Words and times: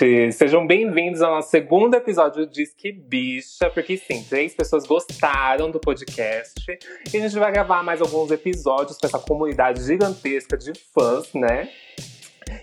Ouvintes! 0.00 0.36
Sejam 0.36 0.66
bem-vindos 0.66 1.20
ao 1.20 1.34
nosso 1.34 1.50
segundo 1.50 1.94
episódio 1.94 2.46
do 2.46 2.50
Disque 2.50 2.90
Bicha, 2.90 3.68
porque 3.68 3.98
sim, 3.98 4.24
três 4.28 4.54
pessoas 4.54 4.86
gostaram 4.86 5.70
do 5.70 5.78
podcast 5.78 6.54
e 7.12 7.16
a 7.16 7.20
gente 7.20 7.38
vai 7.38 7.52
gravar 7.52 7.82
mais 7.82 8.00
alguns 8.00 8.30
episódios 8.30 8.96
com 8.96 9.06
essa 9.06 9.18
comunidade 9.18 9.84
gigantesca 9.84 10.56
de 10.56 10.72
fãs, 10.94 11.32
né? 11.34 11.68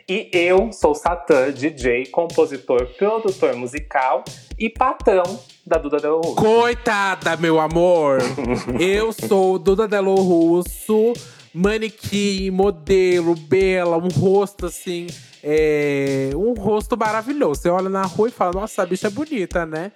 E 0.09 0.29
eu 0.33 0.71
sou 0.73 0.95
Satã, 0.95 1.51
DJ, 1.51 2.07
compositor, 2.07 2.87
produtor 2.97 3.55
musical 3.55 4.23
e 4.57 4.67
patrão 4.67 5.39
da 5.65 5.77
Duda 5.77 5.97
Delo 5.97 6.21
Russo. 6.21 6.35
Coitada, 6.35 7.37
meu 7.37 7.59
amor! 7.59 8.17
eu 8.79 9.13
sou 9.13 9.59
Duda 9.59 9.87
Delo 9.87 10.15
Russo, 10.15 11.13
manequim, 11.53 12.49
modelo, 12.49 13.35
bela, 13.35 13.97
um 13.97 14.07
rosto 14.07 14.65
assim 14.65 15.07
é, 15.43 16.29
um 16.35 16.53
rosto 16.53 16.97
maravilhoso. 16.97 17.61
Você 17.61 17.69
olha 17.69 17.89
na 17.89 18.03
rua 18.03 18.29
e 18.29 18.31
fala, 18.31 18.53
nossa, 18.53 18.83
a 18.83 18.85
bicha 18.85 19.07
é 19.07 19.09
bonita, 19.09 19.65
né? 19.65 19.91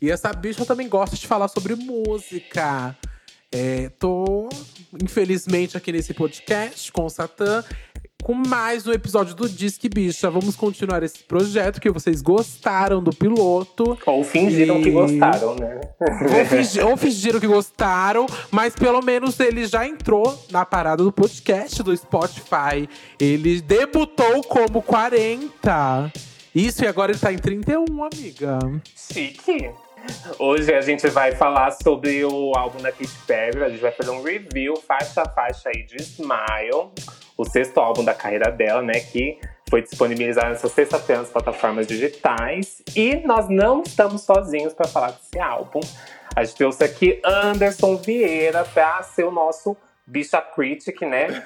E 0.00 0.10
essa 0.10 0.32
bicha 0.32 0.64
também 0.64 0.88
gosta 0.88 1.16
de 1.16 1.26
falar 1.26 1.48
sobre 1.48 1.74
música. 1.74 2.96
É, 3.50 3.88
tô, 3.98 4.48
infelizmente, 5.02 5.76
aqui 5.76 5.92
nesse 5.92 6.12
podcast 6.12 6.90
com 6.92 7.06
o 7.06 7.10
Satã 7.10 7.64
com 8.26 8.34
mais 8.34 8.84
um 8.88 8.92
episódio 8.92 9.36
do 9.36 9.48
Disque 9.48 9.88
Bicha. 9.88 10.28
Vamos 10.28 10.56
continuar 10.56 11.00
esse 11.04 11.22
projeto 11.22 11.80
que 11.80 11.88
vocês 11.88 12.20
gostaram 12.20 13.00
do 13.00 13.12
piloto. 13.12 13.96
Ou 14.04 14.24
fingiram 14.24 14.80
e... 14.80 14.82
que 14.82 14.90
gostaram, 14.90 15.54
né? 15.54 15.80
ou, 16.00 16.44
fingi... 16.44 16.80
ou, 16.80 16.96
fingiram 16.96 17.38
que 17.38 17.46
gostaram, 17.46 18.26
mas 18.50 18.74
pelo 18.74 19.00
menos 19.00 19.38
ele 19.38 19.64
já 19.64 19.86
entrou 19.86 20.36
na 20.50 20.66
parada 20.66 21.04
do 21.04 21.12
podcast 21.12 21.80
do 21.84 21.96
Spotify. 21.96 22.88
Ele 23.20 23.60
debutou 23.60 24.42
como 24.42 24.82
40. 24.82 26.12
Isso, 26.52 26.82
e 26.82 26.88
agora 26.88 27.12
ele 27.12 27.20
tá 27.20 27.32
em 27.32 27.38
31, 27.38 27.84
amiga. 28.02 28.58
Chique. 28.96 29.70
Hoje 30.38 30.72
a 30.74 30.80
gente 30.80 31.08
vai 31.08 31.32
falar 31.32 31.70
sobre 31.72 32.24
o 32.24 32.52
álbum 32.56 32.80
da 32.80 32.92
Katy 32.92 33.18
Perry. 33.26 33.64
A 33.64 33.68
gente 33.68 33.80
vai 33.80 33.92
fazer 33.92 34.10
um 34.10 34.22
review 34.22 34.76
faixa 34.76 35.22
a 35.22 35.28
faixa 35.28 35.68
aí 35.68 35.82
de 35.82 35.96
Smile 35.96 36.90
o 37.36 37.44
sexto 37.44 37.78
álbum 37.78 38.02
da 38.02 38.14
carreira 38.14 38.50
dela, 38.50 38.82
né? 38.82 38.98
Que 39.00 39.38
foi 39.68 39.82
disponibilizado 39.82 40.48
nessa 40.48 40.68
sexta-feira 40.68 41.22
nas 41.22 41.30
plataformas 41.30 41.86
digitais. 41.86 42.82
E 42.94 43.16
nós 43.26 43.48
não 43.48 43.82
estamos 43.82 44.22
sozinhos 44.22 44.72
para 44.72 44.88
falar 44.88 45.10
desse 45.10 45.38
álbum. 45.38 45.80
A 46.34 46.44
gente 46.44 46.56
trouxe 46.56 46.84
aqui 46.84 47.20
Anderson 47.24 47.96
Vieira 47.96 48.64
para 48.64 49.02
ser 49.02 49.24
o 49.24 49.30
nosso 49.30 49.76
bicha 50.06 50.40
critic, 50.40 51.02
né? 51.02 51.42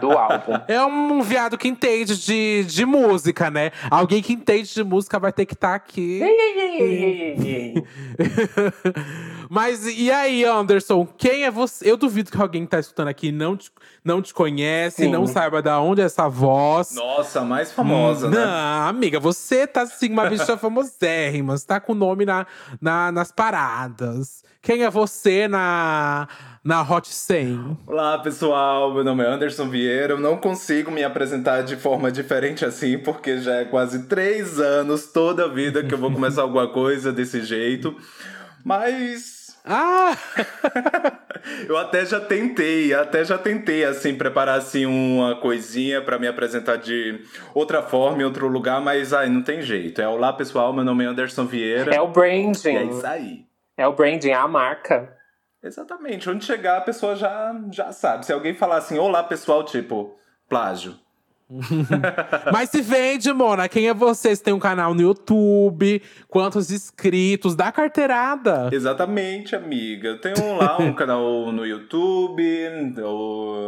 Do 0.00 0.12
álbum. 0.12 0.52
É 0.68 0.84
um 0.84 1.22
viado 1.22 1.56
que 1.56 1.68
entende 1.68 2.16
de, 2.16 2.64
de 2.64 2.84
música, 2.84 3.50
né? 3.50 3.70
Alguém 3.90 4.22
que 4.22 4.32
entende 4.32 4.72
de 4.72 4.84
música 4.84 5.18
vai 5.18 5.32
ter 5.32 5.46
que 5.46 5.54
estar 5.54 5.70
tá 5.70 5.74
aqui. 5.74 6.20
Mas 9.50 9.86
e 9.86 10.10
aí, 10.10 10.44
Anderson? 10.44 11.06
Quem 11.06 11.44
é 11.44 11.50
você? 11.50 11.90
Eu 11.90 11.96
duvido 11.96 12.30
que 12.30 12.40
alguém 12.40 12.64
que 12.64 12.70
tá 12.70 12.80
escutando 12.80 13.08
aqui 13.08 13.30
não 13.30 13.56
te, 13.56 13.70
não 14.04 14.22
te 14.22 14.32
conhece, 14.32 15.04
Sim. 15.04 15.10
não 15.10 15.26
saiba 15.26 15.60
de 15.60 15.70
onde 15.70 16.00
é 16.00 16.04
essa 16.04 16.28
voz. 16.28 16.94
Nossa, 16.94 17.42
mais 17.42 17.72
famosa, 17.72 18.28
hum, 18.28 18.30
né? 18.30 18.44
Não, 18.44 18.88
amiga, 18.88 19.20
você 19.20 19.66
tá 19.66 19.82
assim, 19.82 20.10
uma 20.10 20.28
bicha 20.28 20.56
famosérrima. 20.62 21.56
Você 21.56 21.66
tá 21.66 21.80
com 21.80 21.92
o 21.92 21.96
nome 21.96 22.24
na, 22.24 22.46
na, 22.80 23.12
nas 23.12 23.32
paradas. 23.32 24.42
Quem 24.62 24.84
é 24.84 24.90
você 24.90 25.48
na 25.48 26.28
na 26.64 26.80
Hot 26.80 27.08
100. 27.08 27.78
Olá, 27.88 28.18
pessoal. 28.18 28.94
Meu 28.94 29.02
nome 29.02 29.24
é 29.24 29.26
Anderson 29.26 29.68
Vieira. 29.68 30.12
Eu 30.12 30.20
não 30.20 30.36
consigo 30.36 30.92
me 30.92 31.02
apresentar 31.02 31.62
de 31.62 31.74
forma 31.74 32.12
diferente 32.12 32.64
assim, 32.64 32.98
porque 32.98 33.38
já 33.38 33.56
é 33.56 33.64
quase 33.64 34.06
três 34.06 34.60
anos, 34.60 35.10
toda 35.10 35.46
a 35.46 35.48
vida, 35.48 35.82
que 35.82 35.92
eu 35.92 35.98
vou 35.98 36.12
começar 36.12 36.42
alguma 36.42 36.68
coisa 36.68 37.12
desse 37.12 37.42
jeito. 37.42 37.96
Mas. 38.64 39.56
Ah! 39.64 40.16
eu 41.68 41.76
até 41.76 42.06
já 42.06 42.20
tentei, 42.20 42.94
até 42.94 43.24
já 43.24 43.38
tentei 43.38 43.84
assim 43.84 44.14
preparar 44.14 44.58
assim 44.58 44.86
uma 44.86 45.36
coisinha 45.36 46.00
para 46.00 46.18
me 46.18 46.28
apresentar 46.28 46.76
de 46.76 47.24
outra 47.54 47.82
forma 47.82 48.22
em 48.22 48.24
outro 48.24 48.46
lugar, 48.46 48.80
mas 48.80 49.12
ai, 49.12 49.28
não 49.28 49.42
tem 49.42 49.62
jeito. 49.62 50.00
É 50.00 50.06
olá, 50.06 50.32
pessoal, 50.32 50.72
meu 50.72 50.84
nome 50.84 51.04
é 51.04 51.08
Anderson 51.08 51.44
Vieira. 51.44 51.92
É 51.92 52.00
o 52.00 52.08
branding. 52.08 52.76
é 52.76 52.84
isso 52.84 53.06
aí. 53.06 53.46
É 53.76 53.86
o 53.86 53.92
branding, 53.92 54.30
é 54.30 54.34
a 54.34 54.46
marca. 54.46 55.21
Exatamente. 55.62 56.28
Onde 56.28 56.44
chegar, 56.44 56.78
a 56.78 56.82
pessoa 56.82 57.14
já, 57.14 57.54
já 57.70 57.92
sabe. 57.92 58.26
Se 58.26 58.32
alguém 58.32 58.54
falar 58.54 58.78
assim, 58.78 58.98
olá, 58.98 59.22
pessoal, 59.22 59.64
tipo, 59.64 60.16
plágio. 60.48 60.96
Mas 62.52 62.70
se 62.70 62.80
vende, 62.80 63.32
Mona. 63.32 63.68
Quem 63.68 63.88
é 63.88 63.94
você? 63.94 64.34
Você 64.34 64.42
tem 64.42 64.54
um 64.54 64.58
canal 64.58 64.94
no 64.94 65.02
YouTube? 65.02 66.02
Quantos 66.28 66.70
inscritos? 66.70 67.54
Dá 67.54 67.70
carteirada. 67.70 68.70
Exatamente, 68.72 69.54
amiga. 69.54 70.08
Eu 70.08 70.20
tenho 70.20 70.56
lá 70.56 70.78
um 70.78 70.92
canal 70.94 71.52
no 71.52 71.66
YouTube, 71.66 72.42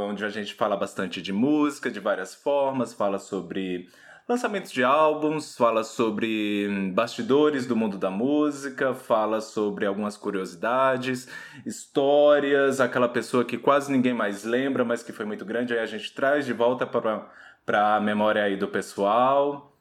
onde 0.09 0.25
a 0.25 0.31
gente 0.31 0.55
fala 0.55 0.77
bastante 0.77 1.21
de 1.21 1.33
música, 1.33 1.91
de 1.91 2.01
várias 2.01 2.35
formas, 2.35 2.95
fala 2.95 3.19
sobre 3.19 3.87
lançamentos 4.29 4.73
de 4.73 4.83
álbuns, 4.83 5.57
fala 5.57 5.85
sobre 5.85 6.69
bastidores 6.93 7.67
do 7.67 7.77
mundo 7.77 7.99
da 7.99 8.11
música, 8.11 8.95
fala 8.95 9.41
sobre 9.41 9.87
algumas 9.87 10.17
curiosidades, 10.17 11.29
histórias, 11.67 12.81
aquela 12.81 13.09
pessoa 13.09 13.45
que 13.45 13.59
quase 13.59 13.93
ninguém 13.93 14.15
mais 14.15 14.45
lembra, 14.45 14.85
mas 14.85 15.03
que 15.03 15.13
foi 15.13 15.27
muito 15.27 15.45
grande, 15.45 15.75
aí 15.75 15.81
a 15.81 15.87
gente 15.87 16.15
traz 16.15 16.47
de 16.47 16.53
volta 16.53 16.87
para 16.87 17.31
para 17.65 17.97
a 17.97 18.01
memória 18.01 18.43
aí 18.43 18.57
do 18.57 18.69
pessoal. 18.69 19.73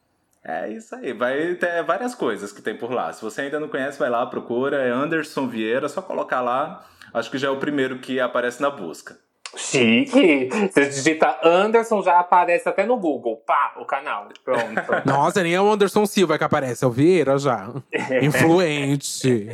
É 0.42 0.70
isso 0.70 0.94
aí, 0.94 1.12
vai 1.12 1.54
ter 1.54 1.82
várias 1.84 2.14
coisas 2.14 2.52
que 2.52 2.60
tem 2.60 2.76
por 2.76 2.90
lá. 2.90 3.12
Se 3.12 3.22
você 3.22 3.42
ainda 3.42 3.58
não 3.58 3.68
conhece, 3.68 3.98
vai 3.98 4.10
lá, 4.10 4.26
procura, 4.26 4.82
é 4.82 4.90
Anderson 4.90 5.48
Vieira, 5.48 5.88
só 5.88 6.02
colocar 6.02 6.42
lá. 6.42 6.84
Acho 7.12 7.30
que 7.30 7.38
já 7.38 7.48
é 7.48 7.50
o 7.50 7.58
primeiro 7.58 7.98
que 7.98 8.20
aparece 8.20 8.60
na 8.60 8.70
busca. 8.70 9.18
Chique! 9.56 10.48
Você 10.70 10.86
digita 10.86 11.38
Anderson, 11.42 12.02
já 12.02 12.18
aparece 12.18 12.68
até 12.68 12.84
no 12.86 12.96
Google. 12.96 13.36
Pá, 13.46 13.74
o 13.80 13.84
canal. 13.84 14.28
Pronto. 14.44 14.62
Nossa, 15.04 15.42
nem 15.42 15.54
é 15.54 15.60
o 15.60 15.72
Anderson 15.72 16.06
Silva 16.06 16.38
que 16.38 16.44
aparece, 16.44 16.84
é 16.84 16.86
o 16.86 16.90
Vieira 16.90 17.38
já. 17.38 17.70
Influente. 18.22 19.48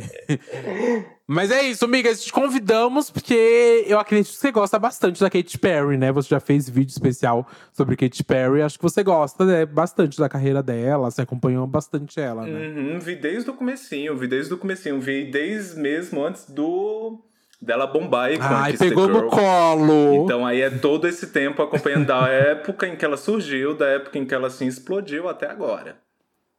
Mas 1.27 1.49
é 1.49 1.63
isso, 1.63 1.85
amigas. 1.85 2.23
Te 2.23 2.31
convidamos 2.31 3.09
porque 3.09 3.85
eu 3.87 3.97
acredito 3.97 4.31
que 4.31 4.37
você 4.37 4.51
gosta 4.51 4.77
bastante 4.77 5.21
da 5.21 5.29
Katy 5.29 5.57
Perry, 5.59 5.97
né? 5.97 6.11
Você 6.11 6.27
já 6.27 6.41
fez 6.41 6.69
vídeo 6.69 6.91
especial 6.91 7.47
sobre 7.71 7.95
Katy 7.95 8.23
Perry. 8.23 8.61
Acho 8.61 8.77
que 8.77 8.83
você 8.83 9.01
gosta 9.01 9.45
né, 9.45 9.65
bastante 9.65 10.17
da 10.17 10.27
carreira 10.27 10.61
dela. 10.61 11.09
Você 11.09 11.21
acompanhou 11.21 11.65
bastante 11.65 12.19
ela, 12.19 12.45
né? 12.45 12.67
Uhum, 12.67 12.99
vi 12.99 13.15
desde 13.15 13.49
o 13.49 13.53
comecinho, 13.53 14.17
vi 14.17 14.27
desde 14.27 14.53
o 14.53 14.57
comecinho. 14.57 14.99
Vi 14.99 15.31
desde 15.31 15.79
mesmo 15.79 16.21
antes 16.21 16.49
do 16.49 17.23
dela 17.61 17.85
bombar 17.85 18.25
aí 18.25 18.37
com 18.37 18.43
Ai, 18.43 18.75
pegou 18.75 19.07
no 19.07 19.27
colo. 19.27 20.23
Então 20.23 20.45
aí 20.45 20.61
é 20.61 20.69
todo 20.69 21.07
esse 21.07 21.27
tempo 21.27 21.61
acompanhando 21.61 22.07
da 22.07 22.27
época 22.29 22.87
em 22.87 22.95
que 22.95 23.05
ela 23.05 23.17
surgiu, 23.17 23.75
da 23.75 23.87
época 23.87 24.17
em 24.17 24.25
que 24.25 24.33
ela 24.33 24.47
assim 24.47 24.65
explodiu 24.65 25.29
até 25.29 25.47
agora. 25.47 25.97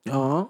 Ah. 0.09 0.47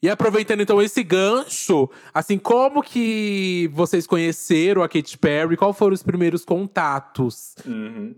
E 0.00 0.08
aproveitando 0.08 0.60
então 0.60 0.80
esse 0.80 1.02
gancho, 1.02 1.90
assim, 2.14 2.38
como 2.38 2.82
que 2.82 3.68
vocês 3.72 4.06
conheceram 4.06 4.82
a 4.82 4.88
Katy 4.88 5.18
Perry? 5.18 5.56
Qual 5.56 5.72
foram 5.72 5.94
os 5.94 6.04
primeiros 6.04 6.44
contatos? 6.44 7.56
Uhum. 7.66 8.14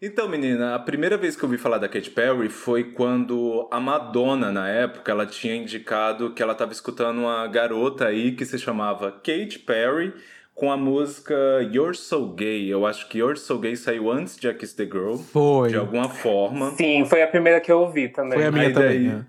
Então, 0.00 0.28
menina, 0.28 0.74
a 0.74 0.78
primeira 0.78 1.16
vez 1.16 1.34
que 1.34 1.42
eu 1.42 1.48
ouvi 1.48 1.56
falar 1.56 1.78
da 1.78 1.88
Katy 1.88 2.10
Perry 2.10 2.48
foi 2.48 2.84
quando 2.92 3.66
a 3.70 3.80
Madonna, 3.80 4.52
na 4.52 4.68
época, 4.68 5.10
ela 5.10 5.24
tinha 5.24 5.56
indicado 5.56 6.32
que 6.34 6.42
ela 6.42 6.52
estava 6.52 6.72
escutando 6.72 7.20
uma 7.20 7.46
garota 7.46 8.06
aí 8.06 8.32
que 8.32 8.44
se 8.44 8.58
chamava 8.58 9.10
Katy 9.10 9.60
Perry 9.60 10.12
com 10.54 10.70
a 10.70 10.76
música 10.76 11.34
You're 11.72 11.96
So 11.96 12.26
Gay. 12.28 12.68
Eu 12.68 12.86
acho 12.86 13.08
que 13.08 13.18
You're 13.18 13.38
So 13.38 13.58
Gay 13.58 13.76
saiu 13.76 14.10
antes 14.10 14.36
de 14.36 14.48
I 14.48 14.54
Kiss 14.54 14.76
the 14.76 14.84
Girl. 14.84 15.16
Foi. 15.16 15.68
De 15.68 15.76
alguma 15.76 16.08
forma. 16.08 16.70
Sim, 16.72 17.04
foi 17.04 17.22
a 17.22 17.26
primeira 17.26 17.60
que 17.60 17.70
eu 17.70 17.80
ouvi 17.80 18.08
também. 18.08 18.38
Foi 18.38 18.46
a 18.46 18.52
minha 18.52 18.68
aí 18.68 18.72
também. 18.72 18.88
Daí, 18.88 19.08
né? 19.08 19.26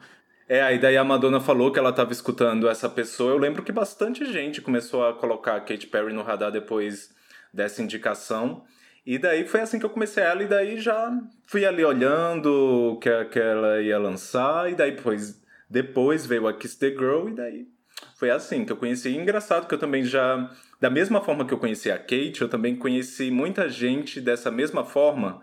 É, 0.47 0.61
aí 0.61 0.77
daí 0.77 0.95
a 0.95 1.03
Madonna 1.03 1.39
falou 1.39 1.71
que 1.71 1.79
ela 1.79 1.89
estava 1.89 2.11
escutando 2.11 2.69
essa 2.69 2.87
pessoa. 2.87 3.31
Eu 3.31 3.37
lembro 3.37 3.63
que 3.63 3.71
bastante 3.71 4.31
gente 4.31 4.61
começou 4.61 5.05
a 5.07 5.13
colocar 5.13 5.55
a 5.55 5.59
Katy 5.59 5.87
Perry 5.87 6.13
no 6.13 6.21
radar 6.21 6.51
depois 6.51 7.09
dessa 7.51 7.81
indicação. 7.81 8.63
E 9.05 9.17
daí 9.17 9.47
foi 9.47 9.61
assim 9.61 9.79
que 9.79 9.85
eu 9.85 9.89
comecei 9.89 10.23
ela, 10.23 10.41
e 10.43 10.47
daí 10.47 10.79
já 10.79 11.11
fui 11.45 11.63
ali 11.63 11.85
olhando 11.85 12.93
o 12.93 12.99
que, 12.99 13.25
que 13.25 13.39
ela 13.39 13.79
ia 13.79 13.99
lançar, 13.99 14.71
e 14.71 14.75
daí 14.75 14.91
depois, 14.91 15.41
depois 15.69 16.25
veio 16.25 16.47
a 16.47 16.53
Kiss 16.53 16.77
the 16.79 16.89
Girl, 16.89 17.29
e 17.29 17.33
daí 17.33 17.67
foi 18.15 18.31
assim 18.31 18.65
que 18.65 18.71
eu 18.71 18.77
conheci. 18.77 19.09
E 19.09 19.17
engraçado 19.17 19.67
que 19.67 19.73
eu 19.75 19.77
também 19.77 20.03
já, 20.03 20.49
da 20.79 20.89
mesma 20.89 21.21
forma 21.21 21.45
que 21.45 21.53
eu 21.53 21.57
conheci 21.57 21.89
a 21.89 21.97
Kate, 21.97 22.41
eu 22.41 22.49
também 22.49 22.75
conheci 22.75 23.31
muita 23.31 23.69
gente 23.69 24.19
dessa 24.19 24.51
mesma 24.51 24.83
forma 24.83 25.41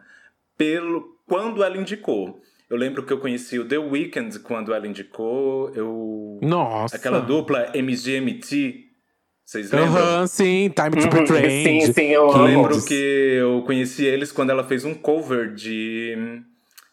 pelo 0.56 1.17
quando 1.26 1.62
ela 1.62 1.76
indicou. 1.76 2.40
Eu 2.69 2.76
lembro 2.76 3.05
que 3.05 3.12
eu 3.12 3.19
conheci 3.19 3.58
o 3.58 3.67
The 3.67 3.79
Weeknd 3.79 4.38
quando 4.40 4.73
ela 4.73 4.87
indicou. 4.87 5.70
Eu... 5.75 6.38
Nossa! 6.43 6.96
Aquela 6.96 7.20
dupla 7.20 7.70
MGMT. 7.75 8.87
Vocês 9.44 9.70
lembram? 9.70 9.94
Aham, 9.94 10.20
uhum, 10.20 10.26
sim, 10.26 10.70
Time 10.70 11.02
to 11.02 11.08
be 11.08 11.25
Trend. 11.25 11.84
Sim, 11.84 11.93
sim, 11.93 12.06
eu 12.06 12.31
amo. 12.31 12.44
lembro 12.44 12.84
que 12.84 12.94
eu 12.94 13.62
conheci 13.67 14.05
eles 14.05 14.32
quando 14.32 14.50
ela 14.50 14.64
fez 14.64 14.84
um 14.84 14.94
cover 14.94 15.52
de 15.52 16.43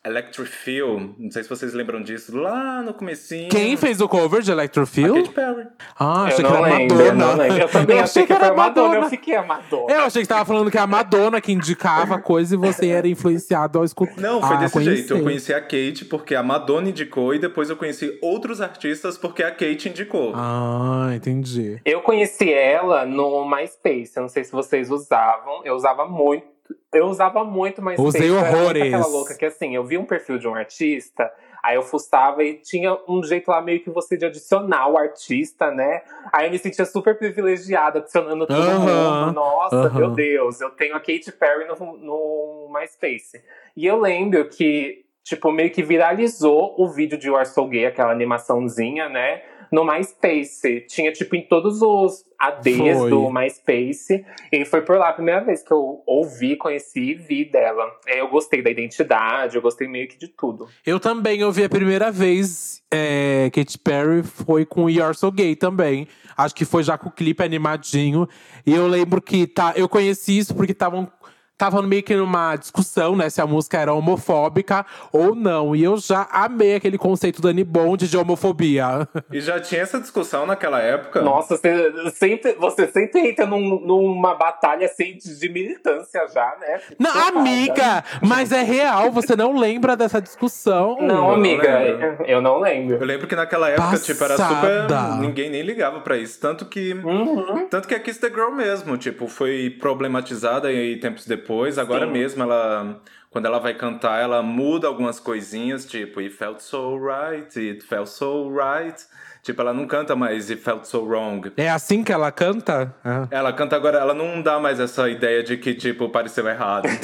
Electric 0.06 0.50
Feel. 0.50 1.14
Não 1.18 1.30
sei 1.30 1.44
se 1.44 1.50
vocês 1.50 1.74
lembram 1.74 2.02
disso. 2.02 2.36
Lá 2.38 2.82
no 2.82 2.94
comecinho. 2.94 3.50
Quem 3.50 3.76
fez 3.76 4.00
o 4.00 4.08
cover 4.08 4.42
de 4.42 4.50
Electric 4.50 4.84
A 4.84 4.86
Feel? 4.86 5.14
Katy 5.16 5.30
Perry. 5.32 5.68
Ah, 6.00 6.24
achei 6.24 6.46
que 6.46 6.52
era 6.52 6.60
lembro, 6.62 6.96
Madonna. 6.96 7.04
eu 7.04 7.16
não 7.16 7.36
lembro. 7.36 7.58
Eu 7.60 7.68
também 7.70 7.98
Eu 7.98 8.04
achei 8.04 8.26
que 8.26 8.32
era 8.32 8.46
foi 8.46 8.54
a 8.54 8.56
Madonna. 8.58 8.88
Madonna. 8.88 9.06
Eu 9.06 9.10
fiquei 9.10 9.36
a 9.36 9.44
Madonna. 9.44 9.94
Eu 9.94 10.02
achei 10.02 10.22
que 10.22 10.28
tava 10.28 10.46
falando 10.46 10.72
que 10.72 10.78
é 10.78 10.82
a 10.82 10.88
Madonna 10.88 11.42
que 11.42 11.52
indicava 11.52 12.18
coisa 12.22 12.56
e 12.56 12.58
você 12.58 12.88
era 12.90 13.08
influenciado 13.10 13.78
ao 13.78 13.84
escutar. 13.84 14.22
Não, 14.22 14.42
foi 14.42 14.58
desse 14.58 14.74
conhecer. 14.74 14.96
jeito. 14.96 15.14
Eu 15.18 15.24
conheci 15.24 15.54
a 15.54 15.60
Kate 15.62 16.06
porque 16.06 16.34
a 16.34 16.42
Madonna 16.44 16.90
indicou 16.90 17.36
e 17.36 17.40
depois 17.40 17.70
eu 17.70 17.76
conheci 17.76 18.18
outros 18.22 18.62
artistas 18.62 19.18
porque 19.18 19.44
a 19.44 19.52
Kate 19.52 19.90
indicou. 19.90 20.32
Ah, 20.34 21.12
entendi. 21.14 21.82
Eu 21.84 22.00
conheci 22.02 22.54
ela 22.54 23.06
no 23.06 23.44
MySpace. 23.50 24.14
Eu 24.16 24.22
não 24.22 24.30
sei 24.30 24.46
se 24.46 24.52
vocês 24.54 24.90
usavam. 24.90 25.62
Eu 25.66 25.76
usava 25.76 26.08
muito. 26.08 26.48
Eu 26.92 27.06
usava 27.06 27.44
muito 27.44 27.82
MySpace. 27.82 28.08
Usei 28.08 28.32
horrores. 28.32 28.82
aquela 28.82 29.08
louca 29.08 29.36
que 29.36 29.46
assim, 29.46 29.76
eu 29.76 29.84
vi 29.84 29.98
um 29.98 30.06
perfil 30.06 30.40
de 30.40 30.48
um 30.48 30.56
artista, 30.56 31.32
aí 31.64 31.76
eu 31.76 31.84
fuçava 31.84 32.44
e 32.44 32.56
tinha 32.56 32.98
um 33.08 33.24
jeito 33.24 33.50
lá 33.50 33.62
meio 33.62 33.80
que 33.82 33.92
você 33.92 34.18
de 34.18 34.26
adicionar 34.26 34.88
o 34.88 34.98
artista, 34.98 35.70
né? 35.70 36.02
Aí 36.34 36.48
eu 36.48 36.52
me 36.52 36.58
sentia 36.58 36.86
super 36.86 37.18
privilegiada 37.18 38.00
adicionando 38.00 38.48
todo 38.48 38.58
mundo. 38.58 39.34
Nossa, 39.34 39.90
meu 39.92 40.10
Deus, 40.12 40.60
eu 40.62 40.72
tenho 40.72 40.96
a 40.96 41.00
Katy 41.00 41.32
Perry 41.40 41.66
no, 41.68 41.98
no 41.98 42.72
MySpace. 42.74 43.40
E 43.76 43.86
eu 43.86 44.00
lembro 44.00 44.50
que, 44.50 45.06
tipo, 45.24 45.52
meio 45.52 45.70
que 45.70 45.84
viralizou 45.84 46.74
o 46.76 46.90
vídeo 46.90 47.18
de 47.20 47.28
You 47.28 47.36
Are 47.36 47.46
So 47.46 47.66
Gay, 47.68 47.86
aquela 47.86 48.12
animaçãozinha, 48.12 49.08
né? 49.10 49.44
No 49.72 49.86
MySpace. 49.86 50.86
Tinha, 50.88 51.12
tipo, 51.12 51.36
em 51.36 51.42
todos 51.42 51.82
os 51.82 52.26
ADs 52.40 52.98
Foi. 52.98 53.10
do 53.10 53.30
MySpace. 53.30 54.26
E 54.52 54.66
foi 54.66 54.82
por 54.82 54.98
lá 54.98 55.10
a 55.10 55.14
primeira 55.14 55.42
vez 55.42 55.62
que 55.62 55.72
eu 55.72 56.02
ouvi, 56.06 56.56
conheci 56.56 57.12
e 57.12 57.14
vi 57.14 57.46
dela. 57.46 57.84
É, 58.08 58.22
Eu 58.22 58.30
gostei 58.30 58.62
da 58.62 58.70
identidade, 58.70 59.56
eu 59.56 59.62
gostei 59.62 59.88
meio 59.88 60.08
que 60.08 60.18
de 60.18 60.30
tudo. 60.30 60.68
Eu 60.86 61.00
também 61.00 61.44
ouvi 61.44 61.64
a 61.64 61.70
primeira 61.70 62.12
vez 62.12 62.82
é, 62.92 63.50
Katy 63.54 63.78
Perry 63.80 64.24
foi 64.24 64.66
com 64.66 64.90
You're 64.90 65.16
So 65.16 65.32
Gay 65.32 65.56
também. 65.56 66.08
Acho 66.36 66.56
que 66.56 66.66
foi 66.66 66.84
já 66.84 66.98
com 66.98 67.10
o 67.10 67.12
clipe 67.12 67.44
animadinho. 67.44 68.28
E 68.66 68.74
eu 68.74 68.88
lembro 68.88 69.22
que 69.22 69.46
tá, 69.46 69.74
eu 69.76 69.90
conheci 69.90 70.38
isso 70.38 70.56
porque 70.56 70.72
estavam 70.72 71.12
Tava 71.60 71.82
meio 71.82 72.02
que 72.02 72.16
numa 72.16 72.56
discussão, 72.56 73.18
né? 73.18 73.30
Se 73.30 73.42
a 73.42 73.46
música 73.46 73.78
era 73.78 73.94
homofóbica 73.94 74.86
ou 75.12 75.36
não. 75.36 75.76
E 75.76 75.84
eu 75.84 75.98
já 75.98 76.26
amei 76.32 76.74
aquele 76.76 76.98
conceito 76.98 77.42
Dani 77.42 77.66
Bond 77.66 78.08
de 78.08 78.18
homofobia. 78.18 79.06
E 79.30 79.42
já 79.42 79.60
tinha 79.60 79.82
essa 79.82 80.00
discussão 80.00 80.46
naquela 80.46 80.80
época. 80.80 81.22
Nossa, 81.22 81.58
você 81.58 81.92
sempre, 82.14 82.54
você 82.54 82.88
sempre 82.88 83.30
entra 83.30 83.46
num- 83.46 83.82
numa 83.82 84.34
batalha 84.36 84.86
assim, 84.86 85.18
de, 85.18 85.50
militância 85.50 86.26
já, 86.34 86.56
né? 86.62 86.80
Não, 86.98 87.12
Chocada. 87.12 87.40
amiga, 87.40 88.04
mas 88.22 88.52
é 88.54 88.64
real, 88.64 89.12
você 89.12 89.36
não 89.36 89.58
lembra 89.58 89.98
dessa 89.98 90.22
discussão? 90.22 90.96
Não, 91.02 91.08
Eu 91.16 91.22
não 91.24 91.32
amiga, 91.34 91.80
lembro. 91.80 92.26
eu 92.26 92.42
não 92.42 92.66
Eu 92.66 93.00
lembro. 93.06 93.28
que 93.28 93.36
naquela 93.36 93.70
época, 93.70 93.98
tipo, 94.00 94.24
era 94.24 94.38
Passada. 94.38 94.88
super. 94.88 95.20
Ninguém 95.20 95.50
nem 95.50 95.62
ligava 95.62 96.00
pra 96.00 96.16
isso. 96.18 96.40
Tanto 96.40 96.66
que. 96.66 96.94
Uhum. 96.94 97.68
Tanto 97.70 97.86
que 97.88 97.94
a 97.96 98.00
Kiss 98.00 98.20
the 98.20 98.30
Girl 98.30 98.52
mesmo, 98.52 98.98
tipo, 98.98 99.28
foi 99.28 99.70
problematizada 99.70 100.70
aí 100.70 100.98
tempos 101.00 101.26
depois. 101.26 101.49
Agora 101.78 102.06
Sim. 102.06 102.12
mesmo, 102.12 102.44
ela. 102.44 103.02
Quando 103.30 103.46
ela 103.46 103.60
vai 103.60 103.76
cantar, 103.76 104.20
ela 104.20 104.42
muda 104.42 104.88
algumas 104.88 105.20
coisinhas, 105.20 105.86
tipo, 105.86 106.20
It 106.20 106.32
felt 106.32 106.62
so 106.62 106.98
right, 106.98 107.60
it 107.60 107.84
felt 107.86 108.08
so 108.08 108.50
right. 108.50 109.00
Tipo, 109.44 109.62
ela 109.62 109.74
não 109.74 109.86
canta 109.86 110.16
mais 110.16 110.50
It 110.50 110.62
felt 110.62 110.86
so 110.86 111.06
wrong. 111.06 111.52
É 111.56 111.70
assim 111.70 112.04
que 112.04 112.12
ela 112.12 112.32
canta? 112.32 112.94
Ah. 113.04 113.28
Ela 113.30 113.54
canta 113.54 113.76
agora, 113.76 114.00
ela 114.00 114.16
não 114.16 114.42
dá 114.42 114.60
mais 114.60 114.80
essa 114.80 115.08
ideia 115.10 115.44
de 115.44 115.58
que, 115.58 115.76
tipo, 115.76 116.10
pareceu 116.10 116.48
errado. 116.48 116.90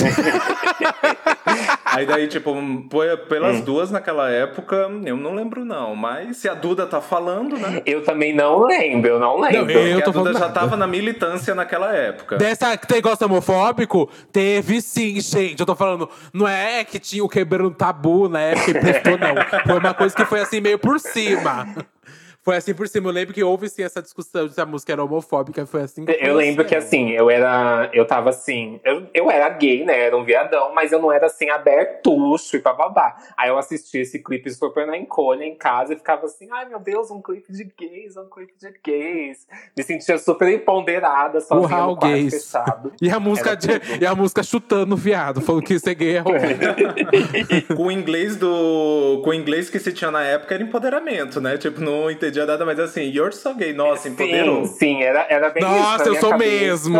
Aí 1.95 2.05
daí, 2.05 2.27
tipo, 2.27 2.53
foi 2.91 3.15
pelas 3.17 3.61
duas 3.61 3.89
naquela 3.91 4.29
época, 4.29 4.75
eu 5.05 5.15
não 5.15 5.33
lembro 5.33 5.63
não. 5.63 5.95
Mas 5.95 6.37
se 6.37 6.49
a 6.49 6.53
Duda 6.53 6.85
tá 6.85 7.01
falando, 7.01 7.57
né? 7.57 7.81
Eu 7.85 8.03
também 8.03 8.33
não 8.33 8.65
lembro, 8.65 9.11
eu 9.11 9.19
não 9.19 9.39
lembro. 9.39 9.73
Não, 9.73 9.81
eu 9.81 10.01
tô 10.01 10.09
a 10.09 10.13
Duda 10.13 10.33
já 10.33 10.39
nada. 10.39 10.53
tava 10.53 10.75
na 10.75 10.87
militância 10.87 11.55
naquela 11.55 11.93
época. 11.93 12.37
Dessa 12.37 12.75
que 12.77 12.87
tem 12.87 13.01
gosto 13.01 13.23
homofóbico? 13.23 14.09
Teve 14.31 14.81
sim, 14.81 15.19
gente. 15.19 15.59
Eu 15.59 15.65
tô 15.65 15.75
falando, 15.75 16.09
não 16.33 16.47
é 16.47 16.83
que 16.83 16.99
tinha 16.99 17.23
o 17.23 17.29
quebrando 17.29 17.71
tabu 17.71 18.27
na 18.27 18.41
época 18.41 18.71
e 18.71 18.73
prestou, 18.73 19.17
não. 19.17 19.35
Foi 19.65 19.79
uma 19.79 19.93
coisa 19.93 20.15
que 20.15 20.25
foi 20.25 20.41
assim, 20.41 20.59
meio 20.59 20.77
por 20.77 20.99
cima. 20.99 21.67
Foi 22.45 22.55
assim 22.55 22.75
por 22.75 22.87
cima. 22.87 23.09
Eu 23.09 23.13
lembro 23.13 23.33
que 23.33 23.43
houve 23.43 23.67
sim 23.67 23.81
essa 23.81 24.01
discussão 24.03 24.47
de 24.47 24.53
se 24.53 24.61
a 24.61 24.65
música 24.67 24.93
era 24.93 25.03
homofóbica. 25.03 25.63
e 25.63 25.65
Foi 25.65 25.81
assim 25.81 26.05
que 26.05 26.11
Eu 26.11 26.17
foi 26.17 26.33
lembro 26.33 26.61
assim. 26.61 26.69
que 26.69 26.75
assim, 26.75 27.09
eu 27.09 27.27
era. 27.29 27.89
Eu 27.91 28.05
tava 28.05 28.29
assim. 28.29 28.79
Eu, 28.85 29.07
eu 29.15 29.31
era 29.31 29.49
gay, 29.49 29.83
né? 29.83 29.99
Era 29.99 30.15
um 30.15 30.23
viadão, 30.23 30.71
mas 30.73 30.91
eu 30.91 30.99
não 31.01 31.11
era 31.11 31.25
assim, 31.25 31.49
abertucho 31.49 32.55
e 32.55 32.59
bababá. 32.61 33.15
Aí 33.35 33.49
eu 33.49 33.57
assisti 33.57 33.97
esse 33.97 34.19
clipe 34.23 34.51
super 34.51 34.85
na 34.85 34.95
encolha 34.95 35.43
em 35.43 35.55
casa 35.55 35.93
e 35.93 35.97
ficava 35.97 36.27
assim, 36.27 36.47
ai 36.51 36.69
meu 36.69 36.79
Deus, 36.79 37.09
um 37.09 37.19
clipe 37.21 37.51
de 37.51 37.63
gays, 37.63 38.15
um 38.15 38.29
clipe 38.29 38.53
de 38.59 38.71
gays. 38.85 39.47
Me 39.75 39.81
sentia 39.83 40.19
super 40.19 40.47
empoderada, 40.47 41.39
Uau, 41.49 41.61
no 41.63 41.67
quarto 41.97 41.99
gays. 42.13 42.33
fechado. 42.45 42.93
E 43.01 43.09
a 43.09 43.19
música, 43.19 43.55
de- 43.55 43.81
e 43.99 44.05
a 44.05 44.13
música 44.13 44.43
chutando 44.43 44.93
o 44.93 44.97
viado, 44.97 45.41
falando 45.41 45.63
que 45.63 45.79
ser 45.79 45.95
gay 45.95 46.17
é. 46.17 46.23
Com 47.75 47.87
o 47.87 47.91
inglês 47.91 48.35
do. 48.35 49.21
Com 49.23 49.31
o 49.31 49.33
inglês 49.33 49.69
que 49.69 49.79
se 49.79 49.91
tinha 49.91 50.11
na 50.11 50.23
época 50.23 50.53
era 50.53 50.63
empoderamento, 50.63 51.39
né? 51.41 51.57
Tipo, 51.57 51.81
não 51.81 52.09
entendia 52.35 52.45
nada, 52.45 52.65
mas 52.65 52.79
assim, 52.79 53.03
you're 53.03 53.31
so 53.35 53.53
gay. 53.55 53.73
Nossa, 53.73 54.09
empoderou. 54.09 54.65
Sim, 54.65 54.73
sim, 54.75 55.03
era, 55.03 55.25
era 55.29 55.49
bem 55.49 55.63
isso 55.63 55.71
Nossa, 55.71 56.03
eu 56.05 56.09
minha 56.11 56.21
sou 56.21 56.29
cabeça. 56.31 56.89
mesmo. 56.89 56.99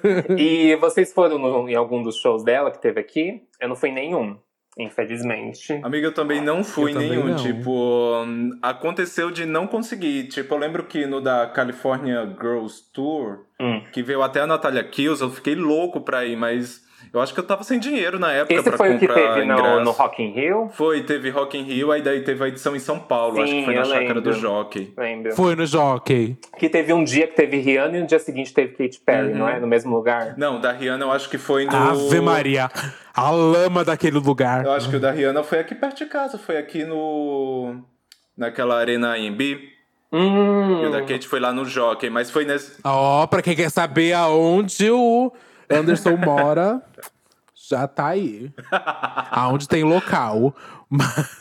E 0.38 0.76
vocês 0.76 1.12
foram 1.12 1.38
no- 1.38 1.68
em 1.68 1.74
algum 1.74 2.02
dos 2.02 2.16
shows 2.16 2.44
dela 2.44 2.70
que 2.70 2.80
teve 2.80 3.00
aqui? 3.00 3.42
Eu 3.60 3.68
não 3.68 3.76
fui 3.76 3.88
em 3.90 3.94
nenhum, 3.94 4.36
infelizmente. 4.78 5.72
Amiga, 5.82 6.06
eu 6.08 6.12
também 6.14 6.40
não 6.40 6.62
fui 6.64 6.90
Eu 6.90 6.94
também 6.94 7.10
nenhum. 7.10 7.28
não. 7.28 7.36
Tipo, 7.36 8.24
aconteceu 8.62 9.30
de 9.30 9.44
não 9.46 9.66
conseguir. 9.66 10.24
Tipo, 10.28 10.54
eu 10.54 10.58
lembro 10.58 10.84
que 10.84 11.06
no 11.06 11.20
da 11.20 11.46
California 11.46 12.26
Girls 12.40 12.82
Tour, 12.92 13.40
Hum. 13.60 13.82
que 13.92 14.02
veio 14.02 14.22
até 14.22 14.40
a 14.40 14.46
Natália 14.46 14.84
Kills, 14.84 15.22
eu 15.22 15.30
fiquei 15.30 15.54
louco 15.54 16.00
pra 16.02 16.24
ir, 16.26 16.36
mas 16.36 16.82
eu 17.12 17.20
acho 17.20 17.32
que 17.34 17.40
eu 17.40 17.44
tava 17.44 17.62
sem 17.64 17.78
dinheiro 17.78 18.18
na 18.18 18.32
época 18.32 18.54
Esse 18.54 18.62
pra 18.68 18.76
foi 18.78 18.94
o 18.94 18.98
que 18.98 19.06
comprar 19.06 19.34
teve 19.34 19.46
no, 19.46 19.80
no 19.84 19.90
Rock 19.90 20.22
in 20.22 20.30
Rio? 20.32 20.68
Foi, 20.72 21.02
teve 21.02 21.30
Rock 21.30 21.56
in 21.58 21.62
Rio, 21.62 21.90
aí 21.92 22.02
daí 22.02 22.20
teve 22.22 22.44
a 22.44 22.48
edição 22.48 22.74
em 22.76 22.78
São 22.78 22.98
Paulo, 22.98 23.40
acho 23.42 23.50
Sim, 23.52 23.58
que 23.60 23.64
foi 23.64 23.74
na 23.74 23.84
chácara 23.84 24.02
lembro. 24.04 24.20
do 24.22 24.32
Jockey. 24.32 24.92
Lembro. 24.96 25.34
Foi 25.34 25.54
no 25.56 25.66
jockey. 25.66 26.36
Que 26.58 26.68
teve 26.68 26.92
um 26.92 27.02
dia 27.04 27.26
que 27.26 27.34
teve 27.34 27.58
Rihanna 27.58 27.98
e 27.98 28.00
no 28.00 28.06
dia 28.06 28.18
seguinte 28.18 28.52
teve 28.52 28.72
Katy 28.74 29.00
Perry, 29.04 29.32
Uhum. 29.32 29.38
não 29.38 29.48
é? 29.48 29.58
No 29.60 29.66
mesmo 29.66 29.94
lugar. 29.94 30.34
Não, 30.36 30.60
da 30.60 30.72
Rihanna 30.72 31.04
eu 31.04 31.12
acho 31.12 31.28
que 31.30 31.38
foi 31.38 31.64
no. 31.64 31.74
Ave 31.76 32.20
Maria. 32.20 32.70
A 33.14 33.30
lama 33.30 33.84
daquele 33.84 34.18
lugar. 34.18 34.64
Eu 34.64 34.72
acho 34.72 34.90
que 34.90 34.96
o 34.96 35.00
da 35.00 35.10
Rihanna 35.10 35.42
foi 35.42 35.58
aqui 35.60 35.74
perto 35.74 35.96
de 35.98 36.06
casa, 36.06 36.36
foi 36.38 36.56
aqui 36.58 36.84
no. 36.84 37.76
Naquela 38.36 38.76
arena 38.78 39.14
AMB. 39.14 39.40
Hum, 40.12 40.82
E 40.82 40.86
o 40.86 40.90
da 40.90 41.00
Kate 41.02 41.26
foi 41.26 41.40
lá 41.40 41.52
no 41.52 41.64
Jockey, 41.64 42.08
mas 42.10 42.30
foi 42.30 42.44
nesse. 42.44 42.78
Ó, 42.84 43.26
pra 43.26 43.42
quem 43.42 43.56
quer 43.56 43.70
saber 43.70 44.12
aonde 44.12 44.90
o 44.90 45.32
Anderson 45.70 46.16
mora, 46.16 46.82
já 47.54 47.86
tá 47.88 48.08
aí. 48.08 48.50
aonde 49.30 49.68
tem 49.68 49.82
local. 49.84 50.54
Mas- 50.88 51.36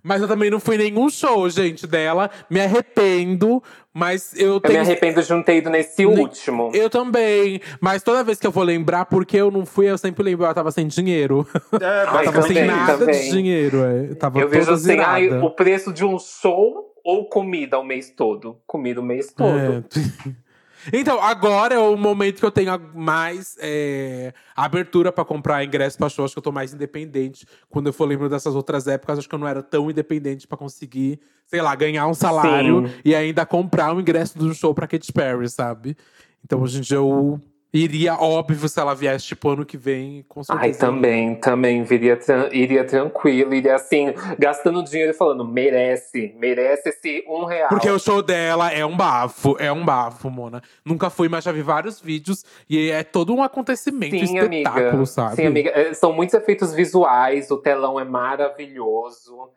Mas 0.00 0.22
eu 0.22 0.28
também 0.28 0.48
não 0.48 0.60
fui 0.60 0.78
nenhum 0.78 1.10
show, 1.10 1.50
gente, 1.50 1.86
dela. 1.86 2.30
Me 2.48 2.60
arrependo, 2.60 3.62
mas 3.92 4.32
eu 4.38 4.54
eu 4.54 4.60
tenho. 4.60 4.74
me 4.74 4.80
arrependo 4.80 5.22
de 5.22 5.28
não 5.28 5.42
ter 5.42 5.56
ido 5.56 5.68
nesse 5.68 6.06
Ne- 6.06 6.20
último. 6.20 6.70
Eu 6.72 6.88
também. 6.88 7.60
Mas 7.80 8.02
toda 8.02 8.24
vez 8.24 8.38
que 8.38 8.46
eu 8.46 8.50
vou 8.52 8.62
lembrar, 8.62 9.04
porque 9.06 9.36
eu 9.36 9.50
não 9.50 9.66
fui, 9.66 9.90
eu 9.90 9.98
sempre 9.98 10.22
lembro, 10.22 10.44
ela 10.46 10.54
tava 10.54 10.70
sem 10.70 10.86
dinheiro. 10.86 11.46
É, 11.78 11.84
Ai, 12.06 12.24
Ela 12.24 12.32
tava 12.32 12.42
sem 12.42 12.54
também, 12.56 12.66
nada 12.70 12.96
também. 12.98 13.20
de 13.20 13.30
dinheiro. 13.30 13.78
É. 13.84 14.14
Tava 14.14 14.38
Eu 14.38 14.48
vejo 14.48 14.72
assim, 14.72 14.98
ai, 14.98 15.28
o 15.28 15.50
preço 15.50 15.92
de 15.92 16.04
um 16.04 16.18
show 16.18 16.94
ou 17.04 17.28
comida 17.28 17.78
o 17.78 17.84
mês 17.84 18.08
todo? 18.16 18.56
Comida 18.66 19.00
o 19.00 19.04
mês 19.04 19.32
todo. 19.34 19.48
É. 19.58 19.82
Então, 20.92 21.22
agora 21.22 21.74
é 21.74 21.78
o 21.78 21.96
momento 21.96 22.38
que 22.38 22.44
eu 22.44 22.50
tenho 22.50 22.78
mais 22.94 23.56
é, 23.60 24.32
abertura 24.56 25.12
pra 25.12 25.24
comprar 25.24 25.64
ingresso 25.64 25.98
pra 25.98 26.08
show. 26.08 26.24
Acho 26.24 26.34
que 26.34 26.38
eu 26.38 26.42
tô 26.42 26.52
mais 26.52 26.72
independente. 26.72 27.46
Quando 27.68 27.86
eu 27.86 27.92
for 27.92 28.06
lembro 28.06 28.28
dessas 28.28 28.54
outras 28.54 28.86
épocas, 28.86 29.18
acho 29.18 29.28
que 29.28 29.34
eu 29.34 29.38
não 29.38 29.48
era 29.48 29.62
tão 29.62 29.90
independente 29.90 30.46
pra 30.46 30.56
conseguir, 30.56 31.20
sei 31.46 31.60
lá, 31.60 31.74
ganhar 31.74 32.06
um 32.06 32.14
salário 32.14 32.86
Sim. 32.86 32.94
e 33.04 33.14
ainda 33.14 33.44
comprar 33.44 33.94
um 33.94 34.00
ingresso 34.00 34.42
um 34.44 34.54
show 34.54 34.74
pra 34.74 34.86
Katy 34.86 35.12
Perry, 35.12 35.48
sabe? 35.48 35.96
Então, 36.44 36.62
hoje 36.62 36.78
em 36.78 36.80
dia 36.82 36.96
eu 36.96 37.40
iria, 37.72 38.14
óbvio, 38.14 38.68
se 38.68 38.80
ela 38.80 38.94
viesse 38.94 39.26
tipo 39.26 39.48
ano 39.50 39.64
que 39.64 39.76
vem, 39.76 40.24
com 40.28 40.42
certeza. 40.42 40.66
Ai, 40.66 40.72
também, 40.72 41.34
também 41.34 41.82
viria, 41.84 42.16
tran- 42.16 42.48
iria 42.52 42.84
tranquilo, 42.84 43.54
iria 43.54 43.74
assim, 43.74 44.12
gastando 44.38 44.82
dinheiro 44.82 45.10
e 45.12 45.14
falando, 45.14 45.44
merece, 45.46 46.34
merece 46.38 46.88
esse 46.88 47.24
um 47.28 47.44
real. 47.44 47.68
Porque 47.68 47.90
o 47.90 47.98
show 47.98 48.22
dela 48.22 48.70
é 48.72 48.84
um 48.86 48.96
bafo, 48.96 49.56
é 49.58 49.70
um 49.70 49.84
bafo, 49.84 50.30
Mona. 50.30 50.62
Nunca 50.84 51.10
fui, 51.10 51.28
mas 51.28 51.44
já 51.44 51.52
vi 51.52 51.62
vários 51.62 52.00
vídeos 52.00 52.44
e 52.68 52.90
é 52.90 53.02
todo 53.04 53.34
um 53.34 53.42
acontecimento, 53.42 54.18
Sim, 54.18 54.38
espetáculo, 54.38 54.86
amiga. 54.86 55.06
sabe? 55.06 55.36
Sim, 55.36 55.46
amiga. 55.46 55.70
É, 55.70 55.92
São 55.92 56.12
muitos 56.12 56.34
efeitos 56.34 56.72
visuais, 56.72 57.50
o 57.50 57.58
telão 57.58 58.00
é 58.00 58.04
maravilhoso. 58.04 59.50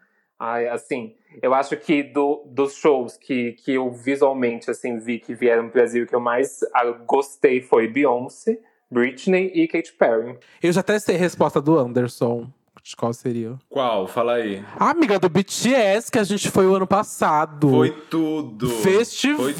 Ai, 0.44 0.68
assim, 0.68 1.14
eu 1.40 1.54
acho 1.54 1.78
que 1.78 2.02
do, 2.02 2.42
dos 2.48 2.74
shows 2.74 3.16
que, 3.16 3.52
que 3.52 3.74
eu 3.74 3.92
visualmente 3.92 4.72
assim, 4.72 4.98
vi 4.98 5.20
que 5.20 5.36
vieram 5.36 5.66
pro 5.66 5.74
Brasil, 5.74 6.08
que 6.08 6.16
eu 6.16 6.20
mais 6.20 6.62
ah, 6.74 6.84
gostei 7.06 7.62
foi 7.62 7.88
Beyoncé, 7.88 8.58
Britney 8.90 9.52
e 9.54 9.68
Katy 9.68 9.94
Perry. 9.94 10.40
Eu 10.64 10.72
já 10.72 10.80
até 10.80 10.98
sei 10.98 11.16
a 11.16 11.20
resposta 11.20 11.62
do 11.62 11.78
Anderson. 11.78 12.48
de 12.82 12.96
qual 12.96 13.14
seria. 13.14 13.56
Qual? 13.70 14.08
Fala 14.08 14.34
aí. 14.34 14.66
A 14.80 14.90
amiga 14.90 15.20
do 15.20 15.30
BTS 15.30 16.12
que 16.12 16.18
a 16.18 16.24
gente 16.24 16.50
foi 16.50 16.66
o 16.66 16.74
ano 16.74 16.88
passado. 16.88 17.70
Foi 17.70 17.92
tudo. 18.10 18.68
Festival. 18.68 19.44
Foi 19.44 19.54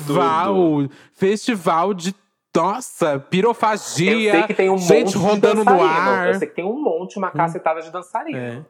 tudo. 0.88 0.96
Festival 1.14 1.94
de. 1.94 2.16
Nossa, 2.56 3.20
pirofagia. 3.20 4.14
Eu 4.14 4.32
sei 4.32 4.44
que 4.48 4.54
tem 4.56 4.70
um 4.72 4.80
gente 4.80 5.16
monte 5.16 5.18
rodando 5.18 5.64
de 5.64 5.72
no 5.72 5.84
ar. 5.84 6.30
Eu 6.30 6.34
sei 6.34 6.48
que 6.48 6.56
tem 6.56 6.66
um 6.66 6.82
monte, 6.82 7.20
uma 7.20 7.30
cacetada 7.30 7.82
de 7.84 7.92
dançarino. 7.92 8.36
É. 8.36 8.66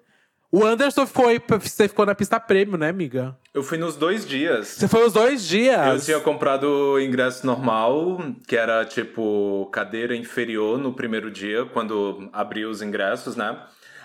O 0.52 0.66
Anderson 0.66 1.08
foi. 1.08 1.42
Você 1.62 1.88
ficou 1.88 2.06
na 2.06 2.14
pista 2.14 2.38
prêmio, 2.38 2.78
né, 2.78 2.90
amiga? 2.90 3.38
Eu 3.54 3.64
fui 3.64 3.78
nos 3.78 3.96
dois 3.96 4.28
dias. 4.28 4.68
Você 4.68 4.88
foi 4.88 5.06
os 5.06 5.14
dois 5.14 5.48
dias. 5.48 6.10
Eu 6.10 6.16
tinha 6.16 6.20
comprado 6.20 6.66
o 6.66 7.00
ingresso 7.00 7.46
normal, 7.46 8.20
que 8.46 8.58
era 8.58 8.84
tipo 8.84 9.70
cadeira 9.72 10.14
inferior 10.14 10.78
no 10.78 10.92
primeiro 10.94 11.32
dia, 11.32 11.66
quando 11.66 12.30
abriu 12.34 12.70
os 12.70 12.82
ingressos, 12.82 13.38
né? 13.38 13.58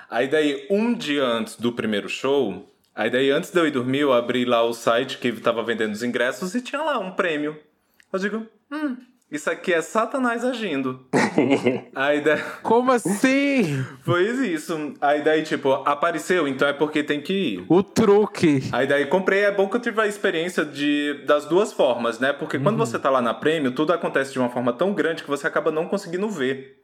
Aí 0.09 0.29
daí, 0.29 0.67
um 0.71 0.95
dia 0.95 1.25
antes 1.25 1.57
do 1.57 1.73
primeiro 1.73 2.09
show, 2.09 2.73
aí 2.95 3.11
daí 3.11 3.29
antes 3.33 3.50
de 3.50 3.59
eu 3.59 3.67
ir 3.67 3.73
dormir, 3.73 4.00
eu 4.00 4.12
abri 4.12 4.45
lá 4.45 4.62
o 4.62 4.73
site 4.73 5.19
que 5.19 5.33
tava 5.33 5.65
vendendo 5.65 5.93
os 5.93 6.05
ingressos 6.05 6.55
e 6.55 6.61
tinha 6.61 6.81
lá 6.81 6.97
um 7.00 7.11
prêmio. 7.11 7.59
Eu 8.12 8.19
digo, 8.21 8.47
hum, 8.71 8.97
isso 9.30 9.50
aqui 9.50 9.73
é 9.73 9.83
Satanás 9.83 10.45
agindo. 10.45 11.04
aí 11.95 12.21
daí, 12.21 12.40
Como 12.62 12.92
assim? 12.92 13.85
foi 14.02 14.23
isso. 14.47 14.95
Aí 15.00 15.23
daí, 15.23 15.42
tipo, 15.42 15.73
apareceu, 15.73 16.47
então 16.47 16.66
é 16.68 16.73
porque 16.73 17.02
tem 17.02 17.21
que 17.21 17.33
ir. 17.33 17.64
O 17.68 17.83
truque. 17.83 18.62
Aí 18.73 18.87
daí 18.87 19.06
comprei, 19.06 19.45
é 19.45 19.50
bom 19.52 19.68
que 19.68 19.76
eu 19.76 19.80
tive 19.80 20.00
a 20.00 20.06
experiência 20.06 20.64
de, 20.64 21.23
das 21.26 21.45
duas 21.47 21.73
formas, 21.73 22.18
né? 22.21 22.33
Porque 22.33 22.59
quando 22.59 22.76
você 22.78 22.99
tá 22.99 23.11
lá 23.11 23.21
na 23.21 23.35
prêmio, 23.35 23.73
tudo 23.73 23.92
acontece 23.92 24.33
de 24.33 24.38
uma 24.38 24.49
forma 24.49 24.73
tão 24.73 24.92
grande 24.92 25.23
que 25.23 25.28
você 25.30 25.47
acaba 25.47 25.71
não 25.71 25.87
conseguindo 25.87 26.28
ver. 26.28 26.83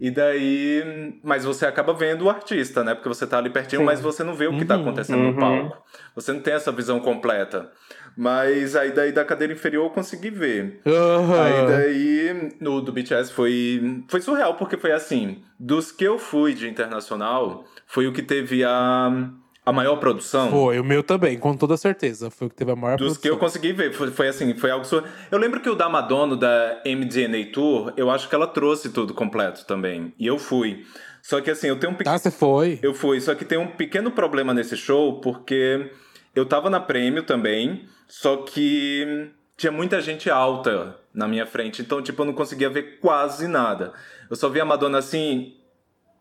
E 0.00 0.10
daí. 0.10 1.14
Mas 1.22 1.44
você 1.44 1.64
acaba 1.66 1.92
vendo 1.94 2.22
o 2.24 2.30
artista, 2.30 2.82
né? 2.82 2.94
Porque 2.96 3.08
você 3.08 3.28
tá 3.28 3.38
ali 3.38 3.48
pertinho, 3.48 3.80
Sim. 3.82 3.86
mas 3.86 4.00
você 4.00 4.24
não 4.24 4.34
vê 4.34 4.48
o 4.48 4.58
que 4.58 4.64
tá 4.64 4.74
acontecendo 4.74 5.20
no 5.22 5.28
Uhum. 5.28 5.36
palco. 5.36 5.76
Você 6.16 6.32
não 6.32 6.40
tem 6.40 6.52
essa 6.54 6.72
visão 6.72 6.98
completa. 6.98 7.70
Mas 8.16 8.76
aí 8.76 8.92
daí 8.92 9.10
da 9.12 9.24
cadeira 9.24 9.52
inferior 9.52 9.86
eu 9.86 9.90
consegui 9.90 10.30
ver. 10.30 10.80
Aham. 10.86 11.42
Aí 11.42 11.66
daí, 11.66 12.52
no 12.60 12.80
do 12.80 12.92
BTS 12.92 13.32
foi, 13.32 14.04
foi 14.08 14.20
surreal, 14.20 14.54
porque 14.54 14.76
foi 14.76 14.92
assim, 14.92 15.42
dos 15.58 15.90
que 15.90 16.04
eu 16.04 16.18
fui 16.18 16.54
de 16.54 16.68
internacional, 16.68 17.64
foi 17.86 18.06
o 18.06 18.12
que 18.12 18.22
teve 18.22 18.62
a, 18.62 19.30
a 19.66 19.72
maior 19.72 19.96
produção. 19.96 20.48
Foi, 20.50 20.78
o 20.78 20.84
meu 20.84 21.02
também, 21.02 21.36
com 21.38 21.56
toda 21.56 21.76
certeza. 21.76 22.30
Foi 22.30 22.46
o 22.46 22.50
que 22.50 22.56
teve 22.56 22.70
a 22.70 22.76
maior 22.76 22.96
Dos 22.96 23.18
que 23.18 23.28
eu 23.28 23.36
produção. 23.36 23.60
consegui 23.60 23.72
ver, 23.72 23.92
foi, 23.92 24.10
foi 24.12 24.28
assim, 24.28 24.54
foi 24.54 24.70
algo 24.70 24.84
sur... 24.84 25.02
Eu 25.30 25.38
lembro 25.38 25.60
que 25.60 25.68
o 25.68 25.74
da 25.74 25.88
Madonna, 25.88 26.36
da 26.36 26.82
MDNA 26.86 27.50
Tour, 27.52 27.92
eu 27.96 28.10
acho 28.10 28.28
que 28.28 28.34
ela 28.34 28.46
trouxe 28.46 28.90
tudo 28.90 29.12
completo 29.12 29.66
também. 29.66 30.14
E 30.18 30.26
eu 30.26 30.38
fui. 30.38 30.84
Só 31.20 31.40
que 31.40 31.50
assim, 31.50 31.66
eu 31.68 31.76
tenho 31.80 31.92
um 31.92 31.96
pequeno. 31.96 32.14
Ah, 32.14 32.18
você 32.18 32.30
foi? 32.30 32.78
Eu 32.82 32.94
fui, 32.94 33.20
só 33.20 33.34
que 33.34 33.44
tem 33.44 33.58
um 33.58 33.66
pequeno 33.66 34.10
problema 34.10 34.52
nesse 34.52 34.76
show, 34.76 35.20
porque 35.20 35.90
eu 36.34 36.44
tava 36.44 36.68
na 36.68 36.78
prêmio 36.78 37.22
também, 37.22 37.88
só 38.08 38.38
que 38.38 39.30
tinha 39.56 39.72
muita 39.72 40.00
gente 40.00 40.30
alta 40.30 40.96
na 41.12 41.28
minha 41.28 41.46
frente, 41.46 41.80
então, 41.80 42.02
tipo, 42.02 42.22
eu 42.22 42.26
não 42.26 42.32
conseguia 42.32 42.68
ver 42.68 42.98
quase 43.00 43.46
nada. 43.46 43.92
Eu 44.28 44.36
só 44.36 44.48
via 44.48 44.62
a 44.62 44.66
Madonna 44.66 44.98
assim, 44.98 45.54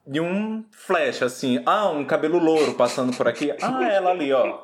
de 0.05 0.19
um 0.19 0.63
flash, 0.71 1.23
assim, 1.23 1.61
ah, 1.65 1.89
um 1.89 2.05
cabelo 2.05 2.37
louro 2.37 2.73
passando 2.75 3.15
por 3.15 3.27
aqui, 3.27 3.51
ah, 3.61 3.83
ela 3.83 4.11
ali, 4.11 4.31
ó. 4.31 4.59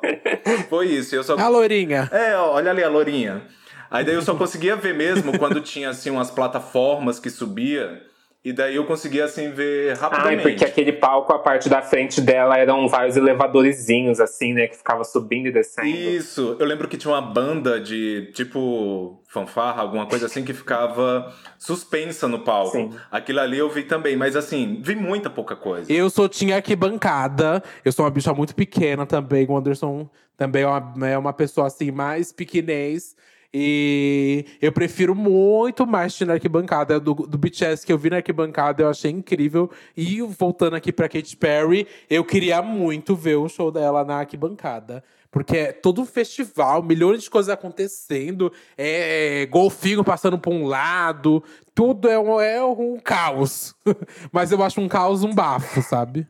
Foi 0.68 0.86
isso, 0.86 1.14
eu 1.16 1.24
só 1.24 1.36
A 1.38 1.48
loirinha. 1.48 2.08
é, 2.12 2.36
ó, 2.36 2.52
olha 2.52 2.70
ali 2.70 2.82
a 2.82 2.88
lourinha. 2.88 3.42
Aí 3.90 4.04
daí 4.04 4.14
eu 4.14 4.22
só 4.22 4.36
conseguia 4.36 4.76
ver 4.76 4.94
mesmo 4.94 5.36
quando 5.36 5.60
tinha 5.60 5.90
assim 5.90 6.10
umas 6.10 6.30
plataformas 6.30 7.18
que 7.18 7.28
subia. 7.28 8.00
E 8.42 8.54
daí 8.54 8.76
eu 8.76 8.86
conseguia 8.86 9.26
assim 9.26 9.50
ver 9.50 9.90
Ai, 9.90 9.96
rapidamente. 9.96 10.42
porque 10.42 10.64
aquele 10.64 10.92
palco, 10.92 11.30
a 11.32 11.38
parte 11.38 11.68
da 11.68 11.82
frente 11.82 12.22
dela 12.22 12.56
eram 12.56 12.88
vários 12.88 13.14
elevadorzinhos, 13.14 14.18
assim, 14.18 14.54
né? 14.54 14.66
Que 14.66 14.78
ficava 14.78 15.04
subindo 15.04 15.48
e 15.48 15.52
descendo. 15.52 15.86
Isso, 15.86 16.56
eu 16.58 16.64
lembro 16.64 16.88
que 16.88 16.96
tinha 16.96 17.12
uma 17.12 17.20
banda 17.20 17.78
de 17.78 18.30
tipo 18.32 19.22
fanfarra, 19.28 19.82
alguma 19.82 20.06
coisa 20.06 20.24
assim, 20.24 20.42
que 20.42 20.54
ficava 20.54 21.30
suspensa 21.58 22.26
no 22.26 22.38
palco. 22.38 22.72
Sim. 22.72 22.90
Aquilo 23.10 23.40
ali 23.40 23.58
eu 23.58 23.68
vi 23.68 23.82
também, 23.82 24.16
mas 24.16 24.34
assim, 24.34 24.80
vi 24.82 24.96
muita 24.96 25.28
pouca 25.28 25.54
coisa. 25.54 25.92
Eu 25.92 26.08
sou 26.08 26.26
tinha 26.26 26.56
arquibancada. 26.56 27.62
Eu 27.84 27.92
sou 27.92 28.06
uma 28.06 28.10
bicha 28.10 28.32
muito 28.32 28.54
pequena 28.54 29.04
também. 29.04 29.46
O 29.46 29.56
Anderson 29.56 30.08
também 30.34 30.62
é 30.62 30.66
uma, 30.66 31.08
é 31.10 31.18
uma 31.18 31.32
pessoa 31.34 31.66
assim, 31.66 31.90
mais 31.90 32.32
pequenez. 32.32 33.14
E 33.52 34.44
eu 34.62 34.70
prefiro 34.70 35.14
muito 35.14 35.86
mais 35.86 36.14
tinha 36.14 36.32
arquibancada. 36.32 37.00
Do, 37.00 37.14
do 37.14 37.38
BTS 37.38 37.84
que 37.84 37.92
eu 37.92 37.98
vi 37.98 38.10
na 38.10 38.16
arquibancada, 38.16 38.82
eu 38.82 38.88
achei 38.88 39.10
incrível. 39.10 39.70
E 39.96 40.22
voltando 40.22 40.76
aqui 40.76 40.92
pra 40.92 41.08
Katy 41.08 41.36
Perry, 41.36 41.86
eu 42.08 42.24
queria 42.24 42.62
muito 42.62 43.16
ver 43.16 43.36
o 43.36 43.48
show 43.48 43.70
dela 43.70 44.04
na 44.04 44.18
arquibancada. 44.18 45.02
Porque 45.30 45.56
é 45.56 45.72
todo 45.72 46.02
um 46.02 46.06
festival, 46.06 46.82
milhões 46.82 47.22
de 47.22 47.30
coisas 47.30 47.50
acontecendo, 47.50 48.52
é 48.76 49.46
golfinho 49.46 50.02
passando 50.02 50.36
por 50.36 50.52
um 50.52 50.66
lado, 50.66 51.42
tudo 51.72 52.08
é 52.08 52.18
um, 52.18 52.40
é 52.40 52.64
um 52.64 52.98
caos. 52.98 53.74
Mas 54.32 54.50
eu 54.50 54.62
acho 54.62 54.80
um 54.80 54.88
caos 54.88 55.22
um 55.22 55.32
bafo, 55.32 55.82
sabe? 55.82 56.26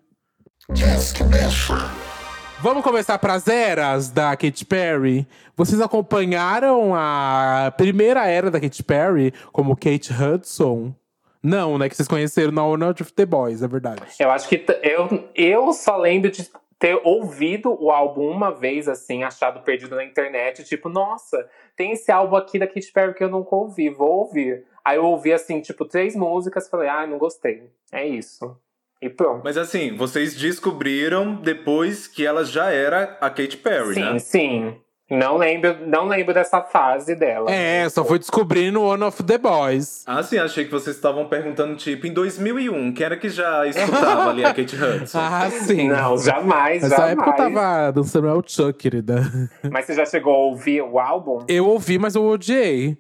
Vamos 2.63 2.85
começar 2.85 3.19
pras 3.19 3.49
eras 3.49 4.11
da 4.11 4.37
Katy 4.37 4.67
Perry. 4.67 5.27
Vocês 5.57 5.81
acompanharam 5.81 6.95
a 6.95 7.73
primeira 7.75 8.27
era 8.27 8.51
da 8.51 8.61
Katy 8.61 8.83
Perry 8.83 9.33
como 9.51 9.75
Kate 9.75 10.13
Hudson? 10.13 10.95
Não, 11.43 11.79
né? 11.79 11.89
Que 11.89 11.97
vocês 11.97 12.07
conheceram 12.07 12.53
na 12.53 12.63
Honor 12.63 12.91
of 12.91 13.15
the 13.15 13.25
Boys, 13.25 13.63
é 13.63 13.69
verdade. 13.69 14.03
Eu 14.19 14.31
acho 14.31 14.47
que 14.47 14.63
eu, 14.83 15.31
eu 15.35 15.73
só 15.73 15.97
lembro 15.97 16.31
de 16.31 16.51
ter 16.79 17.01
ouvido 17.03 17.75
o 17.83 17.91
álbum 17.91 18.29
uma 18.29 18.51
vez, 18.51 18.89
assim, 18.89 19.25
achado 19.25 19.61
perdido 19.61 19.97
na 19.97 20.05
internet. 20.05 20.63
Tipo, 20.63 20.91
nossa, 20.91 21.49
tem 21.75 21.93
esse 21.93 22.13
álbum 22.13 22.37
aqui 22.37 22.59
da 22.59 22.67
Katy 22.67 22.93
Perry 22.93 23.15
que 23.15 23.25
eu 23.25 23.31
nunca 23.31 23.57
ouvi, 23.57 23.89
vou 23.89 24.19
ouvir. 24.19 24.67
Aí 24.85 24.99
eu 24.99 25.07
ouvi, 25.07 25.33
assim, 25.33 25.63
tipo, 25.63 25.87
três 25.87 26.15
músicas, 26.15 26.69
falei, 26.69 26.91
ah, 26.91 27.07
não 27.07 27.17
gostei. 27.17 27.71
É 27.91 28.07
isso. 28.07 28.55
E 29.03 29.09
pronto. 29.09 29.41
Mas 29.43 29.57
assim, 29.57 29.97
vocês 29.97 30.35
descobriram 30.35 31.35
depois 31.37 32.07
que 32.07 32.27
ela 32.27 32.45
já 32.45 32.71
era 32.71 33.17
a 33.21 33.31
Katy 33.31 33.57
Perry, 33.57 33.95
sim, 33.95 34.01
né? 34.01 34.19
sim. 34.19 34.75
Não 35.11 35.37
lembro, 35.37 35.77
não 35.89 36.07
lembro 36.07 36.33
dessa 36.33 36.63
fase 36.63 37.17
dela. 37.17 37.51
É, 37.51 37.89
só 37.89 38.05
foi 38.05 38.17
descobrindo 38.21 38.81
One 38.81 39.03
of 39.03 39.21
the 39.25 39.39
Boys. 39.39 40.05
Ah, 40.07 40.23
sim, 40.23 40.39
achei 40.39 40.65
que 40.65 40.71
vocês 40.71 40.95
estavam 40.95 41.27
perguntando, 41.27 41.75
tipo, 41.75 42.07
em 42.07 42.13
2001, 42.13 42.93
quem 42.93 43.07
era 43.07 43.17
que 43.17 43.29
já 43.29 43.67
escutava 43.67 44.31
ali 44.31 44.45
a 44.45 44.55
Kate 44.55 44.77
Hudson? 44.77 45.19
Ah, 45.19 45.51
sim. 45.51 45.89
Não, 45.89 46.17
jamais, 46.17 46.83
Nessa 46.83 46.95
jamais. 46.95 47.13
época 47.13 47.31
eu 47.31 47.37
tava 47.37 47.91
dançando 47.91 48.29
El 48.29 48.43
Chuck, 48.47 48.75
querida. 48.75 49.23
Mas 49.69 49.87
você 49.87 49.95
já 49.95 50.07
chegou 50.07 50.33
a 50.33 50.39
ouvir 50.39 50.81
o 50.83 50.97
álbum? 51.01 51.45
Eu 51.49 51.67
ouvi, 51.67 51.99
mas 51.99 52.15
eu 52.15 52.25
odiei. 52.25 52.97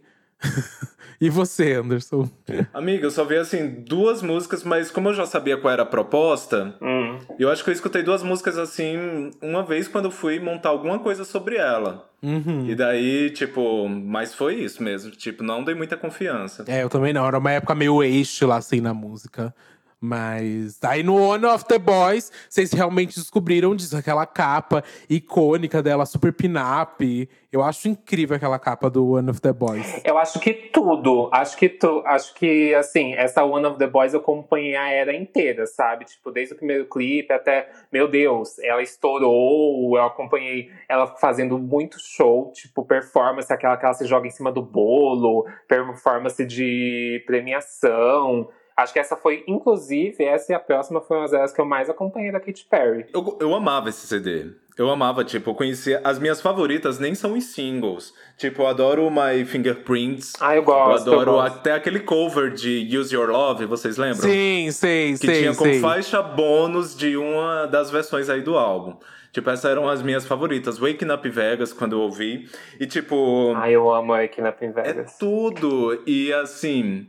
E 1.20 1.28
você, 1.28 1.74
Anderson? 1.74 2.28
Amiga, 2.72 3.06
eu 3.06 3.10
só 3.10 3.24
vi, 3.24 3.36
assim, 3.36 3.82
duas 3.86 4.22
músicas, 4.22 4.64
mas 4.64 4.90
como 4.90 5.08
eu 5.10 5.14
já 5.14 5.26
sabia 5.26 5.56
qual 5.56 5.72
era 5.72 5.82
a 5.82 5.86
proposta, 5.86 6.74
Hum. 6.80 7.18
eu 7.38 7.50
acho 7.50 7.62
que 7.62 7.70
eu 7.70 7.74
escutei 7.74 8.02
duas 8.02 8.22
músicas, 8.22 8.56
assim, 8.58 9.30
uma 9.42 9.62
vez 9.62 9.86
quando 9.88 10.06
eu 10.06 10.10
fui 10.10 10.40
montar 10.40 10.70
alguma 10.70 10.98
coisa 10.98 11.24
sobre 11.24 11.56
ela. 11.56 12.08
Uhum. 12.22 12.66
E 12.68 12.74
daí, 12.74 13.30
tipo, 13.30 13.88
mas 13.88 14.34
foi 14.34 14.56
isso 14.56 14.82
mesmo, 14.82 15.10
tipo, 15.10 15.42
não 15.42 15.64
dei 15.64 15.74
muita 15.74 15.96
confiança. 15.96 16.64
É, 16.68 16.82
eu 16.82 16.88
também 16.90 17.12
não. 17.12 17.26
Era 17.26 17.38
uma 17.38 17.50
época 17.50 17.74
meio 17.74 18.02
eixo 18.02 18.46
lá, 18.46 18.56
assim, 18.56 18.80
na 18.80 18.92
música. 18.92 19.54
Mas 20.00 20.82
aí 20.82 21.02
no 21.02 21.14
One 21.14 21.44
of 21.44 21.66
the 21.66 21.78
Boys, 21.78 22.32
vocês 22.48 22.72
realmente 22.72 23.16
descobriram 23.16 23.76
disso, 23.76 23.94
aquela 23.94 24.24
capa 24.24 24.82
icônica 25.10 25.82
dela, 25.82 26.06
super 26.06 26.32
pin-up. 26.32 27.28
Eu 27.52 27.62
acho 27.62 27.88
incrível 27.88 28.36
aquela 28.36 28.58
capa 28.58 28.88
do 28.88 29.12
One 29.12 29.28
of 29.28 29.40
the 29.42 29.52
Boys. 29.52 30.00
Eu 30.02 30.16
acho 30.16 30.40
que 30.40 30.54
tudo. 30.54 31.28
Acho 31.32 31.56
que 31.56 31.68
tu, 31.68 32.02
acho 32.06 32.32
que 32.34 32.74
assim, 32.74 33.12
essa 33.14 33.44
One 33.44 33.66
of 33.66 33.76
the 33.76 33.86
Boys 33.86 34.14
eu 34.14 34.20
acompanhei 34.20 34.74
a 34.74 34.88
era 34.88 35.14
inteira, 35.14 35.66
sabe? 35.66 36.06
Tipo, 36.06 36.30
desde 36.30 36.54
o 36.54 36.56
primeiro 36.56 36.86
clipe 36.86 37.32
até, 37.32 37.68
meu 37.92 38.08
Deus, 38.08 38.58
ela 38.60 38.82
estourou, 38.82 39.98
eu 39.98 40.02
acompanhei 40.02 40.70
ela 40.88 41.08
fazendo 41.18 41.58
muito 41.58 41.98
show, 42.00 42.50
tipo 42.52 42.86
performance, 42.86 43.52
aquela 43.52 43.76
que 43.76 43.84
ela 43.84 43.94
se 43.94 44.06
joga 44.06 44.26
em 44.26 44.30
cima 44.30 44.50
do 44.50 44.62
bolo, 44.62 45.46
performance 45.68 46.42
de 46.46 47.22
premiação. 47.26 48.48
Acho 48.80 48.92
que 48.92 48.98
essa 48.98 49.16
foi, 49.16 49.44
inclusive, 49.46 50.24
essa 50.24 50.52
e 50.52 50.54
a 50.54 50.60
próxima 50.60 51.00
foram 51.00 51.22
as 51.22 51.32
eras 51.32 51.52
que 51.52 51.60
eu 51.60 51.64
mais 51.64 51.88
acompanhei 51.90 52.32
da 52.32 52.40
Katy 52.40 52.66
Perry. 52.70 53.06
Eu, 53.12 53.36
eu 53.40 53.54
amava 53.54 53.88
esse 53.88 54.06
CD. 54.06 54.52
Eu 54.78 54.88
amava, 54.88 55.22
tipo, 55.24 55.50
eu 55.50 55.54
conhecia. 55.54 56.00
As 56.02 56.18
minhas 56.18 56.40
favoritas 56.40 56.98
nem 56.98 57.14
são 57.14 57.34
os 57.36 57.44
singles. 57.44 58.14
Tipo, 58.38 58.62
eu 58.62 58.66
adoro 58.68 59.10
My 59.10 59.44
Fingerprints. 59.44 60.32
Ah, 60.40 60.54
eu 60.54 60.60
Eu 60.60 60.64
gosto. 60.64 61.10
adoro 61.10 61.30
eu 61.30 61.34
gosto. 61.34 61.56
até 61.58 61.72
aquele 61.72 62.00
cover 62.00 62.50
de 62.50 62.88
Use 62.96 63.14
Your 63.14 63.28
Love, 63.28 63.66
vocês 63.66 63.98
lembram? 63.98 64.22
Sim, 64.22 64.70
sei, 64.72 65.12
Que 65.12 65.26
sei, 65.26 65.38
tinha 65.40 65.54
como 65.54 65.70
sei. 65.70 65.80
faixa 65.80 66.22
bônus 66.22 66.96
de 66.96 67.16
uma 67.16 67.66
das 67.66 67.90
versões 67.90 68.30
aí 68.30 68.40
do 68.40 68.56
álbum. 68.56 68.96
Tipo, 69.32 69.50
essas 69.50 69.70
eram 69.70 69.86
as 69.88 70.02
minhas 70.02 70.24
favoritas. 70.26 70.78
Waking 70.78 71.10
Up 71.10 71.28
Vegas, 71.28 71.72
quando 71.74 71.92
eu 71.92 72.00
ouvi. 72.00 72.48
E, 72.80 72.86
tipo, 72.86 73.52
Ai, 73.56 73.72
eu 73.74 73.92
amo 73.92 74.14
aqui 74.14 74.40
na 74.40 74.48
é 74.48 74.52
Vegas. 74.72 75.18
tudo. 75.18 76.02
E, 76.06 76.32
assim, 76.32 77.06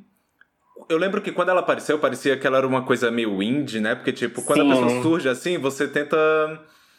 eu 0.90 0.98
lembro 0.98 1.22
que 1.22 1.32
quando 1.32 1.50
ela 1.50 1.62
apareceu, 1.62 2.00
parecia 2.00 2.38
que 2.38 2.46
ela 2.46 2.58
era 2.58 2.68
uma 2.68 2.84
coisa 2.84 3.10
meio 3.12 3.42
indie, 3.42 3.80
né? 3.80 3.96
Porque, 3.96 4.12
tipo, 4.12 4.42
quando 4.42 4.62
Sim. 4.62 4.72
a 4.72 4.76
pessoa 4.76 5.02
surge 5.02 5.30
assim, 5.30 5.58
você 5.58 5.88
tenta, 5.88 6.18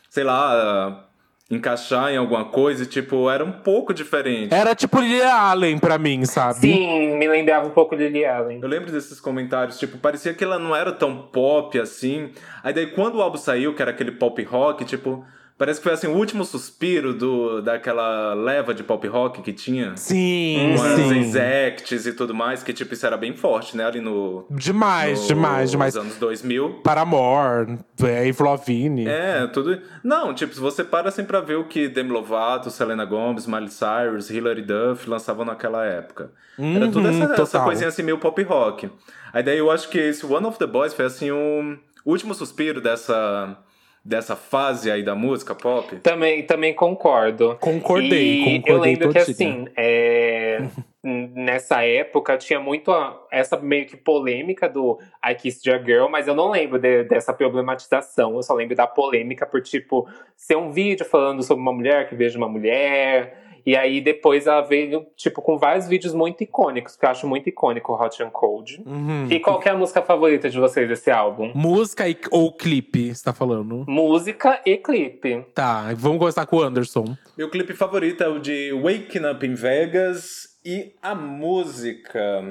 sei 0.08 0.24
lá, 0.24 1.08
encaixar 1.50 2.10
em 2.10 2.16
alguma 2.16 2.46
coisa, 2.46 2.84
e, 2.84 2.86
tipo, 2.86 3.28
era 3.30 3.44
um 3.44 3.52
pouco 3.52 3.92
diferente. 3.92 4.54
Era 4.54 4.74
tipo 4.74 5.00
Lily 5.00 5.22
Allen 5.22 5.78
pra 5.78 5.98
mim, 5.98 6.24
sabe? 6.24 6.60
Sim, 6.60 7.16
me 7.16 7.28
lembrava 7.28 7.66
um 7.66 7.70
pouco 7.70 7.94
de 7.94 8.08
Lily 8.08 8.24
Allen. 8.24 8.60
Eu 8.62 8.68
lembro 8.68 8.90
desses 8.90 9.20
comentários, 9.20 9.78
tipo, 9.78 9.98
parecia 9.98 10.32
que 10.32 10.42
ela 10.42 10.58
não 10.58 10.74
era 10.74 10.92
tão 10.92 11.28
pop 11.28 11.78
assim. 11.78 12.30
Aí 12.62 12.72
daí 12.72 12.86
quando 12.86 13.16
o 13.16 13.22
álbum 13.22 13.36
saiu, 13.36 13.74
que 13.74 13.82
era 13.82 13.90
aquele 13.90 14.12
pop 14.12 14.42
rock, 14.44 14.84
tipo, 14.84 15.24
Parece 15.58 15.78
que 15.80 15.84
foi 15.84 15.92
assim 15.92 16.06
o 16.06 16.16
último 16.16 16.44
suspiro 16.44 17.14
do, 17.14 17.60
daquela 17.60 18.34
leva 18.34 18.74
de 18.74 18.82
pop 18.82 19.06
rock 19.06 19.42
que 19.42 19.52
tinha. 19.52 19.96
Sim, 19.96 20.74
com 20.76 20.82
sim. 20.82 20.92
as 20.92 21.10
exacts 21.10 22.06
e 22.06 22.12
tudo 22.12 22.34
mais, 22.34 22.62
que 22.62 22.72
tipo, 22.72 22.94
isso 22.94 23.06
era 23.06 23.16
bem 23.16 23.36
forte, 23.36 23.76
né? 23.76 23.84
Ali 23.84 24.00
no. 24.00 24.46
Demais, 24.50 25.20
no, 25.20 25.26
demais, 25.28 25.70
demais. 25.70 25.94
Nos 25.94 26.04
anos 26.04 26.16
2000. 26.16 26.80
Paramore, 26.82 27.78
Eve 28.02 28.42
Lavigne. 28.42 29.06
É, 29.06 29.46
tudo. 29.46 29.80
Não, 30.02 30.34
tipo, 30.34 30.54
se 30.54 30.60
você 30.60 30.82
para 30.82 31.10
assim 31.10 31.24
pra 31.24 31.40
ver 31.40 31.56
o 31.56 31.64
que 31.64 31.88
Demi 31.88 32.10
Lovato, 32.10 32.70
Selena 32.70 33.04
Gomez, 33.04 33.46
Miley 33.46 33.68
Cyrus, 33.68 34.30
Hilary 34.30 34.62
Duff 34.62 35.08
lançavam 35.08 35.44
naquela 35.44 35.84
época. 35.84 36.32
Uhum, 36.58 36.76
era 36.76 36.90
tudo 36.90 37.08
essa, 37.08 37.42
essa 37.42 37.60
coisinha 37.60 37.88
assim 37.88 38.02
meio 38.02 38.18
pop 38.18 38.42
rock. 38.42 38.90
Aí 39.32 39.42
daí 39.42 39.58
eu 39.58 39.70
acho 39.70 39.88
que 39.88 39.98
esse 39.98 40.26
One 40.26 40.46
of 40.46 40.58
the 40.58 40.66
Boys 40.66 40.92
foi 40.92 41.04
assim 41.04 41.30
o 41.30 41.76
último 42.04 42.34
suspiro 42.34 42.80
dessa 42.80 43.56
dessa 44.04 44.34
fase 44.34 44.90
aí 44.90 45.02
da 45.02 45.14
música 45.14 45.54
pop? 45.54 45.96
Também, 45.96 46.42
também 46.42 46.74
concordo. 46.74 47.56
Concordei, 47.60 48.40
e 48.40 48.44
concordei. 48.44 48.74
Eu 48.74 48.80
lembro 48.80 49.10
que 49.10 49.18
assim, 49.18 49.66
é, 49.76 50.62
nessa 51.02 51.84
época 51.84 52.36
tinha 52.36 52.60
muito 52.60 52.90
a, 52.90 53.20
essa 53.30 53.56
meio 53.56 53.86
que 53.86 53.96
polêmica 53.96 54.68
do 54.68 54.98
I 55.24 55.34
Kissed 55.34 55.68
Your 55.68 55.84
Girl, 55.84 56.08
mas 56.08 56.26
eu 56.26 56.34
não 56.34 56.50
lembro 56.50 56.78
de, 56.78 57.04
dessa 57.04 57.32
problematização. 57.32 58.34
Eu 58.36 58.42
só 58.42 58.54
lembro 58.54 58.74
da 58.74 58.86
polêmica 58.86 59.46
por 59.46 59.60
tipo 59.60 60.08
ser 60.36 60.56
um 60.56 60.70
vídeo 60.70 61.04
falando 61.04 61.42
sobre 61.42 61.62
uma 61.62 61.72
mulher 61.72 62.08
que 62.08 62.14
vejo 62.14 62.38
uma 62.38 62.48
mulher 62.48 63.41
e 63.64 63.76
aí 63.76 64.00
depois 64.00 64.46
ela 64.46 64.60
veio, 64.62 65.06
tipo, 65.16 65.40
com 65.40 65.58
vários 65.58 65.86
vídeos 65.86 66.14
muito 66.14 66.42
icônicos, 66.42 66.96
que 66.96 67.04
eu 67.04 67.10
acho 67.10 67.26
muito 67.26 67.48
icônico 67.48 67.92
Hot 67.92 68.22
and 68.22 68.30
Cold. 68.30 68.82
Uhum. 68.84 69.28
E 69.30 69.38
qual 69.40 69.60
é 69.64 69.70
a 69.70 69.76
música 69.76 70.02
favorita 70.02 70.48
de 70.50 70.58
vocês 70.58 70.88
desse 70.88 71.10
álbum? 71.10 71.52
Música 71.54 72.08
e, 72.08 72.16
ou 72.30 72.52
clipe, 72.52 73.14
você 73.14 73.24
tá 73.24 73.32
falando? 73.32 73.84
Música 73.86 74.60
e 74.66 74.76
clipe. 74.76 75.44
Tá, 75.54 75.92
vamos 75.94 76.18
começar 76.18 76.46
com 76.46 76.56
o 76.56 76.62
Anderson. 76.62 77.16
Meu 77.36 77.50
clipe 77.50 77.74
favorito 77.74 78.22
é 78.22 78.28
o 78.28 78.38
de 78.38 78.72
Waking 78.72 79.26
Up 79.30 79.46
in 79.46 79.54
Vegas 79.54 80.58
e 80.64 80.94
a 81.02 81.14
música. 81.14 82.42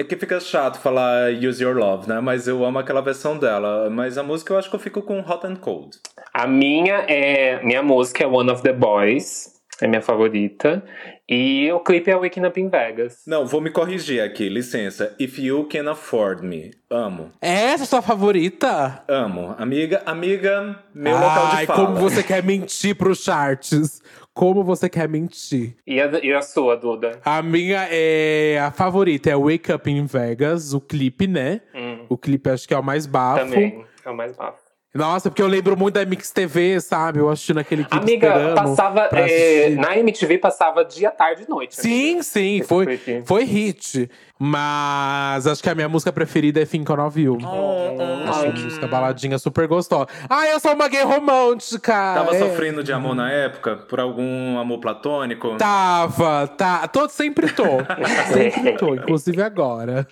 É 0.00 0.02
que 0.02 0.16
fica 0.16 0.40
chato 0.40 0.80
falar 0.80 1.30
Use 1.30 1.62
Your 1.62 1.76
Love, 1.76 2.08
né? 2.08 2.20
Mas 2.20 2.48
eu 2.48 2.64
amo 2.64 2.78
aquela 2.78 3.02
versão 3.02 3.36
dela. 3.36 3.90
Mas 3.90 4.16
a 4.16 4.22
música 4.22 4.54
eu 4.54 4.58
acho 4.58 4.70
que 4.70 4.74
eu 4.74 4.80
fico 4.80 5.02
com 5.02 5.20
Hot 5.20 5.46
and 5.46 5.56
Cold. 5.56 5.90
A 6.32 6.46
minha 6.46 7.04
é. 7.06 7.62
Minha 7.62 7.82
música 7.82 8.24
é 8.24 8.26
One 8.26 8.50
of 8.50 8.62
the 8.62 8.72
Boys. 8.72 9.60
É 9.78 9.86
minha 9.86 10.00
favorita. 10.00 10.82
E 11.28 11.70
o 11.72 11.80
clipe 11.80 12.10
é 12.10 12.16
Waking 12.16 12.46
Up 12.46 12.58
in 12.58 12.70
Vegas. 12.70 13.18
Não, 13.26 13.46
vou 13.46 13.60
me 13.60 13.70
corrigir 13.70 14.22
aqui, 14.22 14.48
licença. 14.48 15.14
If 15.18 15.38
You 15.38 15.68
Can 15.70 15.90
Afford 15.90 16.44
Me. 16.46 16.70
Amo. 16.90 17.30
É 17.40 17.72
essa 17.72 17.84
sua 17.84 18.02
favorita? 18.02 19.02
Amo. 19.06 19.54
Amiga, 19.58 20.02
amiga, 20.06 20.78
meu 20.94 21.14
Ai, 21.16 21.22
local 21.22 21.56
de 21.56 21.66
fala. 21.66 21.86
como 21.86 21.96
você 21.98 22.22
quer 22.22 22.42
mentir 22.42 22.96
pros 22.96 23.22
charts. 23.22 24.02
Como 24.32 24.62
você 24.62 24.88
quer 24.88 25.08
mentir. 25.08 25.76
E 25.86 26.00
a, 26.00 26.06
e 26.24 26.32
a 26.32 26.40
sua, 26.40 26.76
Duda? 26.76 27.20
A 27.24 27.42
minha 27.42 27.86
é. 27.90 28.58
A 28.60 28.70
favorita 28.70 29.28
é 29.28 29.36
Wake 29.36 29.72
Up 29.72 29.90
in 29.90 30.06
Vegas, 30.06 30.72
o 30.72 30.80
clipe, 30.80 31.26
né? 31.26 31.60
Hum. 31.74 32.06
O 32.08 32.16
clipe 32.16 32.48
acho 32.48 32.66
que 32.66 32.74
é 32.74 32.78
o 32.78 32.82
mais 32.82 33.06
bafo. 33.06 33.44
Também, 33.44 33.84
é 34.04 34.10
o 34.10 34.16
mais 34.16 34.36
bafo. 34.36 34.69
Nossa, 34.92 35.30
porque 35.30 35.40
eu 35.40 35.46
lembro 35.46 35.76
muito 35.76 35.94
da 35.94 36.04
Mix 36.04 36.32
TV, 36.32 36.80
sabe? 36.80 37.20
Eu 37.20 37.28
assistindo 37.28 37.58
aquele 37.58 37.84
clipe 37.84 38.02
Amiga, 38.02 38.54
passava. 38.56 39.08
É, 39.12 39.70
na 39.70 39.96
MTV 39.96 40.38
passava 40.38 40.84
dia, 40.84 41.12
tarde 41.12 41.44
e 41.46 41.48
noite. 41.48 41.76
Sim, 41.76 42.06
amiga. 42.06 42.22
sim, 42.24 42.62
foi, 42.64 43.00
foi 43.24 43.44
hit. 43.44 44.10
Mas 44.36 45.46
acho 45.46 45.62
que 45.62 45.70
a 45.70 45.74
minha 45.76 45.88
música 45.88 46.12
preferida 46.12 46.60
é 46.60 46.66
Think 46.66 46.90
of 46.90 47.20
You. 47.20 47.38
Oh, 47.40 48.28
acho 48.30 48.46
oh. 48.46 48.64
música 48.64 48.88
baladinha 48.88 49.38
super 49.38 49.68
gostosa. 49.68 50.08
Ah, 50.28 50.48
eu 50.48 50.58
sou 50.58 50.72
uma 50.72 50.88
gay 50.88 51.04
romântica! 51.04 51.92
Tava 51.92 52.34
é. 52.34 52.38
sofrendo 52.40 52.82
de 52.82 52.92
amor 52.92 53.14
na 53.14 53.30
época? 53.30 53.76
Por 53.76 54.00
algum 54.00 54.58
amor 54.58 54.80
platônico? 54.80 55.56
Tava, 55.56 56.48
tá. 56.48 56.88
Tô, 56.88 57.08
sempre 57.08 57.52
tô. 57.52 57.64
sempre 58.32 58.72
tô, 58.72 58.94
inclusive 58.94 59.40
agora. 59.40 60.04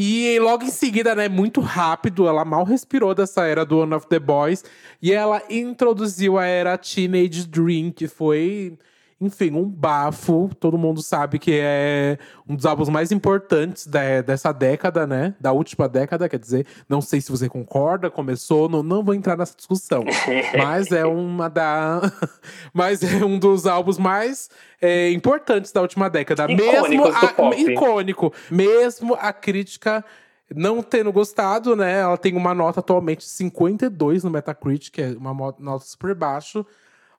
E 0.00 0.38
logo 0.38 0.62
em 0.62 0.70
seguida, 0.70 1.12
né, 1.12 1.28
muito 1.28 1.60
rápido, 1.60 2.28
ela 2.28 2.44
mal 2.44 2.62
respirou 2.62 3.16
dessa 3.16 3.44
era 3.46 3.66
do 3.66 3.80
One 3.80 3.94
of 3.94 4.06
the 4.06 4.20
Boys. 4.20 4.64
E 5.02 5.12
ela 5.12 5.42
introduziu 5.50 6.38
a 6.38 6.46
era 6.46 6.78
Teenage 6.78 7.48
Dream, 7.48 7.90
que 7.90 8.06
foi 8.06 8.78
enfim, 9.20 9.50
um 9.50 9.64
bafo. 9.64 10.48
Todo 10.60 10.78
mundo 10.78 11.02
sabe 11.02 11.38
que 11.38 11.58
é 11.60 12.18
um 12.48 12.54
dos 12.54 12.64
álbuns 12.64 12.88
mais 12.88 13.10
importantes 13.10 13.86
da, 13.86 14.20
dessa 14.22 14.52
década, 14.52 15.06
né? 15.06 15.34
Da 15.40 15.50
última 15.50 15.88
década, 15.88 16.28
quer 16.28 16.38
dizer. 16.38 16.66
Não 16.88 17.00
sei 17.00 17.20
se 17.20 17.30
você 17.30 17.48
concorda, 17.48 18.10
começou, 18.10 18.68
não, 18.68 18.82
não 18.82 19.02
vou 19.02 19.14
entrar 19.14 19.36
nessa 19.36 19.56
discussão. 19.56 20.04
mas 20.56 20.92
é 20.92 21.04
uma 21.04 21.50
da. 21.50 22.00
mas 22.72 23.02
é 23.02 23.24
um 23.24 23.38
dos 23.38 23.66
álbuns 23.66 23.98
mais 23.98 24.48
é, 24.80 25.10
importantes 25.10 25.72
da 25.72 25.82
última 25.82 26.08
década. 26.08 26.46
mesmo 26.46 27.04
a, 27.06 27.56
icônico. 27.56 28.32
Mesmo 28.48 29.14
a 29.14 29.32
crítica 29.32 30.04
não 30.54 30.80
tendo 30.80 31.12
gostado, 31.12 31.74
né? 31.74 32.00
Ela 32.00 32.16
tem 32.16 32.36
uma 32.36 32.54
nota 32.54 32.78
atualmente 32.78 33.24
52 33.24 34.22
no 34.22 34.30
Metacritic, 34.30 34.92
que 34.92 35.02
é 35.02 35.08
uma 35.08 35.34
nota 35.58 35.84
super 35.84 36.14
baixo. 36.14 36.64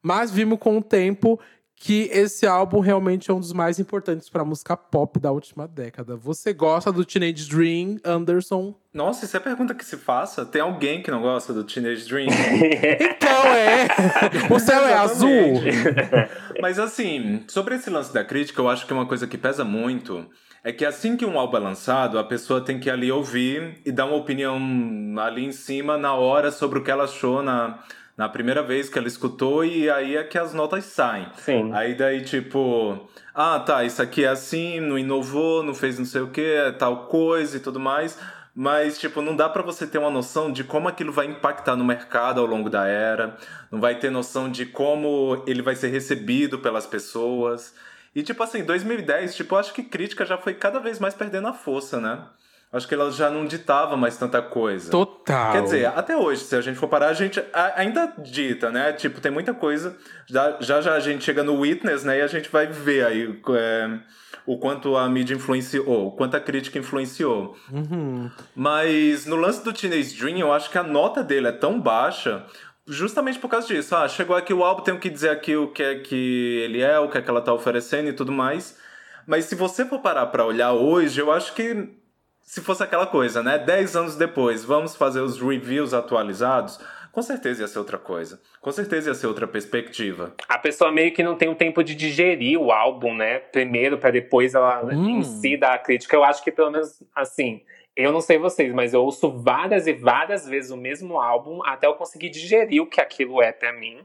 Mas 0.01 0.31
vimos 0.31 0.59
com 0.59 0.77
o 0.77 0.81
tempo 0.81 1.37
que 1.81 2.09
esse 2.11 2.45
álbum 2.45 2.81
realmente 2.81 3.31
é 3.31 3.33
um 3.33 3.39
dos 3.39 3.53
mais 3.53 3.79
importantes 3.79 4.29
para 4.29 4.41
a 4.41 4.45
música 4.45 4.75
pop 4.75 5.17
da 5.17 5.31
última 5.31 5.65
década. 5.65 6.17
Você 6.17 6.51
gosta 6.51 6.91
do 6.91 7.05
Teenage 7.05 7.47
Dream, 7.49 7.97
Anderson? 8.03 8.75
Nossa, 8.93 9.23
isso 9.23 9.37
é 9.37 9.39
pergunta 9.39 9.73
que 9.73 9.85
se 9.85 9.95
faça? 9.95 10.45
Tem 10.45 10.61
alguém 10.61 11.01
que 11.01 11.09
não 11.09 11.21
gosta 11.21 11.53
do 11.53 11.63
Teenage 11.63 12.05
Dream? 12.05 12.27
então 12.99 13.45
é! 13.55 13.87
O 14.53 14.59
céu 14.59 14.85
é 14.85 14.93
azul! 14.93 15.29
Mas 16.61 16.77
assim, 16.77 17.45
sobre 17.47 17.75
esse 17.75 17.89
lance 17.89 18.13
da 18.13 18.25
crítica, 18.25 18.61
eu 18.61 18.67
acho 18.67 18.85
que 18.85 18.91
uma 18.91 19.05
coisa 19.05 19.25
que 19.25 19.37
pesa 19.37 19.63
muito 19.63 20.27
é 20.61 20.73
que 20.73 20.83
assim 20.83 21.15
que 21.15 21.25
um 21.25 21.39
álbum 21.39 21.55
é 21.55 21.59
lançado, 21.61 22.19
a 22.19 22.23
pessoa 22.25 22.59
tem 22.59 22.77
que 22.77 22.89
ali 22.89 23.09
ouvir 23.09 23.79
e 23.85 23.91
dar 23.93 24.05
uma 24.05 24.17
opinião 24.17 24.59
ali 25.17 25.45
em 25.45 25.53
cima, 25.53 25.97
na 25.97 26.13
hora, 26.13 26.51
sobre 26.51 26.79
o 26.79 26.83
que 26.83 26.91
ela 26.91 27.05
achou 27.05 27.41
na 27.41 27.79
na 28.19 28.27
primeira 28.27 28.61
vez 28.61 28.89
que 28.89 28.99
ela 28.99 29.07
escutou 29.07 29.63
e 29.63 29.89
aí 29.89 30.17
é 30.17 30.23
que 30.25 30.37
as 30.37 30.53
notas 30.53 30.83
saem. 30.83 31.25
Sim. 31.37 31.71
Aí 31.73 31.95
daí, 31.95 32.21
tipo, 32.21 33.09
ah, 33.33 33.57
tá, 33.61 33.85
isso 33.85 34.01
aqui 34.01 34.25
é 34.25 34.27
assim, 34.27 34.81
não 34.81 34.99
inovou, 34.99 35.63
não 35.63 35.73
fez 35.73 35.97
não 35.97 36.03
sei 36.03 36.19
o 36.19 36.27
que, 36.29 36.41
é 36.41 36.69
tal 36.73 37.05
coisa 37.05 37.55
e 37.55 37.61
tudo 37.61 37.79
mais. 37.79 38.19
Mas, 38.53 38.99
tipo, 38.99 39.21
não 39.21 39.37
dá 39.37 39.47
para 39.47 39.63
você 39.63 39.87
ter 39.87 39.99
uma 39.99 40.09
noção 40.09 40.51
de 40.51 40.65
como 40.65 40.89
aquilo 40.89 41.13
vai 41.13 41.27
impactar 41.27 41.77
no 41.77 41.85
mercado 41.85 42.41
ao 42.41 42.45
longo 42.45 42.69
da 42.69 42.85
era. 42.85 43.37
Não 43.71 43.79
vai 43.79 43.95
ter 43.95 44.09
noção 44.09 44.51
de 44.51 44.65
como 44.65 45.41
ele 45.47 45.61
vai 45.61 45.77
ser 45.77 45.87
recebido 45.87 46.59
pelas 46.59 46.85
pessoas. 46.85 47.73
E, 48.13 48.21
tipo 48.21 48.43
assim, 48.43 48.65
2010, 48.65 49.33
tipo, 49.33 49.55
acho 49.55 49.73
que 49.73 49.81
crítica 49.81 50.25
já 50.25 50.37
foi 50.37 50.53
cada 50.55 50.81
vez 50.81 50.99
mais 50.99 51.13
perdendo 51.13 51.47
a 51.47 51.53
força, 51.53 52.01
né? 52.01 52.19
Acho 52.71 52.87
que 52.87 52.93
ela 52.93 53.11
já 53.11 53.31
não 53.31 53.47
ditava 53.47 53.97
mais 53.97 54.15
tanta 54.15 54.43
coisa. 54.43 54.91
Total. 54.91 55.53
Quer 55.53 55.63
dizer, 55.63 55.85
até 55.87 56.15
hoje, 56.15 56.41
se 56.41 56.55
a 56.55 56.61
gente 56.61 56.77
for 56.77 56.87
parar, 56.87 57.07
a 57.07 57.13
gente 57.13 57.43
ainda 57.75 58.13
dita, 58.19 58.69
né? 58.69 58.93
Tipo, 58.93 59.19
tem 59.19 59.31
muita 59.31 59.55
coisa. 59.55 59.97
Já 60.27 60.55
já, 60.59 60.79
já 60.79 60.93
a 60.93 60.99
gente 60.99 61.23
chega 61.23 61.43
no 61.43 61.59
Witness, 61.59 62.03
né? 62.03 62.19
E 62.19 62.21
a 62.21 62.27
gente 62.27 62.47
vai 62.51 62.67
ver 62.67 63.07
aí 63.07 63.41
é, 63.55 63.99
o 64.45 64.59
quanto 64.59 64.95
a 64.95 65.09
mídia 65.09 65.33
influenciou, 65.33 66.07
o 66.07 66.11
quanto 66.11 66.37
a 66.37 66.39
crítica 66.39 66.77
influenciou. 66.77 67.57
Uhum. 67.71 68.29
Mas 68.55 69.25
no 69.25 69.35
lance 69.35 69.63
do 69.63 69.73
Teenage 69.73 70.15
Dream, 70.15 70.37
eu 70.37 70.53
acho 70.53 70.69
que 70.69 70.77
a 70.77 70.83
nota 70.83 71.23
dele 71.23 71.47
é 71.47 71.51
tão 71.51 71.81
baixa 71.81 72.45
justamente 72.85 73.39
por 73.39 73.49
causa 73.49 73.65
disso. 73.65 73.95
Ah, 73.95 74.07
chegou 74.07 74.35
aqui 74.35 74.53
o 74.53 74.63
álbum, 74.63 74.83
tenho 74.83 74.99
que 74.99 75.09
dizer 75.09 75.29
aqui 75.29 75.55
o 75.55 75.69
que 75.69 75.81
é 75.81 75.95
que 75.99 76.61
ele 76.65 76.81
é, 76.81 76.99
o 76.99 77.09
que 77.09 77.17
é 77.17 77.21
que 77.21 77.29
ela 77.29 77.41
tá 77.41 77.51
oferecendo 77.51 78.09
e 78.09 78.13
tudo 78.13 78.31
mais. 78.31 78.77
Mas 79.25 79.45
se 79.45 79.55
você 79.55 79.85
for 79.85 79.99
parar 79.99 80.27
para 80.27 80.45
olhar 80.45 80.73
hoje, 80.73 81.19
eu 81.19 81.31
acho 81.31 81.53
que 81.53 81.98
se 82.49 82.61
fosse 82.61 82.81
aquela 82.81 83.05
coisa, 83.05 83.43
né? 83.43 83.59
Dez 83.59 83.95
anos 83.95 84.15
depois, 84.15 84.65
vamos 84.65 84.95
fazer 84.95 85.21
os 85.21 85.39
reviews 85.39 85.93
atualizados, 85.93 86.79
com 87.11 87.21
certeza 87.21 87.61
ia 87.61 87.67
ser 87.67 87.77
outra 87.77 87.99
coisa. 87.99 88.41
Com 88.59 88.71
certeza 88.71 89.11
ia 89.11 89.13
ser 89.13 89.27
outra 89.27 89.47
perspectiva. 89.47 90.33
A 90.47 90.57
pessoa 90.57 90.91
meio 90.91 91.13
que 91.13 91.21
não 91.21 91.35
tem 91.35 91.47
o 91.47 91.53
tempo 91.53 91.83
de 91.83 91.93
digerir 91.93 92.59
o 92.59 92.71
álbum, 92.71 93.13
né? 93.13 93.37
Primeiro, 93.37 93.99
para 93.99 94.09
depois 94.09 94.55
ela 94.55 94.83
hum. 94.83 95.19
em 95.19 95.23
si 95.23 95.57
dar 95.57 95.75
a 95.75 95.77
crítica. 95.77 96.15
Eu 96.15 96.23
acho 96.23 96.43
que 96.43 96.51
pelo 96.51 96.71
menos 96.71 97.03
assim. 97.15 97.61
Eu 97.95 98.11
não 98.11 98.21
sei 98.21 98.39
vocês, 98.39 98.73
mas 98.73 98.95
eu 98.95 99.03
ouço 99.03 99.29
várias 99.29 99.85
e 99.85 99.93
várias 99.93 100.47
vezes 100.47 100.71
o 100.71 100.77
mesmo 100.77 101.19
álbum 101.19 101.63
até 101.63 101.85
eu 101.85 101.93
conseguir 101.93 102.29
digerir 102.29 102.81
o 102.81 102.89
que 102.89 102.99
aquilo 102.99 103.43
é 103.43 103.51
para 103.51 103.73
mim. 103.73 103.99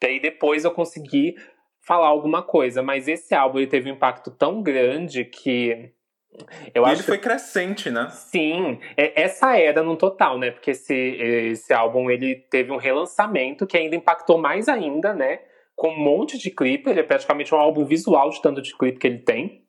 Daí 0.00 0.20
depois 0.20 0.64
eu 0.64 0.70
consegui 0.70 1.34
falar 1.80 2.06
alguma 2.06 2.40
coisa. 2.40 2.84
Mas 2.84 3.08
esse 3.08 3.34
álbum 3.34 3.58
ele 3.58 3.66
teve 3.66 3.90
um 3.90 3.94
impacto 3.94 4.30
tão 4.30 4.62
grande 4.62 5.24
que 5.24 5.92
Eu 6.74 6.84
e 6.84 6.86
acho 6.86 6.96
ele 6.96 7.02
foi 7.02 7.18
crescente, 7.18 7.90
né? 7.90 8.08
Sim, 8.10 8.78
é, 8.96 9.22
essa 9.22 9.56
era 9.56 9.82
no 9.82 9.96
total, 9.96 10.38
né? 10.38 10.50
Porque 10.50 10.70
esse, 10.70 10.94
esse 10.94 11.72
álbum 11.72 12.10
ele 12.10 12.36
teve 12.50 12.70
um 12.70 12.76
relançamento 12.76 13.66
que 13.66 13.76
ainda 13.76 13.96
impactou 13.96 14.38
mais 14.38 14.68
ainda, 14.68 15.12
né? 15.12 15.40
Com 15.74 15.88
um 15.90 15.98
monte 15.98 16.38
de 16.38 16.50
clipe, 16.50 16.88
ele 16.88 17.00
é 17.00 17.04
praticamente 17.04 17.54
um 17.54 17.58
álbum 17.58 17.84
visual 17.84 18.30
de 18.30 18.40
tanto 18.40 18.62
de 18.62 18.76
clipe 18.76 18.98
que 18.98 19.06
ele 19.06 19.18
tem. 19.18 19.64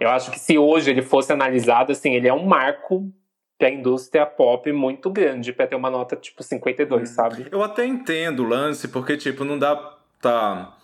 Eu 0.00 0.08
acho 0.08 0.30
que 0.30 0.38
se 0.38 0.56
hoje 0.58 0.90
ele 0.90 1.02
fosse 1.02 1.32
analisado, 1.32 1.92
assim, 1.92 2.14
ele 2.14 2.28
é 2.28 2.32
um 2.32 2.44
marco 2.44 3.12
pra 3.58 3.70
indústria 3.70 4.26
pop 4.26 4.70
muito 4.72 5.08
grande 5.10 5.52
pra 5.52 5.66
ter 5.66 5.76
uma 5.76 5.90
nota 5.90 6.16
tipo 6.16 6.42
52, 6.42 7.10
sabe? 7.10 7.46
Eu 7.50 7.62
até 7.62 7.86
entendo 7.86 8.42
o 8.42 8.48
lance, 8.48 8.88
porque, 8.88 9.16
tipo, 9.16 9.44
não 9.44 9.58
dá. 9.58 9.98
Tá. 10.20 10.76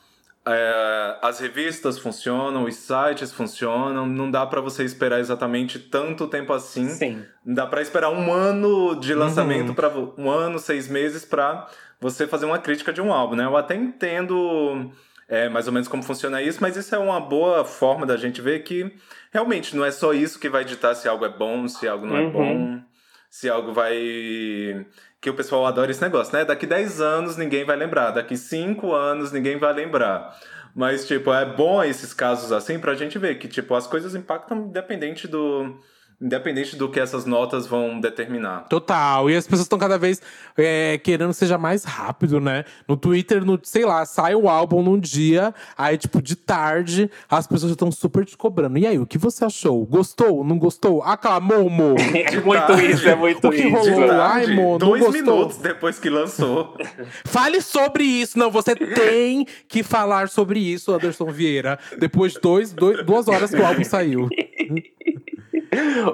É, 0.51 1.19
as 1.23 1.39
revistas 1.41 1.99
funcionam, 1.99 2.65
os 2.65 2.75
sites 2.75 3.33
funcionam, 3.33 4.07
não 4.07 4.31
dá 4.31 4.47
pra 4.47 4.61
você 4.61 4.83
esperar 4.85 5.21
exatamente 5.21 5.79
tanto 5.79 6.27
tempo 6.27 6.53
assim. 6.53 6.89
Sim. 6.89 7.25
Não 7.45 7.55
dá 7.55 7.67
pra 7.67 7.83
esperar 7.83 8.11
um 8.11 8.33
ano 8.33 8.95
de 8.99 9.15
lançamento 9.15 9.69
Uhum. 9.69 9.75
para 9.75 9.91
um 10.17 10.31
ano, 10.31 10.59
seis 10.59 10.89
meses 10.89 11.25
pra 11.25 11.67
você 12.01 12.27
fazer 12.27 12.47
uma 12.47 12.59
crítica 12.59 12.93
de 12.93 13.01
um 13.03 13.13
álbum, 13.13 13.35
né? 13.37 13.45
Eu 13.45 13.57
até 13.57 13.75
entendo 13.75 14.91
é, 15.29 15.49
mais 15.49 15.67
ou 15.67 15.73
menos 15.73 15.89
como 15.89 16.03
funciona 16.03 16.41
isso, 16.41 16.59
mas 16.63 16.77
isso 16.77 16.95
é 16.95 16.99
uma 16.99 17.21
boa 17.21 17.65
forma 17.65 18.07
da 18.07 18.17
gente 18.17 18.41
ver 18.41 18.61
que 18.61 18.91
realmente 19.31 19.77
não 19.77 19.85
é 19.85 19.91
só 19.91 20.15
isso 20.15 20.41
que 20.41 20.49
vai 20.49 20.65
ditar 20.65 20.95
se 20.95 21.07
algo 21.09 21.25
é 21.25 21.29
bom, 21.29 21.69
se 21.69 21.87
algo 21.87 22.07
não 22.07 22.17
é 22.17 22.21
Uhum. 22.21 22.31
bom, 22.31 22.81
se 23.29 23.51
algo 23.51 23.73
vai. 23.75 24.87
Que 25.21 25.31
o 25.31 25.35
pessoal 25.35 25.67
adora 25.67 25.91
esse 25.91 26.01
negócio, 26.01 26.33
né? 26.33 26.45
Daqui 26.45 26.67
10 26.67 27.01
anos 27.01 27.37
ninguém 27.37 27.65
vai 27.65 27.77
lembrar, 27.77 28.13
daqui 28.13 28.37
5 28.37 28.95
anos 28.95 29.33
ninguém 29.33 29.59
vai 29.59 29.73
lembrar. 29.73 30.39
Mas, 30.75 31.09
tipo, 31.09 31.33
é 31.33 31.45
bom 31.45 31.83
esses 31.83 32.15
casos 32.15 32.53
assim 32.53 32.79
pra 32.79 32.95
gente 32.95 33.19
ver 33.19 33.37
que, 33.39 33.49
tipo, 33.49 33.75
as 33.75 33.87
coisas 33.87 34.15
impactam 34.15 34.67
independente 34.67 35.27
do. 35.27 35.77
Independente 36.21 36.75
do 36.75 36.89
que 36.91 36.99
essas 36.99 37.25
notas 37.25 37.65
vão 37.69 38.01
determinar. 38.01 38.67
Total. 38.69 39.31
E 39.31 39.37
as 39.37 39.45
pessoas 39.47 39.67
estão 39.67 39.79
cada 39.79 39.97
vez 39.97 40.21
é, 40.57 40.99
querendo 40.99 41.29
que 41.31 41.37
seja 41.37 41.57
mais 41.57 41.85
rápido, 41.85 42.41
né? 42.41 42.65
No 42.89 42.97
Twitter, 42.97 43.45
no, 43.45 43.57
sei 43.63 43.85
lá, 43.85 44.05
sai 44.05 44.35
o 44.35 44.49
álbum 44.49 44.83
num 44.83 44.99
dia, 44.99 45.55
aí, 45.77 45.97
tipo, 45.97 46.21
de 46.21 46.35
tarde, 46.35 47.09
as 47.31 47.47
pessoas 47.47 47.71
já 47.71 47.75
estão 47.75 47.93
super 47.93 48.25
te 48.25 48.37
cobrando. 48.37 48.79
E 48.79 48.87
aí, 48.87 48.99
o 48.99 49.07
que 49.07 49.17
você 49.17 49.45
achou? 49.45 49.87
Gostou? 49.87 50.43
Não 50.43 50.59
gostou? 50.59 51.03
Aclamou, 51.05 51.71
mo? 51.71 51.95
É 52.29 52.41
muito 52.41 52.67
tarde. 52.67 52.91
isso, 52.91 53.09
é 53.09 53.15
muito 53.15 53.47
O 53.47 53.51
que 53.53 53.57
isso. 53.59 53.71
rolou? 53.77 54.09
De 54.09 54.11
Ai, 54.11 54.47
mo, 54.49 54.73
não 54.73 54.79
dois 54.79 55.01
gostou? 55.05 55.23
minutos 55.23 55.59
depois 55.59 56.01
que 56.01 56.11
lançou. 56.11 56.77
Fale 57.27 57.61
sobre 57.61 58.03
isso. 58.03 58.37
Não, 58.37 58.51
você 58.51 58.75
tem 58.75 59.47
que 59.69 59.85
falar 59.85 60.29
sobre 60.29 60.59
isso, 60.59 60.93
Anderson 60.93 61.27
Vieira. 61.27 61.79
Depois 61.99 62.33
de 62.33 62.41
dois, 62.41 62.73
dois, 62.73 63.07
duas 63.07 63.29
horas 63.29 63.51
que 63.51 63.61
o 63.61 63.65
álbum 63.65 63.85
saiu. 63.85 64.29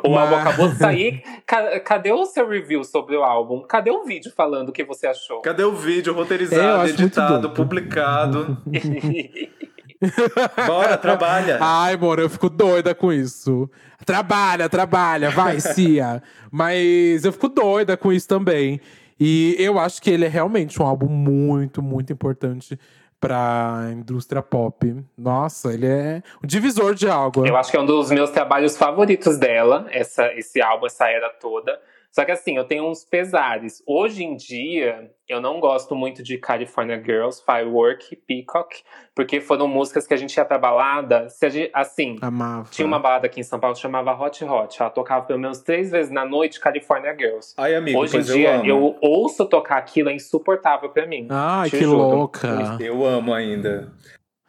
O 0.03 0.17
álbum 0.19 0.37
Mas- 0.37 0.47
acabou 0.47 0.69
de 0.69 0.77
sair. 0.77 1.23
Ca- 1.47 1.81
Cadê 1.81 2.13
o 2.13 2.25
seu 2.27 2.49
review 2.49 2.83
sobre 2.85 3.17
o 3.17 3.23
álbum? 3.23 3.63
Cadê 3.63 3.91
o 3.91 4.05
vídeo 4.05 4.33
falando 4.37 4.71
o 4.71 4.73
que 4.73 4.83
você 4.85 5.07
achou? 5.07 5.41
Cadê 5.43 5.63
o 5.65 5.73
vídeo 5.73 6.13
É, 6.13 6.17
roteirizado, 6.17 6.79
muito 6.83 7.03
editado, 7.03 7.51
publicado? 7.51 8.59
Bora, 10.67 10.97
trabalha. 10.99 11.59
Ai, 11.61 11.95
amor, 11.95 12.19
eu 12.19 12.29
fico 12.29 12.51
doida 12.51 12.95
com 12.95 13.13
isso. 13.13 13.71
Trabalha, 14.05 14.69
trabalha, 14.69 15.31
vai, 15.31 15.59
Cia. 15.61 16.23
Mas 16.51 17.25
eu 17.25 17.33
fico 17.33 17.49
doida 17.49 17.97
com 17.97 18.13
isso 18.13 18.29
também. 18.29 18.81
E 19.19 19.55
eu 19.59 19.79
acho 19.79 20.03
que 20.03 20.11
ele 20.11 20.25
é 20.25 20.29
realmente 20.29 20.83
um 20.83 20.85
álbum 20.85 21.07
muito, 21.09 21.81
muito 21.81 22.13
importante 22.13 22.79
pra 23.25 23.89
indústria 23.91 24.43
pop. 24.43 24.95
Nossa, 25.17 25.73
ele 25.73 25.87
é 25.87 26.23
um 26.43 26.47
divisor 26.47 26.95
de 26.95 27.09
água. 27.09 27.49
Eu 27.49 27.57
acho 27.57 27.71
que 27.71 27.77
é 27.79 27.81
um 27.81 27.87
dos 27.87 28.11
meus 28.11 28.29
trabalhos 28.29 28.77
favoritos 28.77 29.39
dela, 29.39 29.87
essa, 29.91 30.31
esse 30.35 30.61
álbum, 30.61 30.85
essa 30.85 31.09
era 31.09 31.31
toda. 31.31 31.81
Só 32.15 32.25
que 32.25 32.31
assim, 32.31 32.57
eu 32.57 32.63
tenho 32.65 32.89
uns 32.89 33.05
pesares. 33.05 33.83
Hoje 33.85 34.23
em 34.23 34.37
dia, 34.37 35.11
eu 35.29 35.41
não 35.41 35.59
gosto 35.59 35.97
muito 35.97 36.23
de 36.23 36.39
California 36.39 36.97
Girls, 37.05 37.43
Firework, 37.45 38.15
Peacock, 38.15 38.85
porque 39.17 39.41
foram 39.41 39.67
músicas 39.67 40.07
que 40.07 40.15
a 40.15 40.17
gente 40.17 40.37
ia 40.37 40.45
pra 40.45 40.57
balada. 40.57 41.29
Se 41.29 41.45
a 41.45 41.49
gente- 41.49 41.71
assim, 41.75 42.17
Amava. 42.23 42.69
tinha 42.71 42.87
uma 42.87 43.01
balada 43.01 43.27
aqui 43.27 43.41
em 43.41 43.43
São 43.43 43.59
Paulo 43.59 43.75
que 43.75 43.83
chamava 43.83 44.13
Hot 44.15 44.45
Hot. 44.45 44.81
Ela 44.81 44.91
tocava 44.91 45.27
pelo 45.27 45.41
menos 45.41 45.59
três 45.59 45.91
vezes 45.91 46.13
na 46.13 46.25
noite 46.25 46.61
California 46.61 47.13
Girls. 47.19 47.53
Ai, 47.57 47.75
amigo, 47.75 47.99
Hoje 47.99 48.17
em 48.19 48.21
dia, 48.21 48.55
eu 48.65 48.77
amo. 48.77 48.97
eu 49.03 49.11
ouço 49.11 49.45
tocar 49.47 49.79
aquilo, 49.79 50.09
é 50.09 50.15
insuportável 50.15 50.91
pra 50.91 51.07
mim. 51.09 51.27
Ai, 51.31 51.69
Te 51.69 51.79
que 51.79 51.83
juro. 51.83 51.99
louca. 51.99 52.77
Eu 52.79 53.05
amo 53.05 53.35
ainda. 53.35 53.93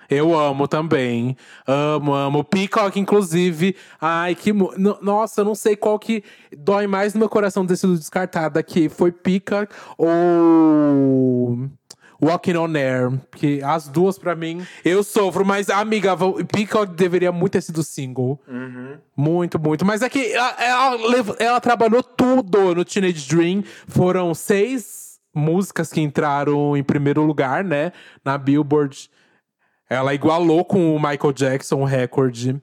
Eu 0.10 0.38
amo 0.38 0.68
também. 0.68 1.36
Amo, 1.68 2.14
amo. 2.14 2.44
Peacock, 2.44 3.00
inclusive. 3.00 3.76
Ai, 4.00 4.36
que. 4.36 4.54
no- 4.54 4.98
Nossa, 5.02 5.42
eu 5.42 5.46
não 5.46 5.56
sei 5.56 5.76
qual 5.76 5.98
que 6.00 6.24
dói 6.58 6.88
mais 6.88 7.14
no 7.14 7.20
meu 7.20 7.30
coração 7.30 7.66
ter 7.66 7.76
sido 7.76 7.98
descartada 7.98 8.60
aqui. 8.60 8.90
Foi 8.90 9.12
Peacock 9.12 9.74
ou. 9.98 11.70
Walking 12.22 12.56
on 12.56 12.74
Air. 12.76 13.12
Que 13.36 13.62
as 13.62 13.88
duas, 13.90 14.18
pra 14.18 14.36
mim, 14.36 14.66
eu 14.86 15.04
sofro. 15.04 15.46
Mas, 15.46 15.70
amiga, 15.70 16.16
Peacock 16.52 16.94
deveria 16.94 17.32
muito 17.32 17.52
ter 17.54 17.62
sido 17.62 17.84
single. 17.84 18.40
Muito, 19.16 19.60
muito. 19.60 19.86
Mas 19.86 20.02
é 20.02 20.10
que 20.10 20.32
ela, 20.32 20.56
ela 20.64 20.98
ela 21.40 21.60
trabalhou 21.60 22.02
tudo 22.02 22.74
no 22.74 22.86
Teenage 22.86 23.28
Dream. 23.28 23.64
Foram 23.88 24.34
seis 24.34 25.20
músicas 25.36 25.92
que 25.92 26.00
entraram 26.00 26.78
em 26.78 26.84
primeiro 26.84 27.22
lugar, 27.24 27.64
né? 27.64 27.92
Na 28.24 28.38
Billboard. 28.38 29.10
Ela 29.90 30.14
igualou 30.14 30.66
com 30.66 30.96
o 30.96 31.00
Michael 31.00 31.34
Jackson 31.34 31.82
o 31.82 31.86
recorde. 31.86 32.60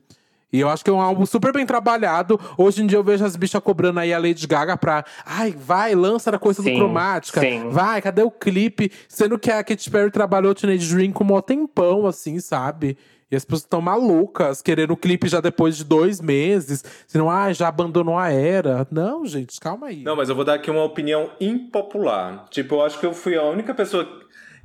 E 0.52 0.60
eu 0.60 0.68
acho 0.68 0.84
que 0.84 0.90
é 0.90 0.92
um 0.92 1.00
álbum 1.00 1.24
super 1.24 1.50
bem 1.50 1.64
trabalhado. 1.64 2.38
Hoje 2.58 2.82
em 2.82 2.86
dia 2.86 2.98
eu 2.98 3.02
vejo 3.02 3.24
as 3.24 3.36
bichas 3.36 3.62
cobrando 3.62 4.00
aí 4.00 4.12
a 4.12 4.18
Lady 4.18 4.46
Gaga 4.46 4.76
pra. 4.76 5.02
Ai, 5.24 5.50
vai, 5.56 5.94
lança 5.94 6.28
a 6.30 6.38
coisa 6.38 6.62
Sim, 6.62 6.72
do 6.74 6.78
cromática. 6.78 7.40
sim. 7.40 7.70
Vai, 7.70 8.02
cadê 8.02 8.22
o 8.22 8.30
clipe? 8.30 8.92
Sendo 9.08 9.38
que 9.38 9.50
a 9.50 9.64
Katy 9.64 9.90
Perry 9.90 10.10
trabalhou 10.10 10.52
o 10.52 10.54
Teenage 10.54 10.94
Dream 10.94 11.10
com 11.10 11.24
um 11.24 11.40
tempão, 11.40 12.06
assim, 12.06 12.38
sabe? 12.38 12.98
E 13.30 13.36
as 13.36 13.46
pessoas 13.46 13.62
estão 13.62 13.80
malucas, 13.80 14.60
querendo 14.60 14.90
o 14.90 14.96
clipe 14.96 15.26
já 15.26 15.40
depois 15.40 15.74
de 15.74 15.84
dois 15.84 16.20
meses. 16.20 16.84
Senão, 17.06 17.30
ah, 17.30 17.50
já 17.50 17.68
abandonou 17.68 18.18
a 18.18 18.30
era. 18.30 18.86
Não, 18.90 19.24
gente, 19.24 19.58
calma 19.58 19.86
aí. 19.86 20.02
Não, 20.02 20.14
mas 20.14 20.28
eu 20.28 20.34
vou 20.34 20.44
dar 20.44 20.52
aqui 20.52 20.70
uma 20.70 20.84
opinião 20.84 21.30
impopular. 21.40 22.44
Tipo, 22.50 22.74
eu 22.74 22.82
acho 22.82 23.00
que 23.00 23.06
eu 23.06 23.14
fui 23.14 23.34
a 23.34 23.42
única 23.44 23.72
pessoa 23.72 24.06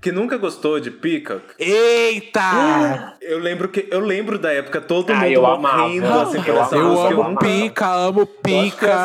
que 0.02 0.12
nunca 0.12 0.38
gostou 0.38 0.80
de 0.80 0.92
Peacock. 0.92 1.44
Eita! 1.60 3.16
Eu 3.22 3.40
lembro 3.40 3.70
que 3.70 3.88
eu 3.92 4.00
lembro 4.00 4.38
da 4.38 4.52
época 4.52 4.80
todo 4.82 5.12
Ah, 5.12 5.16
mundo 5.16 5.26
eu 5.28 5.46
amava. 5.46 5.78
morrendo 5.84 6.08
assim 6.20 6.44
Eu 6.46 6.60
essa 6.62 6.76
eu 6.76 6.84
música. 6.88 7.08
amo 7.10 7.22
amava. 7.24 7.40
pica, 7.40 7.88
amo 7.88 8.22
acho 8.22 8.32
que, 8.32 8.42
pica. 8.44 8.96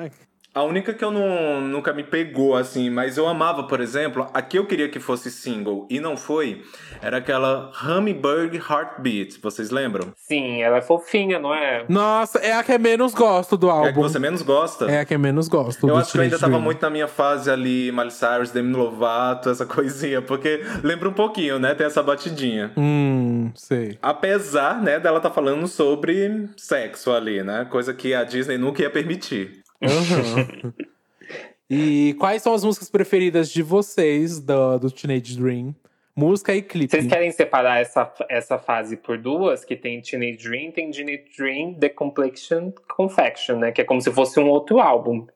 assim, 0.00 0.10
A 0.58 0.64
única 0.64 0.92
que 0.92 1.04
eu 1.04 1.12
não, 1.12 1.60
nunca 1.60 1.92
me 1.92 2.02
pegou, 2.02 2.56
assim, 2.56 2.90
mas 2.90 3.16
eu 3.16 3.28
amava, 3.28 3.62
por 3.68 3.80
exemplo, 3.80 4.26
a 4.34 4.42
que 4.42 4.58
eu 4.58 4.66
queria 4.66 4.88
que 4.88 4.98
fosse 4.98 5.30
single 5.30 5.86
e 5.88 6.00
não 6.00 6.16
foi, 6.16 6.62
era 7.00 7.18
aquela 7.18 7.70
Hummingbird 7.80 8.56
Heartbeat. 8.56 9.38
Vocês 9.40 9.70
lembram? 9.70 10.12
Sim, 10.16 10.60
ela 10.60 10.78
é 10.78 10.82
fofinha, 10.82 11.38
não 11.38 11.54
é? 11.54 11.84
Nossa, 11.88 12.40
é 12.40 12.54
a 12.54 12.64
que 12.64 12.72
eu 12.72 12.80
menos 12.80 13.14
gosto 13.14 13.56
do 13.56 13.68
É 13.68 13.70
a 13.70 13.74
que 13.82 13.86
álbum. 13.90 14.02
você 14.02 14.18
menos 14.18 14.42
gosta? 14.42 14.90
É 14.90 14.98
a 14.98 15.04
que 15.04 15.14
eu 15.14 15.18
menos 15.20 15.46
gosto. 15.46 15.86
Eu 15.86 15.94
do 15.94 16.00
acho 16.00 16.10
que 16.10 16.18
eu 16.18 16.22
ainda 16.22 16.36
tava 16.40 16.58
muito 16.58 16.82
na 16.82 16.90
minha 16.90 17.06
fase 17.06 17.48
ali, 17.48 17.92
Miley 17.92 18.10
Cyrus, 18.10 18.50
Demi 18.50 18.74
Lovato, 18.74 19.50
essa 19.50 19.64
coisinha, 19.64 20.20
porque 20.20 20.60
lembra 20.82 21.08
um 21.08 21.12
pouquinho, 21.12 21.60
né? 21.60 21.72
Tem 21.76 21.86
essa 21.86 22.02
batidinha. 22.02 22.72
Hum, 22.76 23.52
sei. 23.54 23.96
Apesar, 24.02 24.82
né, 24.82 24.98
dela 24.98 25.20
tá 25.20 25.30
falando 25.30 25.68
sobre 25.68 26.48
sexo 26.56 27.12
ali, 27.12 27.44
né? 27.44 27.64
Coisa 27.70 27.94
que 27.94 28.12
a 28.12 28.24
Disney 28.24 28.58
nunca 28.58 28.82
ia 28.82 28.90
permitir. 28.90 29.57
Aham. 29.82 30.72
e 31.70 32.14
quais 32.18 32.42
são 32.42 32.54
as 32.54 32.64
músicas 32.64 32.90
preferidas 32.90 33.50
de 33.50 33.62
vocês 33.62 34.40
do, 34.40 34.78
do 34.78 34.90
Teenage 34.90 35.38
Dream? 35.38 35.74
Música 36.16 36.52
e 36.52 36.62
clipe. 36.62 36.90
Vocês 36.90 37.06
querem 37.06 37.30
separar 37.30 37.80
essa, 37.80 38.12
essa 38.28 38.58
fase 38.58 38.96
por 38.96 39.16
duas? 39.18 39.64
Que 39.64 39.76
tem 39.76 40.00
Teenage 40.00 40.38
Dream, 40.38 40.72
tem 40.72 40.90
Teenage 40.90 41.24
Dream 41.38 41.74
The 41.74 41.90
Complexion 41.90 42.72
Confection, 42.88 43.56
né? 43.58 43.70
Que 43.70 43.82
é 43.82 43.84
como 43.84 44.00
se 44.00 44.10
fosse 44.10 44.40
um 44.40 44.48
outro 44.48 44.80
álbum. 44.80 45.26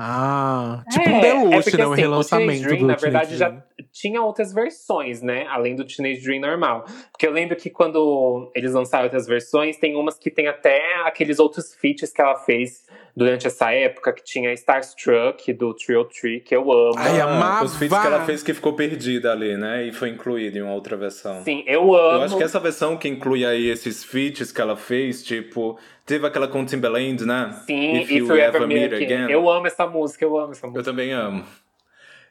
Ah, 0.00 0.84
tipo 0.90 1.08
É, 1.08 1.12
um 1.12 1.20
deluxe, 1.20 1.74
é 1.74 1.78
né? 1.78 1.86
Um 1.86 1.92
assim, 1.92 2.00
relançamento 2.02 2.50
o 2.60 2.68
Teenage 2.68 2.68
Dream, 2.68 2.80
do 2.80 2.86
na 2.86 2.94
Teenage 2.96 3.30
verdade, 3.30 3.36
já 3.36 3.48
Dream. 3.48 3.62
tinha 3.90 4.22
outras 4.22 4.52
versões, 4.52 5.22
né? 5.22 5.46
Além 5.48 5.74
do 5.74 5.84
Teenage 5.84 6.20
Dream 6.22 6.40
normal. 6.42 6.84
Porque 7.10 7.26
eu 7.26 7.32
lembro 7.32 7.56
que 7.56 7.70
quando 7.70 8.52
eles 8.54 8.74
lançaram 8.74 9.04
outras 9.04 9.26
versões, 9.26 9.76
tem 9.78 9.96
umas 9.96 10.18
que 10.18 10.30
tem 10.30 10.46
até 10.48 10.80
aqueles 11.04 11.38
outros 11.38 11.74
feats 11.74 12.12
que 12.12 12.20
ela 12.20 12.36
fez 12.36 12.84
durante 13.18 13.48
essa 13.48 13.72
época, 13.72 14.12
que 14.12 14.22
tinha 14.22 14.52
Starstruck, 14.52 15.52
do 15.52 15.74
Trio 15.74 16.04
Tree, 16.04 16.38
que 16.38 16.54
eu 16.54 16.70
amo. 16.70 16.94
Ai, 16.96 17.20
amava. 17.20 17.64
Os 17.64 17.76
feats 17.76 17.98
que 17.98 18.06
ela 18.06 18.24
fez 18.24 18.44
que 18.44 18.54
ficou 18.54 18.74
perdida 18.74 19.32
ali, 19.32 19.56
né? 19.56 19.86
E 19.86 19.92
foi 19.92 20.10
incluído 20.10 20.56
em 20.56 20.62
uma 20.62 20.72
outra 20.72 20.96
versão. 20.96 21.42
Sim, 21.42 21.64
eu 21.66 21.96
amo. 21.96 22.18
Eu 22.18 22.22
acho 22.22 22.36
que 22.36 22.44
essa 22.44 22.60
versão 22.60 22.96
que 22.96 23.08
inclui 23.08 23.44
aí 23.44 23.68
esses 23.68 24.04
feats 24.04 24.52
que 24.52 24.60
ela 24.60 24.76
fez, 24.76 25.24
tipo, 25.24 25.76
teve 26.06 26.24
aquela 26.28 26.46
com 26.46 26.64
Timbaland, 26.64 27.26
né? 27.26 27.60
Sim, 27.66 28.02
If, 28.02 28.10
You, 28.12 28.36
Ever 28.36 28.68
Meet 28.68 28.92
Again. 28.92 29.30
Eu 29.30 29.50
amo 29.50 29.66
essa 29.66 29.84
música, 29.84 30.24
eu 30.24 30.38
amo 30.38 30.52
essa 30.52 30.66
Eu 30.66 30.70
música. 30.70 30.88
também 30.88 31.10
amo. 31.10 31.44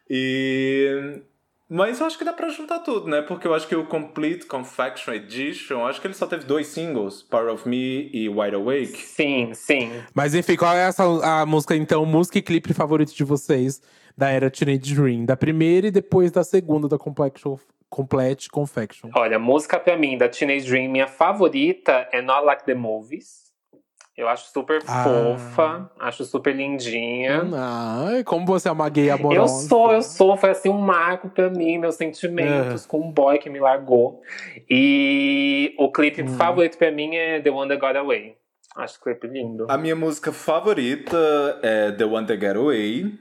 E 0.09 1.21
Mas 1.69 1.99
eu 1.99 2.05
acho 2.05 2.17
que 2.17 2.23
dá 2.23 2.31
pra 2.31 2.47
juntar 2.49 2.79
tudo, 2.79 3.09
né? 3.09 3.21
Porque 3.21 3.45
eu 3.45 3.53
acho 3.53 3.67
que 3.67 3.75
o 3.75 3.85
Complete 3.85 4.45
Confection 4.45 5.13
Edition, 5.13 5.85
acho 5.85 5.99
que 5.99 6.07
ele 6.07 6.13
só 6.13 6.25
teve 6.25 6.45
dois 6.45 6.67
singles, 6.67 7.21
Power 7.23 7.53
of 7.53 7.67
Me 7.67 8.09
e 8.13 8.29
Wide 8.29 8.55
Awake. 8.55 8.97
Sim, 8.97 9.53
sim. 9.53 9.91
Mas 10.13 10.33
enfim, 10.33 10.55
qual 10.55 10.73
é 10.73 10.87
essa, 10.87 11.03
a 11.03 11.45
música, 11.45 11.75
então, 11.75 12.05
música 12.05 12.37
e 12.37 12.41
clipe 12.41 12.73
favorito 12.73 13.13
de 13.13 13.23
vocês 13.23 13.81
da 14.15 14.29
era 14.29 14.49
Teenage 14.49 14.95
Dream? 14.95 15.25
Da 15.25 15.35
primeira 15.35 15.87
e 15.87 15.91
depois 15.91 16.31
da 16.31 16.43
segunda 16.43 16.87
da 16.87 16.97
Complexion, 16.97 17.57
Complete 17.89 18.49
Confection. 18.49 19.09
Olha, 19.13 19.37
música 19.37 19.77
pra 19.77 19.97
mim 19.97 20.17
da 20.17 20.29
Teenage 20.29 20.67
Dream, 20.67 20.89
minha 20.89 21.07
favorita 21.07 22.07
é 22.13 22.21
Not 22.21 22.45
Like 22.45 22.65
the 22.65 22.75
Movies. 22.75 23.46
Eu 24.17 24.27
acho 24.27 24.51
super 24.51 24.81
Ah. 24.87 25.03
fofa, 25.03 25.91
acho 25.99 26.25
super 26.25 26.55
lindinha. 26.55 27.43
Ai, 27.55 28.23
como 28.23 28.47
você 28.47 28.67
é 28.67 28.71
uma 28.71 28.89
gay 28.89 29.11
amorosa. 29.11 29.39
Eu 29.41 29.47
sou, 29.69 29.91
eu 29.93 30.01
sou. 30.01 30.35
Foi 30.35 30.49
assim 30.49 30.69
um 30.69 30.79
marco 30.79 31.29
pra 31.29 31.51
mim, 31.51 31.77
meus 31.77 31.95
sentimentos 31.95 32.83
É. 32.83 32.87
com 32.87 32.99
um 32.99 33.11
boy 33.11 33.37
que 33.37 33.47
me 33.47 33.59
largou. 33.59 34.21
E 34.67 35.75
o 35.77 35.91
clipe 35.91 36.23
Hum. 36.23 36.29
favorito 36.29 36.77
pra 36.79 36.91
mim 36.91 37.15
é 37.15 37.39
The 37.39 37.51
One 37.51 37.69
That 37.69 37.79
Got 37.79 37.95
Away. 37.99 38.35
Acho 38.75 38.97
o 38.99 39.03
clipe 39.03 39.27
lindo. 39.27 39.67
A 39.69 39.77
minha 39.77 39.95
música 39.95 40.31
favorita 40.31 41.59
é 41.61 41.91
The 41.91 42.05
One 42.05 42.25
That 42.25 42.39
Get 42.41 42.55
Away. 42.55 43.13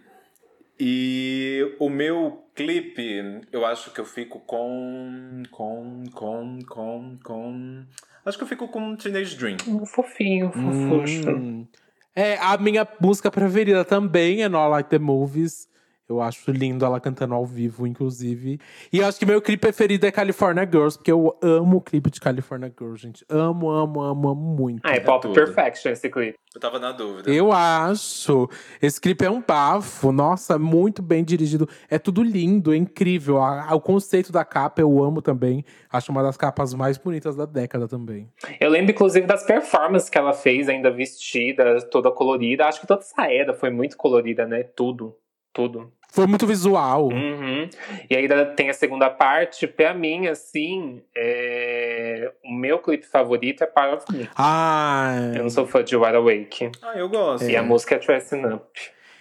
E 0.80 1.74
o 1.78 1.88
meu 1.88 2.42
clipe, 2.54 3.40
eu 3.52 3.64
acho 3.66 3.90
que 3.92 4.00
eu 4.00 4.04
fico 4.06 4.40
com. 4.40 5.42
com. 5.50 6.04
com. 6.14 6.58
com. 6.68 7.18
com. 7.22 7.84
Acho 8.26 8.36
que 8.36 8.44
eu 8.44 8.48
fico 8.48 8.66
com 8.66 8.96
Teenage 8.96 9.36
Dream. 9.36 9.56
Um 9.68 9.86
fofinho, 9.86 10.50
fofucho. 10.50 11.30
Hum. 11.30 11.66
É, 12.14 12.36
a 12.38 12.58
minha 12.58 12.86
música 13.00 13.30
preferida 13.30 13.84
também 13.84 14.42
é 14.42 14.48
Not 14.48 14.70
Like 14.70 14.90
the 14.90 14.98
Movies. 14.98 15.68
Eu 16.08 16.20
acho 16.20 16.52
lindo 16.52 16.84
ela 16.84 17.00
cantando 17.00 17.34
ao 17.34 17.44
vivo, 17.44 17.86
inclusive. 17.86 18.60
E 18.92 18.98
eu 18.98 19.06
acho 19.06 19.18
que 19.18 19.26
meu 19.26 19.42
clipe 19.42 19.60
preferido 19.60 20.06
é 20.06 20.12
California 20.12 20.64
Girls, 20.64 20.96
porque 20.96 21.10
eu 21.10 21.36
amo 21.42 21.78
o 21.78 21.80
clipe 21.80 22.10
de 22.10 22.20
California 22.20 22.72
Girls, 22.78 23.02
gente. 23.02 23.24
Amo, 23.28 23.68
amo, 23.68 24.00
amo, 24.00 24.28
amo 24.28 24.56
muito. 24.56 24.82
Ah, 24.84 24.94
é 24.94 25.00
Pop 25.00 25.20
tudo. 25.20 25.34
Perfection 25.34 25.90
esse 25.90 26.08
clipe. 26.08 26.38
Eu 26.54 26.60
tava 26.60 26.78
na 26.78 26.92
dúvida. 26.92 27.30
Eu 27.30 27.52
acho. 27.52 28.48
Esse 28.80 29.00
clipe 29.00 29.24
é 29.24 29.30
um 29.30 29.42
bafo. 29.42 30.12
Nossa, 30.12 30.58
muito 30.58 31.02
bem 31.02 31.24
dirigido. 31.24 31.68
É 31.90 31.98
tudo 31.98 32.22
lindo, 32.22 32.72
é 32.72 32.76
incrível. 32.76 33.38
O 33.72 33.80
conceito 33.80 34.30
da 34.30 34.44
capa 34.44 34.80
eu 34.80 35.02
amo 35.02 35.20
também. 35.20 35.64
Acho 35.92 36.12
uma 36.12 36.22
das 36.22 36.36
capas 36.36 36.72
mais 36.72 36.96
bonitas 36.96 37.34
da 37.34 37.46
década 37.46 37.88
também. 37.88 38.30
Eu 38.60 38.70
lembro, 38.70 38.92
inclusive, 38.92 39.26
das 39.26 39.44
performances 39.44 40.08
que 40.08 40.16
ela 40.16 40.32
fez, 40.32 40.68
ainda 40.68 40.90
vestida, 40.90 41.82
toda 41.90 42.12
colorida. 42.12 42.66
Acho 42.66 42.80
que 42.80 42.86
toda 42.86 43.00
essa 43.00 43.30
era 43.30 43.52
foi 43.52 43.70
muito 43.70 43.96
colorida, 43.96 44.46
né? 44.46 44.62
Tudo. 44.62 45.16
Tudo. 45.52 45.90
Foi 46.16 46.26
muito 46.26 46.46
visual. 46.46 47.08
Uhum. 47.08 47.68
E 48.08 48.16
ainda 48.16 48.46
tem 48.46 48.70
a 48.70 48.72
segunda 48.72 49.10
parte. 49.10 49.66
Pra 49.66 49.92
mim, 49.92 50.28
assim, 50.28 51.02
é... 51.14 52.32
o 52.42 52.54
meu 52.54 52.78
clipe 52.78 53.06
favorito 53.06 53.62
é 53.62 53.66
Power 53.66 53.96
of 53.96 54.06
Me. 54.10 54.26
Ah, 54.34 55.32
Eu 55.34 55.42
não 55.42 55.50
sou 55.50 55.66
fã 55.66 55.84
de 55.84 55.94
Wide 55.94 56.16
Awake. 56.16 56.70
Ah, 56.80 56.94
eu 56.96 57.06
gosto. 57.10 57.50
E 57.50 57.54
a 57.54 57.62
música 57.62 57.96
é 57.96 57.98
Dressing 57.98 58.46
Up. 58.46 58.66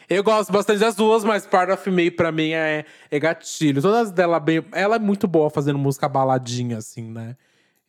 Eu 0.09 0.23
gosto 0.23 0.53
bastante 0.53 0.79
das 0.79 0.95
duas, 0.95 1.25
mas 1.25 1.45
Part 1.45 1.69
of 1.69 1.91
Me 1.91 2.09
pra 2.09 2.31
mim 2.31 2.51
é, 2.53 2.85
é 3.11 3.19
gatilho. 3.19 3.81
Todas 3.81 4.09
dela 4.09 4.39
bem. 4.39 4.63
Ela 4.71 4.95
é 4.95 4.99
muito 4.99 5.27
boa 5.27 5.49
fazendo 5.49 5.77
música 5.77 6.07
baladinha, 6.07 6.77
assim, 6.77 7.11
né? 7.11 7.35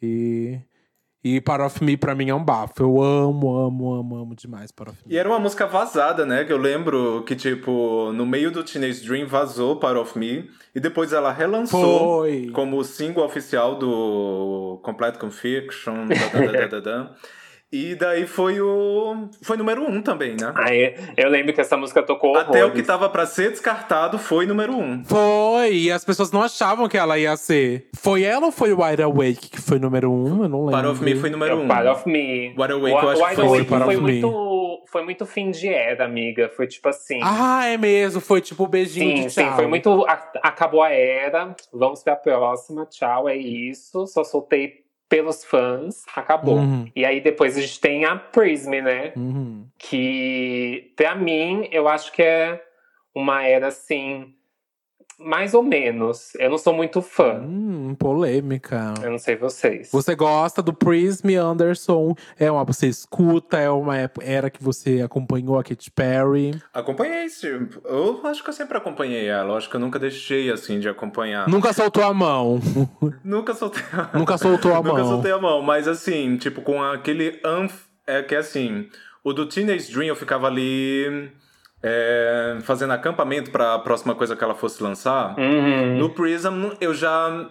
E. 0.03 0.59
E 1.27 1.41
Part 1.41 1.61
of 1.65 1.83
Me 1.83 1.97
pra 1.97 2.15
mim 2.15 2.31
é 2.31 2.35
um 2.35 2.45
bafo. 2.45 2.73
Eu 2.79 3.03
amo, 3.03 3.59
amo, 3.59 3.95
amo, 3.95 4.17
amo 4.17 4.37
demais 4.37 4.71
Part 4.71 4.93
of 4.93 5.01
Me. 5.05 5.13
E 5.13 5.19
era 5.19 5.29
uma 5.29 5.41
música 5.41 5.67
vazada, 5.67 6.25
né? 6.25 6.45
Que 6.45 6.53
eu 6.53 6.57
lembro 6.57 7.25
que, 7.27 7.35
tipo, 7.35 8.13
no 8.13 8.25
meio 8.25 8.53
do 8.53 8.63
Teenage 8.63 9.05
Dream 9.05 9.27
vazou 9.27 9.75
Part 9.75 9.99
of 9.99 10.17
Me. 10.17 10.49
E 10.73 10.79
depois 10.79 11.13
ela 11.13 11.33
relançou 11.33 12.19
Foi. 12.21 12.51
como 12.55 12.85
single 12.85 13.25
oficial 13.25 13.77
do 13.77 14.79
Complete 14.85 15.19
Conviction. 15.19 16.07
da, 16.07 16.15
da, 16.15 16.53
da, 16.53 16.67
da, 16.67 16.81
da. 16.81 17.11
E 17.73 17.97
daí 17.97 18.27
foi 18.29 18.61
o. 18.61 19.29
Foi 19.43 19.57
número 19.57 19.83
um 19.83 20.01
também, 20.01 20.37
né? 20.41 20.53
Aí, 20.55 20.95
eu 21.17 21.29
lembro 21.29 21.53
que 21.53 21.61
essa 21.61 21.77
música 21.77 22.01
tocou 22.01 22.37
Até 22.37 22.59
o 22.61 22.67
horrores. 22.67 22.81
que 22.81 22.87
tava 22.87 23.09
pra 23.09 23.27
ser 23.27 23.51
descartado 23.51 24.19
foi 24.21 24.47
número 24.47 24.73
um. 24.77 25.05
Foi, 25.05 25.73
e 25.75 25.91
as 25.91 26.05
pessoas 26.05 26.31
não 26.31 26.43
achavam 26.43 26.89
que 26.89 26.97
ela 26.97 27.19
ia 27.19 27.37
ser. 27.37 27.89
Foi 27.97 28.23
ela 28.23 28.47
ou 28.47 28.53
foi 28.53 28.73
o 28.73 28.81
Wide 28.83 29.03
Awake 29.03 29.51
que 29.51 29.61
foi 29.61 29.81
número 29.81 30.13
um? 30.13 30.45
Eu 30.45 30.49
não 30.49 30.61
lembro. 30.67 30.71
Part 30.71 30.87
of 30.87 31.03
Me 31.05 31.17
foi 31.17 31.29
número 31.29 31.59
um. 31.61 31.67
Part 31.67 31.89
of 31.89 32.09
Me. 32.09 32.55
Wide 32.57 32.73
Awake 32.73 32.95
o, 32.95 32.99
eu 33.01 33.09
acho 33.11 33.23
o 33.23 33.29
que 33.29 33.35
foi. 33.35 33.45
Awake 33.47 33.69
foi 33.69 33.79
of 33.79 33.97
Me. 33.97 34.01
muito, 34.13 34.83
foi 34.87 35.03
muito 35.05 35.27
fim 35.27 35.51
de 35.51 35.69
era, 35.69 36.05
amiga. 36.05 36.49
Foi 36.57 36.69
tipo 36.69 36.89
assim. 36.89 37.19
Ah, 37.23 37.67
é 37.67 37.77
mesmo. 37.77 38.21
Foi 38.21 38.41
tipo 38.41 38.63
o 38.63 38.69
beijinho 38.69 39.17
Sim, 39.17 39.23
de 39.27 39.31
sim, 39.33 39.43
tchau. 39.45 39.57
foi 39.57 39.67
muito. 39.67 40.07
a- 40.09 40.31
acabou 40.45 40.83
a 40.85 40.91
era, 40.93 41.55
vamos 41.73 42.01
pra 42.05 42.15
próxima, 42.15 42.87
tchau, 42.87 43.29
é 43.29 43.37
isso. 43.37 44.07
Só 44.07 44.23
soltei 44.23 44.86
pelos 45.09 45.45
fãs, 45.45 46.05
acabou. 46.15 46.59
Uhum. 46.59 46.91
E 46.95 47.05
aí 47.05 47.21
depois 47.21 47.57
a 47.57 47.61
gente 47.61 47.81
tem 47.81 48.05
a 48.05 48.17
Prism, 48.17 48.71
né? 48.71 49.13
Uhum. 49.17 49.67
Que 49.79 50.93
pra 50.97 51.15
mim 51.15 51.69
eu 51.71 51.89
acho 51.89 52.13
que 52.13 52.23
é 52.23 52.63
uma 53.15 53.43
era 53.43 53.69
assim, 53.69 54.35
mais 55.19 55.55
ou 55.55 55.63
menos. 55.63 56.35
Eu 56.37 56.51
não 56.51 56.59
sou 56.59 56.75
muito 56.75 57.01
fã. 57.01 57.41
Hum, 57.43 57.95
polêmica. 57.99 58.95
Eu 59.03 59.11
não 59.11 59.19
sei 59.19 59.37
vocês. 59.37 59.91
Você 59.91 60.15
gosta 60.15 60.63
do 60.63 60.73
Prism 60.73 61.29
Anderson? 61.39 62.15
É 62.39 62.51
uma 62.51 62.65
você 62.65 62.87
escuta? 62.87 63.59
É 63.59 63.71
uma 63.71 63.95
era 64.21 64.51
que 64.51 64.63
você 64.63 65.01
acompanhou 65.01 65.59
a 65.59 65.65
Katy 65.65 65.91
Perry? 65.91 66.61
Acompanhei, 66.73 67.29
sim. 67.29 67.69
Eu 67.85 68.21
acho 68.25 68.43
que 68.43 68.51
eu 68.51 68.55
sempre 68.55 68.77
acompanhei 68.77 69.27
ela. 69.27 69.53
Eu 69.53 69.57
acho 69.57 69.71
que 69.71 69.77
eu 69.77 69.81
nunca 69.81 69.99
deixei, 69.99 70.51
assim, 70.51 70.79
de 70.79 70.89
acompanhar. 70.89 71.49
Nunca 71.49 71.73
soltou 71.73 72.03
a 72.03 72.13
mão. 72.13 72.61
Nunca 73.25 73.55
soltei 73.55 73.83
a 73.93 74.17
Nunca 74.19 74.37
soltou 74.39 74.73
a 74.73 74.77
Nunca 74.77 74.93
mão. 74.93 75.09
soltei 75.09 75.33
a 75.33 75.39
mão, 75.39 75.63
mas 75.63 75.89
assim, 75.89 76.37
tipo, 76.37 76.63
com 76.63 76.83
aquele 76.83 77.41
anf... 77.45 77.87
É 78.07 78.23
que 78.23 78.37
assim, 78.37 78.89
o 79.25 79.33
do 79.33 79.47
Teenage 79.47 79.91
Dream 79.93 80.07
eu 80.07 80.15
ficava 80.15 80.47
ali 80.47 81.29
é, 81.83 82.59
fazendo 82.63 82.93
acampamento 82.93 83.51
pra 83.51 83.79
próxima 83.79 84.15
coisa 84.15 84.35
que 84.35 84.43
ela 84.43 84.55
fosse 84.55 84.83
lançar. 84.83 85.39
Uhum. 85.39 85.99
No 85.99 86.11
Prism 86.11 86.71
eu 86.81 86.95
já 86.95 87.49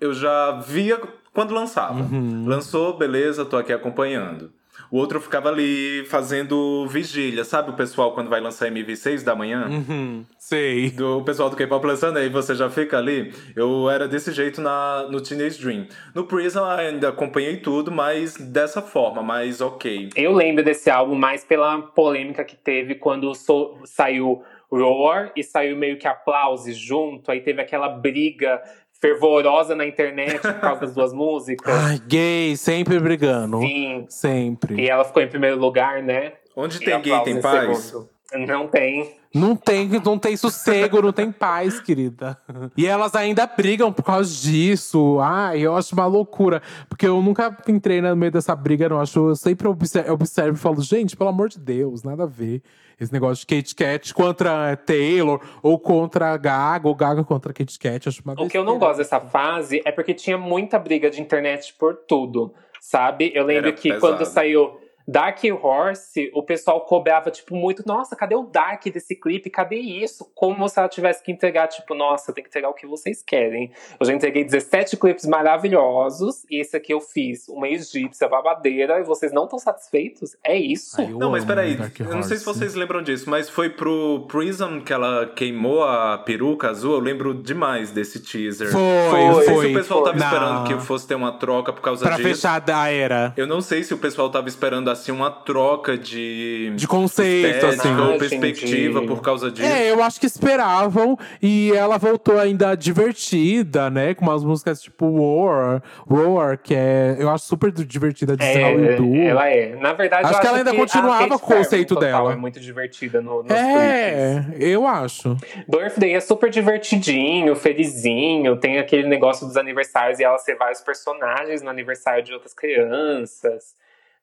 eu 0.00 0.12
já 0.12 0.52
via 0.60 1.00
quando 1.32 1.54
lançava. 1.54 2.00
Uhum. 2.00 2.46
Lançou, 2.46 2.96
beleza, 2.96 3.44
tô 3.44 3.56
aqui 3.56 3.72
acompanhando. 3.72 4.52
O 4.90 4.96
outro 4.98 5.20
ficava 5.20 5.48
ali 5.50 6.04
fazendo 6.06 6.86
vigília, 6.88 7.44
sabe 7.44 7.70
o 7.70 7.74
pessoal 7.74 8.12
quando 8.12 8.28
vai 8.30 8.40
lançar 8.40 8.70
MV6 8.70 9.22
da 9.24 9.34
manhã? 9.36 9.66
Uhum, 9.68 10.24
sei. 10.38 10.90
do 10.90 11.22
pessoal 11.22 11.50
do 11.50 11.56
K-pop 11.56 11.84
lançando, 11.86 12.16
aí 12.16 12.28
você 12.28 12.54
já 12.54 12.70
fica 12.70 12.96
ali. 12.98 13.32
Eu 13.54 13.90
era 13.90 14.08
desse 14.08 14.32
jeito 14.32 14.60
na, 14.60 15.06
no 15.10 15.20
Teenage 15.20 15.60
Dream. 15.60 15.86
No 16.14 16.24
Prism 16.24 16.60
ainda 16.62 17.10
acompanhei 17.10 17.58
tudo, 17.58 17.90
mas 17.92 18.36
dessa 18.36 18.80
forma, 18.80 19.22
mais 19.22 19.60
ok. 19.60 20.10
Eu 20.16 20.32
lembro 20.32 20.64
desse 20.64 20.88
álbum 20.90 21.14
mais 21.14 21.44
pela 21.44 21.78
polêmica 21.82 22.44
que 22.44 22.56
teve 22.56 22.94
quando 22.94 23.34
so- 23.34 23.78
saiu 23.84 24.42
Roar 24.70 25.32
e 25.34 25.42
saiu 25.42 25.76
meio 25.76 25.96
que 25.96 26.06
aplausos 26.06 26.76
junto. 26.76 27.30
Aí 27.30 27.40
teve 27.40 27.60
aquela 27.62 27.88
briga 27.88 28.60
fervorosa 29.00 29.74
na 29.74 29.86
internet 29.86 30.40
por 30.40 30.54
causa 30.60 30.80
das 30.82 30.94
duas 30.94 31.12
músicas. 31.14 31.72
Ai, 31.74 32.00
gay, 32.06 32.56
sempre 32.56 32.98
brigando. 32.98 33.58
Sim. 33.60 34.06
Sempre. 34.08 34.80
E 34.80 34.88
ela 34.88 35.04
ficou 35.04 35.22
em 35.22 35.28
primeiro 35.28 35.56
lugar, 35.58 36.02
né? 36.02 36.32
Onde 36.56 36.76
E 36.76 36.84
tem 36.84 37.00
gay, 37.00 37.20
tem 37.22 37.36
em 37.36 37.40
paz? 37.40 37.78
segundo. 37.78 38.08
Não 38.46 38.68
tem. 38.68 39.16
Não 39.34 39.56
tem, 39.56 39.88
não 40.04 40.18
tem 40.18 40.36
sossego, 40.36 41.00
não 41.02 41.12
tem 41.12 41.30
paz, 41.32 41.80
querida. 41.80 42.36
E 42.76 42.86
elas 42.86 43.14
ainda 43.14 43.46
brigam 43.46 43.92
por 43.92 44.02
causa 44.02 44.30
disso. 44.34 45.18
Ai, 45.20 45.60
eu 45.60 45.74
acho 45.76 45.94
uma 45.94 46.06
loucura. 46.06 46.60
Porque 46.88 47.06
eu 47.06 47.20
nunca 47.22 47.56
entrei 47.68 48.00
no 48.02 48.14
meio 48.16 48.32
dessa 48.32 48.54
briga, 48.54 48.88
não. 48.88 49.00
Acho, 49.00 49.30
eu 49.30 49.36
sempre 49.36 49.66
observo, 49.68 50.12
observo 50.12 50.56
e 50.56 50.60
falo, 50.60 50.82
gente, 50.82 51.16
pelo 51.16 51.30
amor 51.30 51.48
de 51.48 51.58
Deus, 51.58 52.02
nada 52.02 52.24
a 52.24 52.26
ver. 52.26 52.62
Esse 53.00 53.12
negócio 53.12 53.46
de 53.46 53.54
Kate 53.56 53.74
Kat 53.76 54.12
contra 54.12 54.76
Taylor, 54.76 55.40
ou 55.62 55.78
contra 55.78 56.36
Gaga, 56.36 56.88
ou 56.88 56.94
Gaga 56.94 57.22
contra 57.22 57.52
Kate 57.52 57.78
Kat. 57.78 58.08
Acho 58.08 58.22
uma 58.24 58.32
O 58.34 58.48
que 58.48 58.58
eu 58.58 58.64
não 58.64 58.72
besteira. 58.72 58.78
gosto 58.78 58.98
dessa 58.98 59.20
fase 59.20 59.80
é 59.84 59.92
porque 59.92 60.12
tinha 60.12 60.36
muita 60.36 60.78
briga 60.78 61.08
de 61.08 61.20
internet 61.20 61.74
por 61.78 61.94
tudo, 61.94 62.52
sabe? 62.80 63.30
Eu 63.34 63.44
lembro 63.44 63.68
Era 63.68 63.72
que 63.76 63.90
pesado. 63.90 64.00
quando 64.00 64.24
saiu 64.26 64.80
Dark 65.10 65.38
Horse, 65.62 66.30
o 66.34 66.42
pessoal 66.42 66.82
cobrava, 66.82 67.30
tipo, 67.30 67.56
muito, 67.56 67.82
nossa, 67.86 68.14
cadê 68.14 68.34
o 68.34 68.42
Dark 68.42 68.84
desse 68.84 69.16
clipe? 69.16 69.48
Cadê 69.48 69.76
isso? 69.76 70.30
Como 70.34 70.68
se 70.68 70.78
ela 70.78 70.88
tivesse 70.88 71.22
que 71.22 71.32
entregar, 71.32 71.66
tipo, 71.68 71.94
nossa, 71.94 72.30
tenho 72.32 72.44
que 72.44 72.50
entregar 72.50 72.68
o 72.68 72.74
que 72.74 72.86
vocês 72.86 73.22
querem. 73.22 73.72
Eu 73.98 74.04
já 74.06 74.12
entreguei 74.12 74.44
17 74.44 74.96
clipes 74.98 75.24
maravilhosos, 75.26 76.44
e 76.50 76.60
esse 76.60 76.76
aqui 76.76 76.92
eu 76.92 77.00
fiz 77.00 77.48
uma 77.48 77.68
egípcia 77.68 78.28
babadeira, 78.28 79.00
e 79.00 79.02
vocês 79.02 79.32
não 79.32 79.44
estão 79.44 79.58
satisfeitos? 79.58 80.36
É 80.44 80.56
isso? 80.56 81.00
Ai, 81.00 81.06
Não, 81.08 81.30
mas 81.30 81.44
peraí, 81.44 81.74
Dark 81.74 81.98
eu 82.00 82.14
não 82.14 82.22
sei 82.22 82.36
se 82.36 82.44
vocês 82.44 82.74
lembram 82.74 83.02
disso, 83.02 83.28
mas 83.30 83.48
foi 83.48 83.70
pro 83.70 84.26
Prism 84.28 84.80
que 84.80 84.92
ela 84.92 85.26
queimou 85.34 85.84
a 85.84 86.18
peruca 86.18 86.68
azul. 86.68 86.94
Eu 86.94 87.00
lembro 87.00 87.34
demais 87.34 87.90
desse 87.90 88.20
teaser. 88.20 88.70
Foi, 88.70 88.80
não 89.26 89.42
sei 89.42 89.54
foi. 89.54 89.66
se 89.66 89.72
o 89.72 89.74
pessoal 89.78 90.02
tava 90.04 90.18
Não. 90.18 90.26
esperando 90.26 90.64
que 90.66 90.86
fosse 90.86 91.06
ter 91.06 91.14
uma 91.14 91.32
troca 91.32 91.72
por 91.72 91.80
causa 91.80 92.04
Pra 92.04 92.16
disso. 92.16 92.28
fechar 92.28 92.62
a 92.68 92.90
era. 92.90 93.32
Eu 93.36 93.46
não 93.46 93.60
sei 93.60 93.82
se 93.82 93.94
o 93.94 93.98
pessoal 93.98 94.30
tava 94.30 94.48
esperando 94.48 94.90
a 94.90 94.94
assim, 95.00 95.12
uma 95.12 95.30
troca 95.30 95.96
de. 95.96 96.72
De 96.76 96.86
conceito, 96.86 97.46
estética 97.46 97.88
assim. 97.88 98.00
ou 98.00 98.14
Ah, 98.14 98.18
perspectiva 98.18 98.98
entendi. 98.98 99.06
por 99.06 99.22
causa 99.22 99.50
disso. 99.50 99.66
É, 99.66 99.90
eu 99.90 100.02
acho 100.02 100.20
que 100.20 100.26
esperavam 100.26 101.18
e 101.42 101.72
ela 101.72 101.98
voltou 101.98 102.38
ainda 102.38 102.74
divertida, 102.74 103.90
né? 103.90 104.14
Com 104.14 104.24
umas 104.24 104.44
músicas 104.44 104.80
tipo 104.82 105.08
Roar, 105.08 105.82
Roar, 106.08 106.58
que 106.58 106.74
é. 106.74 107.16
Eu 107.18 107.30
acho 107.30 107.44
super 107.44 107.70
divertida 107.70 108.36
de 108.36 108.44
É, 108.44 108.96
ela 109.26 109.48
é. 109.48 109.76
Na 109.76 109.92
verdade, 109.92 110.26
Acho 110.26 110.34
eu 110.36 110.40
que 110.40 110.46
ela 110.46 110.58
ainda 110.58 110.70
a 110.70 110.74
continuava 110.74 111.38
com 111.38 111.52
o 111.52 111.56
conceito 111.56 111.94
total, 111.94 112.10
dela. 112.10 112.32
É 112.32 112.36
muito 112.36 112.60
divertida 112.60 113.20
no, 113.20 113.42
nos 113.42 113.52
clipes. 113.52 113.58
É, 113.58 114.44
eu 114.58 114.86
acho. 114.86 115.36
Birthday 115.68 116.14
é 116.14 116.20
super 116.20 116.50
divertidinho, 116.50 117.54
felizinho, 117.54 118.56
tem 118.56 118.78
aquele 118.78 119.08
negócio 119.08 119.46
dos 119.46 119.56
aniversários 119.56 120.18
e 120.18 120.24
ela 120.24 120.38
ser 120.38 120.56
vários 120.56 120.80
personagens 120.80 121.62
no 121.62 121.70
aniversário 121.70 122.22
de 122.24 122.32
outras 122.32 122.54
crianças. 122.54 123.76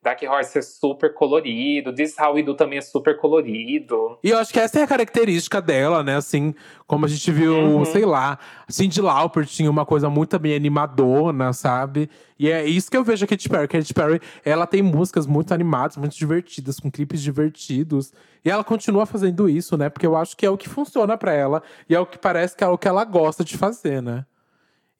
Dark 0.05 0.21
Horse 0.21 0.59
é 0.59 0.61
super 0.61 1.11
colorido, 1.15 1.91
This 1.91 2.15
How 2.19 2.35
We 2.35 2.43
Do 2.43 2.53
também 2.53 2.77
é 2.77 2.81
super 2.81 3.17
colorido. 3.17 4.19
E 4.23 4.29
eu 4.29 4.37
acho 4.37 4.53
que 4.53 4.59
essa 4.59 4.79
é 4.79 4.83
a 4.83 4.87
característica 4.87 5.59
dela, 5.59 6.03
né? 6.03 6.15
Assim, 6.15 6.53
como 6.85 7.05
a 7.05 7.07
gente 7.09 7.31
viu, 7.31 7.55
Uhum. 7.55 7.83
sei 7.85 8.05
lá, 8.05 8.37
Cindy 8.69 9.01
Lauper 9.01 9.47
tinha 9.47 9.69
uma 9.69 9.83
coisa 9.83 10.07
muito 10.07 10.29
também 10.29 10.55
animadona, 10.55 11.51
sabe? 11.53 12.07
E 12.37 12.51
é 12.51 12.63
isso 12.63 12.91
que 12.91 12.95
eu 12.95 13.03
vejo 13.03 13.25
a 13.25 13.27
Katy 13.27 13.49
Perry. 13.49 13.63
A 13.63 13.67
Katy 13.67 13.93
Perry, 13.95 14.21
ela 14.45 14.67
tem 14.67 14.83
músicas 14.83 15.25
muito 15.25 15.51
animadas, 15.55 15.97
muito 15.97 16.15
divertidas, 16.15 16.79
com 16.79 16.91
clipes 16.91 17.19
divertidos. 17.21 18.13
E 18.43 18.49
ela 18.51 18.63
continua 18.63 19.07
fazendo 19.07 19.49
isso, 19.49 19.75
né? 19.75 19.89
Porque 19.89 20.05
eu 20.05 20.15
acho 20.15 20.37
que 20.37 20.45
é 20.45 20.49
o 20.51 20.57
que 20.57 20.69
funciona 20.69 21.17
pra 21.17 21.33
ela. 21.33 21.63
E 21.89 21.95
é 21.95 21.99
o 21.99 22.05
que 22.05 22.19
parece 22.19 22.55
que 22.55 22.63
é 22.63 22.67
o 22.67 22.77
que 22.77 22.87
ela 22.87 23.03
gosta 23.03 23.43
de 23.43 23.57
fazer, 23.57 24.03
né? 24.03 24.23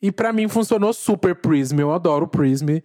E 0.02 0.12
pra 0.12 0.34
mim 0.34 0.48
funcionou 0.48 0.92
super 0.94 1.36
Prism. 1.36 1.80
Eu 1.80 1.92
adoro 1.94 2.28
Prism. 2.28 2.80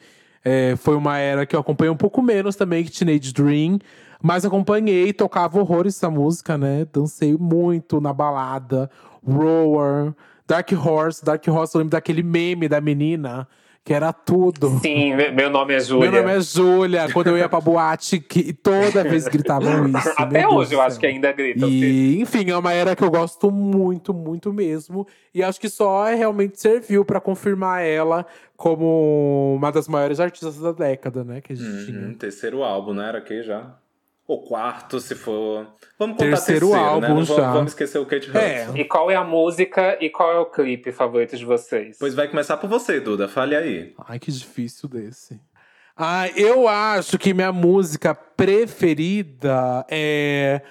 É, 0.44 0.74
foi 0.76 0.96
uma 0.96 1.18
era 1.18 1.44
que 1.44 1.54
eu 1.54 1.60
acompanhei 1.60 1.90
um 1.90 1.96
pouco 1.96 2.22
menos 2.22 2.56
também 2.56 2.84
que 2.84 2.90
Teenage 2.90 3.32
Dream. 3.32 3.78
Mas 4.22 4.44
acompanhei, 4.44 5.12
tocava 5.12 5.58
horrores 5.58 5.96
essa 5.96 6.10
música, 6.10 6.58
né? 6.58 6.86
Dancei 6.92 7.36
muito 7.38 8.00
na 8.00 8.12
balada. 8.12 8.90
Roar, 9.26 10.14
Dark 10.46 10.70
Horse. 10.72 11.24
Dark 11.24 11.46
Horse, 11.48 11.74
eu 11.74 11.78
lembro 11.78 11.92
daquele 11.92 12.22
meme 12.22 12.68
da 12.68 12.80
menina, 12.80 13.48
que 13.84 13.94
era 13.94 14.12
tudo. 14.12 14.78
Sim, 14.80 15.14
me- 15.16 15.30
meu 15.30 15.48
nome 15.50 15.74
é 15.74 15.80
Júlia. 15.80 16.10
Meu 16.10 16.22
nome 16.22 16.36
é 16.36 16.40
Júlia. 16.40 17.12
Quando 17.12 17.28
eu 17.28 17.38
ia 17.38 17.48
pra 17.48 17.60
boate, 17.60 18.20
que 18.20 18.52
toda 18.52 19.02
vez 19.02 19.26
gritavam 19.26 19.88
isso. 19.88 20.08
Até 20.16 20.40
meu 20.40 20.50
Deus 20.50 20.54
hoje 20.66 20.74
eu 20.74 20.78
do 20.78 20.82
acho 20.82 20.90
céu. 20.96 21.00
que 21.00 21.06
ainda 21.06 21.32
grita. 21.32 21.66
E, 21.66 22.20
enfim, 22.20 22.50
é 22.50 22.56
uma 22.56 22.72
era 22.72 22.94
que 22.94 23.02
eu 23.02 23.10
gosto 23.10 23.50
muito, 23.50 24.12
muito 24.12 24.52
mesmo. 24.52 25.06
E 25.34 25.42
acho 25.42 25.58
que 25.60 25.68
só 25.68 26.04
realmente 26.04 26.60
serviu 26.60 27.04
pra 27.04 27.20
confirmar 27.20 27.82
ela 27.82 28.26
como 28.56 29.54
uma 29.56 29.72
das 29.72 29.88
maiores 29.88 30.20
artistas 30.20 30.58
da 30.58 30.72
década, 30.72 31.24
né? 31.24 31.40
Que 31.40 31.54
a 31.54 31.56
gente 31.56 31.86
tinha. 31.86 31.98
Uhum, 32.00 32.14
terceiro 32.14 32.62
álbum, 32.62 32.92
não 32.92 33.02
era 33.02 33.18
aqui 33.18 33.42
já? 33.42 33.74
Ou 34.30 34.44
quarto, 34.44 35.00
se 35.00 35.16
for. 35.16 35.66
Vamos 35.98 36.16
contar 36.16 36.30
Terceiro 36.36 36.68
terceiro, 36.68 36.70
né? 36.70 36.88
álbum 36.88 37.00
Não 37.08 37.14
vamos, 37.14 37.28
já. 37.28 37.52
vamos 37.52 37.72
esquecer 37.72 37.98
o 37.98 38.06
Kate 38.06 38.28
Hudson. 38.30 38.38
É. 38.38 38.68
E 38.76 38.84
qual 38.84 39.10
é 39.10 39.16
a 39.16 39.24
música 39.24 39.98
e 40.00 40.08
qual 40.08 40.30
é 40.32 40.38
o 40.38 40.46
clipe 40.46 40.92
favorito 40.92 41.36
de 41.36 41.44
vocês? 41.44 41.96
Pois 41.98 42.14
vai 42.14 42.28
começar 42.28 42.56
por 42.56 42.70
você, 42.70 43.00
Duda. 43.00 43.26
Fale 43.26 43.56
aí. 43.56 43.92
Ai, 44.06 44.20
que 44.20 44.30
difícil 44.30 44.88
desse. 44.88 45.40
Ah, 45.96 46.28
eu 46.36 46.68
acho 46.68 47.18
que 47.18 47.34
minha 47.34 47.50
música 47.52 48.14
preferida 48.14 49.84
é 49.90 50.62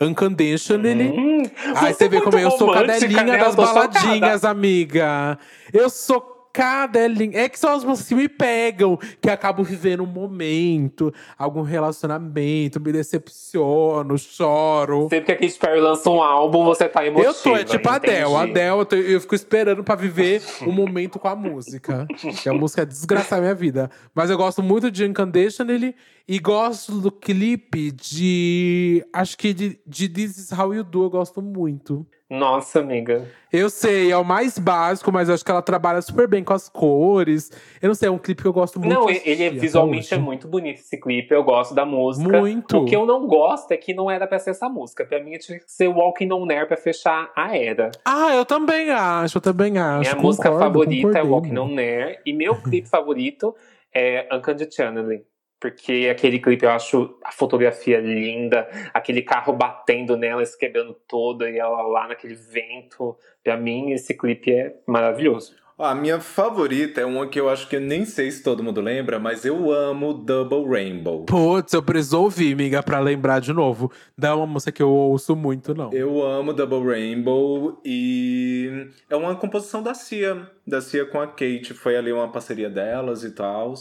Unconditionally. 0.00 1.10
Hum, 1.10 1.42
Aí 1.76 1.92
você 1.92 1.94
você 1.94 2.08
vê 2.08 2.16
é 2.18 2.20
como 2.20 2.38
eu 2.38 2.48
muito 2.48 2.58
sou 2.58 2.72
cadelinha 2.72 3.22
né? 3.24 3.34
Eu 3.40 3.44
das 3.44 3.54
chocada. 3.54 3.88
baladinhas, 3.88 4.44
amiga. 4.44 5.38
Eu 5.72 5.90
sou 5.90 6.20
cadelinha. 6.52 7.38
É 7.40 7.48
que 7.48 7.58
são 7.58 7.72
as 7.74 7.82
músicas 7.84 8.08
que 8.08 8.14
me 8.14 8.28
pegam, 8.28 8.98
que 9.20 9.30
acabo 9.30 9.62
vivendo 9.62 10.02
um 10.02 10.06
momento, 10.06 11.12
algum 11.38 11.62
relacionamento, 11.62 12.80
me 12.80 12.92
decepciono, 12.92 14.18
choro. 14.18 15.08
Sempre 15.10 15.22
que 15.26 15.32
a 15.32 15.36
Katy 15.48 15.58
Perry 15.58 15.80
lança 15.80 16.10
um 16.10 16.22
álbum, 16.22 16.64
você 16.64 16.88
tá 16.88 17.04
emotiva. 17.06 17.30
Eu 17.30 17.34
tô, 17.34 17.56
é 17.56 17.64
tipo 17.64 17.88
a 17.88 17.94
Adele. 17.94 18.18
entendi. 18.18 18.34
A 18.34 18.40
Adele, 18.42 18.68
eu, 18.80 18.86
tô- 18.86 18.96
eu 18.96 19.20
fico 19.20 19.34
esperando 19.34 19.82
pra 19.84 19.94
viver 19.94 20.42
um 20.66 20.72
momento 20.72 21.18
com 21.18 21.28
a 21.28 21.36
música. 21.36 22.06
Que 22.42 22.48
a 22.48 22.52
música 22.54 22.84
desgraçar 22.86 23.40
minha 23.40 23.54
vida. 23.54 23.90
Mas 24.14 24.30
eu 24.30 24.36
gosto 24.36 24.62
muito 24.62 24.90
de 24.90 25.04
Unconditionally 25.04 25.94
e 26.28 26.38
gosto 26.38 27.00
do 27.00 27.10
clipe 27.10 27.90
de. 27.90 29.04
Acho 29.12 29.36
que 29.36 29.52
de, 29.52 29.78
de 29.86 30.08
This 30.08 30.38
Is 30.38 30.52
How 30.52 30.74
You 30.74 30.84
Do, 30.84 31.04
eu 31.04 31.10
gosto 31.10 31.40
muito. 31.42 32.06
Nossa, 32.32 32.80
amiga. 32.80 33.28
Eu 33.52 33.68
sei, 33.68 34.10
é 34.10 34.16
o 34.16 34.24
mais 34.24 34.58
básico, 34.58 35.12
mas 35.12 35.28
eu 35.28 35.34
acho 35.34 35.44
que 35.44 35.50
ela 35.50 35.60
trabalha 35.60 36.00
super 36.00 36.26
bem 36.26 36.42
com 36.42 36.54
as 36.54 36.66
cores. 36.66 37.50
Eu 37.82 37.88
não 37.88 37.94
sei, 37.94 38.08
é 38.08 38.10
um 38.10 38.16
clipe 38.16 38.40
que 38.40 38.48
eu 38.48 38.54
gosto 38.54 38.80
muito. 38.80 38.94
Não, 38.94 39.04
de 39.04 39.20
ele 39.22 39.44
é 39.44 39.50
visualmente 39.50 40.14
é 40.14 40.16
muito 40.16 40.48
bonito 40.48 40.78
esse 40.78 40.98
clipe. 40.98 41.34
Eu 41.34 41.44
gosto 41.44 41.74
da 41.74 41.84
música. 41.84 42.40
Muito. 42.40 42.78
O 42.78 42.84
que 42.86 42.96
eu 42.96 43.04
não 43.04 43.26
gosto 43.26 43.70
é 43.72 43.76
que 43.76 43.92
não 43.92 44.10
era 44.10 44.26
pra 44.26 44.38
ser 44.38 44.50
essa 44.50 44.66
música. 44.66 45.04
Pra 45.04 45.22
mim 45.22 45.36
tinha 45.36 45.58
que 45.58 45.70
ser 45.70 45.88
Walking 45.88 46.32
on 46.32 46.50
Air 46.50 46.66
pra 46.66 46.78
fechar 46.78 47.30
a 47.36 47.54
era. 47.54 47.90
Ah, 48.02 48.34
eu 48.34 48.46
também 48.46 48.88
acho, 48.88 49.36
eu 49.36 49.42
também 49.42 49.76
acho. 49.76 50.10
Minha 50.10 50.22
música 50.22 50.48
concordo, 50.48 50.72
favorita 50.72 51.08
é 51.18 51.20
concordei, 51.20 51.30
Walking 51.30 51.48
mano. 51.52 51.64
on 51.74 51.78
Air. 51.78 52.22
E 52.24 52.32
meu 52.32 52.54
clipe 52.62 52.88
favorito 52.88 53.54
é 53.94 54.26
Unconditionally. 54.34 55.22
Porque 55.62 56.08
aquele 56.10 56.40
clipe 56.40 56.64
eu 56.64 56.70
acho 56.70 57.16
a 57.22 57.30
fotografia 57.30 58.00
linda, 58.00 58.68
aquele 58.92 59.22
carro 59.22 59.52
batendo 59.52 60.16
nela, 60.16 60.44
se 60.44 60.58
quebrando 60.58 60.92
toda, 61.06 61.48
e 61.48 61.56
ela 61.56 61.82
lá 61.82 62.08
naquele 62.08 62.34
vento. 62.34 63.16
Pra 63.44 63.56
mim, 63.56 63.92
esse 63.92 64.12
clipe 64.12 64.50
é 64.50 64.74
maravilhoso. 64.88 65.54
A 65.78 65.94
minha 65.94 66.20
favorita 66.20 67.00
é 67.00 67.04
uma 67.04 67.28
que 67.28 67.38
eu 67.38 67.48
acho 67.48 67.68
que 67.68 67.76
eu 67.76 67.80
nem 67.80 68.04
sei 68.04 68.30
se 68.32 68.42
todo 68.42 68.62
mundo 68.62 68.80
lembra, 68.80 69.20
mas 69.20 69.44
eu 69.44 69.72
amo 69.72 70.12
Double 70.12 70.68
Rainbow. 70.68 71.24
Putz, 71.26 71.72
eu 71.72 71.82
preciso 71.82 72.20
ouvir, 72.20 72.52
amiga, 72.52 72.82
pra 72.82 72.98
lembrar 72.98 73.40
de 73.40 73.52
novo. 73.52 73.90
Não 74.16 74.28
é 74.28 74.34
uma 74.34 74.46
música 74.46 74.72
que 74.72 74.82
eu 74.82 74.90
ouço 74.90 75.36
muito, 75.36 75.74
não. 75.74 75.92
Eu 75.92 76.22
amo 76.22 76.52
Double 76.52 76.84
Rainbow 76.84 77.80
e 77.84 78.88
é 79.08 79.14
uma 79.14 79.36
composição 79.36 79.80
da 79.80 79.94
Cia, 79.94 80.50
da 80.66 80.80
Cia 80.80 81.06
com 81.06 81.20
a 81.20 81.26
Kate. 81.26 81.72
Foi 81.72 81.96
ali 81.96 82.12
uma 82.12 82.30
parceria 82.30 82.68
delas 82.68 83.22
e 83.22 83.30
tal. 83.30 83.74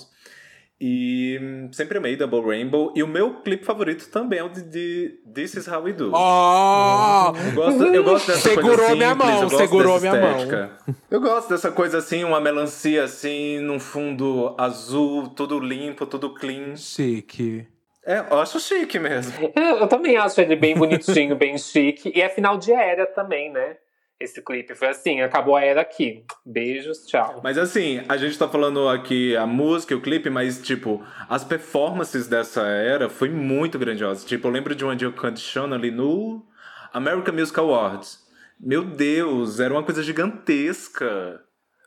E 0.84 1.70
sempre 1.74 2.00
amei 2.00 2.16
Double 2.16 2.42
Rainbow. 2.42 2.92
E 2.96 3.04
o 3.04 3.08
meu 3.08 3.36
clipe 3.42 3.64
favorito 3.64 4.10
também 4.10 4.40
é 4.40 4.44
o 4.44 4.50
de, 4.50 4.64
de 4.64 5.20
This 5.32 5.54
Is 5.54 5.68
How 5.68 5.84
We 5.84 5.94
Do. 5.94 6.12
Oh! 6.12 7.34
Eu 7.38 7.52
gosto, 7.54 7.84
eu 7.86 8.04
gosto 8.04 8.28
dessa 8.28 8.50
Segurou 8.50 8.76
coisa 8.78 8.96
minha 8.96 9.10
simples, 9.12 9.28
mão, 9.30 9.36
eu 9.36 9.42
gosto 9.44 9.58
segurou 9.58 10.00
minha 10.00 10.16
mão. 10.16 10.32
estética. 10.32 10.72
Eu 11.12 11.22
gosto 11.22 11.50
dessa 11.50 11.72
coisa 11.72 12.00
assim, 12.00 12.24
uma 12.24 12.42
melancia 12.42 13.04
assim, 13.04 13.60
num 13.60 13.80
fundo 13.80 14.56
azul, 14.58 15.30
tudo 15.30 15.60
limpo, 15.60 16.08
tudo 16.08 16.34
clean. 16.34 16.76
Chique. 16.76 17.68
É, 18.04 18.18
eu 18.32 18.40
acho 18.40 18.60
chique 18.60 18.98
mesmo. 18.98 19.52
É, 19.56 19.84
Eu 19.84 19.88
também 19.88 20.18
acho 20.18 20.42
ele 20.42 20.56
bem 20.56 20.76
bonitinho, 20.76 21.36
bem 21.36 21.60
chique. 21.60 22.12
E 22.16 22.22
é 22.22 22.28
final 22.28 22.58
de 22.58 22.74
era 22.74 23.06
também, 23.06 23.52
né? 23.52 23.76
Esse 24.22 24.42
clipe 24.42 24.76
foi 24.76 24.90
assim, 24.90 25.22
acabou 25.22 25.56
a 25.56 25.62
era 25.62 25.82
aqui. 25.82 26.24
Beijos, 26.46 27.06
tchau. 27.06 27.42
Mas 27.44 27.58
assim, 27.58 28.04
a 28.08 28.18
gente 28.18 28.38
tá 28.38 28.48
falando 28.48 28.88
aqui 28.88 29.36
a 29.36 29.48
música, 29.48 29.94
e 29.94 29.98
o 29.98 30.02
clipe, 30.02 30.30
mas 30.30 30.62
tipo, 30.62 31.04
as 31.28 31.44
performances 31.44 32.28
dessa 32.28 32.62
era 32.62 33.10
foi 33.10 33.30
muito 33.30 33.80
grandiosa. 33.80 34.26
Tipo, 34.26 34.48
eu 34.48 34.52
lembro 34.52 34.76
de 34.76 34.86
uma 34.86 34.96
de 34.96 35.10
Condition 35.12 35.74
ali 35.74 35.90
no 35.90 36.46
American 36.94 37.34
Music 37.34 37.60
Awards. 37.60 38.20
Meu 38.60 38.84
Deus, 38.84 39.60
era 39.60 39.74
uma 39.74 39.84
coisa 39.84 40.04
gigantesca 40.04 41.42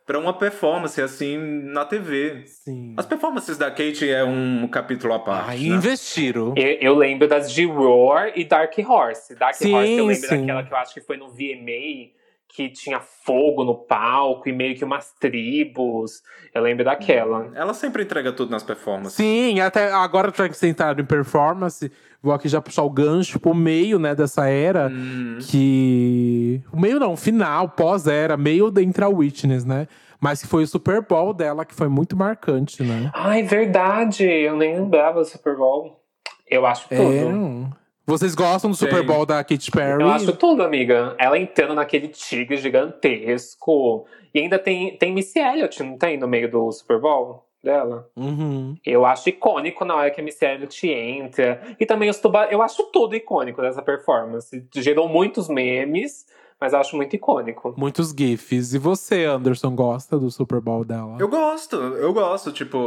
pra 0.07 0.19
uma 0.19 0.37
performance 0.37 1.01
assim 1.01 1.39
na 1.39 1.85
TV. 1.85 2.45
Sim. 2.47 2.95
As 2.97 3.07
performances 3.07 3.57
da 3.57 3.71
Kate 3.71 4.09
é 4.09 4.25
um 4.25 4.69
capítulo 4.69 5.15
à 5.15 5.19
parte. 5.19 5.51
Ai, 5.51 5.59
né? 5.59 5.77
investiram. 5.77 6.55
Eu, 6.57 6.79
eu 6.81 6.95
lembro 6.95 7.27
das 7.27 7.51
de 7.51 7.65
Roar 7.65 8.33
e 8.35 8.45
Dark 8.45 8.77
Horse. 8.79 9.35
Dark 9.35 9.55
Sim, 9.55 9.75
Horse 9.75 9.93
eu 9.93 10.07
lembro 10.07 10.29
sim. 10.29 10.41
daquela 10.41 10.63
que 10.63 10.73
eu 10.73 10.77
acho 10.77 10.95
que 10.95 11.01
foi 11.01 11.17
no 11.17 11.29
VMA, 11.29 12.11
que 12.55 12.69
tinha 12.69 13.01
fogo 13.01 13.65
no 13.65 13.75
palco 13.75 14.49
e 14.49 14.53
meio 14.53 14.77
que 14.77 14.85
umas 14.85 15.13
tribos. 15.19 16.23
Eu 16.55 16.63
lembro 16.63 16.85
daquela. 16.85 17.51
Ela 17.53 17.75
sempre 17.75 18.05
entrega 18.05 18.33
tudo 18.33 18.53
nas 18.53 18.63
performances. 18.63 19.15
Sim, 19.15 19.59
até 19.59 19.93
agora 19.93 20.33
já 20.33 20.49
que 20.49 20.57
você 20.57 20.69
entraram 20.69 21.01
em 21.01 21.05
performance, 21.05 21.91
vou 22.23 22.33
aqui 22.33 22.49
já 22.49 22.61
puxar 22.61 22.85
o 22.85 22.91
gancho 22.91 23.41
pro 23.41 23.53
meio, 23.53 23.99
né, 23.99 24.15
dessa 24.15 24.49
era. 24.49 24.87
Hum. 24.87 25.39
Que. 25.41 26.63
O 26.73 26.79
meio 26.79 27.01
não, 27.01 27.17
final, 27.17 27.71
pós-era, 27.71 28.37
meio 28.37 28.71
dentre 28.71 29.03
a 29.03 29.09
Witness, 29.09 29.65
né? 29.65 29.89
Mas 30.21 30.41
que 30.41 30.47
foi 30.47 30.63
o 30.63 30.67
Super 30.69 31.03
Bowl 31.03 31.35
dela, 31.35 31.65
que 31.65 31.75
foi 31.75 31.89
muito 31.89 32.17
marcante, 32.17 32.85
né? 32.85 33.11
Ai, 33.13 33.43
verdade! 33.43 34.25
Eu 34.25 34.57
nem 34.57 34.79
lembrava 34.79 35.19
do 35.19 35.27
Super 35.27 35.57
Bowl. 35.57 36.01
Eu 36.49 36.65
acho 36.65 36.89
tudo. 36.89 37.73
É. 37.73 37.84
Vocês 38.07 38.35
gostam 38.35 38.71
do 38.71 38.77
Super. 38.77 39.03
Bowl 39.03 39.25
da 39.25 39.43
Katy 39.43 39.71
Perry? 39.71 40.03
Eu 40.03 40.11
acho 40.11 40.37
tudo, 40.37 40.63
amiga. 40.63 41.15
Ela 41.19 41.39
entrando 41.39 41.75
naquele 41.75 42.09
tigre 42.09 42.57
gigantesco. 42.57 44.07
E 44.35 44.41
ainda 44.41 44.59
tem, 44.59 44.97
tem 44.99 45.13
Missy 45.13 45.39
Elliott, 45.39 45.83
não 45.83 45.97
tem, 45.97 46.19
no 46.19 46.29
meio 46.29 46.51
do 46.51 46.71
Super 46.71 47.01
Bowl 47.01 47.47
dela? 47.63 48.07
Uhum. 48.15 48.77
Eu 48.85 49.07
acho 49.07 49.31
icônico 49.31 49.85
na 49.85 49.97
hora 49.97 50.11
que 50.11 50.21
a 50.21 50.25
Missy 50.25 50.45
Elliott 50.45 50.87
entra. 50.87 51.63
E 51.81 51.87
também 51.87 52.11
os 52.11 52.19
tubarões. 52.19 52.53
Eu 52.53 52.61
acho 52.61 52.85
tudo 52.93 53.17
icônico 53.17 53.63
dessa 53.63 53.81
performance. 53.81 54.67
Gerou 54.75 55.09
muitos 55.09 55.49
memes, 55.49 56.27
mas 56.61 56.75
eu 56.75 56.81
acho 56.81 56.97
muito 56.97 57.17
icônico. 57.17 57.75
Muitos 57.77 58.11
GIFs. 58.11 58.75
E 58.75 58.79
você, 58.79 59.25
Anderson, 59.25 59.75
gosta 59.75 60.19
do 60.19 60.31
Super 60.31 60.61
Bowl 60.61 60.85
dela? 60.85 61.17
Eu 61.19 61.29
gosto, 61.29 61.77
eu 61.77 62.13
gosto, 62.13 62.53
tipo. 62.53 62.79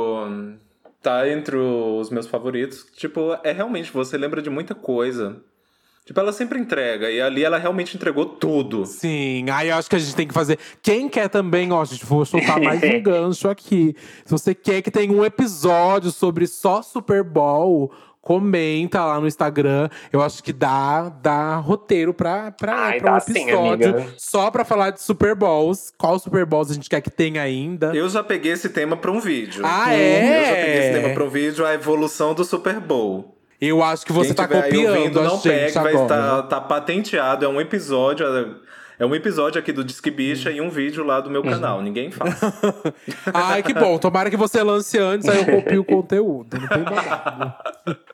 Tá 1.07 1.29
entre 1.29 1.55
os 1.55 2.09
meus 2.09 2.27
favoritos. 2.27 2.85
Tipo, 2.95 3.37
é 3.43 3.53
realmente, 3.53 3.91
você 3.91 4.17
lembra 4.17 4.41
de 4.41 4.49
muita 4.49 4.75
coisa. 4.75 5.37
Tipo, 6.05 6.19
ela 6.19 6.33
sempre 6.33 6.59
entrega. 6.59 7.09
E 7.09 7.21
ali 7.21 7.43
ela 7.43 7.57
realmente 7.57 7.95
entregou 7.95 8.25
tudo. 8.25 8.85
Sim, 8.85 9.49
aí 9.49 9.69
eu 9.69 9.75
acho 9.75 9.89
que 9.89 9.95
a 9.95 9.99
gente 9.99 10.15
tem 10.15 10.27
que 10.27 10.33
fazer. 10.33 10.59
Quem 10.81 11.07
quer 11.07 11.29
também, 11.29 11.71
ó, 11.71 11.83
gente, 11.85 12.05
vou 12.05 12.25
soltar 12.25 12.61
mais 12.61 12.81
um 12.83 12.99
gancho 13.03 13.49
aqui. 13.49 13.95
Se 14.25 14.31
você 14.31 14.53
quer 14.53 14.81
que 14.81 14.91
tenha 14.91 15.11
um 15.11 15.23
episódio 15.23 16.11
sobre 16.11 16.45
só 16.45 16.81
Super 16.81 17.23
Bowl, 17.23 17.91
comenta 18.27 19.05
lá 19.05 19.21
no 19.21 19.25
Instagram. 19.25 19.87
Eu 20.11 20.21
acho 20.21 20.43
que 20.43 20.51
dá, 20.51 21.07
dá 21.07 21.55
roteiro 21.55 22.13
pra, 22.13 22.51
pra, 22.51 22.75
Ai, 22.75 22.99
pra 22.99 23.11
um 23.11 23.13
dá 23.13 23.19
sim, 23.21 23.31
episódio 23.43 23.89
amiga. 23.95 24.13
só 24.17 24.51
pra 24.51 24.65
falar 24.65 24.89
de 24.89 25.01
Super 25.01 25.33
Bowls. 25.33 25.93
Qual 25.97 26.19
Super 26.19 26.45
Bowls 26.45 26.69
a 26.69 26.73
gente 26.73 26.89
quer 26.89 26.99
que 26.99 27.09
tenha 27.09 27.41
ainda? 27.41 27.95
Eu 27.95 28.09
já 28.09 28.21
peguei 28.21 28.51
esse 28.51 28.67
tema 28.67 28.97
pra 28.97 29.09
um 29.11 29.21
vídeo. 29.21 29.63
Ah, 29.65 29.93
é? 29.93 30.41
Eu 30.41 30.45
já 30.45 30.55
peguei 30.55 30.77
esse 30.79 31.01
tema 31.01 31.13
pra 31.13 31.23
um 31.23 31.29
vídeo, 31.29 31.65
a 31.65 31.73
evolução 31.73 32.33
do 32.33 32.43
Super 32.43 32.81
Bowl. 32.81 33.33
Eu 33.61 33.81
acho 33.81 34.05
que 34.05 34.11
você 34.11 34.33
Quem 34.33 34.35
tá 34.35 34.45
copiando 34.45 34.97
ouvindo, 34.97 35.19
a 35.21 35.23
não 35.23 35.29
gente 35.37 35.43
pegue, 35.43 35.73
vai 35.75 35.93
agora. 35.93 36.03
estar 36.03 36.43
tá 36.43 36.61
patenteado. 36.61 37.45
É 37.45 37.47
um 37.47 37.61
episódio. 37.61 38.25
É 38.99 39.05
um 39.05 39.13
episódio 39.13 39.59
aqui 39.59 39.71
do 39.71 39.83
Disque 39.83 40.09
Bicha 40.09 40.49
e 40.49 40.59
um 40.59 40.69
vídeo 40.69 41.03
lá 41.03 41.21
do 41.21 41.29
meu 41.29 41.43
canal. 41.43 41.83
Ninguém 41.83 42.09
faz. 42.09 42.35
Ai, 43.31 43.61
que 43.61 43.71
bom. 43.71 43.99
Tomara 43.99 44.27
que 44.29 44.37
você 44.37 44.63
lance 44.63 44.97
antes, 44.97 45.29
aí 45.29 45.37
eu 45.37 45.45
copio 45.45 45.81
o 45.81 45.85
conteúdo. 45.85 46.59
Não 46.59 46.67
tem 46.67 46.83
babado. 46.83 47.53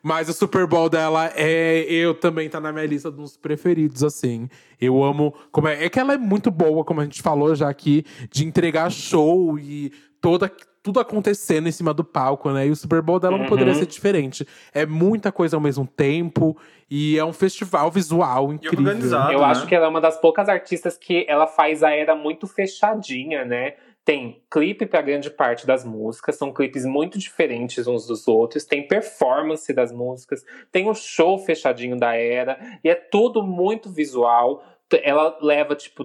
Mas 0.02 0.28
o 0.28 0.34
Super 0.34 0.66
Bowl 0.66 0.90
dela 0.90 1.32
é. 1.34 1.86
Eu 1.88 2.14
também 2.14 2.50
tá 2.50 2.60
na 2.60 2.70
minha 2.70 2.84
lista 2.84 3.10
dos 3.10 3.34
preferidos, 3.34 4.04
assim. 4.04 4.46
Eu 4.78 5.02
amo. 5.02 5.34
Como 5.50 5.68
é, 5.68 5.86
é 5.86 5.88
que 5.88 5.98
ela 5.98 6.12
é 6.12 6.18
muito 6.18 6.50
boa, 6.50 6.84
como 6.84 7.00
a 7.00 7.04
gente 7.04 7.22
falou 7.22 7.54
já 7.54 7.70
aqui, 7.70 8.04
de 8.30 8.44
entregar 8.44 8.90
show 8.90 9.58
e 9.58 9.90
toda. 10.20 10.52
Tudo 10.84 11.00
acontecendo 11.00 11.66
em 11.66 11.72
cima 11.72 11.94
do 11.94 12.04
palco, 12.04 12.50
né? 12.50 12.66
E 12.66 12.70
o 12.70 12.76
Super 12.76 13.00
Bowl 13.00 13.18
dela 13.18 13.38
não 13.38 13.46
poderia 13.46 13.72
Uhum. 13.72 13.78
ser 13.78 13.86
diferente. 13.86 14.46
É 14.72 14.84
muita 14.84 15.32
coisa 15.32 15.56
ao 15.56 15.60
mesmo 15.60 15.86
tempo. 15.86 16.54
E 16.90 17.18
é 17.18 17.24
um 17.24 17.32
festival 17.32 17.90
visual 17.90 18.52
incrível. 18.52 18.78
organizado. 18.80 19.32
Eu 19.32 19.38
né? 19.40 19.46
acho 19.46 19.66
que 19.66 19.74
ela 19.74 19.86
é 19.86 19.88
uma 19.88 20.00
das 20.00 20.20
poucas 20.20 20.46
artistas 20.46 20.98
que 20.98 21.24
ela 21.26 21.46
faz 21.46 21.82
a 21.82 21.90
era 21.90 22.14
muito 22.14 22.46
fechadinha, 22.46 23.46
né? 23.46 23.76
Tem 24.04 24.42
clipe 24.50 24.84
pra 24.84 25.00
grande 25.00 25.30
parte 25.30 25.66
das 25.66 25.82
músicas, 25.86 26.36
são 26.36 26.52
clipes 26.52 26.84
muito 26.84 27.18
diferentes 27.18 27.86
uns 27.86 28.06
dos 28.06 28.28
outros, 28.28 28.66
tem 28.66 28.86
performance 28.86 29.72
das 29.72 29.90
músicas, 29.90 30.44
tem 30.70 30.86
o 30.90 30.94
show 30.94 31.38
fechadinho 31.38 31.96
da 31.98 32.14
era, 32.14 32.58
e 32.84 32.90
é 32.90 32.94
tudo 32.94 33.42
muito 33.42 33.88
visual. 33.90 34.62
Ela 35.02 35.38
leva, 35.40 35.74
tipo, 35.74 36.04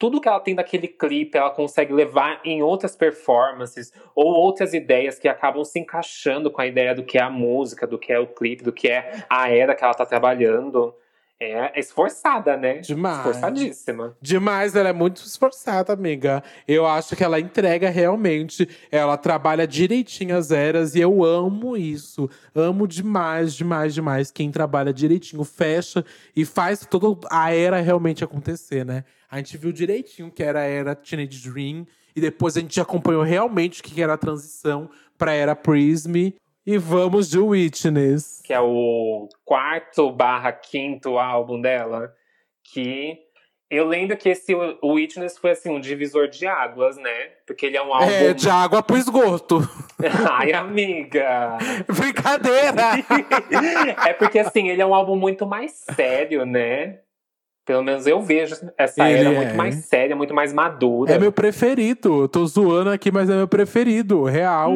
tudo 0.00 0.18
que 0.18 0.26
ela 0.26 0.40
tem 0.40 0.54
daquele 0.54 0.88
clipe, 0.88 1.36
ela 1.36 1.50
consegue 1.50 1.92
levar 1.92 2.40
em 2.42 2.62
outras 2.62 2.96
performances 2.96 3.92
ou 4.14 4.32
outras 4.32 4.72
ideias 4.72 5.18
que 5.18 5.28
acabam 5.28 5.62
se 5.62 5.78
encaixando 5.78 6.50
com 6.50 6.62
a 6.62 6.66
ideia 6.66 6.94
do 6.94 7.04
que 7.04 7.18
é 7.18 7.22
a 7.22 7.28
música, 7.28 7.86
do 7.86 7.98
que 7.98 8.10
é 8.10 8.18
o 8.18 8.26
clipe, 8.26 8.64
do 8.64 8.72
que 8.72 8.88
é 8.88 9.26
a 9.28 9.50
era 9.50 9.74
que 9.74 9.84
ela 9.84 9.92
tá 9.92 10.06
trabalhando. 10.06 10.94
É 11.42 11.80
esforçada, 11.80 12.54
né? 12.54 12.80
Demais. 12.80 13.18
Esforçadíssima. 13.18 14.14
Demais, 14.20 14.76
ela 14.76 14.90
é 14.90 14.92
muito 14.92 15.22
esforçada, 15.24 15.90
amiga. 15.90 16.44
Eu 16.68 16.86
acho 16.86 17.16
que 17.16 17.24
ela 17.24 17.40
entrega 17.40 17.88
realmente. 17.88 18.68
Ela 18.92 19.16
trabalha 19.16 19.66
direitinho 19.66 20.36
as 20.36 20.50
eras 20.50 20.94
e 20.94 21.00
eu 21.00 21.24
amo 21.24 21.78
isso. 21.78 22.28
Amo 22.54 22.86
demais, 22.86 23.54
demais, 23.54 23.94
demais. 23.94 24.30
Quem 24.30 24.50
trabalha 24.50 24.92
direitinho, 24.92 25.42
fecha 25.42 26.04
e 26.36 26.44
faz 26.44 26.84
toda 26.84 27.26
a 27.30 27.50
era 27.50 27.80
realmente 27.80 28.22
acontecer, 28.22 28.84
né? 28.84 29.02
A 29.30 29.38
gente 29.38 29.56
viu 29.56 29.72
direitinho 29.72 30.30
que 30.30 30.42
era 30.42 30.60
a 30.60 30.64
era 30.64 30.94
Teenage 30.94 31.48
Dream 31.48 31.86
e 32.14 32.20
depois 32.20 32.54
a 32.54 32.60
gente 32.60 32.78
acompanhou 32.80 33.22
realmente 33.22 33.80
o 33.80 33.84
que 33.84 34.02
era 34.02 34.12
a 34.12 34.18
transição 34.18 34.90
pra 35.16 35.32
era 35.32 35.56
Prism. 35.56 36.32
E 36.66 36.76
vamos 36.78 37.30
de 37.30 37.38
Witness. 37.38 38.42
Que 38.44 38.52
é 38.52 38.60
o 38.60 39.28
quarto 39.44 40.10
barra 40.10 40.52
quinto 40.52 41.18
álbum 41.18 41.60
dela. 41.60 42.12
Que 42.72 43.18
eu 43.70 43.86
lembro 43.86 44.16
que 44.16 44.28
esse 44.28 44.52
Witness 44.82 45.38
foi 45.38 45.52
assim, 45.52 45.70
um 45.70 45.80
divisor 45.80 46.28
de 46.28 46.44
águas, 46.44 46.96
né? 46.96 47.28
Porque 47.46 47.66
ele 47.66 47.76
é 47.76 47.82
um 47.82 47.94
álbum. 47.94 48.10
É, 48.10 48.34
de 48.34 48.50
água 48.50 48.82
pro 48.82 48.96
esgoto. 48.96 49.60
Ai, 50.28 50.52
amiga! 50.52 51.56
Brincadeira! 51.86 52.98
é 54.08 54.12
porque 54.12 54.40
assim, 54.40 54.68
ele 54.68 54.82
é 54.82 54.86
um 54.86 54.94
álbum 54.94 55.14
muito 55.14 55.46
mais 55.46 55.84
sério, 55.94 56.44
né? 56.44 56.98
Pelo 57.70 57.84
menos 57.84 58.04
eu 58.04 58.20
vejo 58.20 58.56
essa 58.76 59.08
Ele 59.08 59.20
era 59.20 59.30
é. 59.30 59.36
muito 59.36 59.54
mais 59.54 59.76
séria, 59.84 60.16
muito 60.16 60.34
mais 60.34 60.52
madura. 60.52 61.12
É 61.12 61.20
meu 61.20 61.30
preferido. 61.30 62.22
Eu 62.22 62.28
tô 62.28 62.44
zoando 62.44 62.90
aqui, 62.90 63.12
mas 63.12 63.30
é 63.30 63.36
meu 63.36 63.46
preferido. 63.46 64.24
Real. 64.24 64.72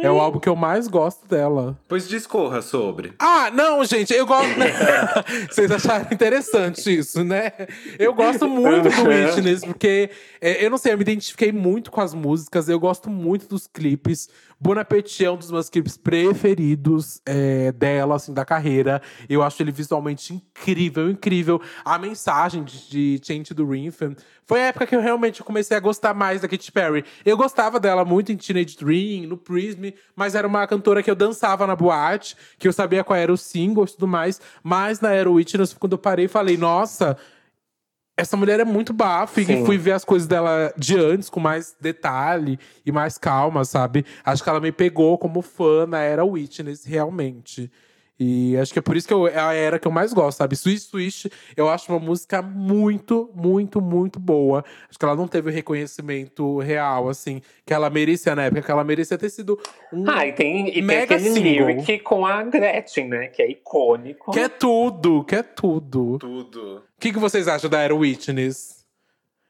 É 0.00 0.08
o 0.08 0.20
álbum 0.20 0.38
que 0.38 0.48
eu 0.48 0.54
mais 0.54 0.86
gosto 0.86 1.26
dela. 1.26 1.76
Pois 1.88 2.08
discorra 2.08 2.62
sobre. 2.62 3.14
Ah, 3.18 3.50
não, 3.52 3.84
gente, 3.84 4.14
eu 4.14 4.24
gosto. 4.24 4.46
Vocês 5.50 5.72
acharam 5.72 6.06
interessante 6.12 6.98
isso, 6.98 7.24
né? 7.24 7.50
Eu 7.98 8.14
gosto 8.14 8.46
muito 8.46 8.90
do 8.90 9.08
Witness, 9.08 9.64
porque 9.64 10.08
é, 10.40 10.64
eu 10.64 10.70
não 10.70 10.78
sei, 10.78 10.92
eu 10.92 10.96
me 10.96 11.02
identifiquei 11.02 11.50
muito 11.50 11.90
com 11.90 12.00
as 12.00 12.14
músicas, 12.14 12.68
eu 12.68 12.78
gosto 12.78 13.10
muito 13.10 13.48
dos 13.48 13.66
clipes. 13.66 14.28
Bon 14.58 14.78
Appetit 14.78 15.22
é 15.22 15.30
um 15.30 15.36
dos 15.36 15.50
meus 15.50 15.68
clipes 15.68 15.98
preferidos 15.98 17.20
é, 17.26 17.72
dela, 17.72 18.16
assim, 18.16 18.32
da 18.32 18.42
carreira. 18.42 19.02
Eu 19.28 19.42
acho 19.42 19.62
ele 19.62 19.70
visualmente 19.70 20.32
incrível, 20.32 21.10
incrível. 21.10 21.60
A 21.84 21.98
mensagem 21.98 22.64
de, 22.64 23.18
de 23.18 23.20
Change 23.22 23.52
do 23.52 23.68
Rhythm 23.68 24.14
foi 24.46 24.62
a 24.62 24.66
época 24.68 24.86
que 24.86 24.96
eu 24.96 25.00
realmente 25.00 25.42
comecei 25.42 25.76
a 25.76 25.80
gostar 25.80 26.14
mais 26.14 26.40
da 26.40 26.48
Katy 26.48 26.72
Perry. 26.72 27.04
Eu 27.24 27.36
gostava 27.36 27.78
dela 27.78 28.02
muito 28.02 28.32
em 28.32 28.36
Teenage 28.36 28.78
Dream, 28.78 29.28
no 29.28 29.36
Prism, 29.36 29.90
mas 30.14 30.34
era 30.34 30.48
uma 30.48 30.66
cantora 30.66 31.02
que 31.02 31.10
eu 31.10 31.14
dançava 31.14 31.66
na 31.66 31.76
boate, 31.76 32.34
que 32.58 32.66
eu 32.66 32.72
sabia 32.72 33.04
qual 33.04 33.18
era 33.18 33.32
o 33.32 33.36
single 33.36 33.84
e 33.84 33.88
tudo 33.88 34.06
mais. 34.06 34.40
Mas 34.62 35.00
na 35.00 35.12
Era 35.12 35.30
Witness, 35.30 35.74
quando 35.74 35.92
eu 35.92 35.98
parei, 35.98 36.28
falei, 36.28 36.56
nossa, 36.56 37.18
essa 38.16 38.36
mulher 38.36 38.58
é 38.60 38.64
muito 38.64 38.92
bafo. 38.92 39.40
E 39.40 39.64
fui 39.64 39.76
ver 39.76 39.92
as 39.92 40.04
coisas 40.04 40.26
dela 40.26 40.72
de 40.76 40.96
antes, 40.96 41.28
com 41.28 41.38
mais 41.38 41.76
detalhe 41.80 42.58
e 42.84 42.90
mais 42.90 43.18
calma, 43.18 43.64
sabe? 43.64 44.06
Acho 44.24 44.42
que 44.42 44.48
ela 44.48 44.60
me 44.60 44.72
pegou 44.72 45.18
como 45.18 45.42
fã 45.42 45.86
na 45.86 46.00
Era 46.00 46.24
Witness, 46.24 46.84
realmente. 46.84 47.70
E 48.18 48.56
acho 48.56 48.72
que 48.72 48.78
é 48.78 48.82
por 48.82 48.96
isso 48.96 49.06
que 49.06 49.12
eu- 49.12 49.28
é 49.28 49.38
a 49.38 49.52
era 49.52 49.78
que 49.78 49.86
eu 49.86 49.92
mais 49.92 50.12
gosto, 50.14 50.38
sabe? 50.38 50.56
Swish 50.56 50.84
Swish, 50.84 51.30
eu 51.54 51.68
acho 51.68 51.92
uma 51.92 51.98
música 52.00 52.40
muito, 52.40 53.30
muito, 53.34 53.78
muito 53.80 54.18
boa. 54.18 54.64
Acho 54.88 54.98
que 54.98 55.04
ela 55.04 55.14
não 55.14 55.28
teve 55.28 55.50
o 55.50 55.52
reconhecimento 55.52 56.58
real, 56.60 57.10
assim, 57.10 57.42
que 57.66 57.74
ela 57.74 57.90
merecia 57.90 58.34
na 58.34 58.44
época, 58.44 58.62
que 58.62 58.70
ela 58.70 58.82
merecia 58.84 59.18
ter 59.18 59.28
sido 59.28 59.58
um. 59.92 60.08
Ah, 60.08 60.26
e 60.26 60.32
tem, 60.32 60.68
e 60.68 60.72
tem 60.72 60.82
Mega 60.82 61.14
aquele 61.16 61.30
single. 61.30 61.66
lyric 61.68 61.98
com 61.98 62.24
a 62.24 62.42
Gretchen, 62.42 63.08
né? 63.08 63.26
Que 63.28 63.42
é 63.42 63.50
icônico. 63.50 64.32
que 64.32 64.40
é 64.40 64.48
tudo, 64.48 65.22
que 65.24 65.34
é 65.34 65.42
tudo. 65.42 66.16
Tudo. 66.18 66.76
O 66.96 67.00
que, 67.00 67.12
que 67.12 67.18
vocês 67.18 67.46
acham 67.46 67.68
da 67.68 67.80
Era 67.80 67.94
Witness? 67.94 68.76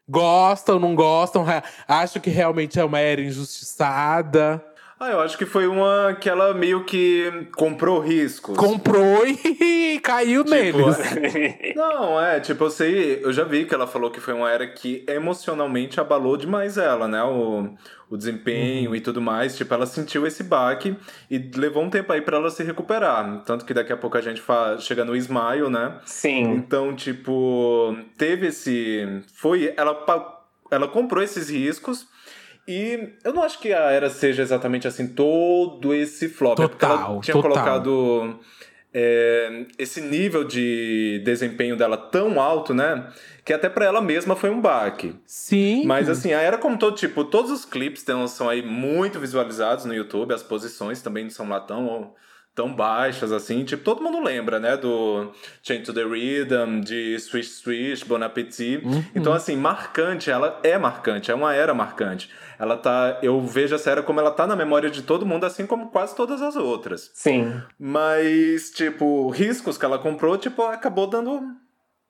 Gostam, 0.09 0.79
não 0.79 0.95
gostam? 0.95 1.45
Acham 1.87 2.21
que 2.23 2.31
realmente 2.31 2.79
é 2.81 2.85
uma 2.85 2.99
era 2.99 3.21
injustiçada? 3.21 4.65
Ah, 4.99 5.11
eu 5.11 5.21
acho 5.21 5.37
que 5.37 5.45
foi 5.45 5.67
uma 5.67 6.17
que 6.19 6.29
ela 6.29 6.55
meio 6.55 6.85
que 6.85 7.49
comprou 7.55 7.99
riscos. 8.01 8.57
Comprou 8.57 9.27
e 9.27 10.01
caiu 10.03 10.43
Tipo, 10.43 10.57
neles. 10.57 10.97
Não, 11.77 12.19
é, 12.19 12.41
tipo, 12.41 12.65
eu 12.65 12.71
sei, 12.71 13.21
eu 13.23 13.31
já 13.31 13.45
vi 13.45 13.67
que 13.67 13.75
ela 13.75 13.87
falou 13.87 14.11
que 14.11 14.21
foi 14.21 14.33
uma 14.33 14.51
era 14.51 14.67
que 14.67 15.05
emocionalmente 15.07 16.01
abalou 16.01 16.39
demais 16.39 16.79
ela, 16.79 17.07
né? 17.07 17.23
O, 17.23 17.69
o 18.09 18.17
desempenho 18.17 18.89
Uhum. 18.91 18.97
e 18.97 19.01
tudo 19.03 19.21
mais. 19.21 19.55
Tipo, 19.55 19.75
ela 19.75 19.85
sentiu 19.85 20.27
esse 20.27 20.43
baque 20.43 20.97
e 21.31 21.39
levou 21.57 21.83
um 21.83 21.91
tempo 21.91 22.11
aí 22.13 22.23
pra 22.23 22.39
ela 22.39 22.49
se 22.49 22.63
recuperar. 22.63 23.43
Tanto 23.45 23.67
que 23.67 23.75
daqui 23.75 23.93
a 23.93 23.97
pouco 23.99 24.17
a 24.17 24.23
gente 24.23 24.41
fa- 24.41 24.79
chega 24.79 25.05
no 25.05 25.15
Smile, 25.15 25.69
né? 25.69 25.99
Sim. 26.07 26.53
Então, 26.53 26.97
tipo, 26.97 27.95
teve 28.17 28.47
esse. 28.47 29.23
Foi. 29.35 29.75
Ela, 29.77 29.95
ela 30.71 30.89
comprou 30.89 31.23
esses 31.23 31.51
riscos. 31.51 32.07
E 32.69 33.11
eu 33.23 33.33
não 33.33 33.43
acho 33.43 33.59
que 33.61 33.73
a 33.73 33.91
era 33.91 34.11
seja 34.11 34.43
exatamente 34.43 34.89
assim, 34.89 35.07
todo 35.07 35.95
esse 35.95 36.29
flop. 36.29 36.59
É 36.59 36.69
porque 36.69 36.85
ela 36.85 36.97
Total, 36.99 37.21
tinha 37.21 37.35
total. 37.35 37.53
colocado 37.53 38.41
é, 38.99 39.67
esse 39.79 40.01
nível 40.01 40.43
de 40.43 41.21
desempenho 41.25 41.77
dela 41.77 41.97
tão 41.97 42.41
alto, 42.41 42.73
né? 42.73 43.09
Que 43.45 43.53
até 43.53 43.69
pra 43.69 43.85
ela 43.85 44.01
mesma 44.01 44.35
foi 44.35 44.51
um 44.51 44.61
baque. 44.61 45.15
Sim. 45.27 45.85
Mas 45.85 46.09
assim, 46.09 46.33
a 46.33 46.41
era 46.41 46.59
como 46.59 46.79
todo, 46.79 46.97
tipo, 46.97 47.25
todos 47.25 47.51
os 47.51 47.65
clipes 47.65 48.05
são 48.29 48.49
aí 48.49 48.63
muito 48.63 49.21
visualizados 49.21 49.85
no 49.85 49.95
YouTube, 49.95 50.33
as 50.35 50.43
posições 50.43 51.03
também 51.03 51.25
não 51.25 51.31
são 51.31 51.49
lá 51.49 51.61
tão, 51.61 52.15
tão 52.55 52.75
baixas 52.75 53.31
assim. 53.31 53.65
Tipo, 53.65 53.85
todo 53.85 54.03
mundo 54.03 54.21
lembra, 54.25 54.59
né? 54.59 54.77
Do 54.77 55.31
Chain 55.63 55.83
to 55.83 55.93
the 55.93 56.03
Rhythm, 56.03 56.81
de 56.81 57.19
Swish 57.21 57.51
Swish, 57.51 58.03
Bon 58.03 58.21
Appetit. 58.23 58.83
Então, 59.15 59.33
assim, 59.33 59.57
marcante, 59.57 60.31
ela 60.31 60.59
é 60.65 60.77
marcante, 60.79 61.31
é 61.31 61.35
uma 61.35 61.55
era 61.55 61.73
marcante. 61.75 62.29
Ela 62.59 62.77
tá. 62.77 63.19
Eu 63.23 63.41
vejo 63.41 63.75
essa 63.75 63.91
era 63.91 64.03
como 64.03 64.21
ela 64.21 64.31
tá 64.31 64.47
na 64.47 64.57
memória 64.57 64.91
de 64.91 65.03
todo 65.03 65.27
mundo, 65.27 65.45
assim 65.45 65.67
como 65.67 65.89
quase 65.89 66.15
todas 66.17 66.41
as 66.43 66.57
outras. 66.57 67.11
Sim. 67.15 67.53
Mas, 67.79 68.71
tipo, 68.71 69.29
riscos 69.31 69.77
que 69.77 69.85
ela 69.85 69.99
comprou, 69.99 70.37
tipo, 70.39 70.63
acabou 70.63 71.07
dando 71.07 71.41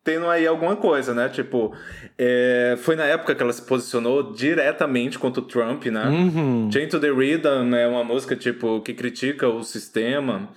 tendo 0.06 0.28
aí 0.28 0.46
alguma 0.46 0.76
coisa, 0.76 1.12
né? 1.12 1.28
Tipo, 1.28 1.74
é, 2.16 2.76
foi 2.78 2.94
na 2.94 3.04
época 3.04 3.34
que 3.34 3.42
ela 3.42 3.52
se 3.52 3.62
posicionou 3.62 4.32
diretamente 4.32 5.18
contra 5.18 5.42
o 5.42 5.44
Trump, 5.44 5.84
né? 5.86 6.06
Uhum. 6.06 6.70
Chain 6.72 6.86
to 6.86 7.00
the 7.00 7.10
Rhythm 7.10 7.74
é 7.74 7.88
uma 7.88 8.04
música, 8.04 8.36
tipo, 8.36 8.80
que 8.82 8.94
critica 8.94 9.48
o 9.48 9.64
sistema. 9.64 10.48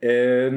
É, 0.00 0.50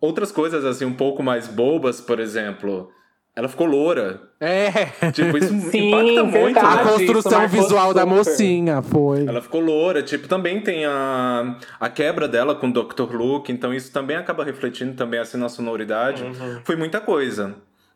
outras 0.00 0.32
coisas, 0.32 0.64
assim, 0.64 0.86
um 0.86 0.94
pouco 0.94 1.22
mais 1.22 1.46
bobas, 1.46 2.00
por 2.00 2.18
exemplo. 2.18 2.90
Ela 3.34 3.48
ficou 3.48 3.66
loura. 3.66 4.20
É. 4.38 4.70
Tipo, 5.10 5.38
isso 5.38 5.48
Sim, 5.70 5.88
impacta 5.88 6.24
muito, 6.24 6.32
verdade. 6.32 6.66
A 6.66 6.74
né? 6.74 6.82
isso 6.82 7.12
construção 7.12 7.48
visual 7.48 7.94
da 7.94 8.04
mocinha 8.04 8.82
foi. 8.82 9.26
Ela 9.26 9.40
ficou 9.40 9.60
loura, 9.60 10.02
tipo, 10.02 10.28
também 10.28 10.60
tem 10.60 10.84
a, 10.84 11.56
a 11.80 11.88
quebra 11.88 12.28
dela 12.28 12.54
com 12.54 12.68
o 12.68 12.72
Dr. 12.72 13.14
Luke, 13.14 13.50
então 13.50 13.72
isso 13.72 13.90
também 13.90 14.16
acaba 14.16 14.44
refletindo 14.44 14.92
também 14.94 15.18
assim 15.18 15.38
na 15.38 15.48
sonoridade. 15.48 16.22
Uhum. 16.22 16.60
Foi 16.62 16.76
muita 16.76 17.00
coisa. 17.00 17.54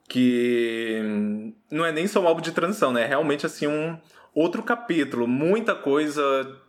Que 0.09 1.53
não 1.70 1.84
é 1.84 1.91
nem 1.91 2.07
só 2.07 2.20
um 2.20 2.28
álbum 2.28 2.41
de 2.41 2.53
transição, 2.53 2.93
né? 2.93 3.03
É 3.03 3.07
realmente 3.07 3.45
assim 3.45 3.66
um 3.66 3.99
outro 4.32 4.62
capítulo. 4.62 5.26
Muita 5.26 5.74
coisa 5.74 6.22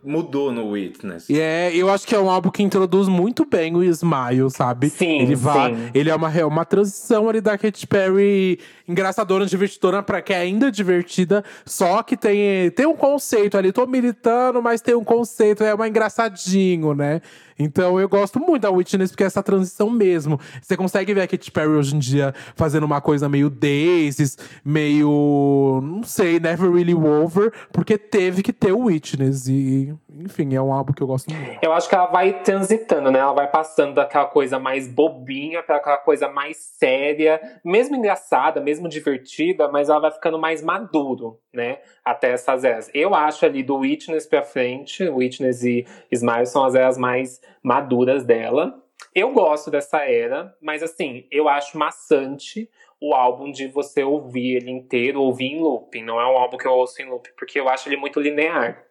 mudou 0.08 0.50
no 0.50 0.70
Witness. 0.70 1.28
E 1.28 1.38
é, 1.38 1.70
eu 1.74 1.90
acho 1.90 2.06
que 2.06 2.14
é 2.14 2.18
um 2.18 2.30
álbum 2.30 2.50
que 2.50 2.62
introduz 2.62 3.08
muito 3.08 3.44
bem 3.44 3.76
o 3.76 3.84
Smile, 3.84 4.50
sabe? 4.50 4.88
Sim, 4.88 5.20
ele 5.20 5.34
vai, 5.34 5.74
sim. 5.74 5.90
ele 5.92 6.08
é 6.08 6.14
uma, 6.14 6.32
é 6.32 6.44
uma 6.44 6.64
transição 6.64 7.28
ali 7.28 7.40
da 7.40 7.58
Katy 7.58 7.86
Perry 7.86 8.58
engraçadora, 8.88 9.44
divertidora 9.44 10.02
pra 10.02 10.22
que 10.22 10.32
é 10.32 10.38
ainda 10.38 10.72
divertida, 10.72 11.44
só 11.66 12.02
que 12.02 12.16
tem, 12.16 12.70
tem 12.70 12.86
um 12.86 12.96
conceito 12.96 13.58
ali, 13.58 13.70
tô 13.70 13.86
militando, 13.86 14.62
mas 14.62 14.80
tem 14.80 14.94
um 14.94 15.04
conceito, 15.04 15.62
é 15.62 15.74
uma 15.74 15.86
engraçadinho, 15.86 16.94
né? 16.94 17.20
Então 17.58 17.98
eu 17.98 18.08
gosto 18.08 18.38
muito 18.38 18.62
da 18.62 18.70
Witness 18.70 19.10
porque 19.10 19.24
é 19.24 19.26
essa 19.26 19.42
transição 19.42 19.90
mesmo. 19.90 20.38
Você 20.62 20.76
consegue 20.76 21.12
ver 21.12 21.22
a 21.22 21.26
Katy 21.26 21.50
Perry 21.50 21.70
hoje 21.70 21.96
em 21.96 21.98
dia 21.98 22.32
fazendo 22.54 22.84
uma 22.84 23.00
coisa 23.00 23.28
meio 23.28 23.50
Daisies, 23.50 24.38
meio. 24.64 25.80
não 25.82 26.04
sei, 26.04 26.38
Never 26.38 26.70
Really 26.70 26.94
Over, 26.94 27.52
porque 27.72 27.98
teve 27.98 28.42
que 28.42 28.52
ter 28.52 28.72
o 28.72 28.84
Witness. 28.84 29.48
E, 29.48 29.92
enfim, 30.10 30.54
é 30.54 30.60
um 30.60 30.72
álbum 30.72 30.92
que 30.92 31.02
eu 31.02 31.06
gosto 31.06 31.32
muito. 31.32 31.58
Eu 31.62 31.72
acho 31.72 31.88
que 31.88 31.94
ela 31.94 32.06
vai 32.06 32.42
transitando, 32.42 33.10
né? 33.10 33.18
Ela 33.18 33.32
vai 33.32 33.50
passando 33.50 33.94
daquela 33.94 34.26
coisa 34.26 34.58
mais 34.58 34.88
bobinha 34.88 35.62
pra 35.62 35.76
aquela 35.76 35.98
coisa 35.98 36.28
mais 36.28 36.56
séria, 36.56 37.40
mesmo 37.64 37.96
engraçada, 37.96 38.60
mesmo 38.60 38.88
divertida, 38.88 39.68
mas 39.68 39.88
ela 39.88 40.00
vai 40.00 40.10
ficando 40.10 40.38
mais 40.38 40.62
maduro, 40.62 41.38
né? 41.52 41.78
Até 42.04 42.30
essas 42.30 42.64
eras. 42.64 42.90
Eu 42.94 43.14
acho 43.14 43.44
ali 43.44 43.62
do 43.62 43.76
Witness 43.76 44.26
pra 44.26 44.42
frente, 44.42 45.08
Witness 45.08 45.62
e 45.62 45.86
Smile 46.10 46.46
são 46.46 46.64
as 46.64 46.74
eras 46.74 46.96
mais 46.98 47.40
maduras 47.62 48.24
dela. 48.24 48.82
Eu 49.14 49.32
gosto 49.32 49.70
dessa 49.70 49.98
era, 49.98 50.54
mas 50.60 50.82
assim, 50.82 51.26
eu 51.30 51.48
acho 51.48 51.78
maçante 51.78 52.68
o 53.00 53.14
álbum 53.14 53.50
de 53.50 53.68
você 53.68 54.02
ouvir 54.02 54.56
ele 54.56 54.70
inteiro, 54.70 55.22
ouvir 55.22 55.46
em 55.46 55.60
looping. 55.60 56.02
Não 56.02 56.20
é 56.20 56.26
um 56.26 56.36
álbum 56.36 56.56
que 56.56 56.66
eu 56.66 56.72
ouço 56.72 57.00
em 57.00 57.08
looping, 57.08 57.30
porque 57.36 57.60
eu 57.60 57.68
acho 57.68 57.88
ele 57.88 57.96
muito 57.96 58.20
linear 58.20 58.87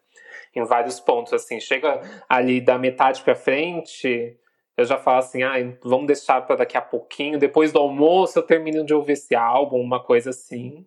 em 0.55 0.63
vários 0.63 0.99
pontos, 0.99 1.33
assim. 1.33 1.59
Chega 1.59 2.01
ali 2.27 2.59
da 2.61 2.77
metade 2.77 3.21
pra 3.21 3.35
frente, 3.35 4.37
eu 4.77 4.85
já 4.85 4.97
falo 4.97 5.19
assim, 5.19 5.41
ah, 5.43 5.53
vamos 5.83 6.07
deixar 6.07 6.41
pra 6.45 6.55
daqui 6.55 6.77
a 6.77 6.81
pouquinho. 6.81 7.39
Depois 7.39 7.71
do 7.71 7.79
almoço 7.79 8.37
eu 8.37 8.43
termino 8.43 8.85
de 8.85 8.93
ouvir 8.93 9.13
esse 9.13 9.35
álbum, 9.35 9.81
uma 9.81 10.03
coisa 10.03 10.29
assim, 10.29 10.85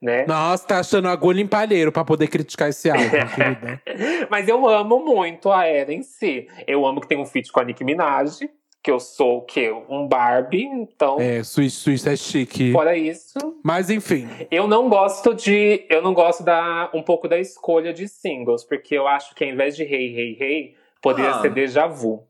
né? 0.00 0.26
Nossa, 0.26 0.66
tá 0.66 0.80
achando 0.80 1.08
agulha 1.08 1.40
em 1.40 1.46
palheiro 1.46 1.92
pra 1.92 2.04
poder 2.04 2.26
criticar 2.26 2.68
esse 2.68 2.90
álbum. 2.90 3.04
Mas 4.28 4.48
eu 4.48 4.66
amo 4.68 5.04
muito 5.04 5.52
a 5.52 5.64
era 5.64 5.92
em 5.92 6.02
si. 6.02 6.48
Eu 6.66 6.84
amo 6.84 7.00
que 7.00 7.06
tem 7.06 7.18
um 7.18 7.26
feat 7.26 7.52
com 7.52 7.60
a 7.60 7.64
Nicki 7.64 7.84
Minaj, 7.84 8.40
que 8.82 8.90
eu 8.90 8.98
sou 8.98 9.38
o 9.38 9.42
quê? 9.42 9.70
Um 9.88 10.08
Barbie, 10.08 10.64
então... 10.64 11.20
É, 11.20 11.42
Suíça, 11.44 11.76
Suíça 11.80 12.12
é 12.12 12.16
chique. 12.16 12.72
Fora 12.72 12.96
isso, 12.96 13.38
Mas 13.62 13.88
enfim. 13.90 14.28
Eu 14.50 14.66
não 14.66 14.88
gosto 14.88 15.32
de. 15.34 15.86
Eu 15.88 16.02
não 16.02 16.12
gosto 16.12 16.42
da 16.42 16.90
um 16.92 17.02
pouco 17.02 17.28
da 17.28 17.38
escolha 17.38 17.92
de 17.92 18.08
singles, 18.08 18.64
porque 18.64 18.94
eu 18.96 19.06
acho 19.06 19.34
que 19.34 19.44
ao 19.44 19.50
invés 19.50 19.76
de 19.76 19.84
Hey 19.84 20.16
Hey 20.16 20.36
Hey, 20.40 20.74
poderia 21.00 21.30
Ah. 21.30 21.40
ser 21.40 21.50
Deja 21.52 21.86
Vu. 21.86 22.26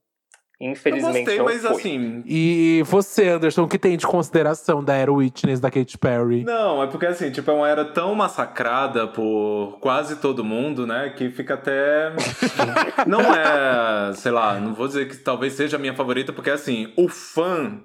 Eu 0.63 0.71
Infelizmente 0.71 1.25
gostei, 1.25 1.39
não 1.39 1.45
mas 1.45 1.63
foi. 1.63 1.71
assim. 1.73 2.23
E 2.25 2.83
você, 2.87 3.29
Anderson, 3.31 3.65
o 3.65 3.69
que 3.69 3.79
tem 3.79 3.97
de 3.97 4.07
consideração 4.07 4.83
da 4.83 4.95
Era 4.95 5.13
Witness 5.13 5.59
da 5.59 5.69
Katy 5.71 5.99
Perry? 5.99 6.45
Não, 6.45 6.81
é 6.81 6.87
porque 6.87 7.07
assim, 7.07 7.33
tipo, 7.33 7.51
é 7.51 7.55
uma 7.55 7.69
era 7.69 7.85
tão 7.85 8.15
massacrada 8.15 9.09
por 9.09 9.79
quase 9.81 10.17
todo 10.17 10.45
mundo, 10.45 10.87
né? 10.87 11.13
Que 11.17 11.31
fica 11.31 11.55
até. 11.55 12.13
não 13.09 13.21
é, 13.21 14.13
sei 14.15 14.31
lá, 14.31 14.61
não 14.61 14.73
vou 14.73 14.87
dizer 14.87 15.09
que 15.09 15.17
talvez 15.17 15.55
seja 15.55 15.77
a 15.77 15.81
minha 15.81 15.95
favorita, 15.95 16.33
porque 16.33 16.51
assim, 16.51 16.93
o 16.97 17.09
fã. 17.09 17.81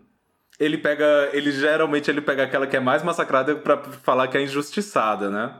Ele 0.59 0.77
pega. 0.77 1.29
Ele 1.33 1.51
geralmente 1.51 2.09
ele 2.09 2.21
pega 2.21 2.43
aquela 2.43 2.67
que 2.67 2.77
é 2.77 2.79
mais 2.79 3.01
massacrada 3.03 3.55
pra 3.55 3.77
falar 3.77 4.27
que 4.27 4.37
é 4.37 4.43
injustiçada, 4.43 5.29
né? 5.31 5.51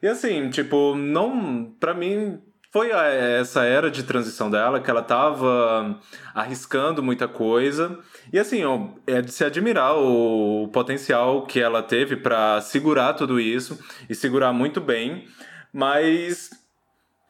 E 0.00 0.06
assim, 0.06 0.48
tipo, 0.50 0.94
não. 0.94 1.72
Pra 1.80 1.94
mim, 1.94 2.40
foi 2.74 2.90
a- 2.90 3.04
essa 3.06 3.62
era 3.62 3.88
de 3.88 4.02
transição 4.02 4.50
dela, 4.50 4.80
que 4.80 4.90
ela 4.90 5.00
tava 5.00 5.96
arriscando 6.34 7.00
muita 7.04 7.28
coisa. 7.28 8.00
E 8.32 8.38
assim, 8.38 8.62
é 9.06 9.22
de 9.22 9.30
se 9.30 9.44
admirar 9.44 9.96
o 9.96 10.68
potencial 10.72 11.46
que 11.46 11.60
ela 11.60 11.84
teve 11.84 12.16
pra 12.16 12.60
segurar 12.60 13.12
tudo 13.14 13.38
isso 13.38 13.78
e 14.10 14.14
segurar 14.14 14.52
muito 14.52 14.80
bem. 14.80 15.28
Mas 15.72 16.50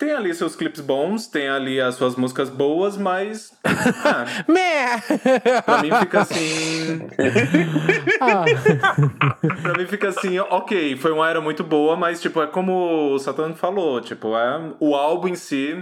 tem 0.04 0.12
ali 0.12 0.34
seus 0.34 0.54
clipes 0.54 0.80
bons, 0.82 1.26
tem 1.26 1.48
ali 1.48 1.80
as 1.80 1.94
suas 1.94 2.14
músicas 2.14 2.50
boas, 2.50 2.96
mas. 2.96 3.52
ah, 3.64 4.26
Meh! 4.46 5.62
pra 5.62 5.82
mim 5.82 5.90
fica 6.00 6.20
assim. 6.20 7.00
Ah, 8.20 8.44
Pra 9.62 9.78
mim 9.78 9.86
fica 9.86 10.08
assim, 10.08 10.38
ok, 10.38 10.96
foi 10.96 11.12
uma 11.12 11.28
era 11.28 11.40
muito 11.40 11.64
boa, 11.64 11.96
mas 11.96 12.20
tipo, 12.20 12.42
é 12.42 12.46
como 12.46 13.14
o 13.14 13.18
Satan 13.18 13.54
falou, 13.54 14.00
tipo, 14.00 14.36
é 14.36 14.74
o 14.78 14.94
álbum 14.94 15.28
em 15.28 15.34
si, 15.34 15.74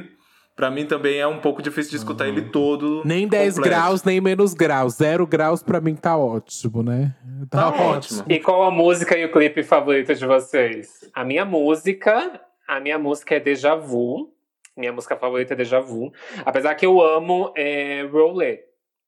pra 0.54 0.70
mim 0.70 0.86
também 0.86 1.18
é 1.18 1.26
um 1.26 1.38
pouco 1.38 1.60
difícil 1.60 1.90
de 1.90 1.96
escutar 1.96 2.28
ele 2.28 2.42
todo. 2.42 3.02
nem 3.04 3.26
10 3.26 3.54
completo. 3.54 3.68
graus, 3.76 4.04
nem 4.04 4.20
menos 4.20 4.54
graus. 4.54 4.94
Zero 4.94 5.26
graus 5.26 5.62
pra 5.62 5.80
mim 5.80 5.96
tá 5.96 6.16
ótimo, 6.16 6.82
né? 6.82 7.14
Tá 7.50 7.70
ótimo. 7.70 8.24
E 8.28 8.38
qual 8.38 8.62
a 8.62 8.70
música 8.70 9.16
e 9.18 9.24
o 9.24 9.32
clipe 9.32 9.62
favorito 9.64 10.14
de 10.14 10.24
vocês? 10.26 10.88
A 11.12 11.24
minha 11.24 11.44
música, 11.44 12.40
a 12.76 12.80
minha 12.80 12.98
música 12.98 13.34
é 13.34 13.40
Deja 13.40 13.74
Vu. 13.74 14.32
Minha 14.74 14.92
música 14.92 15.14
favorita 15.16 15.52
é 15.52 15.56
Deja 15.56 15.78
Vu. 15.78 16.10
Apesar 16.44 16.74
que 16.74 16.86
eu 16.86 17.02
amo 17.02 17.52
é, 17.54 18.02
Roulette. 18.10 18.64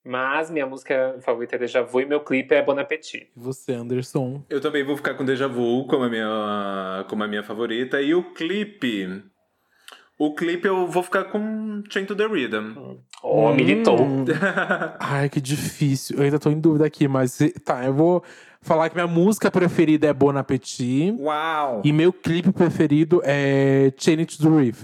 Mas 0.06 0.50
minha 0.50 0.66
música 0.66 1.16
favorita 1.22 1.56
é 1.56 1.58
Deja 1.58 1.80
Vu 1.80 2.02
e 2.02 2.04
meu 2.04 2.20
clipe 2.20 2.54
é 2.54 2.62
Bon 2.62 2.78
Appetit. 2.78 3.30
E 3.34 3.40
você, 3.40 3.72
Anderson? 3.72 4.44
Eu 4.50 4.60
também 4.60 4.84
vou 4.84 4.98
ficar 4.98 5.14
com 5.14 5.24
Deja 5.24 5.48
Vu 5.48 5.86
como 5.86 6.04
a 6.04 6.10
minha, 6.10 7.06
como 7.08 7.24
a 7.24 7.26
minha 7.26 7.42
favorita. 7.42 8.02
E 8.02 8.14
o 8.14 8.34
clipe. 8.34 9.24
O 10.18 10.34
clipe 10.34 10.68
eu 10.68 10.86
vou 10.86 11.02
ficar 11.02 11.24
com 11.24 11.82
Chain 11.90 12.04
to 12.04 12.14
the 12.14 12.26
Rhythm. 12.26 12.74
Oh, 13.22 13.52
militou. 13.54 14.00
Hum. 14.00 14.24
Ai, 15.00 15.30
que 15.30 15.40
difícil. 15.40 16.18
Eu 16.18 16.24
ainda 16.24 16.38
tô 16.38 16.50
em 16.50 16.60
dúvida 16.60 16.84
aqui, 16.84 17.08
mas 17.08 17.38
tá, 17.64 17.84
eu 17.86 17.94
vou 17.94 18.22
falar 18.64 18.88
que 18.88 18.96
minha 18.96 19.06
música 19.06 19.50
preferida 19.50 20.06
é 20.06 20.12
Bon 20.12 20.36
Appetit. 20.36 21.14
Uau! 21.20 21.82
E 21.84 21.92
meu 21.92 22.12
clipe 22.12 22.50
preferido 22.50 23.20
é 23.22 23.92
Chain 23.96 24.20
It 24.20 24.38
to 24.38 24.42
the. 24.42 24.74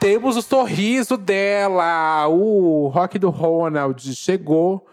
Temos 0.00 0.36
o 0.36 0.42
sorriso 0.42 1.16
dela, 1.16 2.26
o 2.28 2.88
rock 2.88 3.18
do 3.18 3.30
Ronald 3.30 4.00
chegou. 4.14 4.86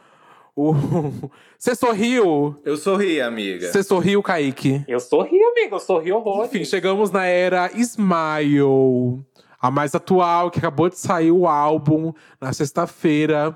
Você 1.58 1.76
sorriu? 1.76 2.56
Eu 2.64 2.78
sorri, 2.78 3.20
amiga. 3.20 3.72
Você 3.72 3.84
sorriu, 3.84 4.22
Kaique? 4.22 4.84
Eu 4.88 5.00
sorri, 5.00 5.42
amigo. 5.44 5.76
Eu 5.76 5.80
sorri 5.80 6.12
horror. 6.12 6.46
Enfim, 6.46 6.64
chegamos 6.64 7.12
na 7.12 7.26
era 7.26 7.72
Smile, 7.74 9.22
a 9.60 9.72
mais 9.72 9.96
atual, 9.96 10.52
que 10.52 10.60
acabou 10.60 10.90
de 10.90 10.98
sair 10.98 11.32
o 11.32 11.48
álbum 11.48 12.14
na 12.40 12.54
sexta-feira. 12.54 13.56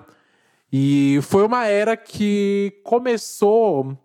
E 0.71 1.19
foi 1.23 1.43
uma 1.45 1.65
era 1.65 1.97
que 1.97 2.79
começou. 2.83 3.97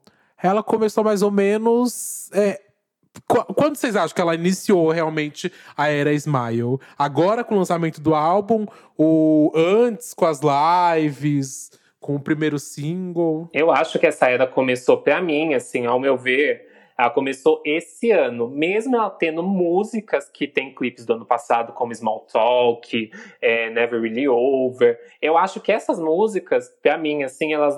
Ela 0.43 0.63
começou 0.63 1.03
mais 1.05 1.23
ou 1.23 1.31
menos. 1.31 2.31
é, 2.33 2.61
qu- 3.29 3.45
quando 3.55 3.77
vocês 3.77 3.97
acham 3.97 4.15
que 4.15 4.21
ela 4.21 4.35
iniciou 4.35 4.91
realmente 4.91 5.53
a 5.77 5.89
era 5.89 6.13
Smile? 6.13 6.79
Agora 6.99 7.45
com 7.45 7.55
o 7.55 7.59
lançamento 7.59 8.01
do 8.01 8.15
álbum, 8.15 8.67
ou 8.97 9.53
antes 9.55 10.13
com 10.15 10.25
as 10.27 10.41
lives, 10.43 11.71
com 12.01 12.17
o 12.17 12.21
primeiro 12.21 12.59
single? 12.59 13.49
Eu 13.53 13.71
acho 13.71 13.99
que 13.99 14.07
essa 14.07 14.29
era 14.29 14.47
começou 14.47 14.99
pra 14.99 15.21
mim, 15.23 15.55
assim, 15.55 15.87
ao 15.87 15.99
meu 16.01 16.17
ver, 16.17 16.67
ela 16.97 17.11
começou 17.11 17.61
esse 17.65 18.11
ano, 18.11 18.49
mesmo 18.49 18.97
ela 18.97 19.11
tendo 19.11 19.43
músicas 19.43 20.31
que 20.31 20.47
tem 20.47 20.75
clipes 20.75 21.05
do 21.05 21.15
ano 21.15 21.27
passado, 21.27 21.73
como 21.73 21.95
Small 21.95 22.27
Talk, 22.33 23.11
é, 23.41 23.71
Never 23.71 24.01
Really 24.01 24.29
Over. 24.29 24.99
Eu 25.21 25.37
acho 25.37 25.61
que 25.61 25.73
essas 25.73 25.99
músicas, 25.99 26.69
pra 26.83 26.97
mim, 26.97 27.23
assim, 27.23 27.53
elas 27.53 27.77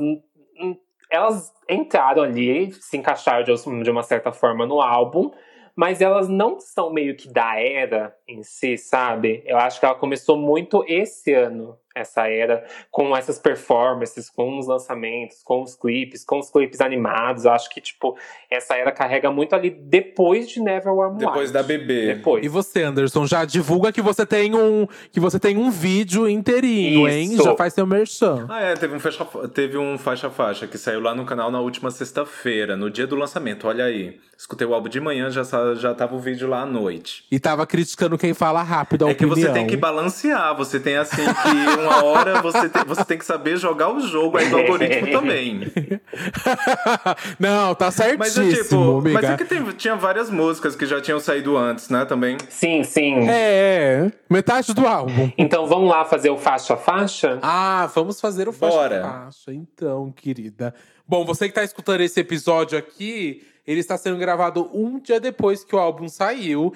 elas 1.10 1.52
entraram 1.68 2.22
ali, 2.22 2.72
se 2.72 2.96
encaixaram 2.96 3.44
de 3.44 3.90
uma 3.90 4.02
certa 4.02 4.32
forma 4.32 4.66
no 4.66 4.80
álbum, 4.80 5.30
mas 5.74 6.00
elas 6.00 6.28
não 6.28 6.58
são 6.58 6.90
meio 6.90 7.14
que 7.14 7.28
da 7.28 7.60
era 7.60 8.16
em 8.26 8.42
si, 8.42 8.76
sabe? 8.76 9.42
Eu 9.46 9.58
acho 9.58 9.78
que 9.78 9.86
ela 9.86 9.94
começou 9.94 10.36
muito 10.36 10.84
esse 10.88 11.32
ano, 11.32 11.78
essa 11.97 12.28
era 12.28 12.62
com 12.90 13.16
essas 13.16 13.38
performances, 13.38 14.28
com 14.28 14.59
os 14.59 14.66
lançamentos, 14.66 15.42
com 15.42 15.62
os 15.62 15.74
clipes, 15.74 16.24
com 16.24 16.38
os 16.38 16.51
clipes 16.51 16.80
animados. 16.80 17.47
Eu 17.47 17.53
acho 17.53 17.70
que, 17.70 17.80
tipo, 17.80 18.16
essa 18.51 18.76
era 18.76 18.92
carrega 18.92 19.30
muito 19.30 19.55
ali 19.55 19.70
depois 19.70 20.49
de 20.49 20.61
Never 20.61 20.92
Warm 20.94 21.16
Depois 21.16 21.51
da 21.51 21.62
bebê. 21.62 22.14
Depois. 22.14 22.44
E 22.44 22.49
você, 22.49 22.82
Anderson, 22.82 23.26
já 23.26 23.44
divulga 23.47 23.90
que 23.92 24.03
você 24.03 24.26
tem 24.26 24.55
um, 24.55 24.86
que 25.11 25.18
você 25.18 25.40
tem 25.40 25.57
um 25.57 25.70
vídeo 25.70 26.28
inteirinho, 26.28 27.09
hein? 27.09 27.32
Isso. 27.32 27.42
Já 27.42 27.57
faz 27.57 27.72
seu 27.72 27.86
merchan. 27.86 28.47
Ah, 28.49 28.61
é, 28.61 28.74
teve 28.74 28.94
um 28.94 29.01
faixa, 29.01 29.24
teve 29.55 29.78
um 29.78 29.97
faixa 29.97 30.28
faixa 30.28 30.66
que 30.66 30.76
saiu 30.76 31.01
lá 31.01 31.14
no 31.14 31.24
canal 31.24 31.51
na 31.51 31.61
última 31.61 31.90
sexta-feira, 31.90 32.76
no 32.76 32.90
dia 32.90 33.07
do 33.07 33.16
lançamento. 33.16 33.66
Olha 33.66 33.86
aí. 33.86 34.18
Escutei 34.38 34.66
o 34.66 34.74
álbum 34.74 34.90
de 34.90 35.01
manhã, 35.01 35.30
já, 35.30 35.42
já 35.76 35.94
tava 35.94 36.14
o 36.14 36.18
vídeo 36.18 36.47
lá 36.47 36.61
à 36.61 36.66
noite. 36.66 37.24
E 37.32 37.40
tava 37.40 37.66
criticando 37.66 38.18
quem 38.18 38.34
fala 38.34 38.62
rápido 38.62 39.07
a 39.07 39.11
É 39.11 39.14
que 39.14 39.24
opinião. 39.24 39.49
você 39.49 39.59
tem 39.59 39.66
que 39.66 39.78
balancear, 39.78 40.55
você 40.55 40.78
tem 40.78 40.94
assim 40.99 41.22
que 41.24 41.57
uma 41.87 42.05
hora 42.05 42.43
você 42.43 42.68
tem, 42.68 42.84
você 42.84 43.05
tem 43.05 43.18
que 43.18 43.24
saber 43.24 43.57
jogar 43.57 43.91
o 43.93 44.01
jogo 44.01 44.37
aí 44.39 44.49
do 44.49 44.59
algoritmo 44.59 45.11
também. 45.11 45.61
Não, 47.39 47.74
tá 47.74 47.87
Mas 48.18 48.32
certíssimo, 48.32 48.45
é 48.53 48.55
tipo, 48.62 48.99
amiga. 48.99 49.14
mas 49.20 49.30
é 49.30 49.37
que 49.37 49.45
tem- 49.45 49.62
tinha 49.72 49.97
várias 49.97 50.30
músicas 50.30 50.74
que 50.76 50.87
já 50.87 51.01
tinham 51.01 51.20
saído 51.20 51.57
antes, 51.57 51.89
né, 51.89 52.05
também. 52.05 52.37
Sim, 52.49 52.82
sim. 52.84 53.28
É, 53.28 54.07
é, 54.07 54.12
metade 54.28 54.72
do 54.74 54.87
álbum. 54.87 55.30
Então 55.37 55.66
vamos 55.66 55.89
lá 55.91 56.05
fazer 56.05 56.30
o 56.30 56.37
faixa 56.37 56.74
a 56.74 56.76
faixa? 56.76 57.39
Ah, 57.43 57.89
vamos 57.95 58.20
fazer 58.20 58.49
o 58.49 58.53
faixa 58.53 58.76
Bora. 58.76 59.03
faixa, 59.03 59.53
então, 59.53 60.12
querida. 60.12 60.74
Bom, 61.07 61.24
você 61.24 61.49
que 61.49 61.55
tá 61.55 61.62
escutando 61.64 62.01
esse 62.01 62.18
episódio 62.20 62.76
aqui, 62.78 63.43
ele 63.66 63.80
está 63.80 63.97
sendo 63.97 64.16
gravado 64.18 64.68
um 64.72 64.99
dia 64.99 65.20
depois 65.20 65.64
que 65.64 65.74
o 65.74 65.78
álbum 65.78 66.09
saiu. 66.09 66.72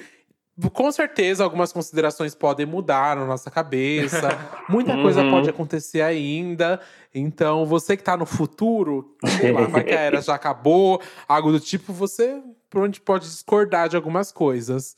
Com 0.72 0.92
certeza, 0.92 1.42
algumas 1.44 1.72
considerações 1.72 2.34
podem 2.34 2.66
mudar 2.66 3.16
na 3.16 3.24
nossa 3.24 3.50
cabeça. 3.50 4.28
Muita 4.68 4.94
coisa 5.00 5.22
Uhum. 5.22 5.30
pode 5.30 5.48
acontecer 5.48 6.02
ainda. 6.02 6.80
Então, 7.14 7.64
você 7.64 7.96
que 7.96 8.02
tá 8.02 8.16
no 8.16 8.26
futuro, 8.26 9.16
sei 9.38 9.52
lá, 9.52 9.62
vai 9.66 9.82
que 9.84 9.94
a 9.94 10.00
era 10.00 10.20
já 10.20 10.34
acabou, 10.34 11.00
algo 11.28 11.52
do 11.52 11.60
tipo, 11.60 11.92
você 11.92 12.40
provavelmente 12.68 13.00
pode 13.00 13.24
discordar 13.24 13.88
de 13.88 13.96
algumas 13.96 14.30
coisas. 14.30 14.96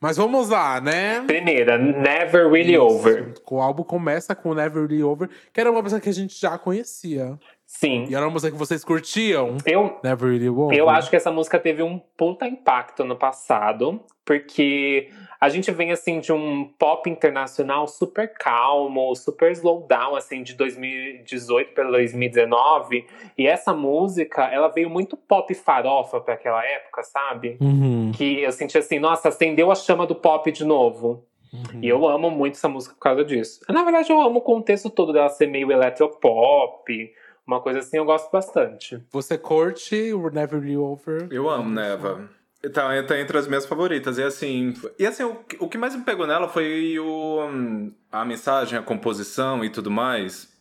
Mas 0.00 0.16
vamos 0.18 0.50
lá, 0.50 0.80
né? 0.82 1.22
Primeira, 1.26 1.78
Never 1.78 2.50
Really 2.50 2.74
Isso. 2.74 2.82
Over. 2.82 3.34
O 3.50 3.60
álbum 3.60 3.82
começa 3.82 4.34
com 4.34 4.52
Never 4.52 4.82
Really 4.86 5.02
Over, 5.02 5.30
que 5.52 5.58
era 5.60 5.70
uma 5.70 5.80
música 5.80 6.00
que 6.00 6.08
a 6.10 6.12
gente 6.12 6.38
já 6.38 6.58
conhecia. 6.58 7.38
Sim. 7.76 8.06
E 8.08 8.14
era 8.14 8.24
uma 8.24 8.30
música 8.30 8.52
que 8.52 8.58
vocês 8.58 8.84
curtiam. 8.84 9.56
Eu, 9.66 9.98
Never 10.02 10.30
Really 10.30 10.48
Over. 10.48 10.78
eu 10.78 10.88
acho 10.88 11.10
que 11.10 11.16
essa 11.16 11.32
música 11.32 11.58
teve 11.58 11.82
um 11.82 11.98
puta 11.98 12.46
impacto 12.46 13.04
no 13.04 13.16
passado, 13.16 14.00
porque 14.24 15.10
a 15.40 15.48
gente 15.48 15.72
vem 15.72 15.90
assim 15.90 16.20
de 16.20 16.32
um 16.32 16.64
pop 16.78 17.10
internacional 17.10 17.88
super 17.88 18.32
calmo, 18.32 19.12
super 19.16 19.50
slow 19.50 19.88
down 19.88 20.14
assim 20.14 20.44
de 20.44 20.54
2018 20.54 21.74
para 21.74 21.90
2019, 21.90 23.04
e 23.36 23.46
essa 23.46 23.74
música, 23.74 24.44
ela 24.44 24.68
veio 24.68 24.88
muito 24.88 25.16
pop 25.16 25.52
farofa 25.52 26.20
para 26.20 26.34
aquela 26.34 26.64
época, 26.64 27.02
sabe? 27.02 27.58
Uhum. 27.60 28.12
Que 28.14 28.40
eu 28.40 28.52
senti 28.52 28.78
assim, 28.78 29.00
nossa, 29.00 29.30
acendeu 29.30 29.72
a 29.72 29.74
chama 29.74 30.06
do 30.06 30.14
pop 30.14 30.50
de 30.52 30.64
novo. 30.64 31.26
uhum. 31.52 31.80
E 31.82 31.88
eu 31.88 32.06
amo 32.06 32.30
muito 32.30 32.54
essa 32.54 32.68
música 32.68 32.94
por 32.94 33.00
causa 33.00 33.24
disso. 33.24 33.60
Na 33.68 33.82
verdade, 33.82 34.12
eu 34.12 34.20
amo 34.20 34.38
o 34.38 34.42
contexto 34.42 34.88
todo 34.88 35.12
dela 35.12 35.28
ser 35.28 35.48
meio 35.48 35.72
eletropop, 35.72 37.12
uma 37.46 37.60
coisa 37.60 37.80
assim, 37.80 37.96
eu 37.98 38.04
gosto 38.04 38.30
bastante. 38.30 39.02
Você 39.12 39.36
curte 39.38 40.12
o 40.12 40.30
Never 40.30 40.60
Really 40.60 40.76
Over? 40.76 41.28
Eu 41.30 41.48
amo 41.50 41.68
Neva. 41.70 42.28
Tá, 42.72 43.02
tá 43.02 43.20
entre 43.20 43.36
as 43.36 43.46
minhas 43.46 43.66
favoritas. 43.66 44.16
E 44.16 44.22
assim, 44.22 44.72
e 44.98 45.06
assim 45.06 45.22
o, 45.24 45.34
que- 45.36 45.56
o 45.60 45.68
que 45.68 45.76
mais 45.76 45.94
me 45.94 46.02
pegou 46.02 46.26
nela 46.26 46.48
foi 46.48 46.98
o, 46.98 47.44
hum, 47.46 47.92
a 48.10 48.24
mensagem, 48.24 48.78
a 48.78 48.82
composição 48.82 49.62
e 49.64 49.68
tudo 49.68 49.90
mais. 49.90 50.52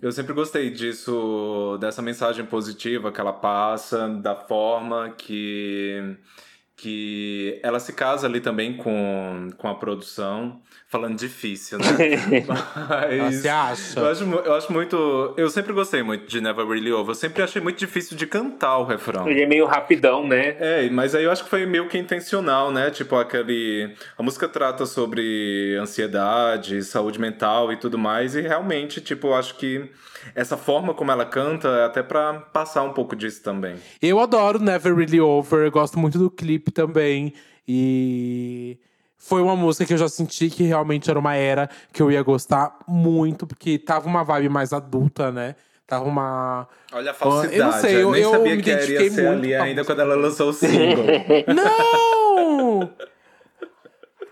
Eu 0.00 0.10
sempre 0.12 0.32
gostei 0.32 0.70
disso, 0.70 1.76
dessa 1.80 2.02
mensagem 2.02 2.44
positiva 2.46 3.10
que 3.12 3.20
ela 3.20 3.32
passa, 3.32 4.08
da 4.08 4.34
forma 4.34 5.10
que, 5.10 6.16
que 6.76 7.60
ela 7.62 7.78
se 7.78 7.92
casa 7.92 8.26
ali 8.26 8.40
também 8.40 8.76
com, 8.76 9.50
com 9.56 9.68
a 9.68 9.74
produção. 9.74 10.60
Falando 10.88 11.16
difícil, 11.16 11.78
né? 11.78 11.86
Mas. 12.46 13.36
Você 13.36 13.48
acha? 13.48 13.98
Eu 13.98 14.06
acho, 14.06 14.24
eu 14.24 14.54
acho 14.54 14.72
muito. 14.72 15.34
Eu 15.38 15.48
sempre 15.48 15.72
gostei 15.72 16.02
muito 16.02 16.26
de 16.26 16.40
Never 16.40 16.66
Really 16.66 16.92
Over. 16.92 17.12
Eu 17.12 17.14
sempre 17.14 17.42
achei 17.42 17.62
muito 17.62 17.78
difícil 17.78 18.14
de 18.14 18.26
cantar 18.26 18.76
o 18.76 18.84
refrão. 18.84 19.26
Ele 19.26 19.40
é 19.40 19.46
meio 19.46 19.64
rapidão, 19.64 20.26
né? 20.26 20.54
É, 20.60 20.90
mas 20.90 21.14
aí 21.14 21.24
eu 21.24 21.30
acho 21.30 21.44
que 21.44 21.50
foi 21.50 21.64
meio 21.64 21.88
que 21.88 21.96
intencional, 21.96 22.70
né? 22.70 22.90
Tipo, 22.90 23.16
aquele. 23.16 23.94
A 24.18 24.22
música 24.22 24.46
trata 24.46 24.84
sobre 24.84 25.78
ansiedade, 25.80 26.82
saúde 26.82 27.18
mental 27.18 27.72
e 27.72 27.76
tudo 27.76 27.96
mais. 27.96 28.34
E 28.34 28.42
realmente, 28.42 29.00
tipo, 29.00 29.28
eu 29.28 29.34
acho 29.34 29.56
que 29.56 29.90
essa 30.34 30.56
forma 30.56 30.94
como 30.94 31.10
ela 31.10 31.24
canta 31.24 31.68
é 31.68 31.84
até 31.84 32.02
pra 32.02 32.34
passar 32.34 32.82
um 32.82 32.92
pouco 32.92 33.14
disso 33.16 33.42
também. 33.42 33.76
Eu 34.00 34.20
adoro 34.20 34.58
Never 34.58 34.94
Really 34.94 35.20
Over, 35.20 35.70
gosto 35.70 35.98
muito 35.98 36.18
do 36.18 36.30
clipe 36.30 36.70
também. 36.70 37.32
E 37.66 38.78
foi 39.16 39.40
uma 39.40 39.54
música 39.56 39.84
que 39.84 39.92
eu 39.94 39.98
já 39.98 40.08
senti 40.08 40.50
que 40.50 40.64
realmente 40.64 41.08
era 41.10 41.18
uma 41.18 41.34
era 41.34 41.68
que 41.92 42.02
eu 42.02 42.10
ia 42.10 42.22
gostar 42.22 42.76
muito, 42.88 43.46
porque 43.46 43.78
tava 43.78 44.06
uma 44.08 44.22
vibe 44.24 44.48
mais 44.48 44.72
adulta, 44.72 45.30
né? 45.30 45.54
Tava 45.86 46.04
uma. 46.04 46.66
Olha 46.92 47.10
a 47.10 47.14
falsidade, 47.14 47.56
eu 47.58 47.64
não 47.66 47.72
sei, 47.72 48.02
eu- 48.02 48.10
nem 48.12 48.22
eu 48.22 48.30
sabia 48.30 48.56
me 48.56 48.62
que 48.62 48.70
identifiquei 48.70 49.06
ia 49.06 49.10
ser 49.12 49.22
muito 49.26 49.38
ali 49.38 49.54
ainda 49.54 49.66
música. 49.82 49.84
quando 49.84 50.00
ela 50.00 50.14
lançou 50.14 50.48
o 50.48 50.52
single. 50.52 51.04
Não! 51.54 52.90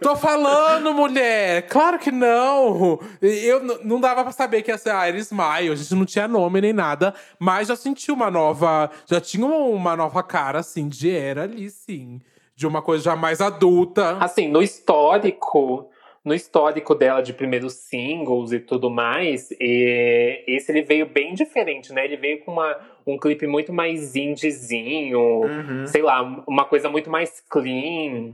Tô 0.03 0.17
falando, 0.17 0.95
mulher! 0.95 1.67
Claro 1.69 1.99
que 1.99 2.11
não! 2.11 2.99
Eu 3.21 3.63
não 3.85 4.01
dava 4.01 4.23
pra 4.23 4.33
saber 4.33 4.63
que 4.63 4.71
ia 4.71 4.79
ser 4.79 4.91
a 4.91 5.09
Iris 5.09 5.27
Smile, 5.27 5.73
a 5.73 5.75
gente 5.75 5.95
não 5.95 6.05
tinha 6.07 6.27
nome 6.27 6.61
nem 6.61 6.73
nada, 6.73 7.15
mas 7.39 7.69
já 7.69 7.77
senti 7.77 8.11
uma 8.11 8.31
nova. 8.31 8.91
Já 9.07 9.21
tinha 9.21 9.45
uma, 9.47 9.57
uma 9.57 9.97
nova 9.97 10.23
cara, 10.23 10.61
assim, 10.61 10.89
de 10.89 11.11
era 11.11 11.43
ali, 11.43 11.69
sim. 11.71 12.21
De 12.57 12.67
uma 12.67 12.81
coisa 12.83 13.05
já 13.05 13.17
mais 13.17 13.41
adulta. 13.41 14.17
Assim, 14.19 14.49
no 14.49 14.63
histórico, 14.63 15.89
no 16.25 16.35
histórico 16.35 16.95
dela 16.95 17.21
de 17.23 17.33
primeiros 17.33 17.75
singles 17.75 18.53
e 18.53 18.61
tudo 18.61 18.91
mais, 18.91 19.51
e- 19.61 20.45
esse 20.47 20.71
ele 20.73 20.83
veio 20.83 21.07
bem 21.07 21.35
diferente, 21.35 21.93
né? 21.93 22.05
Ele 22.05 22.17
veio 22.17 22.41
com 22.45 22.53
uma, 22.53 22.77
um 23.07 23.19
clipe 23.19 23.47
muito 23.47 23.73
mais 23.73 24.15
indiezinho, 24.17 25.21
Uhum. 25.43 25.87
sei 25.87 26.03
lá, 26.03 26.23
uma 26.47 26.65
coisa 26.65 26.89
muito 26.89 27.11
mais 27.11 27.43
clean. 27.49 28.33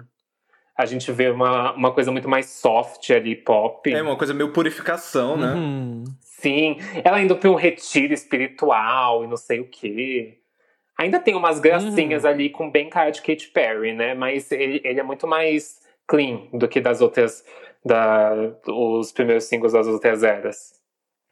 A 0.76 0.84
gente 0.84 1.10
vê 1.10 1.30
uma, 1.30 1.72
uma 1.72 1.92
coisa 1.92 2.12
muito 2.12 2.28
mais 2.28 2.46
soft 2.46 3.10
ali, 3.10 3.34
pop. 3.34 3.90
É 3.92 4.02
uma 4.02 4.16
coisa 4.16 4.34
meio 4.34 4.52
purificação, 4.52 5.36
né? 5.36 5.54
Uhum. 5.54 6.04
Sim, 6.20 6.76
ela 7.02 7.20
indo 7.20 7.34
pra 7.36 7.50
um 7.50 7.54
retiro 7.54 8.12
espiritual 8.12 9.24
e 9.24 9.26
não 9.26 9.36
sei 9.38 9.60
o 9.60 9.68
quê. 9.68 10.38
Ainda 10.98 11.18
tem 11.18 11.34
umas 11.34 11.58
gracinhas 11.60 12.24
Uhum. 12.24 12.30
ali 12.30 12.50
com 12.50 12.70
bem 12.70 12.88
cara 12.90 13.10
de 13.10 13.22
Katy 13.22 13.48
Perry, 13.48 13.92
né? 13.94 14.14
Mas 14.14 14.50
ele, 14.52 14.80
ele 14.84 15.00
é 15.00 15.02
muito 15.02 15.26
mais 15.26 15.76
clean 16.06 16.46
do 16.52 16.68
que 16.68 16.80
das 16.80 17.00
outras. 17.00 17.44
Da, 17.84 18.32
os 18.66 19.12
primeiros 19.12 19.44
singles 19.44 19.72
das 19.72 19.86
outras 19.86 20.22
eras. 20.24 20.72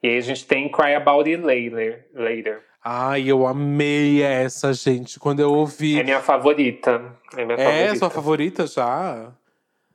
E 0.03 0.09
aí 0.09 0.17
a 0.17 0.21
gente 0.21 0.47
tem 0.47 0.71
Cry 0.71 0.95
About 0.95 1.29
It 1.29 1.43
Later. 1.43 2.07
later. 2.15 2.63
Ai, 2.85 3.23
eu 3.31 3.47
amei 3.47 4.23
essa, 4.23 4.73
gente. 4.75 5.19
Quando 5.19 5.41
eu 5.41 5.51
ouvi. 5.53 5.99
É 5.99 6.05
minha 6.05 6.21
favorita. 6.21 7.17
É 7.35 7.45
minha 7.45 7.57
É, 7.59 7.65
favorita. 7.65 7.97
sua 7.97 8.11
favorita 8.11 8.67
já? 8.67 9.33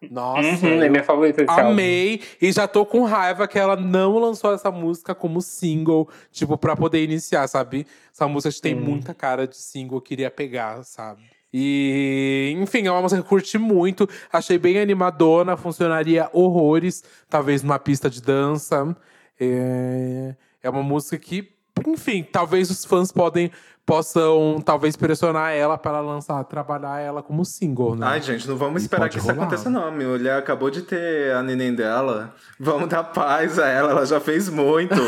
Nossa. 0.09 0.65
Uhum, 0.65 0.81
é 0.81 0.89
minha 0.89 1.03
favorita 1.03 1.41
desse 1.45 1.51
álbum. 1.59 1.71
Amei 1.73 2.21
e 2.41 2.51
já 2.51 2.67
tô 2.67 2.85
com 2.85 3.03
raiva 3.03 3.47
que 3.47 3.59
ela 3.59 3.75
não 3.75 4.17
lançou 4.17 4.53
essa 4.53 4.71
música 4.71 5.13
como 5.13 5.41
single, 5.41 6.09
tipo, 6.31 6.57
pra 6.57 6.75
poder 6.75 7.03
iniciar, 7.03 7.47
sabe? 7.47 7.85
Essa 8.11 8.27
música 8.27 8.55
tem 8.61 8.73
Hum. 8.75 8.79
muita 8.81 9.13
cara 9.13 9.45
de 9.45 9.57
single, 9.57 9.97
eu 9.97 10.01
queria 10.01 10.31
pegar, 10.31 10.83
sabe? 10.83 11.21
E, 11.53 12.55
enfim, 12.59 12.87
é 12.87 12.91
uma 12.91 13.01
música 13.01 13.21
que 13.21 13.25
eu 13.25 13.29
curti 13.29 13.57
muito, 13.57 14.07
achei 14.31 14.57
bem 14.57 14.79
animadona, 14.79 15.57
funcionaria 15.57 16.29
horrores, 16.31 17.03
talvez 17.29 17.61
numa 17.61 17.77
pista 17.77 18.09
de 18.09 18.21
dança. 18.21 18.95
É, 19.39 20.35
é 20.63 20.69
uma 20.69 20.81
música 20.83 21.17
que, 21.17 21.49
enfim, 21.87 22.23
talvez 22.23 22.69
os 22.69 22.85
fãs 22.85 23.11
podem, 23.11 23.51
possam 23.89 24.61
talvez 24.63 24.95
pressionar 24.95 25.51
ela 25.51 25.75
para 25.75 25.97
ela 25.97 26.01
lançar, 26.01 26.43
trabalhar 26.43 26.99
ela 26.99 27.23
como 27.23 27.43
single, 27.43 27.95
né? 27.95 28.05
Ai, 28.07 28.21
gente, 28.21 28.47
não 28.47 28.55
vamos 28.55 28.83
E 28.83 28.85
esperar 28.85 29.09
que 29.09 29.17
isso 29.17 29.25
rolar. 29.27 29.45
aconteça, 29.45 29.67
não. 29.67 29.87
A 29.87 29.91
minha 29.91 30.09
mulher 30.09 30.37
acabou 30.37 30.69
de 30.69 30.83
ter 30.83 31.33
a 31.33 31.41
neném 31.41 31.73
dela. 31.73 32.31
Vamos 32.59 32.87
dar 32.87 33.03
paz 33.05 33.57
a 33.57 33.67
ela, 33.67 33.89
ela 33.89 34.05
já 34.05 34.19
fez 34.19 34.47
muito. 34.47 34.93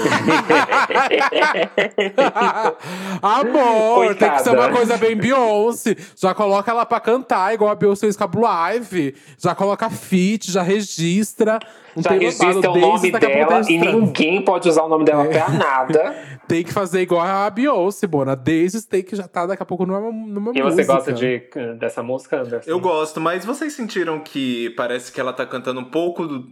Amor, 3.21 4.15
tem 4.15 4.31
que 4.31 4.37
ser 4.39 4.49
Coitada. 4.49 4.51
uma 4.53 4.69
coisa 4.69 4.97
bem 4.97 5.15
Beyoncé. 5.15 5.95
Já 6.15 6.33
coloca 6.33 6.71
ela 6.71 6.83
pra 6.83 6.99
cantar, 6.99 7.53
igual 7.53 7.69
a 7.69 7.75
Beyoncé 7.75 8.07
fez 8.07 8.17
com 8.17 8.23
a 8.23 8.27
Blue 8.27 8.47
Ivy. 8.47 9.13
Já 9.37 9.53
coloca 9.53 9.91
feat, 9.91 10.51
já 10.51 10.63
registra. 10.63 11.59
Não 11.95 12.03
Já 12.03 12.11
registra 12.11 12.71
o 12.71 12.79
nome 12.79 13.11
daqui 13.11 13.25
a 13.25 13.29
pouco 13.29 13.47
tá 13.49 13.59
dela 13.59 13.71
e 13.71 13.77
ninguém 13.77 14.41
pode 14.41 14.69
usar 14.69 14.83
o 14.83 14.87
nome 14.87 15.03
dela 15.03 15.25
pra 15.25 15.49
nada. 15.49 16.15
Tem 16.47 16.63
que 16.63 16.71
fazer 16.73 17.01
igual 17.01 17.21
a 17.21 17.49
Beyoncé, 17.49 18.07
Bona. 18.07 18.35
Desde 18.35 18.70
tem 18.87 19.03
que 19.03 19.15
já 19.15 19.27
tá 19.27 19.45
daqui 19.45 19.61
a 19.63 19.65
pouco 19.65 19.85
numa, 19.85 19.99
numa 20.11 20.51
E 20.55 20.61
música. 20.61 20.71
você 20.71 20.83
gosta 20.85 21.13
de, 21.13 21.39
dessa 21.77 22.01
música, 22.03 22.41
Anderson? 22.41 22.69
Eu 22.69 22.79
gosto, 22.79 23.19
mas 23.19 23.43
vocês 23.45 23.73
sentiram 23.73 24.19
que 24.19 24.69
parece 24.71 25.11
que 25.11 25.19
ela 25.19 25.33
tá 25.33 25.45
cantando 25.45 25.79
um 25.79 25.85
pouco 25.85 26.47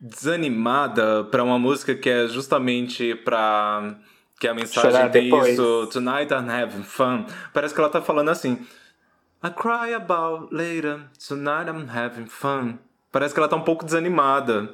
desanimada 0.00 1.24
pra 1.24 1.42
uma 1.44 1.58
música 1.58 1.94
que 1.94 2.08
é 2.08 2.26
justamente 2.28 3.14
pra. 3.16 3.96
Que 4.40 4.46
a 4.46 4.54
mensagem 4.54 4.90
Chorar 4.92 5.10
tem 5.10 5.24
depois. 5.24 5.48
isso, 5.54 5.88
Tonight 5.92 6.32
I'm 6.32 6.48
having 6.48 6.84
fun. 6.84 7.24
Parece 7.52 7.74
que 7.74 7.80
ela 7.80 7.90
tá 7.90 8.00
falando 8.00 8.28
assim. 8.30 8.64
I 9.44 9.50
cry 9.50 9.94
about 9.94 10.54
later, 10.54 11.00
tonight 11.26 11.68
I'm 11.68 11.86
having 11.88 12.26
fun. 12.26 12.78
Parece 13.10 13.34
que 13.34 13.40
ela 13.40 13.48
tá 13.48 13.56
um 13.56 13.62
pouco 13.62 13.84
desanimada. 13.84 14.70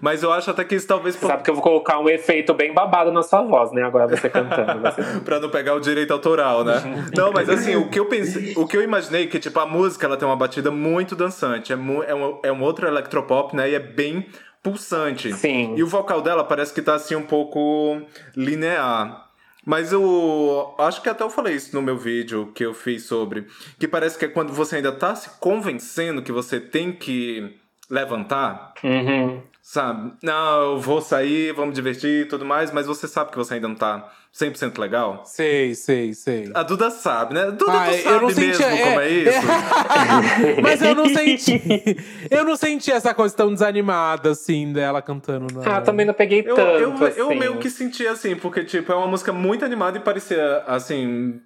Mas 0.00 0.22
eu 0.22 0.32
acho 0.32 0.50
até 0.50 0.64
que 0.64 0.74
isso 0.74 0.86
talvez. 0.86 1.16
Você 1.16 1.26
sabe 1.26 1.42
que 1.42 1.50
eu 1.50 1.54
vou 1.54 1.62
colocar 1.62 1.98
um 1.98 2.08
efeito 2.08 2.54
bem 2.54 2.72
babado 2.72 3.10
na 3.10 3.22
sua 3.22 3.42
voz, 3.42 3.72
né? 3.72 3.82
Agora 3.82 4.06
você 4.06 4.28
cantando. 4.30 4.80
Você... 4.80 5.02
pra 5.24 5.40
não 5.40 5.48
pegar 5.50 5.74
o 5.74 5.80
direito 5.80 6.12
autoral, 6.12 6.64
né? 6.64 6.80
não, 7.16 7.32
mas 7.32 7.48
assim, 7.48 7.74
o 7.76 7.88
que 7.88 7.98
eu 7.98 8.06
pensei, 8.06 8.54
o 8.56 8.66
que 8.66 8.76
eu 8.76 8.82
imaginei 8.82 9.24
é 9.24 9.26
que 9.26 9.38
tipo 9.40 9.58
a 9.58 9.66
música 9.66 10.06
ela 10.06 10.16
tem 10.16 10.26
uma 10.26 10.36
batida 10.36 10.70
muito 10.70 11.16
dançante, 11.16 11.72
é, 11.72 11.76
mu- 11.76 12.02
é, 12.02 12.14
um, 12.14 12.38
é 12.44 12.52
um 12.52 12.62
outro 12.62 12.86
electropop, 12.86 13.56
né? 13.56 13.70
E 13.70 13.74
é 13.74 13.80
bem 13.80 14.26
pulsante. 14.62 15.32
Sim. 15.32 15.74
E 15.76 15.82
o 15.82 15.86
vocal 15.88 16.20
dela 16.22 16.44
parece 16.44 16.72
que 16.72 16.80
tá 16.80 16.94
assim 16.94 17.16
um 17.16 17.24
pouco 17.26 18.00
linear. 18.36 19.26
Mas 19.64 19.92
eu 19.92 20.74
acho 20.78 21.00
que 21.02 21.08
até 21.08 21.22
eu 21.22 21.30
falei 21.30 21.54
isso 21.54 21.74
no 21.74 21.82
meu 21.82 21.96
vídeo 21.96 22.50
que 22.54 22.64
eu 22.64 22.74
fiz 22.74 23.04
sobre. 23.04 23.46
Que 23.78 23.86
parece 23.86 24.18
que 24.18 24.24
é 24.24 24.28
quando 24.28 24.52
você 24.52 24.76
ainda 24.76 24.90
tá 24.90 25.14
se 25.14 25.30
convencendo 25.38 26.20
que 26.22 26.32
você 26.32 26.58
tem 26.58 26.92
que 26.92 27.56
levantar. 27.88 28.72
Uhum. 28.82 29.40
Sabe? 29.64 30.12
Não, 30.22 30.72
eu 30.72 30.78
vou 30.80 31.00
sair, 31.00 31.52
vamos 31.52 31.74
divertir 31.76 32.22
e 32.22 32.28
tudo 32.28 32.44
mais, 32.44 32.72
mas 32.72 32.84
você 32.84 33.06
sabe 33.06 33.30
que 33.30 33.36
você 33.38 33.54
ainda 33.54 33.68
não 33.68 33.76
tá 33.76 34.10
100% 34.34 34.76
legal? 34.78 35.22
Sei, 35.24 35.72
sei, 35.76 36.12
sei. 36.14 36.50
A 36.52 36.64
Duda 36.64 36.90
sabe, 36.90 37.34
né? 37.34 37.48
Duda, 37.52 37.72
Ah, 37.72 37.86
tu 37.86 37.92
eu 37.94 38.02
sabe 38.02 38.20
não 38.22 38.30
senti- 38.30 38.46
mesmo 38.48 38.64
é- 38.64 38.82
como 38.82 39.00
é 39.00 39.10
isso? 39.10 39.38
Mas 40.62 40.82
eu 40.82 40.94
não 40.96 41.06
senti. 41.08 41.62
Eu 42.28 42.44
não 42.44 42.56
senti 42.56 42.90
essa 42.90 43.14
coisa 43.14 43.36
tão 43.36 43.52
desanimada, 43.52 44.30
assim, 44.30 44.72
dela 44.72 45.00
cantando. 45.00 45.46
Não. 45.54 45.62
Ah, 45.70 45.80
também 45.80 46.04
não 46.06 46.14
peguei 46.14 46.40
Eu, 46.44 46.56
tanto, 46.56 46.78
eu, 46.80 47.06
assim. 47.06 47.20
eu 47.20 47.34
meio 47.34 47.58
que 47.58 47.68
senti 47.70 48.06
assim, 48.06 48.34
porque, 48.34 48.64
tipo, 48.64 48.90
é 48.90 48.96
uma 48.96 49.06
música 49.06 49.32
muito 49.32 49.64
animada 49.64 49.96
e 49.96 50.00
parecia, 50.00 50.64
assim... 50.66 51.40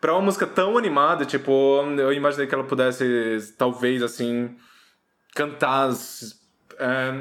Pra 0.00 0.12
uma 0.14 0.22
música 0.22 0.46
tão 0.46 0.76
animada, 0.76 1.24
tipo, 1.24 1.50
eu 1.98 2.12
imaginei 2.12 2.46
que 2.46 2.54
ela 2.54 2.64
pudesse, 2.64 3.54
talvez, 3.56 4.02
assim, 4.02 4.56
cantar... 5.34 5.90
é, 6.78 7.14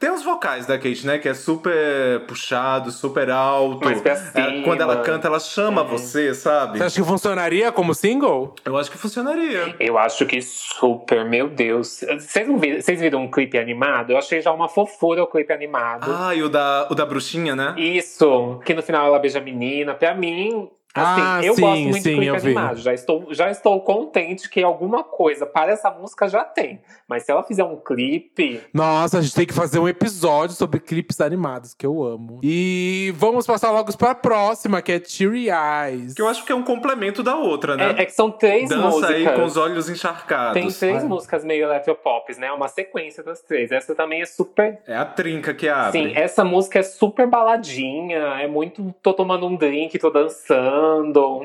Tem 0.00 0.10
os 0.10 0.24
vocais 0.24 0.64
da 0.64 0.78
Kate, 0.78 1.06
né? 1.06 1.18
Que 1.18 1.28
é 1.28 1.34
super 1.34 2.20
puxado, 2.26 2.90
super 2.90 3.30
alto. 3.30 3.84
Mais 3.84 4.00
pra 4.00 4.12
É, 4.12 4.16
cima. 4.16 4.62
quando 4.64 4.80
ela 4.80 5.02
canta, 5.02 5.28
ela 5.28 5.38
chama 5.38 5.84
você, 5.84 6.34
sabe? 6.34 6.78
Você 6.78 6.84
acha 6.84 7.02
que 7.02 7.06
funcionaria 7.06 7.70
como 7.70 7.92
single? 7.94 8.54
Eu 8.64 8.78
acho 8.78 8.90
que 8.90 8.96
funcionaria. 8.96 9.76
Eu 9.78 9.98
acho 9.98 10.24
que 10.24 10.40
super, 10.40 11.24
meu 11.28 11.48
Deus. 11.50 12.00
Vocês, 12.18 12.48
não 12.48 12.56
viram, 12.56 12.80
vocês 12.80 12.98
viram 12.98 13.20
um 13.24 13.30
clipe 13.30 13.58
animado? 13.58 14.12
Eu 14.12 14.16
achei 14.16 14.40
já 14.40 14.50
uma 14.50 14.70
fofura 14.70 15.22
o 15.22 15.26
clipe 15.26 15.52
animado. 15.52 16.10
Ah, 16.10 16.34
e 16.34 16.42
o 16.42 16.48
da, 16.48 16.88
o 16.90 16.94
da 16.94 17.04
bruxinha, 17.04 17.54
né? 17.54 17.74
Isso, 17.76 18.58
que 18.64 18.72
no 18.72 18.82
final 18.82 19.06
ela 19.06 19.18
beija 19.18 19.38
a 19.38 19.42
menina. 19.42 19.92
Pra 19.92 20.14
mim, 20.14 20.70
assim, 20.94 21.22
Ah, 21.22 21.40
eu 21.42 21.54
sim, 21.54 21.60
gosto 21.60 21.80
muito 21.82 21.94
sim, 21.94 22.02
de 22.02 22.10
clipe 22.16 22.26
eu 22.26 22.38
vi. 22.38 22.46
animado. 22.48 22.76
Já 22.78 22.92
estou, 22.94 23.26
já 23.34 23.50
estou 23.50 23.80
contente 23.82 24.48
que 24.48 24.62
alguma 24.62 25.02
coisa 25.04 25.46
para 25.46 25.72
essa 25.72 25.90
música 25.90 26.28
já 26.28 26.44
tem. 26.44 26.80
Mas 27.08 27.24
se 27.24 27.30
ela 27.32 27.42
fizer 27.42 27.64
um 27.64 27.76
clipe. 27.76 28.60
Nossa, 28.72 29.18
a 29.18 29.22
gente 29.22 29.34
tem 29.34 29.46
que 29.46 29.54
fazer 29.54 29.78
um 29.78 29.88
episódio 29.88 30.54
sobre 30.56 30.80
clipes 30.80 31.20
animados, 31.20 31.74
que 31.74 31.86
eu 31.86 32.02
amo. 32.02 32.40
E 32.42 33.12
vamos 33.16 33.46
passar 33.46 33.70
logo 33.70 33.96
pra 33.96 34.14
próxima, 34.14 34.80
que 34.82 34.92
é 34.92 34.98
Teary 35.00 35.48
Eyes. 35.50 36.14
Que 36.14 36.22
eu 36.22 36.28
acho 36.28 36.44
que 36.44 36.52
é 36.52 36.54
um 36.54 36.62
complemento 36.62 37.22
da 37.22 37.36
outra, 37.36 37.76
né? 37.76 37.94
É, 37.98 38.02
é 38.02 38.06
que 38.06 38.12
são 38.12 38.30
três 38.30 38.68
Dança 38.68 38.86
músicas. 38.88 39.10
aí 39.10 39.34
com 39.34 39.44
os 39.44 39.56
olhos 39.56 39.88
encharcados. 39.88 40.54
Tem 40.54 40.70
três 40.70 41.02
Ai. 41.02 41.08
músicas 41.08 41.44
meio 41.44 41.64
electropops, 41.64 42.38
né? 42.38 42.50
Uma 42.52 42.68
sequência 42.68 43.22
das 43.22 43.40
três. 43.42 43.70
Essa 43.72 43.94
também 43.94 44.22
é 44.22 44.26
super. 44.26 44.78
É 44.86 44.96
a 44.96 45.04
trinca 45.04 45.52
que 45.54 45.68
abre. 45.68 45.92
Sim, 45.92 46.12
essa 46.16 46.44
música 46.44 46.78
é 46.78 46.82
super 46.82 47.26
baladinha. 47.26 48.18
É 48.40 48.46
muito. 48.46 48.94
tô 49.02 49.12
tomando 49.12 49.46
um 49.46 49.56
drink, 49.56 49.98
tô 49.98 50.10
dançando. 50.10 50.79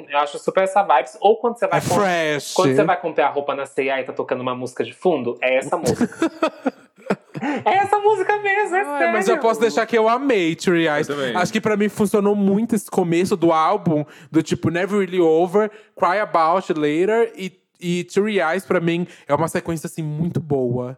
Eu 0.09 0.17
acho 0.19 0.39
super 0.39 0.63
essa 0.63 0.83
vibes. 0.83 1.17
Ou 1.19 1.37
quando 1.37 1.57
você 1.57 1.67
vai 1.67 1.79
É 1.79 1.81
com- 1.81 1.95
fresh. 1.95 2.53
Quando 2.53 2.75
você 2.75 2.83
vai 2.83 2.99
comprar 2.99 3.29
roupa 3.29 3.53
na 3.55 3.65
C&A 3.65 4.01
e 4.01 4.03
tá 4.03 4.13
tocando 4.13 4.41
uma 4.41 4.55
música 4.55 4.83
de 4.83 4.93
fundo, 4.93 5.37
é 5.41 5.57
essa 5.57 5.77
música. 5.77 6.09
é 7.65 7.75
essa 7.77 7.97
música 7.99 8.37
mesmo, 8.39 8.75
é 8.75 8.81
Ai, 8.81 8.97
sério. 8.97 9.13
mas 9.13 9.27
eu 9.27 9.37
posso 9.39 9.59
deixar 9.59 9.85
que 9.85 9.97
eu 9.97 10.07
amei 10.07 10.55
Teary 10.55 10.87
Eyes. 10.87 11.07
Acho 11.35 11.51
que 11.51 11.61
pra 11.61 11.75
mim 11.77 11.89
funcionou 11.89 12.35
muito 12.35 12.75
esse 12.75 12.89
começo 12.89 13.35
do 13.35 13.51
álbum, 13.51 14.05
do 14.31 14.41
tipo 14.41 14.69
Never 14.69 14.99
Really 14.99 15.19
Over, 15.21 15.69
Cry 15.97 16.19
About 16.19 16.73
Later 16.73 17.31
e, 17.35 17.51
e 17.79 18.03
Teary 18.05 18.39
Eyes, 18.39 18.65
pra 18.65 18.79
mim, 18.79 19.05
é 19.27 19.35
uma 19.35 19.47
sequência 19.47 19.87
assim 19.87 20.01
muito 20.03 20.39
boa. 20.39 20.97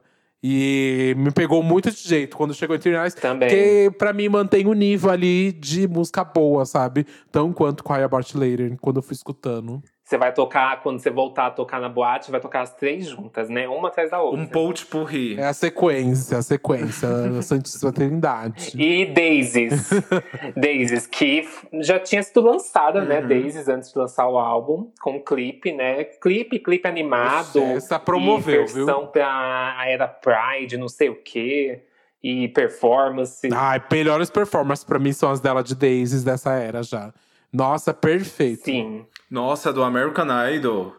E 0.50 1.14
me 1.18 1.30
pegou 1.30 1.62
muito 1.62 1.91
de 1.91 1.98
jeito 1.98 2.38
quando 2.38 2.54
chegou 2.54 2.78
em 2.78 2.89
Eyes. 2.89 3.14
Também. 3.16 3.50
Porque 3.50 3.91
pra 3.98 4.14
mim 4.14 4.30
mantém 4.30 4.66
o 4.66 4.72
nível 4.72 5.12
ali 5.12 5.52
de 5.52 5.86
música 5.89 6.24
boa, 6.24 6.66
sabe? 6.66 7.06
Tão 7.30 7.52
quanto 7.52 7.84
Cry 7.84 8.04
About 8.04 8.38
Later, 8.38 8.78
quando 8.80 8.95
eu 8.95 9.04
fui 9.04 9.14
escutando. 9.14 9.84
Você 10.08 10.18
vai 10.18 10.34
tocar, 10.34 10.82
quando 10.82 10.99
você 11.01 11.10
voltar 11.10 11.47
a 11.47 11.51
tocar 11.51 11.82
na 11.82 11.89
boate, 11.89 12.32
vai 12.32 12.39
tocar 12.39 12.62
as 12.62 12.74
três 12.74 13.08
juntas, 13.08 13.49
né? 13.49 13.68
Uma 13.68 13.89
atrás 13.89 14.10
da 14.10 14.22
outra. 14.22 14.39
Um 14.39 14.47
poach 14.47 14.86
por 14.86 15.03
rir. 15.03 15.38
É 15.38 15.47
a 15.47 15.53
sequência, 15.53 16.38
a 16.38 16.41
sequência, 16.41 17.10
a 17.38 17.41
Santíssima 17.41 17.91
Trindade. 17.91 18.72
E 18.82 19.05
Daisies. 19.08 19.89
Daisies, 20.55 21.05
que 21.08 21.45
já 21.82 21.99
tinha 21.99 22.24
sido 22.24 22.39
lançada, 22.39 23.03
né? 23.03 23.20
Uhum. 23.20 23.28
Daisies, 23.28 23.68
antes 23.68 23.91
de 23.91 23.99
lançar 23.99 24.30
o 24.30 24.38
álbum, 24.38 24.89
com 25.01 25.22
clipe, 25.22 25.74
né? 25.74 26.05
Clipe, 26.05 26.58
clipe 26.60 26.88
animado. 26.88 27.60
Essa 27.60 27.99
promoveu, 27.99 28.64
e 28.64 28.66
versão 28.66 29.08
pra 29.08 29.76
a 29.78 29.89
era 29.89 30.08
Pride, 30.08 30.78
não 30.78 30.88
sei 30.88 31.10
o 31.10 31.22
quê. 31.22 31.84
E 32.24 32.47
performance. 32.47 33.49
Ai, 33.53 33.84
melhores 33.91 34.30
performances 34.30 34.86
pra 34.86 34.99
mim 34.99 35.12
são 35.12 35.30
as 35.30 35.41
dela 35.41 35.62
de 35.62 35.76
Daisies 35.76 36.24
dessa 36.24 36.53
era 36.53 36.82
já. 36.82 37.12
Nossa, 37.52 37.93
perfeito. 37.93 38.66
Sim. 38.66 39.06
Nossa, 39.30 39.72
do 39.74 39.84
American 39.84 40.28
Idol. 40.50 40.95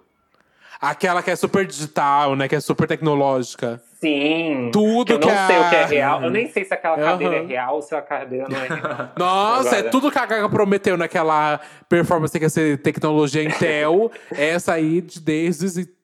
Aquela 0.80 1.22
que 1.22 1.30
é 1.30 1.36
super 1.36 1.66
digital, 1.66 2.36
né? 2.36 2.46
Que 2.48 2.54
é 2.56 2.60
super 2.60 2.86
tecnológica. 2.86 3.82
Sim. 4.00 4.70
Tudo 4.72 5.06
Que 5.06 5.12
eu 5.14 5.18
não 5.18 5.28
a- 5.28 5.46
sei 5.48 5.58
o 5.58 5.68
que 5.68 5.74
é 5.74 5.84
real. 5.86 6.22
Eu 6.22 6.30
nem 6.30 6.48
sei 6.52 6.64
se 6.64 6.72
aquela 6.72 6.96
cadeira 6.96 7.34
é 7.34 7.38
Aham. 7.40 7.48
real 7.48 7.74
ou 7.74 7.82
se 7.82 7.94
a 7.96 8.00
cadeira 8.00 8.46
não 8.48 8.56
é 8.56 8.68
real. 8.68 9.08
Nossa, 9.18 9.74
é 9.74 9.78
Agora. 9.80 9.90
tudo 9.90 10.10
que 10.12 10.18
a 10.18 10.24
Gaga 10.26 10.48
prometeu 10.48 10.96
naquela 10.96 11.58
performance 11.88 12.38
que 12.38 12.44
ia 12.44 12.48
ser 12.48 12.78
tecnologia 12.80 13.42
Intel. 13.42 14.12
essa 14.30 14.74
aí 14.74 15.00
de 15.00 15.20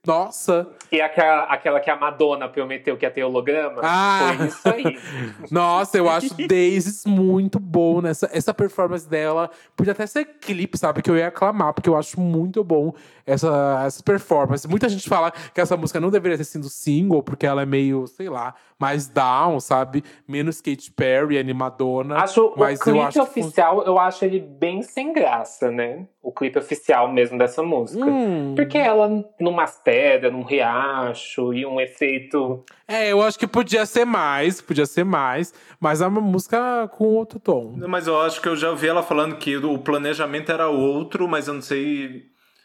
Nossa! 0.07 0.69
E 0.93 1.01
aquela, 1.01 1.45
aquela 1.45 1.81
que 1.81 1.91
a 1.91 1.97
Madonna 1.97 2.49
prometeu 2.49 2.97
que 2.97 3.05
ia 3.05 3.11
ter 3.11 3.25
holograma. 3.25 3.81
Ah. 3.83 4.35
Foi 4.37 4.47
isso 4.47 4.69
aí. 4.69 4.99
Nossa, 5.51 5.97
eu 5.97 6.09
acho 6.09 6.35
Daisies 6.35 7.05
muito 7.07 7.59
bom 7.59 8.01
nessa 8.01 8.29
essa 8.33 8.53
performance 8.53 9.09
dela. 9.09 9.51
Podia 9.77 9.93
até 9.93 10.07
ser 10.07 10.25
clipe, 10.41 10.77
sabe? 10.77 11.03
Que 11.03 11.11
eu 11.11 11.17
ia 11.17 11.29
aclamar, 11.29 11.73
porque 11.73 11.89
eu 11.89 11.97
acho 11.97 12.21
muito 12.21 12.63
bom 12.63 12.93
essa, 13.27 13.83
essa 13.87 14.03
performance. 14.03 14.69
Muita 14.69 14.89
gente 14.89 15.09
fala 15.09 15.31
que 15.31 15.61
essa 15.61 15.77
música 15.77 15.99
não 15.99 16.11
deveria 16.11 16.37
ter 16.37 16.45
sido 16.45 16.69
single, 16.69 17.23
porque 17.23 17.47
ela 17.47 17.63
é 17.63 17.67
meio, 17.67 18.07
sei 18.07 18.29
lá, 18.29 18.55
mais 18.79 19.09
down, 19.09 19.59
sabe? 19.61 20.05
Menos 20.29 20.61
Katy 20.61 20.91
Perry, 20.93 21.39
animadona. 21.39 22.17
Acho 22.17 22.53
mas 22.57 22.81
o 22.81 22.85
clipe 22.85 22.99
eu 22.99 23.03
acho 23.03 23.13
que 23.13 23.21
oficial, 23.21 23.83
eu 23.85 23.99
acho 23.99 24.25
ele 24.25 24.41
bem 24.41 24.83
sem 24.83 25.13
graça, 25.13 25.71
né? 25.71 26.07
O 26.25 26.33
clipe 26.33 26.59
oficial 26.59 27.13
mesmo 27.13 27.37
dessa 27.37 27.63
música. 27.63 28.03
Hum. 28.03 28.55
Porque 28.57 28.79
ela 28.79 29.25
numas 29.39 29.79
pedras, 29.85 30.33
num 30.33 30.43
riacho 30.43 31.53
e 31.53 31.67
um 31.67 31.79
efeito. 31.79 32.65
É, 32.89 33.13
eu 33.13 33.21
acho 33.21 33.39
que 33.39 33.47
podia 33.47 33.85
ser 33.85 34.07
mais, 34.07 34.63
podia 34.63 34.87
ser 34.87 35.05
mais, 35.05 35.53
mas 35.79 36.01
é 36.01 36.07
uma 36.07 36.23
música 36.23 36.89
com 36.89 37.05
outro 37.09 37.39
tom. 37.39 37.75
Mas 37.87 38.07
eu 38.07 38.19
acho 38.23 38.41
que 38.41 38.49
eu 38.49 38.57
já 38.57 38.71
ouvi 38.71 38.89
ela 38.89 39.03
falando 39.03 39.37
que 39.37 39.55
o 39.59 39.79
planejamento 39.79 40.51
era 40.51 40.67
outro, 40.67 41.29
mas 41.29 41.47
eu 41.47 41.55
não 41.55 41.63
sei. 41.63 42.25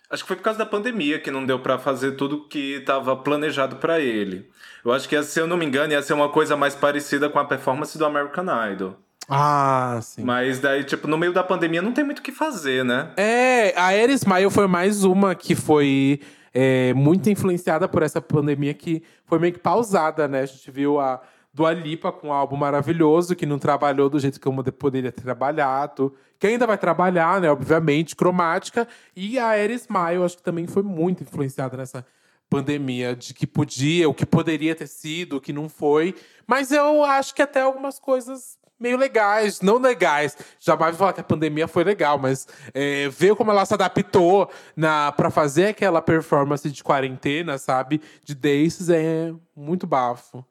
Acho 0.10 0.24
que 0.24 0.28
foi 0.30 0.38
por 0.38 0.44
causa 0.44 0.60
da 0.60 0.66
pandemia 0.66 1.20
que 1.20 1.30
não 1.30 1.46
deu 1.46 1.60
pra 1.60 1.78
fazer 1.78 2.14
tudo 2.14 2.48
que 2.48 2.78
estava 2.78 3.16
planejado 3.16 3.76
pra 3.76 4.00
ele. 4.00 4.50
Eu 4.84 4.94
acho 4.94 5.08
que, 5.10 5.22
se 5.22 5.40
eu 5.40 5.46
não 5.46 5.58
me 5.58 5.66
engano, 5.66 5.92
ia 5.92 6.02
ser 6.02 6.14
uma 6.14 6.30
coisa 6.30 6.56
mais 6.56 6.74
parecida 6.74 7.30
com 7.30 7.38
a 7.38 7.46
performance 7.46 7.98
do 7.98 8.06
American 8.06 8.46
Idol. 8.72 8.96
Ah, 9.30 10.00
sim. 10.02 10.24
Mas 10.24 10.60
daí, 10.60 10.84
tipo, 10.84 11.08
no 11.08 11.18
meio 11.18 11.32
da 11.32 11.44
pandemia 11.44 11.82
não 11.82 11.92
tem 11.92 12.04
muito 12.04 12.20
o 12.20 12.22
que 12.24 12.32
fazer, 12.32 12.84
né? 12.84 13.12
É, 13.16 13.74
a 13.78 13.88
Air 13.88 14.10
Smile 14.12 14.50
foi 14.50 14.68
mais 14.68 15.04
uma 15.04 15.36
que 15.36 15.54
foi 15.54 16.20
é, 16.54 16.94
muito 16.96 17.30
influenciada 17.30 17.88
por 17.88 18.02
essa 18.02 18.20
pandemia 18.20 18.74
que 18.74 19.04
foi 19.26 19.38
meio 19.38 19.54
que 19.54 19.60
pausada, 19.60 20.28
né? 20.28 20.42
A 20.42 20.46
gente 20.46 20.72
viu 20.72 21.00
a 21.00 21.22
Dua 21.54 21.74
Lipa 21.74 22.12
com 22.12 22.28
um 22.30 22.34
álbum 22.34 22.56
maravilhoso, 22.56 23.36
que 23.36 23.46
não 23.46 23.60
trabalhou 23.60 24.10
do 24.10 24.20
jeito 24.20 24.40
que 24.40 24.48
eu 24.48 24.54
poderia 24.74 25.12
ter 25.12 25.22
trabalhado. 25.22 26.16
Que 26.40 26.48
ainda 26.48 26.66
vai 26.66 26.78
trabalhar, 26.78 27.42
né? 27.42 27.52
Obviamente, 27.52 28.16
cromática. 28.16 28.88
E 29.16 29.38
a 29.38 29.50
Air 29.50 29.72
Smile, 29.72 30.24
acho 30.24 30.38
que 30.38 30.44
também 30.44 30.68
foi 30.68 30.84
muito 30.84 31.24
influenciada 31.24 31.76
nessa 31.76 32.06
pandemia, 32.50 33.16
de 33.16 33.34
que 33.34 33.46
podia, 33.46 34.10
o 34.10 34.14
que 34.14 34.26
poderia 34.26 34.74
ter 34.74 34.88
sido, 34.88 35.38
o 35.38 35.42
que 35.42 35.54
não 35.54 35.70
foi. 35.70 36.16
Mas 36.48 36.72
eu 36.72 37.04
acho 37.04 37.36
que 37.36 37.42
até 37.42 37.62
algumas 37.62 38.00
coisas 38.00 38.58
meio 38.80 38.98
legais, 38.98 39.62
não 39.62 39.78
legais. 39.78 40.38
Jamais 40.60 40.92
vou 40.92 41.00
falar 41.00 41.14
que 41.14 41.22
a 41.22 41.24
pandemia 41.24 41.68
foi 41.68 41.84
legal, 41.84 42.18
mas 42.18 42.48
é, 42.74 43.10
ver 43.10 43.36
como 43.36 43.52
ela 43.52 43.66
se 43.66 43.74
adaptou 43.74 44.50
na 44.76 45.12
para 45.12 45.30
fazer 45.30 45.68
aquela 45.68 46.02
performance 46.02 46.70
de 46.70 46.84
quarentena, 46.84 47.58
sabe? 47.58 48.02
De 48.24 48.34
Daces 48.34 48.90
é 48.90 49.34
muito 49.56 49.86
bafo. 49.86 50.46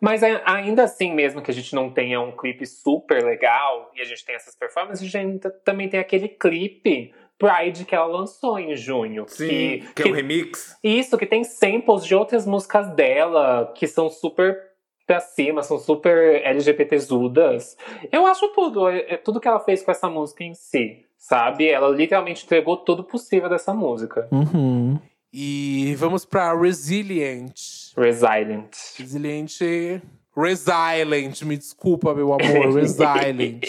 Mas 0.00 0.22
ainda 0.22 0.84
assim, 0.84 1.12
mesmo 1.12 1.42
que 1.42 1.50
a 1.50 1.54
gente 1.54 1.74
não 1.74 1.90
tenha 1.90 2.20
um 2.20 2.32
clipe 2.32 2.66
super 2.66 3.24
legal 3.24 3.90
e 3.94 4.00
a 4.00 4.04
gente 4.04 4.24
tem 4.24 4.34
essas 4.34 4.54
performances, 4.54 5.06
a 5.06 5.10
gente 5.10 5.50
também 5.64 5.88
tem 5.88 6.00
aquele 6.00 6.28
clipe 6.28 7.12
Pride 7.40 7.86
que 7.86 7.94
ela 7.94 8.04
lançou 8.04 8.58
em 8.58 8.76
junho. 8.76 9.24
Sim, 9.26 9.48
que, 9.48 9.78
que, 9.94 10.02
que 10.02 10.08
é 10.08 10.12
um 10.12 10.14
remix. 10.14 10.76
Isso, 10.84 11.16
que 11.16 11.24
tem 11.24 11.42
samples 11.42 12.04
de 12.04 12.14
outras 12.14 12.46
músicas 12.46 12.94
dela 12.94 13.72
que 13.74 13.86
são 13.86 14.10
super 14.10 14.69
pra 15.10 15.18
cima, 15.18 15.60
são 15.64 15.76
super 15.76 16.40
LGBTzudas. 16.44 17.76
Eu 18.12 18.26
acho 18.26 18.46
tudo, 18.50 18.88
é, 18.88 19.14
é 19.14 19.16
tudo 19.16 19.40
que 19.40 19.48
ela 19.48 19.58
fez 19.58 19.82
com 19.82 19.90
essa 19.90 20.08
música 20.08 20.44
em 20.44 20.54
si, 20.54 21.04
sabe? 21.18 21.68
Ela 21.68 21.88
literalmente 21.88 22.44
entregou 22.44 22.76
tudo 22.76 23.02
possível 23.02 23.48
dessa 23.48 23.74
música. 23.74 24.28
Uhum. 24.30 25.00
E 25.32 25.96
vamos 25.98 26.24
pra 26.24 26.56
Resilient. 26.56 27.52
Resilient. 27.96 28.70
Resilient. 28.96 30.00
Resilient, 30.36 31.42
me 31.42 31.56
desculpa, 31.56 32.14
meu 32.14 32.32
amor. 32.32 32.70
Resilient. 32.78 33.62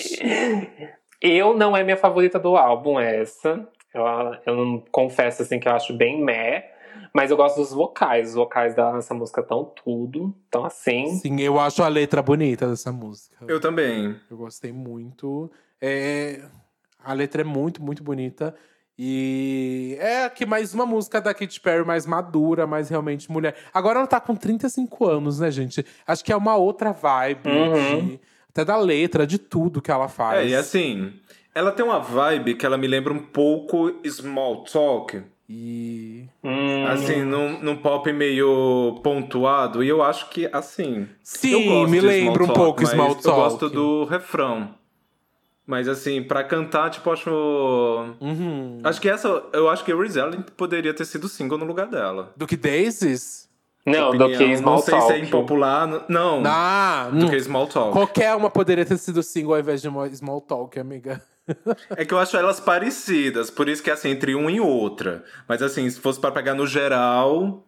eu 1.19 1.57
não 1.57 1.75
é 1.75 1.83
minha 1.83 1.97
favorita 1.97 2.37
do 2.37 2.55
álbum, 2.55 2.99
essa. 2.99 3.67
Eu, 3.91 4.03
eu 4.45 4.55
não 4.55 4.83
confesso 4.91 5.41
assim 5.41 5.59
que 5.59 5.67
eu 5.67 5.73
acho 5.73 5.91
bem 5.91 6.23
meh. 6.23 6.69
Mas 7.13 7.29
eu 7.29 7.37
gosto 7.37 7.57
dos 7.57 7.71
vocais. 7.71 8.29
Os 8.29 8.35
vocais 8.35 8.75
dela 8.75 8.93
nessa 8.93 9.13
música 9.13 9.43
tão 9.43 9.65
tudo. 9.65 10.33
Tão 10.49 10.65
assim. 10.65 11.07
Sim, 11.17 11.39
eu 11.41 11.59
acho 11.59 11.83
a 11.83 11.87
letra 11.87 12.21
bonita 12.21 12.67
dessa 12.67 12.91
música. 12.91 13.37
Eu 13.47 13.59
também. 13.59 14.15
Eu 14.29 14.37
gostei 14.37 14.71
muito. 14.71 15.51
É... 15.81 16.41
A 17.03 17.13
letra 17.13 17.41
é 17.41 17.45
muito, 17.45 17.81
muito 17.81 18.03
bonita. 18.03 18.55
E 18.97 19.97
é 19.99 20.25
aqui 20.25 20.45
mais 20.45 20.73
uma 20.73 20.85
música 20.85 21.19
da 21.19 21.33
Katy 21.33 21.59
Perry 21.59 21.83
mais 21.83 22.05
madura, 22.05 22.67
mais 22.67 22.87
realmente 22.89 23.31
mulher. 23.31 23.55
Agora 23.73 23.99
ela 23.99 24.07
tá 24.07 24.19
com 24.19 24.35
35 24.35 25.07
anos, 25.07 25.39
né, 25.39 25.49
gente? 25.49 25.83
Acho 26.05 26.23
que 26.23 26.31
é 26.31 26.35
uma 26.35 26.55
outra 26.55 26.91
vibe. 26.91 27.49
Uhum. 27.49 28.05
De, 28.05 28.19
até 28.49 28.65
da 28.65 28.77
letra, 28.77 29.25
de 29.25 29.39
tudo 29.39 29.81
que 29.81 29.89
ela 29.89 30.07
faz. 30.07 30.45
É, 30.45 30.49
e 30.49 30.55
assim, 30.55 31.13
ela 31.55 31.71
tem 31.71 31.83
uma 31.83 31.99
vibe 31.99 32.55
que 32.55 32.65
ela 32.65 32.77
me 32.77 32.85
lembra 32.85 33.11
um 33.11 33.19
pouco 33.19 33.91
Small 34.05 34.65
Talk. 34.65 35.23
E. 35.53 36.29
Hum. 36.41 36.87
Assim, 36.87 37.23
num, 37.23 37.59
num 37.61 37.75
pop 37.75 38.11
meio 38.13 39.01
pontuado. 39.03 39.83
E 39.83 39.89
eu 39.89 40.01
acho 40.01 40.29
que, 40.29 40.49
assim. 40.53 41.09
Sim, 41.21 41.85
me 41.87 41.99
lembra 41.99 42.45
um 42.45 42.47
pouco 42.47 42.85
Small 42.87 43.15
Talk. 43.15 43.27
Eu 43.27 43.35
gosto 43.35 43.69
do 43.69 44.05
refrão. 44.05 44.73
Mas 45.67 45.89
assim, 45.89 46.23
para 46.23 46.41
cantar, 46.43 46.89
tipo, 46.89 47.11
acho. 47.11 47.29
Uhum. 48.21 48.79
Acho 48.81 49.01
que 49.01 49.09
essa. 49.09 49.43
Eu 49.51 49.69
acho 49.69 49.83
que 49.83 49.93
Resilient 49.93 50.45
poderia 50.55 50.93
ter 50.93 51.03
sido 51.03 51.27
single 51.27 51.57
no 51.57 51.65
lugar 51.65 51.87
dela. 51.87 52.31
Do 52.37 52.47
que 52.47 52.55
Daisies? 52.55 53.49
Não, 53.85 54.15
do 54.15 54.29
que 54.29 54.55
Small 54.57 54.81
Talk. 54.81 54.91
Não 54.91 55.01
sei 55.01 55.01
se 55.01 55.13
é 55.13 55.25
impopular. 55.25 56.05
Não. 56.07 56.41
Ah, 56.45 57.09
do 57.11 57.29
que 57.29 57.37
Small 57.41 57.67
Talk. 57.67 57.91
Qualquer 57.91 58.35
uma 58.35 58.49
poderia 58.49 58.85
ter 58.85 58.97
sido 58.97 59.21
single 59.21 59.55
ao 59.55 59.59
invés 59.59 59.81
de 59.81 59.89
Small 60.17 60.39
Talk, 60.39 60.79
amiga. 60.79 61.21
É 61.95 62.05
que 62.05 62.13
eu 62.13 62.19
acho 62.19 62.37
elas 62.37 62.59
parecidas, 62.59 63.49
por 63.49 63.67
isso 63.67 63.83
que 63.83 63.89
é 63.89 63.93
assim, 63.93 64.09
entre 64.09 64.35
uma 64.35 64.51
e 64.51 64.59
outra. 64.59 65.23
Mas 65.47 65.61
assim, 65.61 65.89
se 65.89 65.99
fosse 65.99 66.19
para 66.19 66.31
pegar 66.31 66.53
no 66.53 66.65
geral. 66.65 67.63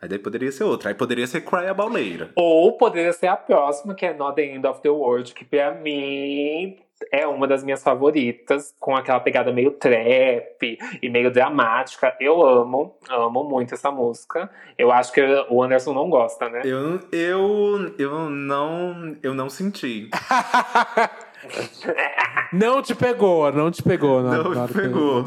Aí 0.00 0.08
daí 0.08 0.18
poderia 0.18 0.52
ser 0.52 0.64
outra. 0.64 0.90
Aí 0.90 0.94
poderia 0.94 1.26
ser 1.26 1.40
Cry 1.40 1.66
About 1.66 1.92
Later. 1.92 2.30
Ou 2.36 2.76
poderia 2.76 3.12
ser 3.12 3.28
a 3.28 3.36
próxima, 3.36 3.94
que 3.94 4.04
é 4.04 4.12
Not 4.12 4.36
the 4.36 4.44
End 4.44 4.66
of 4.66 4.82
the 4.82 4.90
World, 4.90 5.32
que 5.32 5.44
pra 5.44 5.72
mim 5.72 6.76
é 7.12 7.26
uma 7.26 7.46
das 7.46 7.62
minhas 7.62 7.82
favoritas, 7.82 8.74
com 8.80 8.96
aquela 8.96 9.20
pegada 9.20 9.52
meio 9.52 9.72
trap 9.72 10.78
e 11.02 11.08
meio 11.08 11.30
dramática. 11.30 12.16
Eu 12.20 12.42
amo, 12.42 12.96
amo 13.08 13.44
muito 13.44 13.74
essa 13.74 13.90
música. 13.90 14.50
Eu 14.78 14.90
acho 14.90 15.12
que 15.12 15.20
o 15.50 15.62
Anderson 15.62 15.92
não 15.92 16.08
gosta, 16.08 16.48
né? 16.48 16.62
Eu, 16.64 17.00
eu, 17.12 17.94
eu 17.98 18.30
não, 18.30 19.16
eu 19.22 19.34
não 19.34 19.50
senti. 19.50 20.08
não 22.52 22.82
te 22.82 22.94
pegou, 22.94 23.52
não 23.52 23.70
te 23.70 23.82
pegou. 23.82 24.22
Não, 24.22 24.54
não 24.54 24.68
pegou. 24.68 25.24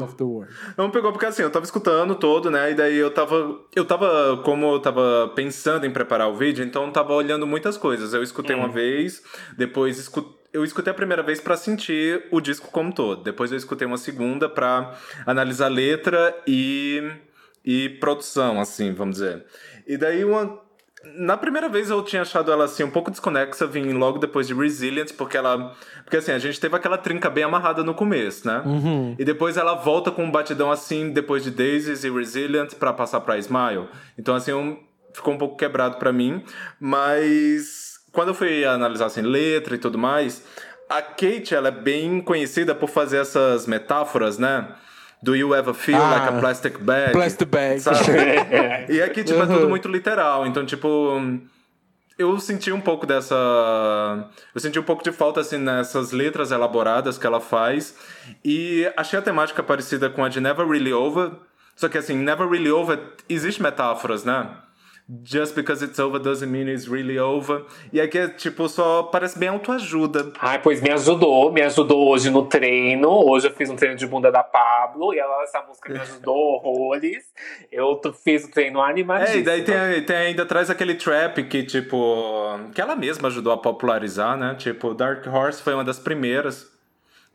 Não 0.76 0.90
pegou 0.90 1.12
porque 1.12 1.26
assim, 1.26 1.42
eu 1.42 1.50
tava 1.50 1.64
escutando 1.64 2.14
todo, 2.14 2.50
né? 2.50 2.70
E 2.70 2.74
daí 2.74 2.96
eu 2.96 3.10
tava. 3.10 3.58
Eu 3.74 3.84
tava, 3.84 4.40
como 4.44 4.74
eu 4.74 4.80
tava 4.80 5.32
pensando 5.34 5.86
em 5.86 5.90
preparar 5.90 6.28
o 6.28 6.36
vídeo, 6.36 6.64
então 6.64 6.86
eu 6.86 6.92
tava 6.92 7.12
olhando 7.14 7.46
muitas 7.46 7.76
coisas. 7.76 8.12
Eu 8.14 8.22
escutei 8.22 8.54
hum. 8.56 8.60
uma 8.60 8.68
vez, 8.68 9.22
depois 9.56 9.98
escutei 9.98 10.40
eu 10.52 10.64
escutei 10.64 10.90
a 10.90 10.94
primeira 10.94 11.22
vez 11.22 11.40
para 11.40 11.56
sentir 11.56 12.24
o 12.30 12.40
disco 12.40 12.70
como 12.70 12.92
todo. 12.92 13.22
Depois 13.22 13.52
eu 13.52 13.58
escutei 13.58 13.86
uma 13.86 13.96
segunda 13.96 14.48
para 14.48 14.96
analisar 15.24 15.68
letra 15.68 16.36
e, 16.46 17.08
e 17.64 17.88
produção, 18.00 18.60
assim, 18.60 18.92
vamos 18.92 19.16
dizer. 19.16 19.44
E 19.86 19.96
daí 19.96 20.24
uma. 20.24 20.58
Na 21.02 21.36
primeira 21.36 21.68
vez 21.68 21.88
eu 21.88 22.02
tinha 22.02 22.22
achado 22.22 22.52
ela 22.52 22.64
assim 22.64 22.84
um 22.84 22.90
pouco 22.90 23.10
desconexa, 23.10 23.66
vim 23.66 23.92
logo 23.92 24.18
depois 24.18 24.46
de 24.46 24.54
Resilient, 24.54 25.12
porque 25.16 25.36
ela. 25.36 25.74
Porque 26.04 26.18
assim, 26.18 26.30
a 26.30 26.38
gente 26.38 26.60
teve 26.60 26.76
aquela 26.76 26.98
trinca 26.98 27.30
bem 27.30 27.42
amarrada 27.42 27.82
no 27.82 27.94
começo, 27.94 28.46
né? 28.46 28.62
Uhum. 28.66 29.16
E 29.18 29.24
depois 29.24 29.56
ela 29.56 29.74
volta 29.74 30.10
com 30.10 30.24
um 30.24 30.30
batidão 30.30 30.70
assim, 30.70 31.10
depois 31.10 31.42
de 31.42 31.50
Daisies 31.50 32.04
e 32.04 32.10
Resilient, 32.10 32.74
para 32.74 32.92
passar 32.92 33.20
pra 33.20 33.38
Smile. 33.38 33.88
Então, 34.18 34.34
assim, 34.34 34.52
um, 34.52 34.78
ficou 35.14 35.32
um 35.32 35.38
pouco 35.38 35.56
quebrado 35.56 35.96
para 35.96 36.12
mim, 36.12 36.44
mas 36.78 37.98
quando 38.12 38.28
eu 38.28 38.34
fui 38.34 38.64
analisar 38.64 39.06
assim, 39.06 39.22
letra 39.22 39.74
e 39.74 39.78
tudo 39.78 39.96
mais, 39.96 40.44
a 40.88 41.00
Kate 41.00 41.54
ela 41.54 41.68
é 41.68 41.70
bem 41.70 42.20
conhecida 42.20 42.74
por 42.74 42.88
fazer 42.88 43.18
essas 43.18 43.66
metáforas, 43.66 44.38
né? 44.38 44.74
Do 45.22 45.34
you 45.34 45.54
ever 45.54 45.74
feel 45.74 46.00
ah, 46.00 46.10
like 46.10 46.28
a 46.28 46.40
plastic 46.40 46.78
bag? 46.78 47.12
Plastic 47.12 47.50
bag. 47.50 47.80
Sabe? 47.80 47.98
e 48.88 49.02
aqui, 49.02 49.22
tipo, 49.22 49.38
uhum. 49.38 49.44
é 49.44 49.46
tudo 49.46 49.68
muito 49.68 49.86
literal. 49.86 50.46
Então, 50.46 50.64
tipo, 50.64 51.20
eu 52.18 52.38
senti 52.40 52.72
um 52.72 52.80
pouco 52.80 53.06
dessa. 53.06 53.34
Eu 54.54 54.60
senti 54.60 54.78
um 54.78 54.82
pouco 54.82 55.04
de 55.04 55.12
falta, 55.12 55.40
assim, 55.40 55.58
nessas 55.58 56.12
letras 56.12 56.50
elaboradas 56.50 57.18
que 57.18 57.26
ela 57.26 57.40
faz. 57.40 57.94
E 58.44 58.90
achei 58.96 59.18
a 59.18 59.22
temática 59.22 59.62
parecida 59.62 60.08
com 60.08 60.24
a 60.24 60.28
de 60.28 60.40
Never 60.40 60.66
Really 60.66 60.92
Over. 60.92 61.32
Só 61.76 61.88
que, 61.88 61.98
assim, 61.98 62.16
Never 62.16 62.48
Really 62.48 62.70
Over, 62.70 62.98
existe 63.28 63.62
metáforas, 63.62 64.24
né? 64.24 64.48
Just 65.24 65.56
because 65.56 65.82
it's 65.82 65.98
over 65.98 66.20
doesn't 66.20 66.52
mean 66.52 66.68
it's 66.68 66.86
really 66.86 67.18
over. 67.18 67.64
E 67.92 68.00
aqui 68.00 68.16
é 68.16 68.28
tipo, 68.28 68.68
só 68.68 69.02
parece 69.02 69.36
bem 69.36 69.48
autoajuda. 69.48 70.32
Ai, 70.38 70.60
pois 70.62 70.80
me 70.80 70.88
ajudou, 70.90 71.50
me 71.50 71.62
ajudou 71.62 72.08
hoje 72.08 72.30
no 72.30 72.46
treino. 72.46 73.08
Hoje 73.08 73.48
eu 73.48 73.52
fiz 73.52 73.68
um 73.68 73.74
treino 73.74 73.96
de 73.96 74.06
bunda 74.06 74.30
da 74.30 74.44
Pablo 74.44 75.12
e 75.12 75.18
ela, 75.18 75.42
essa 75.42 75.60
música 75.62 75.92
me 75.92 75.98
ajudou 75.98 76.36
horrores. 76.62 77.24
Eu 77.72 78.00
fiz 78.22 78.44
o 78.44 78.50
treino 78.52 78.80
animadíssimo. 78.80 79.38
É, 79.38 79.40
e 79.40 79.42
daí 79.42 79.64
tem, 79.64 80.04
tem, 80.04 80.16
ainda 80.16 80.46
traz 80.46 80.70
aquele 80.70 80.94
trap 80.94 81.42
que, 81.42 81.64
tipo, 81.64 82.60
que 82.72 82.80
ela 82.80 82.94
mesma 82.94 83.26
ajudou 83.26 83.52
a 83.52 83.58
popularizar, 83.58 84.36
né? 84.36 84.54
Tipo, 84.56 84.94
Dark 84.94 85.26
Horse 85.26 85.60
foi 85.60 85.74
uma 85.74 85.84
das 85.84 85.98
primeiras 85.98 86.70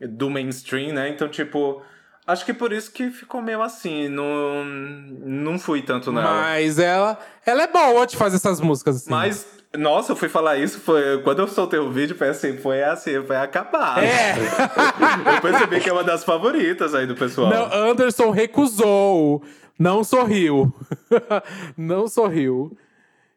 do 0.00 0.30
mainstream, 0.30 0.94
né? 0.94 1.10
Então, 1.10 1.28
tipo 1.28 1.82
Acho 2.26 2.44
que 2.44 2.52
por 2.52 2.72
isso 2.72 2.90
que 2.90 3.08
ficou 3.10 3.40
meio 3.40 3.62
assim, 3.62 4.08
não, 4.08 4.64
não 4.64 5.58
fui 5.60 5.80
tanto 5.80 6.10
nela. 6.10 6.28
Mas 6.28 6.76
ela, 6.76 7.16
ela 7.44 7.62
é 7.62 7.66
boa 7.68 8.04
de 8.04 8.16
fazer 8.16 8.34
essas 8.36 8.60
músicas 8.60 8.96
assim. 8.96 9.10
Mas, 9.10 9.46
nossa, 9.76 10.10
eu 10.10 10.16
fui 10.16 10.28
falar 10.28 10.56
isso, 10.56 10.80
foi 10.80 11.22
quando 11.22 11.38
eu 11.38 11.46
soltei 11.46 11.78
o 11.78 11.88
vídeo, 11.88 12.16
foi 12.16 12.30
assim, 12.30 12.56
foi 12.56 12.82
assim, 12.82 13.22
foi 13.24 13.36
acabar. 13.36 14.02
É. 14.02 14.34
eu 15.36 15.40
percebi 15.40 15.78
que 15.78 15.88
é 15.88 15.92
uma 15.92 16.02
das 16.02 16.24
favoritas 16.24 16.96
aí 16.96 17.06
do 17.06 17.14
pessoal. 17.14 17.48
Não, 17.48 17.72
Anderson 17.72 18.30
recusou, 18.30 19.40
não 19.78 20.02
sorriu. 20.02 20.74
não 21.78 22.08
sorriu. 22.08 22.76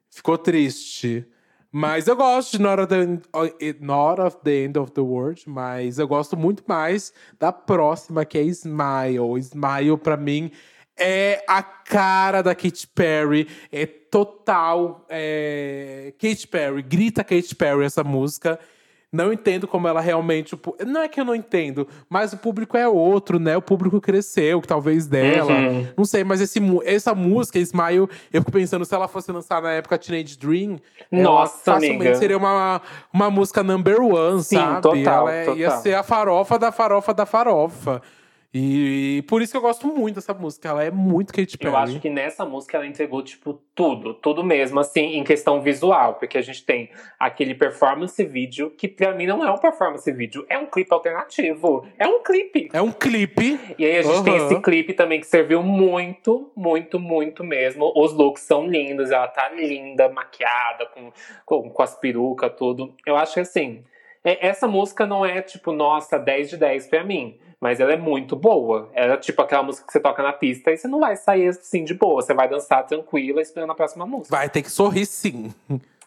Ficou 0.09 0.35
triste. 0.35 1.27
Mas 1.71 2.07
eu 2.07 2.15
gosto 2.15 2.57
de 2.57 2.63
Not 2.63 2.81
of, 2.81 2.87
the, 2.87 3.75
Not 3.79 4.21
of 4.21 4.37
the 4.43 4.63
End 4.63 4.79
of 4.79 4.91
the 4.91 5.01
World, 5.01 5.43
mas 5.47 5.99
eu 5.99 6.07
gosto 6.07 6.35
muito 6.35 6.63
mais 6.67 7.13
da 7.39 7.51
próxima, 7.51 8.25
que 8.25 8.39
é 8.39 8.41
Smile. 8.43 9.37
Smile, 9.39 9.97
pra 9.97 10.17
mim, 10.17 10.51
é 10.97 11.43
a 11.47 11.61
cara 11.61 12.41
da 12.41 12.55
Katy 12.55 12.87
Perry. 12.87 13.47
É 13.71 13.85
total. 13.85 15.05
É... 15.09 16.13
Katy 16.19 16.47
Perry, 16.47 16.81
grita 16.81 17.23
Katy 17.23 17.55
Perry 17.55 17.85
essa 17.85 18.03
música. 18.03 18.59
Não 19.11 19.33
entendo 19.33 19.67
como 19.67 19.87
ela 19.87 19.99
realmente. 19.99 20.57
Não 20.85 21.01
é 21.01 21.07
que 21.07 21.19
eu 21.19 21.25
não 21.25 21.33
entendo, 21.33 21.87
mas 22.07 22.31
o 22.31 22.37
público 22.37 22.77
é 22.77 22.87
outro, 22.87 23.39
né? 23.39 23.57
O 23.57 23.61
público 23.61 23.99
cresceu, 23.99 24.61
talvez 24.61 25.07
dela. 25.07 25.51
Uhum. 25.51 25.87
Não 25.97 26.05
sei, 26.05 26.23
mas 26.23 26.39
esse, 26.39 26.59
essa 26.85 27.15
música, 27.15 27.57
Smile, 27.57 28.07
eu 28.31 28.41
fico 28.41 28.51
pensando 28.51 28.85
se 28.85 28.93
ela 28.93 29.07
fosse 29.07 29.31
lançar 29.31 29.63
na 29.63 29.71
época 29.71 29.97
Teenage 29.97 30.37
Dream. 30.37 30.77
Nossa, 31.11 31.73
facilmente 31.73 32.01
amiga. 32.03 32.15
seria 32.15 32.37
uma, 32.37 32.81
uma 33.11 33.31
música 33.31 33.63
number 33.63 33.99
one, 33.99 34.43
Sim, 34.43 34.57
sabe? 34.57 34.81
Total, 34.81 35.29
ela 35.29 35.45
total. 35.45 35.57
ia 35.57 35.71
ser 35.77 35.95
a 35.95 36.03
farofa 36.03 36.59
da 36.59 36.71
farofa 36.71 37.13
da 37.13 37.25
farofa. 37.25 38.01
E 38.51 39.23
por 39.27 39.43
isso 39.43 39.51
que 39.51 39.57
eu 39.57 39.61
gosto 39.61 39.85
muito 39.87 40.15
dessa 40.15 40.33
música. 40.33 40.69
Ela 40.69 40.83
é 40.83 40.91
muito 40.91 41.31
Katy 41.31 41.57
Perry. 41.57 41.71
Eu 41.71 41.77
acho 41.77 41.99
que 41.99 42.09
nessa 42.09 42.45
música 42.45 42.77
ela 42.77 42.87
entregou, 42.87 43.21
tipo, 43.21 43.61
tudo. 43.75 44.13
Tudo 44.15 44.43
mesmo, 44.43 44.79
assim, 44.79 45.17
em 45.17 45.23
questão 45.23 45.61
visual. 45.61 46.15
Porque 46.15 46.37
a 46.37 46.41
gente 46.41 46.65
tem 46.65 46.89
aquele 47.19 47.53
performance 47.53 48.23
vídeo, 48.25 48.71
que 48.71 48.87
pra 48.87 49.13
mim 49.13 49.27
não 49.27 49.45
é 49.45 49.51
um 49.51 49.57
performance 49.57 50.11
vídeo, 50.11 50.45
é 50.49 50.57
um 50.57 50.65
clipe 50.65 50.91
alternativo. 50.91 51.87
É 51.97 52.07
um 52.07 52.23
clipe. 52.23 52.69
É 52.73 52.81
um 52.81 52.91
clipe. 52.91 53.59
E 53.77 53.85
aí 53.85 53.97
a 53.97 54.01
gente 54.01 54.17
uhum. 54.17 54.23
tem 54.23 54.35
esse 54.37 54.61
clipe 54.61 54.93
também 54.93 55.19
que 55.19 55.27
serviu 55.27 55.61
muito, 55.61 56.51
muito, 56.55 56.99
muito 56.99 57.43
mesmo. 57.43 57.93
Os 57.95 58.13
looks 58.13 58.43
são 58.43 58.67
lindos, 58.67 59.11
ela 59.11 59.27
tá 59.27 59.49
linda, 59.49 60.09
maquiada, 60.09 60.87
com, 60.87 61.11
com, 61.45 61.69
com 61.69 61.83
as 61.83 61.95
perucas, 61.95 62.51
tudo. 62.57 62.95
Eu 63.05 63.15
acho 63.15 63.35
que 63.35 63.39
assim, 63.41 63.83
essa 64.41 64.67
música 64.67 65.05
não 65.05 65.25
é, 65.25 65.41
tipo, 65.41 65.71
nossa, 65.71 66.17
10 66.17 66.49
de 66.49 66.57
10 66.57 66.87
pra 66.87 67.03
mim. 67.03 67.37
Mas 67.61 67.79
ela 67.79 67.91
é 67.91 67.97
muito 67.97 68.35
boa. 68.35 68.89
Ela 68.93 69.15
é 69.15 69.17
tipo 69.17 69.41
aquela 69.41 69.63
música 69.63 69.85
que 69.85 69.91
você 69.91 69.99
toca 69.99 70.23
na 70.23 70.31
pista 70.31 70.71
e 70.71 70.77
você 70.77 70.87
não 70.87 71.01
vai 71.01 71.17
sair 71.17 71.47
assim 71.47 71.83
de 71.83 71.93
boa. 71.93 72.21
Você 72.21 72.33
vai 72.33 72.47
dançar 72.47 72.85
tranquila 72.85 73.41
esperando 73.41 73.71
a 73.71 73.75
próxima 73.75 74.05
música. 74.05 74.35
Vai 74.35 74.49
ter 74.49 74.61
que 74.61 74.71
sorrir 74.71 75.05
sim. 75.05 75.53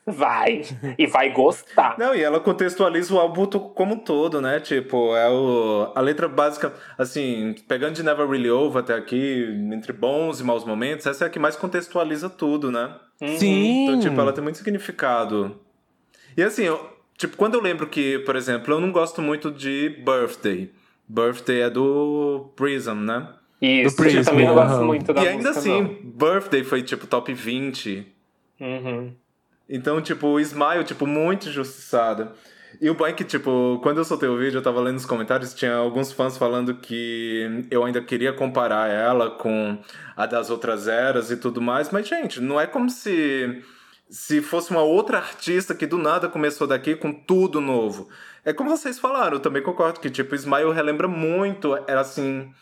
Vai. 0.04 0.62
E 0.98 1.06
vai 1.06 1.30
gostar. 1.32 1.96
Não, 1.96 2.14
e 2.14 2.22
ela 2.22 2.40
contextualiza 2.40 3.14
o 3.14 3.18
álbum 3.18 3.46
como 3.46 3.94
um 3.94 3.98
todo, 3.98 4.40
né? 4.40 4.58
Tipo, 4.58 5.14
é 5.14 5.28
o, 5.30 5.92
a 5.94 6.00
letra 6.00 6.28
básica, 6.28 6.72
assim, 6.98 7.54
pegando 7.68 7.94
de 7.94 8.02
Never 8.02 8.28
Really 8.28 8.50
Over 8.50 8.82
até 8.82 8.94
aqui, 8.94 9.46
entre 9.72 9.92
bons 9.92 10.40
e 10.40 10.44
maus 10.44 10.64
momentos, 10.64 11.06
essa 11.06 11.24
é 11.24 11.26
a 11.28 11.30
que 11.30 11.38
mais 11.38 11.54
contextualiza 11.54 12.28
tudo, 12.28 12.70
né? 12.70 12.96
Uhum. 13.20 13.38
Sim. 13.38 13.84
Então, 13.84 14.00
tipo, 14.00 14.20
ela 14.20 14.32
tem 14.32 14.42
muito 14.42 14.58
significado. 14.58 15.60
E 16.36 16.42
assim, 16.42 16.64
eu, 16.64 16.91
tipo, 17.16 17.36
quando 17.36 17.54
eu 17.54 17.60
lembro 17.60 17.86
que, 17.86 18.18
por 18.20 18.36
exemplo, 18.36 18.74
eu 18.74 18.80
não 18.80 18.92
gosto 18.92 19.20
muito 19.22 19.50
de 19.50 19.90
Birthday. 20.04 20.70
Birthday 21.08 21.62
é 21.62 21.70
do 21.70 22.52
Prism, 22.56 22.94
né? 22.94 23.28
Isso, 23.60 23.96
do 23.96 24.02
Prism, 24.02 24.18
eu 24.18 24.24
também 24.24 24.46
não 24.46 24.54
gosto 24.54 24.84
muito 24.84 25.12
da 25.12 25.22
E 25.22 25.28
ainda 25.28 25.50
assim, 25.50 25.82
não. 25.82 25.94
Birthday 26.02 26.64
foi 26.64 26.82
tipo 26.82 27.06
top 27.06 27.32
20. 27.32 28.06
Uhum. 28.60 29.14
Então, 29.68 30.00
tipo, 30.00 30.26
o 30.26 30.40
Smile, 30.40 30.84
tipo, 30.84 31.06
muito 31.06 31.48
injustiçado. 31.48 32.30
E 32.80 32.90
o 32.90 32.94
bom 32.94 33.06
é 33.06 33.12
que, 33.12 33.24
tipo, 33.24 33.78
quando 33.82 33.98
eu 33.98 34.04
soltei 34.04 34.28
o 34.28 34.36
vídeo, 34.36 34.58
eu 34.58 34.62
tava 34.62 34.80
lendo 34.80 34.94
nos 34.94 35.06
comentários, 35.06 35.54
tinha 35.54 35.74
alguns 35.74 36.12
fãs 36.12 36.36
falando 36.36 36.74
que 36.74 37.66
eu 37.70 37.84
ainda 37.84 38.00
queria 38.02 38.32
comparar 38.32 38.88
ela 38.88 39.30
com 39.30 39.78
a 40.16 40.26
das 40.26 40.50
outras 40.50 40.88
eras 40.88 41.30
e 41.30 41.36
tudo 41.36 41.60
mais, 41.60 41.90
mas, 41.90 42.08
gente, 42.08 42.40
não 42.40 42.60
é 42.60 42.66
como 42.66 42.90
se 42.90 43.62
se 44.12 44.42
fosse 44.42 44.70
uma 44.70 44.82
outra 44.82 45.16
artista 45.16 45.74
que 45.74 45.86
do 45.86 45.96
nada 45.96 46.28
começou 46.28 46.66
daqui 46.66 46.94
com 46.94 47.10
tudo 47.14 47.62
novo. 47.62 48.10
É 48.44 48.52
como 48.52 48.68
vocês 48.68 48.98
falaram, 48.98 49.38
eu 49.38 49.40
também 49.40 49.62
concordo 49.62 50.00
que, 50.00 50.10
tipo, 50.10 50.34
Smile 50.34 50.70
relembra 50.70 51.08
muito, 51.08 51.74
era 51.88 52.02
assim. 52.02 52.52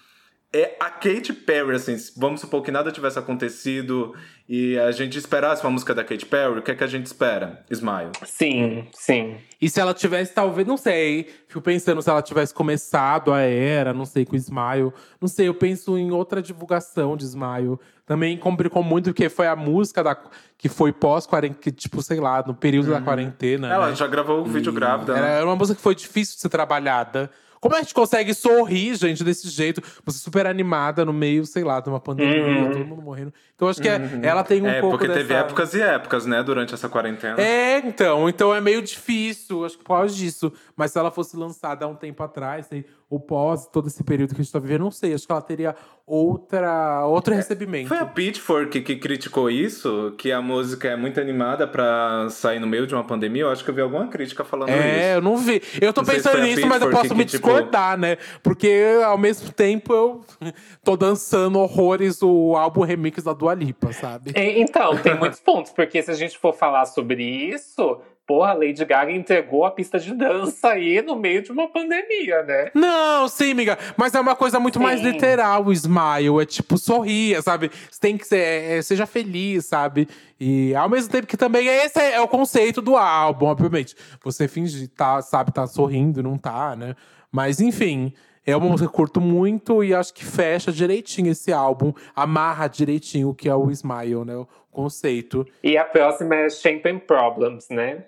É 0.53 0.77
a 0.81 0.91
Katy 0.91 1.33
Perry, 1.33 1.77
assim, 1.77 1.97
vamos 2.17 2.41
supor 2.41 2.63
que 2.63 2.73
nada 2.73 2.91
tivesse 2.91 3.17
acontecido 3.17 4.17
e 4.49 4.77
a 4.77 4.91
gente 4.91 5.17
esperasse 5.17 5.63
uma 5.63 5.71
música 5.71 5.95
da 5.95 6.03
Katy 6.03 6.27
Perry, 6.27 6.59
o 6.59 6.63
que 6.63 6.73
é 6.73 6.75
que 6.75 6.83
a 6.83 6.89
gente 6.89 7.07
espera? 7.07 7.65
Smile. 7.71 8.11
Sim, 8.25 8.85
sim. 8.93 9.37
E 9.63 9.71
se 9.71 9.79
ela 9.79 9.95
tivesse, 9.95 10.35
talvez, 10.35 10.67
não 10.67 10.77
sei, 10.77 11.31
fico 11.47 11.61
pensando 11.61 12.03
se 12.03 12.11
ela 12.11 12.21
tivesse 12.21 12.53
começado 12.53 13.33
a 13.33 13.43
era, 13.43 13.95
não 13.95 14.05
sei, 14.05 14.25
com 14.25 14.35
Smile. 14.35 14.93
Não 15.21 15.29
sei, 15.29 15.47
eu 15.47 15.55
penso 15.55 15.97
em 15.97 16.11
outra 16.11 16.43
divulgação 16.43 17.17
de 17.17 17.27
Smile. 17.27 17.79
Também 18.05 18.37
complicou 18.37 18.83
muito, 18.83 19.11
porque 19.11 19.29
foi 19.29 19.47
a 19.47 19.55
música 19.55 20.03
da, 20.03 20.17
que 20.59 20.69
foi 20.69 20.93
pós-quarentena, 20.93 21.77
tipo, 21.77 22.03
sei 22.03 22.19
lá, 22.19 22.43
no 22.45 22.57
período 22.57 22.89
uhum. 22.89 22.95
da 22.95 23.01
quarentena. 23.01 23.73
Ela 23.73 23.91
né? 23.91 23.95
já 23.95 24.09
gravou 24.09 24.41
o 24.41 24.45
vídeo 24.47 24.73
grávida. 24.73 25.13
Era, 25.13 25.27
né? 25.27 25.37
era 25.37 25.47
uma 25.47 25.55
música 25.55 25.77
que 25.77 25.83
foi 25.83 25.95
difícil 25.95 26.35
de 26.35 26.41
ser 26.41 26.49
trabalhada. 26.49 27.31
Como 27.61 27.77
a 27.77 27.81
gente 27.81 27.93
consegue 27.93 28.33
sorrir, 28.33 28.95
gente, 28.95 29.23
desse 29.23 29.49
jeito? 29.49 29.83
Você 30.05 30.19
super 30.19 30.47
animada 30.47 31.05
no 31.05 31.13
meio, 31.13 31.45
sei 31.45 31.63
lá, 31.63 31.79
de 31.79 31.91
uma 31.91 32.01
pandemia, 32.01 32.43
uhum. 32.43 32.73
todo 32.73 32.85
mundo 32.87 33.03
morrendo. 33.03 33.35
Então 33.55 33.69
acho 33.69 33.83
que 33.83 33.89
é, 33.89 33.99
uhum. 33.99 34.21
ela 34.23 34.43
tem 34.43 34.63
um 34.63 34.67
é, 34.67 34.81
pouco 34.81 34.97
porque 34.97 35.07
dessa... 35.07 35.21
teve 35.21 35.35
épocas 35.35 35.75
e 35.75 35.83
épocas, 35.83 36.25
né, 36.25 36.43
durante 36.43 36.73
essa 36.73 36.89
quarentena. 36.89 37.39
É, 37.39 37.77
então. 37.79 38.29
Então 38.31 38.55
é 38.55 38.61
meio 38.63 38.81
difícil, 38.81 39.67
acho 39.67 39.77
que 39.77 39.85
por 39.85 39.97
causa 39.99 40.15
disso. 40.15 40.51
Mas 40.81 40.93
se 40.93 40.99
ela 40.99 41.11
fosse 41.11 41.37
lançada 41.37 41.85
há 41.85 41.89
um 41.89 41.95
tempo 41.95 42.23
atrás, 42.23 42.65
sei, 42.65 42.87
ou 43.11 43.21
pós 43.21 43.67
todo 43.67 43.87
esse 43.87 44.03
período 44.03 44.35
que 44.35 44.41
a 44.41 44.43
gente 44.43 44.51
tá 44.51 44.59
vivendo, 44.59 44.81
não 44.81 44.91
sei. 44.91 45.13
Acho 45.13 45.27
que 45.27 45.33
ela 45.33 45.43
teria 45.43 45.77
outra, 46.07 47.05
outro 47.05 47.35
é, 47.35 47.37
recebimento. 47.37 47.89
Foi 47.89 47.99
a 47.99 48.07
Pitchfork 48.07 48.81
que 48.81 48.97
criticou 48.97 49.51
isso? 49.51 50.15
Que 50.17 50.33
a 50.33 50.41
música 50.41 50.89
é 50.89 50.97
muito 50.97 51.21
animada 51.21 51.69
pra 51.69 52.29
sair 52.31 52.59
no 52.59 52.67
meio 52.67 52.87
de 52.87 52.95
uma 52.95 53.05
pandemia? 53.05 53.43
Eu 53.43 53.51
acho 53.51 53.63
que 53.63 53.69
eu 53.69 53.75
vi 53.75 53.83
alguma 53.83 54.09
crítica 54.09 54.43
falando 54.43 54.71
é, 54.71 54.73
isso. 54.73 54.83
É, 54.83 55.17
eu 55.17 55.21
não 55.21 55.37
vi. 55.37 55.61
Eu 55.79 55.93
tô 55.93 56.01
não 56.01 56.09
pensando 56.09 56.41
nisso, 56.41 56.67
mas 56.67 56.81
eu 56.81 56.91
posso 56.91 57.11
que, 57.11 57.15
me 57.15 57.27
tipo... 57.27 57.47
discordar, 57.47 57.99
né? 57.99 58.17
Porque 58.43 59.03
ao 59.05 59.19
mesmo 59.19 59.53
tempo 59.53 59.93
eu 59.93 60.25
tô 60.83 60.97
dançando 60.97 61.59
horrores 61.59 62.23
o 62.23 62.57
álbum 62.57 62.85
remix 62.85 63.23
da 63.23 63.35
Dua 63.35 63.53
Lipa, 63.53 63.93
sabe? 63.93 64.33
Então, 64.35 64.97
tem 64.97 65.15
muitos 65.15 65.41
pontos, 65.41 65.73
porque 65.73 66.01
se 66.01 66.11
a 66.11 66.15
gente 66.15 66.39
for 66.39 66.55
falar 66.55 66.87
sobre 66.87 67.23
isso, 67.23 68.01
Porra, 68.31 68.53
a 68.53 68.55
Lady 68.55 68.85
Gaga 68.85 69.11
entregou 69.11 69.65
a 69.65 69.73
pista 69.73 69.99
de 69.99 70.15
dança 70.15 70.69
aí 70.69 71.03
no 71.03 71.17
meio 71.17 71.43
de 71.43 71.51
uma 71.51 71.67
pandemia, 71.67 72.45
né? 72.45 72.71
Não, 72.73 73.27
sim, 73.27 73.51
amiga. 73.51 73.77
Mas 73.97 74.15
é 74.15 74.21
uma 74.21 74.37
coisa 74.37 74.61
muito 74.61 74.79
sim. 74.79 74.85
mais 74.85 75.01
literal 75.01 75.67
o 75.67 75.73
smile. 75.73 76.41
É 76.41 76.47
tipo, 76.47 76.79
sorria, 76.79 77.43
sabe? 77.43 77.73
Você 77.91 77.99
tem 78.01 78.17
que 78.17 78.25
ser, 78.25 78.39
é, 78.39 78.79
é, 78.79 78.83
seja 78.83 79.05
feliz, 79.05 79.67
sabe? 79.67 80.07
E 80.39 80.73
ao 80.77 80.89
mesmo 80.89 81.11
tempo 81.11 81.27
que 81.27 81.37
também 81.37 81.67
esse 81.67 81.99
é 81.99 82.21
o 82.21 82.29
conceito 82.29 82.81
do 82.81 82.97
álbum, 82.97 83.47
obviamente. 83.47 83.97
Você 84.23 84.47
finge, 84.47 84.87
tá, 84.87 85.21
sabe, 85.21 85.51
tá 85.51 85.67
sorrindo, 85.67 86.23
não 86.23 86.39
tá, 86.39 86.77
né? 86.77 86.95
Mas 87.33 87.61
enfim. 87.61 88.15
É 88.47 88.57
uma 88.57 88.69
música 88.69 88.89
que 88.89 88.95
eu 88.95 88.97
curto 88.97 89.21
muito 89.21 89.85
e 89.85 89.95
acho 89.95 90.15
que 90.15 90.25
fecha 90.25 90.73
direitinho 90.73 91.31
esse 91.31 91.53
álbum, 91.53 91.93
amarra 92.17 92.69
direitinho 92.69 93.29
o 93.29 93.35
que 93.35 93.49
é 93.49 93.55
o 93.55 93.71
Smile, 93.71 94.25
né? 94.25 94.35
O 94.35 94.49
conceito. 94.71 95.47
E 95.63 95.77
a 95.77 95.85
próxima 95.85 96.35
é 96.35 96.49
Champagne 96.49 97.01
Problems, 97.01 97.69
né? 97.69 98.05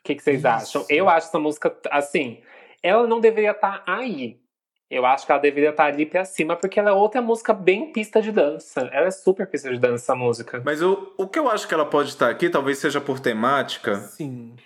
O 0.00 0.02
que, 0.02 0.14
que 0.14 0.22
vocês 0.22 0.38
Isso. 0.38 0.48
acham? 0.48 0.86
Eu 0.88 1.08
acho 1.08 1.28
essa 1.28 1.38
música, 1.38 1.76
assim, 1.90 2.40
ela 2.82 3.06
não 3.06 3.20
deveria 3.20 3.50
estar 3.50 3.84
tá 3.84 3.92
aí. 3.92 4.40
Eu 4.90 5.06
acho 5.06 5.24
que 5.24 5.30
ela 5.30 5.40
deveria 5.40 5.70
estar 5.70 5.84
tá 5.84 5.88
ali 5.88 6.04
pra 6.04 6.24
cima, 6.24 6.56
porque 6.56 6.80
ela 6.80 6.90
é 6.90 6.92
outra 6.92 7.22
música 7.22 7.54
bem 7.54 7.92
pista 7.92 8.20
de 8.20 8.32
dança. 8.32 8.88
Ela 8.92 9.06
é 9.06 9.10
super 9.10 9.46
pista 9.46 9.70
de 9.70 9.78
dança, 9.78 10.04
essa 10.04 10.14
música. 10.16 10.60
Mas 10.64 10.82
o, 10.82 11.14
o 11.16 11.28
que 11.28 11.38
eu 11.38 11.48
acho 11.48 11.68
que 11.68 11.74
ela 11.74 11.86
pode 11.86 12.08
estar 12.08 12.26
tá 12.26 12.32
aqui, 12.32 12.50
talvez 12.50 12.78
seja 12.78 13.00
por 13.00 13.20
temática. 13.20 13.96
Sim. 13.96 14.56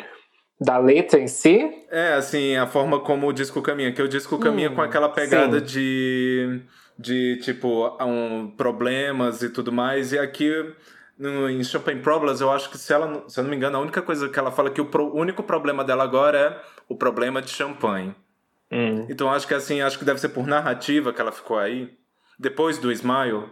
Da 0.58 0.78
letra 0.78 1.20
em 1.20 1.26
si? 1.26 1.68
É, 1.90 2.14
assim, 2.14 2.56
a 2.56 2.66
forma 2.66 3.00
como 3.00 3.26
o 3.26 3.32
disco 3.32 3.60
caminha. 3.60 3.92
Que 3.92 4.00
o 4.00 4.08
disco 4.08 4.38
caminha 4.38 4.70
hum, 4.70 4.76
com 4.76 4.82
aquela 4.82 5.10
pegada 5.10 5.58
sim. 5.58 5.66
de. 5.66 6.62
de, 6.98 7.40
tipo, 7.42 7.94
um, 8.00 8.50
problemas 8.56 9.42
e 9.42 9.50
tudo 9.50 9.72
mais. 9.72 10.12
E 10.12 10.18
aqui 10.18 10.50
no, 11.18 11.48
em 11.48 11.62
Champagne 11.62 12.00
Problems, 12.00 12.40
eu 12.40 12.50
acho 12.50 12.70
que, 12.70 12.78
se, 12.78 12.92
ela, 12.92 13.24
se 13.28 13.38
eu 13.38 13.44
não 13.44 13.50
me 13.50 13.56
engano, 13.56 13.76
a 13.76 13.80
única 13.80 14.02
coisa 14.02 14.28
que 14.28 14.38
ela 14.38 14.50
fala 14.50 14.68
é 14.68 14.72
que 14.72 14.80
o 14.80 14.86
pro, 14.86 15.14
único 15.14 15.42
problema 15.42 15.84
dela 15.84 16.04
agora 16.04 16.38
é 16.38 16.60
o 16.88 16.96
problema 16.96 17.40
de 17.40 17.50
champanhe. 17.50 18.14
Hum. 18.70 19.06
Então 19.08 19.30
acho 19.30 19.46
que 19.46 19.54
assim, 19.54 19.80
acho 19.80 19.98
que 19.98 20.04
deve 20.04 20.20
ser 20.20 20.30
por 20.30 20.46
narrativa 20.46 21.12
que 21.12 21.20
ela 21.20 21.32
ficou 21.32 21.58
aí. 21.58 21.92
Depois 22.38 22.78
do 22.78 22.90
Smile. 22.90 23.44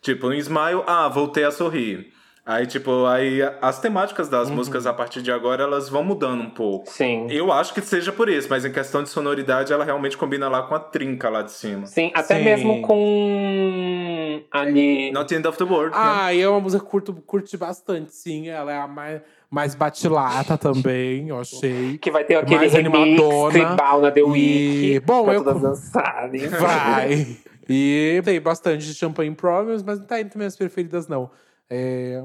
Tipo, 0.00 0.28
no 0.28 0.34
Smile, 0.34 0.82
ah, 0.86 1.08
voltei 1.08 1.44
a 1.44 1.50
sorrir. 1.50 2.12
Aí, 2.44 2.66
tipo, 2.66 3.04
aí 3.06 3.40
as 3.60 3.80
temáticas 3.80 4.28
das 4.28 4.48
uhum. 4.48 4.56
músicas 4.56 4.86
a 4.86 4.92
partir 4.92 5.20
de 5.20 5.30
agora, 5.30 5.62
elas 5.62 5.88
vão 5.88 6.02
mudando 6.02 6.42
um 6.42 6.50
pouco. 6.50 6.88
Sim. 6.88 7.26
Eu 7.30 7.52
acho 7.52 7.74
que 7.74 7.80
seja 7.82 8.10
por 8.10 8.28
isso, 8.28 8.48
mas 8.48 8.64
em 8.64 8.72
questão 8.72 9.02
de 9.02 9.08
sonoridade, 9.10 9.72
ela 9.72 9.84
realmente 9.84 10.16
combina 10.16 10.48
lá 10.48 10.62
com 10.62 10.74
a 10.74 10.80
trinca 10.80 11.28
lá 11.28 11.42
de 11.42 11.52
cima. 11.52 11.86
Sim, 11.86 12.10
até 12.14 12.38
Sim. 12.38 12.44
mesmo 12.44 12.82
com 12.82 12.96
ali... 14.50 15.10
Not 15.12 15.28
the 15.28 15.36
End 15.36 15.48
of 15.48 15.58
the 15.58 15.64
World, 15.64 15.92
Ah, 15.94 16.26
né? 16.26 16.36
e 16.36 16.40
é 16.40 16.48
uma 16.48 16.60
música 16.60 16.84
que 16.84 16.90
curto, 16.90 17.12
curte 17.26 17.56
bastante, 17.56 18.14
sim. 18.14 18.48
Ela 18.48 18.72
é 18.72 18.78
a 18.78 18.86
mais 18.88 19.20
mais 19.50 19.74
batilata 19.74 20.56
também, 20.56 21.28
eu 21.28 21.40
achei. 21.40 21.98
Que 21.98 22.10
vai 22.10 22.22
ter 22.22 22.36
aquele 22.36 22.56
mais 22.56 22.72
remix 22.72 23.20
tribal 23.50 24.00
na 24.00 24.10
The 24.12 24.22
Week. 24.22 24.94
E... 24.94 25.00
Bom, 25.00 25.24
pra 25.24 25.34
eu... 25.34 25.42
todas 25.44 25.60
dançarem. 25.60 26.46
Vai. 26.46 27.36
e 27.68 28.22
tem 28.24 28.40
bastante 28.40 28.86
de 28.86 28.94
Champagne 28.94 29.34
Problems, 29.34 29.82
mas 29.82 29.98
não 29.98 30.06
tá 30.06 30.20
entre 30.20 30.38
minhas 30.38 30.56
preferidas, 30.56 31.08
não. 31.08 31.30
É... 31.68 32.22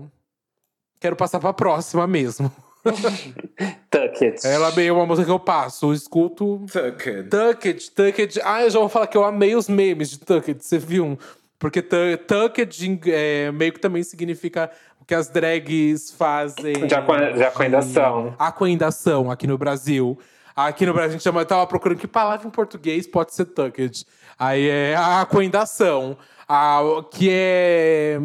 Quero 0.99 1.15
passar 1.15 1.39
pra 1.39 1.51
próxima 1.51 2.05
mesmo. 2.05 2.51
Tucket. 3.89 4.45
Ela 4.45 4.71
é 4.79 4.91
uma 4.91 5.07
música 5.07 5.25
que 5.25 5.31
eu 5.31 5.39
passo, 5.39 5.87
eu 5.87 5.93
escuto. 5.93 6.63
Tucket. 6.71 7.27
Tucket, 7.29 7.89
Tucket. 7.89 8.37
Ah, 8.43 8.61
eu 8.61 8.69
já 8.69 8.79
vou 8.79 8.89
falar 8.89 9.07
que 9.07 9.17
eu 9.17 9.23
amei 9.23 9.55
os 9.55 9.67
memes 9.67 10.11
de 10.11 10.19
Tucket, 10.19 10.59
você 10.61 10.77
viu? 10.77 11.17
Porque 11.65 11.81
Tucket 11.81 12.79
é, 13.07 13.51
meio 13.51 13.73
que 13.73 13.79
também 13.79 14.03
significa 14.03 14.69
o 15.01 15.03
que 15.03 15.15
as 15.15 15.29
drags 15.29 16.11
fazem. 16.11 16.85
De, 16.85 16.93
aqua, 16.93 17.31
de 17.33 17.43
aquendação. 17.43 18.35
Aquendação 18.37 19.31
aqui 19.31 19.47
no 19.47 19.57
Brasil. 19.57 20.15
Aqui 20.55 20.85
no 20.85 20.93
Brasil 20.93 21.09
a 21.09 21.13
gente 21.13 21.23
chama, 21.23 21.41
eu 21.41 21.45
tava 21.47 21.65
procurando 21.65 21.97
que 21.97 22.07
palavra 22.07 22.47
em 22.47 22.51
português 22.51 23.07
pode 23.07 23.33
ser 23.33 23.45
Tucket. 23.45 24.03
Aí 24.37 24.69
é 24.69 24.95
a 24.95 25.21
aquendação. 25.21 26.15
A, 26.47 26.81
que 27.09 27.29
é 27.31 28.19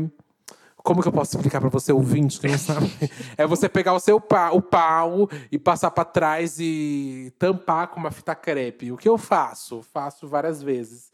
como 0.76 1.01
que 1.01 1.09
eu 1.09 1.12
posso 1.12 1.34
explicar 1.34 1.62
para 1.62 1.70
você, 1.70 1.95
ouvinte, 1.95 2.38
que 2.38 2.47
não 2.47 2.59
sabe? 2.59 2.93
é 3.38 3.47
você 3.47 3.70
pegar 3.70 3.95
o 3.95 4.01
seu 4.01 4.20
pau, 4.20 4.55
o 4.55 4.61
pau 4.61 5.30
e 5.51 5.59
passar 5.59 5.91
para 5.93 6.05
trás 6.05 6.59
e 6.61 7.32
tampar 7.38 7.88
com 7.88 8.01
uma 8.01 8.11
fita 8.11 8.34
crepe. 8.34 8.93
O 8.93 8.99
que 8.99 9.09
eu 9.09 9.16
faço? 9.16 9.82
Faço 9.95 10.28
várias 10.28 10.62
vezes. 10.62 11.10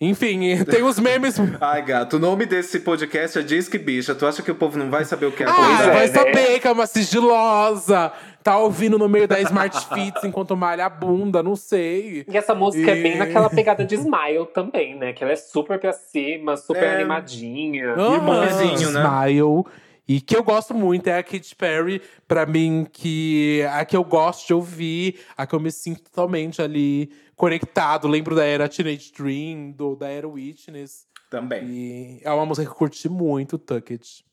Enfim, 0.00 0.62
tem 0.66 0.82
os 0.82 0.98
memes. 0.98 1.36
Ai, 1.60 1.82
gato, 1.82 2.16
o 2.16 2.18
nome 2.18 2.46
desse 2.46 2.80
podcast 2.80 3.38
é 3.38 3.42
Diz 3.42 3.68
que 3.68 3.78
Bicha. 3.78 4.14
Tu 4.14 4.26
acha 4.26 4.42
que 4.42 4.50
o 4.50 4.54
povo 4.54 4.76
não 4.78 4.90
vai 4.90 5.04
saber 5.04 5.26
o 5.26 5.32
que 5.32 5.42
é 5.42 5.46
Ah, 5.46 5.52
coisa? 5.54 5.92
vai 5.92 6.06
né? 6.08 6.12
saber 6.12 6.60
que 6.60 6.66
é 6.68 6.72
uma 6.72 6.86
sigilosa. 6.86 8.12
Tá 8.42 8.58
ouvindo 8.58 8.98
no 8.98 9.08
meio 9.08 9.26
da 9.26 9.40
Smart 9.40 9.86
Fits 9.94 10.22
enquanto 10.24 10.54
malha 10.56 10.84
a 10.84 10.90
bunda, 10.90 11.42
não 11.42 11.56
sei. 11.56 12.26
E 12.28 12.36
essa 12.36 12.54
música 12.54 12.90
é 12.90 12.98
E- 12.98 13.02
bem 13.02 13.16
naquela 13.16 13.48
pegada 13.48 13.84
de 13.86 13.94
Smile 13.94 14.46
também, 14.52 14.94
né? 14.98 15.12
Que 15.14 15.22
ela 15.24 15.32
é 15.32 15.36
super 15.36 15.78
pra 15.78 15.92
cima, 15.94 16.54
super 16.56 16.82
É. 16.82 16.94
animadinha. 16.96 17.84
Irmãozinho, 17.96 18.90
né? 18.90 19.00
Smile. 19.00 19.64
E 20.06 20.20
que 20.20 20.36
eu 20.36 20.42
gosto 20.42 20.74
muito 20.74 21.06
é 21.08 21.16
a 21.16 21.22
Katy 21.22 21.56
Perry, 21.56 22.02
pra 22.28 22.44
mim, 22.44 22.86
que 22.92 23.64
a 23.72 23.82
que 23.86 23.96
eu 23.96 24.04
gosto 24.04 24.46
de 24.46 24.52
ouvir, 24.52 25.20
a 25.34 25.46
que 25.46 25.54
eu 25.54 25.60
me 25.60 25.70
sinto 25.72 26.02
totalmente 26.02 26.60
ali 26.60 27.10
conectado. 27.36 28.08
Lembro 28.08 28.34
da 28.34 28.44
era 28.44 28.68
Teenage 28.68 29.12
Dream, 29.16 29.70
do, 29.72 29.94
da 29.96 30.08
era 30.08 30.28
Witness. 30.28 31.06
Também. 31.30 31.64
E 31.66 32.20
é 32.22 32.30
uma 32.32 32.46
música 32.46 32.66
que 32.66 32.72
eu 32.72 32.76
curti 32.78 33.08
muito, 33.08 33.58
Tuck 33.58 33.92
It. 33.92 34.24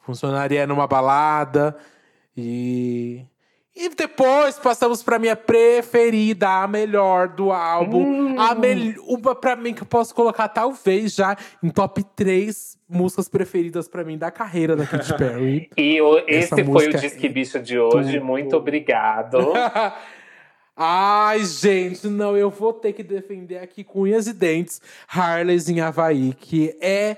Funcionaria 0.00 0.66
numa 0.66 0.86
balada. 0.86 1.76
E. 2.36 3.24
E 3.80 3.88
depois 3.90 4.58
passamos 4.58 5.04
pra 5.04 5.20
minha 5.20 5.36
preferida, 5.36 6.48
a 6.64 6.66
melhor 6.66 7.28
do 7.28 7.52
álbum. 7.52 8.36
A 8.40 8.52
mel 8.52 8.94
uma 9.06 9.36
pra 9.36 9.54
mim 9.54 9.72
que 9.72 9.82
eu 9.82 9.86
posso 9.86 10.12
colocar, 10.12 10.48
talvez, 10.48 11.14
já 11.14 11.36
em 11.62 11.70
top 11.70 12.02
3 12.16 12.76
músicas 12.88 13.28
preferidas 13.28 13.86
pra 13.86 14.02
mim 14.02 14.18
da 14.18 14.32
carreira 14.32 14.74
da 14.74 14.84
Katy 14.84 15.16
Perry. 15.16 15.70
E 15.76 16.00
o- 16.00 16.18
esse 16.26 16.64
foi 16.64 16.88
o 16.88 16.92
Disque 16.98 17.26
é 17.26 17.28
Bicho 17.28 17.60
de 17.60 17.78
hoje. 17.78 18.14
tudo. 18.14 18.24
Muito 18.24 18.56
obrigado. 18.56 19.38
Ai, 20.80 21.44
gente, 21.44 22.06
não, 22.06 22.36
eu 22.36 22.50
vou 22.50 22.72
ter 22.72 22.92
que 22.92 23.02
defender 23.02 23.58
aqui 23.58 23.82
com 23.82 24.02
unhas 24.02 24.28
e 24.28 24.32
dentes 24.32 24.80
Harley's 25.08 25.68
em 25.68 25.80
Havaí, 25.80 26.32
que 26.38 26.76
é 26.80 27.16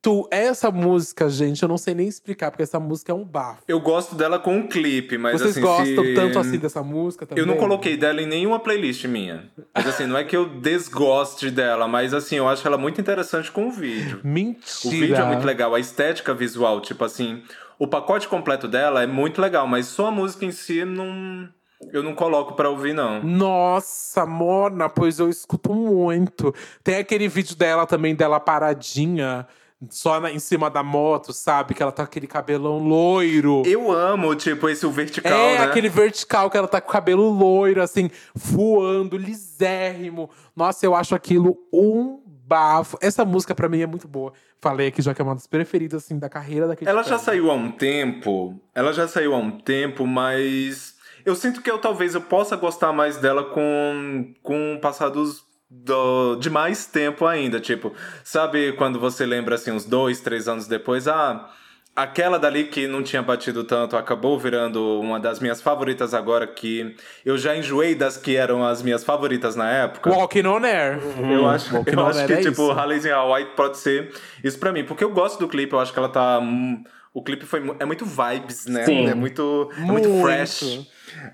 tu. 0.00 0.28
Essa 0.30 0.70
música, 0.70 1.28
gente, 1.28 1.60
eu 1.62 1.68
não 1.68 1.76
sei 1.76 1.94
nem 1.94 2.06
explicar, 2.06 2.50
porque 2.52 2.62
essa 2.62 2.78
música 2.78 3.10
é 3.10 3.14
um 3.14 3.24
bafo. 3.24 3.62
Eu 3.66 3.80
gosto 3.80 4.14
dela 4.14 4.38
com 4.38 4.60
o 4.60 4.68
clipe, 4.68 5.18
mas 5.18 5.40
Vocês 5.40 5.50
assim. 5.52 5.60
gostam 5.60 6.04
se- 6.04 6.14
tanto 6.14 6.38
assim 6.38 6.58
dessa 6.58 6.80
música 6.82 7.26
também? 7.26 7.42
Eu 7.42 7.46
não 7.46 7.56
coloquei 7.56 7.96
dela 7.96 8.22
em 8.22 8.26
nenhuma 8.26 8.60
playlist 8.60 9.04
minha. 9.06 9.50
Mas 9.74 9.86
assim, 9.86 10.06
não 10.06 10.16
é 10.16 10.22
que 10.22 10.36
eu 10.36 10.48
desgoste 10.60 11.50
dela, 11.50 11.88
mas 11.88 12.14
assim, 12.14 12.36
eu 12.36 12.48
acho 12.48 12.64
ela 12.66 12.78
muito 12.78 13.00
interessante 13.00 13.50
com 13.50 13.66
o 13.66 13.70
vídeo. 13.72 14.20
Mentira. 14.22 14.62
O 14.84 14.90
vídeo 14.90 15.16
é 15.16 15.24
muito 15.24 15.44
legal, 15.44 15.74
a 15.74 15.80
estética 15.80 16.32
visual, 16.32 16.80
tipo 16.80 17.04
assim, 17.04 17.42
o 17.80 17.86
pacote 17.88 18.28
completo 18.28 18.68
dela 18.68 19.02
é 19.02 19.06
muito 19.08 19.40
legal, 19.40 19.66
mas 19.66 19.86
só 19.86 20.06
a 20.06 20.10
música 20.12 20.44
em 20.44 20.52
si 20.52 20.84
não. 20.84 21.48
Eu 21.90 22.02
não 22.02 22.14
coloco 22.14 22.54
pra 22.54 22.68
ouvir, 22.70 22.92
não. 22.92 23.22
Nossa, 23.22 24.26
Mona, 24.26 24.88
pois 24.88 25.18
eu 25.18 25.28
escuto 25.28 25.74
muito. 25.74 26.54
Tem 26.84 26.96
aquele 26.96 27.28
vídeo 27.28 27.56
dela 27.56 27.86
também, 27.86 28.14
dela 28.14 28.38
paradinha, 28.38 29.46
só 29.90 30.20
na- 30.20 30.30
em 30.30 30.38
cima 30.38 30.70
da 30.70 30.82
moto, 30.82 31.32
sabe? 31.32 31.74
Que 31.74 31.82
ela 31.82 31.90
tá 31.92 32.04
com 32.04 32.08
aquele 32.10 32.26
cabelão 32.26 32.78
loiro. 32.78 33.62
Eu 33.66 33.90
amo, 33.90 34.34
tipo, 34.34 34.68
esse 34.68 34.86
o 34.86 34.90
vertical, 34.90 35.32
É, 35.32 35.58
né? 35.58 35.64
aquele 35.64 35.88
vertical 35.88 36.48
que 36.50 36.56
ela 36.56 36.68
tá 36.68 36.80
com 36.80 36.88
o 36.88 36.92
cabelo 36.92 37.28
loiro, 37.30 37.82
assim, 37.82 38.08
voando, 38.34 39.16
lisérrimo. 39.16 40.30
Nossa, 40.54 40.86
eu 40.86 40.94
acho 40.94 41.14
aquilo 41.14 41.58
um 41.72 42.20
bafo. 42.46 42.96
Essa 43.00 43.24
música 43.24 43.54
pra 43.54 43.68
mim 43.68 43.80
é 43.80 43.86
muito 43.86 44.06
boa. 44.06 44.32
Falei 44.60 44.86
aqui 44.88 45.02
já 45.02 45.12
que 45.14 45.20
é 45.20 45.24
uma 45.24 45.34
das 45.34 45.46
preferidas, 45.46 46.04
assim, 46.04 46.18
da 46.18 46.28
carreira 46.28 46.68
da 46.68 46.76
Katy 46.76 46.88
Ela 46.88 47.02
já 47.02 47.18
saiu 47.18 47.50
há 47.50 47.54
um 47.54 47.70
tempo. 47.72 48.54
Ela 48.74 48.92
já 48.92 49.08
saiu 49.08 49.34
há 49.34 49.38
um 49.38 49.50
tempo, 49.50 50.06
mas 50.06 50.91
eu 51.24 51.34
sinto 51.34 51.60
que 51.62 51.70
eu 51.70 51.78
talvez 51.78 52.14
eu 52.14 52.20
possa 52.20 52.56
gostar 52.56 52.92
mais 52.92 53.16
dela 53.16 53.44
com, 53.44 54.32
com 54.42 54.74
o 54.74 54.80
passar 54.80 55.08
dos, 55.08 55.42
do- 55.70 56.36
de 56.36 56.48
mais 56.50 56.86
tempo 56.86 57.26
ainda. 57.26 57.60
Tipo, 57.60 57.92
sabe 58.24 58.72
quando 58.72 58.98
você 59.00 59.24
lembra 59.26 59.54
assim, 59.56 59.70
uns 59.72 59.84
dois, 59.84 60.20
três 60.20 60.48
anos 60.48 60.66
depois, 60.66 61.06
ah. 61.08 61.48
Aquela 61.94 62.38
dali 62.38 62.64
que 62.68 62.86
não 62.86 63.02
tinha 63.02 63.20
batido 63.22 63.64
tanto 63.64 63.98
acabou 63.98 64.38
virando 64.38 64.98
uma 64.98 65.20
das 65.20 65.40
minhas 65.40 65.60
favoritas 65.60 66.14
agora, 66.14 66.46
que 66.46 66.96
eu 67.22 67.36
já 67.36 67.54
enjoei 67.54 67.94
das 67.94 68.16
que 68.16 68.34
eram 68.34 68.64
as 68.64 68.80
minhas 68.80 69.04
favoritas 69.04 69.54
na 69.56 69.70
época. 69.70 70.08
Walking 70.10 70.46
on 70.46 70.64
Air. 70.64 70.98
Eu 71.30 71.46
acho, 71.46 71.76
Walking 71.76 71.90
eu 71.92 71.98
on 71.98 72.06
acho 72.06 72.26
que, 72.26 72.32
é 72.32 72.36
tipo, 72.36 72.50
isso. 72.62 72.72
Halle 72.72 72.94
White 73.34 73.50
pode 73.54 73.76
ser 73.76 74.10
isso 74.42 74.58
pra 74.58 74.72
mim. 74.72 74.84
Porque 74.84 75.04
eu 75.04 75.10
gosto 75.10 75.38
do 75.38 75.46
clipe, 75.46 75.74
eu 75.74 75.80
acho 75.80 75.92
que 75.92 75.98
ela 75.98 76.08
tá. 76.08 76.38
hum, 76.38 76.82
O 77.12 77.22
clipe 77.22 77.44
foi, 77.44 77.60
é 77.78 77.84
muito 77.84 78.06
vibes, 78.06 78.64
né? 78.64 78.86
Sim. 78.86 79.08
É 79.08 79.14
muito, 79.14 79.68
é 79.76 79.80
muito 79.82 80.08
Muito. 80.08 80.22
fresh. 80.26 80.86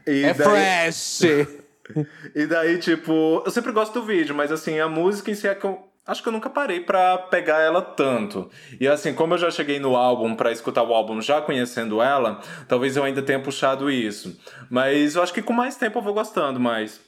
E 0.06 0.24
É 0.24 0.34
daí, 0.34 0.46
fresh. 0.46 1.20
E 2.34 2.46
daí, 2.46 2.78
tipo, 2.78 3.42
eu 3.46 3.50
sempre 3.50 3.72
gosto 3.72 3.94
do 3.94 4.04
vídeo, 4.04 4.34
mas 4.34 4.52
assim, 4.52 4.78
a 4.78 4.88
música 4.88 5.30
em 5.30 5.34
si 5.34 5.48
é 5.48 5.54
que 5.54 5.64
eu. 5.64 5.86
Acho 6.06 6.22
que 6.22 6.28
eu 6.30 6.32
nunca 6.32 6.48
parei 6.48 6.80
pra 6.80 7.18
pegar 7.18 7.60
ela 7.60 7.82
tanto. 7.82 8.50
E 8.80 8.88
assim, 8.88 9.12
como 9.12 9.34
eu 9.34 9.38
já 9.38 9.50
cheguei 9.50 9.78
no 9.78 9.94
álbum 9.94 10.34
pra 10.34 10.50
escutar 10.50 10.82
o 10.82 10.94
álbum 10.94 11.20
já 11.20 11.38
conhecendo 11.42 12.00
ela, 12.00 12.40
talvez 12.66 12.96
eu 12.96 13.04
ainda 13.04 13.20
tenha 13.20 13.38
puxado 13.40 13.90
isso. 13.90 14.38
Mas 14.70 15.16
eu 15.16 15.22
acho 15.22 15.34
que 15.34 15.42
com 15.42 15.52
mais 15.52 15.76
tempo 15.76 15.98
eu 15.98 16.02
vou 16.02 16.14
gostando 16.14 16.58
mais. 16.58 16.98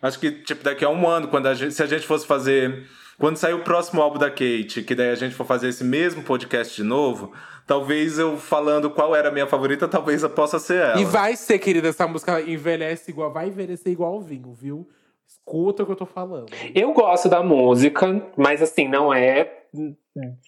Acho 0.00 0.18
que, 0.18 0.30
tipo, 0.30 0.64
daqui 0.64 0.82
a 0.82 0.88
um 0.88 1.06
ano, 1.06 1.28
quando 1.28 1.48
a 1.48 1.54
gente, 1.54 1.74
se 1.74 1.82
a 1.82 1.86
gente 1.86 2.06
fosse 2.06 2.26
fazer. 2.26 2.86
Quando 3.18 3.36
sair 3.36 3.52
o 3.52 3.62
próximo 3.62 4.00
álbum 4.00 4.18
da 4.18 4.30
Kate, 4.30 4.82
que 4.86 4.94
daí 4.94 5.10
a 5.10 5.14
gente 5.14 5.34
for 5.34 5.44
fazer 5.46 5.68
esse 5.68 5.84
mesmo 5.84 6.22
podcast 6.22 6.74
de 6.74 6.82
novo, 6.82 7.34
talvez 7.70 8.18
eu 8.18 8.36
falando 8.36 8.90
qual 8.90 9.14
era 9.14 9.28
a 9.28 9.30
minha 9.30 9.46
favorita, 9.46 9.86
talvez 9.86 10.24
eu 10.24 10.30
possa 10.30 10.58
ser 10.58 10.82
ela. 10.82 11.00
E 11.00 11.04
vai 11.04 11.36
ser, 11.36 11.56
querida, 11.60 11.86
essa 11.86 12.04
música 12.04 12.40
envelhece 12.40 13.12
igual, 13.12 13.32
vai 13.32 13.46
envelhecer 13.46 13.92
igual 13.92 14.16
o 14.16 14.20
vinho, 14.20 14.52
viu? 14.52 14.88
Escuta 15.24 15.84
o 15.84 15.86
que 15.86 15.92
eu 15.92 15.96
tô 15.96 16.04
falando. 16.04 16.48
Eu 16.74 16.92
gosto 16.92 17.28
da 17.28 17.44
música, 17.44 18.28
mas 18.36 18.60
assim, 18.60 18.88
não 18.88 19.14
é 19.14 19.60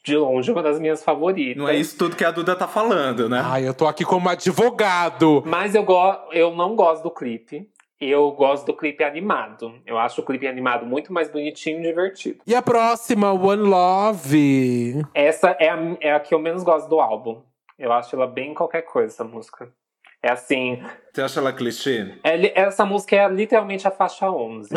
de 0.04 0.16
longe 0.16 0.50
uma 0.50 0.64
das 0.64 0.80
minhas 0.80 1.04
favoritas. 1.04 1.56
Não 1.56 1.68
é 1.68 1.76
isso 1.76 1.96
tudo 1.96 2.16
que 2.16 2.24
a 2.24 2.32
Duda 2.32 2.56
tá 2.56 2.66
falando, 2.66 3.28
né? 3.28 3.40
Ai, 3.44 3.68
eu 3.68 3.72
tô 3.72 3.86
aqui 3.86 4.04
como 4.04 4.28
advogado. 4.28 5.44
Mas 5.46 5.76
eu, 5.76 5.84
go 5.84 6.16
eu 6.32 6.52
não 6.56 6.74
gosto 6.74 7.04
do 7.04 7.10
clipe. 7.12 7.68
Eu 8.05 8.32
gosto 8.32 8.66
do 8.66 8.74
clipe 8.76 9.05
animado. 9.05 9.74
Eu 9.86 9.96
acho 9.96 10.20
o 10.20 10.24
clipe 10.24 10.44
animado 10.44 10.84
muito 10.84 11.12
mais 11.12 11.30
bonitinho 11.30 11.78
e 11.78 11.82
divertido. 11.82 12.40
E 12.44 12.53
a 12.53 12.61
próxima, 12.61 13.32
One 13.32 13.62
Love. 13.62 15.07
Essa 15.14 15.57
é 15.61 15.68
a, 15.68 15.78
é 16.00 16.12
a 16.12 16.18
que 16.18 16.34
eu 16.34 16.40
menos 16.40 16.64
gosto 16.64 16.88
do 16.88 17.00
álbum. 17.00 17.42
Eu 17.78 17.92
acho 17.92 18.16
ela 18.16 18.26
bem 18.26 18.55
qualquer 18.55 18.82
coisa, 18.82 19.14
essa 19.14 19.22
música. 19.22 19.72
É 20.20 20.32
assim, 20.32 20.82
Você 21.12 21.22
acha 21.22 21.38
ela 21.38 21.53
clichê? 21.53 22.12
é 22.24 22.61
essa 22.61 22.84
música 22.84 23.14
é 23.14 23.28
literalmente 23.28 23.86
a 23.86 23.90
faixa 23.92 24.28
11. 24.28 24.70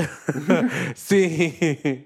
Sim. 0.96 2.06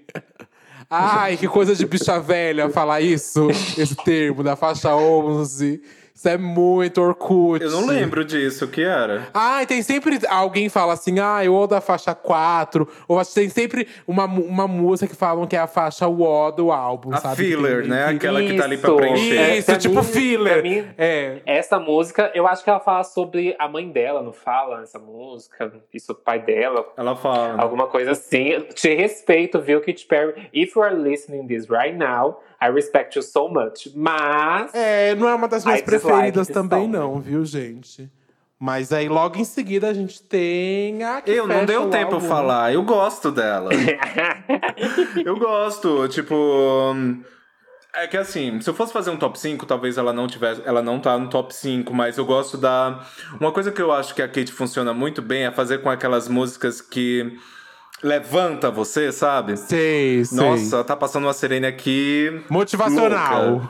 Ai, 0.88 1.36
que 1.36 1.46
coisa 1.48 1.74
de 1.74 1.86
bicha 1.86 2.18
velha 2.18 2.70
falar 2.70 3.02
isso, 3.02 3.48
esse 3.50 3.94
termo 3.96 4.42
da 4.42 4.56
faixa 4.56 4.96
11. 4.96 5.82
Isso 6.20 6.28
é 6.28 6.36
muito 6.36 7.00
Orkut. 7.00 7.64
Eu 7.64 7.70
não 7.70 7.86
lembro 7.86 8.22
disso, 8.26 8.66
o 8.66 8.68
que 8.68 8.82
era? 8.82 9.28
Ai, 9.32 9.64
tem 9.64 9.80
sempre 9.80 10.18
alguém 10.28 10.68
fala 10.68 10.92
assim, 10.92 11.18
ah, 11.18 11.42
eu 11.42 11.54
ou 11.54 11.66
da 11.66 11.80
faixa 11.80 12.14
4. 12.14 12.86
Ou 13.08 13.18
acho 13.18 13.30
que 13.30 13.40
tem 13.40 13.48
sempre 13.48 13.88
uma, 14.06 14.26
uma 14.26 14.68
música 14.68 15.10
que 15.10 15.16
falam 15.18 15.46
que 15.46 15.56
é 15.56 15.58
a 15.60 15.66
faixa 15.66 16.06
O 16.06 16.50
do 16.50 16.70
álbum, 16.72 17.14
A 17.14 17.16
sabe? 17.16 17.36
filler, 17.36 17.80
tem- 17.80 17.90
né? 17.90 18.08
que- 18.08 18.16
Aquela 18.16 18.42
que 18.42 18.54
tá 18.54 18.64
ali 18.64 18.76
pra 18.76 18.90
Isso. 18.90 18.96
preencher. 18.98 19.38
É, 19.38 19.56
Isso, 19.56 19.66
pra 19.66 19.78
tipo 19.78 19.94
mim- 19.94 20.02
filler. 20.02 20.52
pra 20.52 20.62
mim- 20.62 20.84
É. 20.98 21.38
Essa 21.46 21.80
música, 21.80 22.30
eu 22.34 22.46
acho 22.46 22.62
que 22.62 22.68
ela 22.68 22.80
fala 22.80 23.02
sobre 23.02 23.56
a 23.58 23.66
mãe 23.66 23.88
dela, 23.90 24.22
não 24.22 24.34
fala 24.34 24.80
nessa 24.80 24.98
música? 24.98 25.72
Isso, 25.90 26.12
o 26.12 26.14
pai 26.14 26.38
dela, 26.40 26.86
Ela 26.98 27.16
fala. 27.16 27.58
alguma 27.62 27.86
coisa 27.86 28.10
assim. 28.10 28.60
Te 28.74 28.94
respeito, 28.94 29.58
viu, 29.58 29.80
Katy 29.80 30.04
Perry? 30.04 30.50
If 30.52 30.76
you 30.76 30.82
are 30.82 30.94
listening 30.94 31.46
this 31.46 31.66
right 31.70 31.96
now, 31.96 32.42
I 32.62 32.68
respect 32.68 33.16
you 33.16 33.22
so 33.22 33.48
much. 33.48 33.90
Mas. 33.94 34.74
É, 34.74 35.14
não 35.14 35.28
é 35.28 35.34
uma 35.34 35.48
das 35.48 35.64
minhas 35.64 35.80
I 35.80 35.84
preferidas 35.84 36.48
também, 36.48 36.82
song. 36.82 36.92
não, 36.92 37.20
viu, 37.20 37.44
gente? 37.44 38.10
Mas 38.58 38.92
aí 38.92 39.08
logo 39.08 39.38
em 39.38 39.44
seguida 39.44 39.88
a 39.88 39.94
gente 39.94 40.22
tem 40.22 41.02
a. 41.02 41.22
Eu 41.24 41.46
não 41.46 41.64
deu 41.64 41.84
o 41.84 41.90
tempo 41.90 42.16
eu 42.16 42.20
falar, 42.20 42.74
eu 42.74 42.82
gosto 42.82 43.32
dela. 43.32 43.70
eu 45.24 45.38
gosto, 45.38 46.06
tipo. 46.08 46.94
É 47.94 48.06
que 48.06 48.18
assim, 48.18 48.60
se 48.60 48.68
eu 48.68 48.74
fosse 48.74 48.92
fazer 48.92 49.10
um 49.10 49.16
top 49.16 49.38
5, 49.38 49.64
talvez 49.64 49.96
ela 49.96 50.12
não 50.12 50.26
tivesse. 50.26 50.60
Ela 50.66 50.82
não 50.82 51.00
tá 51.00 51.18
no 51.18 51.30
top 51.30 51.54
5, 51.54 51.92
mas 51.94 52.18
eu 52.18 52.26
gosto 52.26 52.58
da. 52.58 53.00
Uma 53.40 53.50
coisa 53.50 53.72
que 53.72 53.80
eu 53.80 53.90
acho 53.90 54.14
que 54.14 54.20
a 54.20 54.28
Kate 54.28 54.52
funciona 54.52 54.92
muito 54.92 55.22
bem 55.22 55.46
é 55.46 55.50
fazer 55.50 55.78
com 55.78 55.88
aquelas 55.88 56.28
músicas 56.28 56.82
que 56.82 57.38
levanta 58.02 58.70
você, 58.70 59.12
sabe? 59.12 59.56
Sei, 59.56 60.24
sei. 60.24 60.38
Nossa, 60.38 60.82
tá 60.84 60.96
passando 60.96 61.24
uma 61.24 61.32
sirene 61.32 61.66
aqui. 61.66 62.42
Motivacional. 62.48 63.50
louca. 63.50 63.68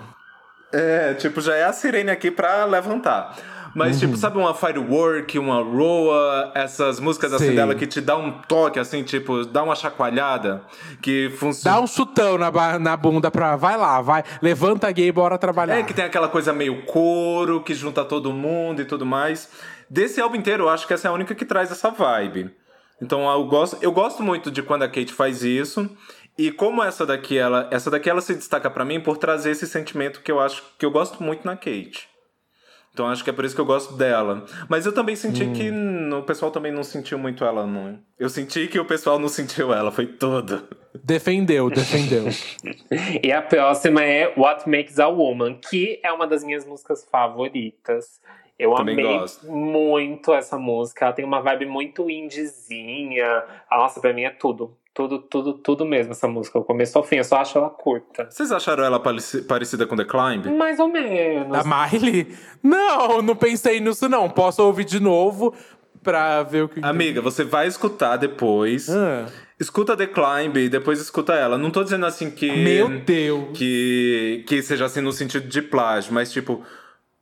É, 0.72 1.14
tipo, 1.14 1.40
já 1.40 1.56
é 1.56 1.64
a 1.64 1.72
sirene 1.72 2.10
aqui 2.10 2.30
pra 2.30 2.64
levantar. 2.64 3.36
Mas, 3.72 3.94
Uhum. 3.94 4.00
tipo, 4.08 4.16
sabe 4.16 4.36
uma 4.36 4.52
Firework, 4.52 5.38
uma 5.38 5.62
Roa, 5.62 6.50
essas 6.56 6.98
músicas 6.98 7.32
assim 7.32 7.46
Sei. 7.46 7.54
dela 7.56 7.72
que 7.74 7.86
te 7.86 8.00
dá 8.00 8.16
um 8.16 8.32
toque, 8.48 8.80
assim, 8.80 9.04
tipo, 9.04 9.44
dá 9.44 9.62
uma 9.62 9.76
chacoalhada, 9.76 10.62
que 11.00 11.30
funciona. 11.38 11.76
Dá 11.76 11.82
um 11.82 11.86
chutão 11.86 12.36
na, 12.36 12.78
na 12.80 12.96
bunda 12.96 13.30
pra. 13.30 13.54
Vai 13.54 13.76
lá, 13.76 14.00
vai. 14.00 14.24
Levanta 14.42 14.90
gay, 14.90 15.12
bora 15.12 15.38
trabalhar. 15.38 15.76
É, 15.78 15.82
que 15.84 15.94
tem 15.94 16.04
aquela 16.04 16.28
coisa 16.28 16.52
meio 16.52 16.82
coro, 16.82 17.60
que 17.62 17.72
junta 17.72 18.04
todo 18.04 18.32
mundo 18.32 18.82
e 18.82 18.84
tudo 18.84 19.06
mais. 19.06 19.48
Desse 19.88 20.20
álbum 20.20 20.36
inteiro, 20.36 20.64
eu 20.64 20.68
acho 20.68 20.84
que 20.86 20.92
essa 20.94 21.06
é 21.06 21.10
a 21.10 21.14
única 21.14 21.32
que 21.34 21.44
traz 21.44 21.70
essa 21.70 21.90
vibe. 21.90 22.50
Então 23.00 23.30
eu 23.30 23.44
gosto, 23.44 23.78
eu 23.80 23.92
gosto 23.92 24.22
muito 24.22 24.50
de 24.50 24.62
quando 24.62 24.82
a 24.82 24.88
Kate 24.88 25.12
faz 25.12 25.42
isso. 25.42 25.88
E 26.38 26.50
como 26.50 26.82
essa 26.82 27.04
daqui, 27.04 27.36
ela, 27.36 27.68
essa 27.70 27.90
daqui 27.90 28.08
ela 28.08 28.20
se 28.20 28.34
destaca 28.34 28.70
para 28.70 28.84
mim 28.84 29.00
por 29.00 29.18
trazer 29.18 29.50
esse 29.50 29.66
sentimento 29.66 30.22
que 30.22 30.32
eu 30.32 30.40
acho 30.40 30.62
que 30.78 30.86
eu 30.86 30.90
gosto 30.90 31.22
muito 31.22 31.44
na 31.44 31.56
Kate. 31.56 32.08
Então 32.92 33.06
acho 33.06 33.22
que 33.22 33.30
é 33.30 33.32
por 33.32 33.44
isso 33.44 33.54
que 33.54 33.60
eu 33.60 33.66
gosto 33.66 33.94
dela. 33.94 34.44
Mas 34.68 34.84
eu 34.84 34.92
também 34.92 35.14
senti 35.14 35.44
hum. 35.44 35.52
que 35.52 35.70
o 36.14 36.22
pessoal 36.22 36.50
também 36.50 36.72
não 36.72 36.82
sentiu 36.82 37.18
muito 37.18 37.44
ela, 37.44 37.66
não. 37.66 37.98
Eu 38.18 38.28
senti 38.28 38.66
que 38.66 38.78
o 38.78 38.84
pessoal 38.84 39.18
não 39.18 39.28
sentiu 39.28 39.72
ela, 39.72 39.92
foi 39.92 40.06
tudo. 40.06 40.68
Defendeu, 41.04 41.70
defendeu. 41.70 42.24
e 43.22 43.30
a 43.30 43.40
próxima 43.40 44.02
é 44.02 44.34
What 44.36 44.68
Makes 44.68 44.98
a 44.98 45.06
Woman, 45.08 45.60
que 45.68 46.00
é 46.02 46.10
uma 46.12 46.26
das 46.26 46.42
minhas 46.42 46.66
músicas 46.66 47.06
favoritas. 47.10 48.20
Eu 48.60 48.74
Também 48.74 48.94
amei 48.94 49.18
gosto. 49.18 49.50
muito 49.50 50.34
essa 50.34 50.58
música. 50.58 51.06
Ela 51.06 51.14
tem 51.14 51.24
uma 51.24 51.40
vibe 51.40 51.64
muito 51.64 52.10
indiezinha. 52.10 53.42
Nossa, 53.70 54.00
pra 54.00 54.12
mim 54.12 54.24
é 54.24 54.30
tudo. 54.30 54.76
Tudo, 54.92 55.18
tudo, 55.18 55.54
tudo 55.54 55.86
mesmo 55.86 56.12
essa 56.12 56.28
música, 56.28 56.58
do 56.58 56.64
começo 56.64 56.98
ao 56.98 57.02
fim. 57.02 57.16
Eu 57.16 57.24
só 57.24 57.36
acho 57.38 57.56
ela 57.56 57.70
curta. 57.70 58.26
Vocês 58.28 58.52
acharam 58.52 58.84
ela 58.84 59.00
parecida 59.00 59.86
com 59.86 59.96
The 59.96 60.04
Climb? 60.04 60.46
Mais 60.58 60.78
ou 60.78 60.88
menos. 60.88 61.50
Da 61.50 61.62
Miley? 61.64 62.36
Não, 62.62 63.22
não 63.22 63.34
pensei 63.34 63.80
nisso 63.80 64.10
não. 64.10 64.28
Posso 64.28 64.62
ouvir 64.62 64.84
de 64.84 65.00
novo 65.00 65.54
pra 66.02 66.42
ver 66.42 66.64
o 66.64 66.68
que. 66.68 66.80
Amiga, 66.84 67.22
você 67.22 67.44
vai 67.44 67.66
escutar 67.66 68.18
depois. 68.18 68.90
Ah. 68.90 69.26
Escuta 69.58 69.96
The 69.96 70.06
Climb 70.06 70.56
e 70.58 70.68
depois 70.68 71.00
escuta 71.00 71.32
ela. 71.34 71.56
Não 71.56 71.70
tô 71.70 71.82
dizendo 71.82 72.04
assim 72.04 72.30
que. 72.30 72.50
Meu 72.50 72.88
Deus! 73.00 73.56
Que, 73.56 74.44
que 74.46 74.60
seja 74.62 74.84
assim 74.84 75.00
no 75.00 75.12
sentido 75.12 75.48
de 75.48 75.62
plágio, 75.62 76.12
mas 76.12 76.30
tipo 76.30 76.62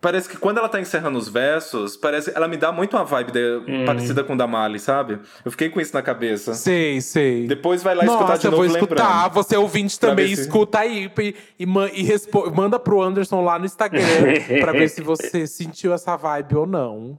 Parece 0.01 0.29
que 0.29 0.37
quando 0.37 0.59
ela 0.59 0.69
tá 0.69 0.81
encerrando 0.81 1.19
os 1.19 1.29
versos, 1.29 1.97
parece 1.97 2.31
ela 2.33 2.47
me 2.47 2.57
dá 2.57 2.71
muito 2.71 2.97
uma 2.97 3.05
vibe 3.05 3.33
de, 3.33 3.57
hum. 3.67 3.85
parecida 3.85 4.23
com 4.23 4.37
da 4.37 4.47
Mali, 4.47 4.79
sabe? 4.79 5.19
Eu 5.45 5.51
fiquei 5.51 5.69
com 5.71 5.81
isso 5.81 5.93
na 5.93 6.01
cabeça. 6.03 6.55
Sei, 6.55 7.01
sei. 7.01 7.49
Depois 7.49 7.83
vai 7.83 7.97
lá 7.97 8.05
Nossa, 8.05 8.19
escutar 8.19 8.39
de 8.39 8.45
eu 8.47 8.51
novo 8.53 8.63
vou 8.65 8.77
escutar. 8.77 9.25
Lembrando. 9.25 9.35
Você 9.35 9.57
ouvinte 9.57 9.99
também 9.99 10.31
escuta 10.31 10.79
aí 10.79 11.11
e, 11.19 11.35
e, 11.59 11.65
e 11.65 12.51
manda 12.55 12.79
pro 12.79 13.03
Anderson 13.03 13.43
lá 13.43 13.59
no 13.59 13.67
Instagram 13.67 14.05
pra 14.61 14.71
ver 14.71 14.89
se 14.89 15.03
você 15.03 15.49
sentiu 15.49 15.93
essa 15.93 16.17
vibe 16.17 16.55
ou 16.55 16.67
não. 16.67 17.19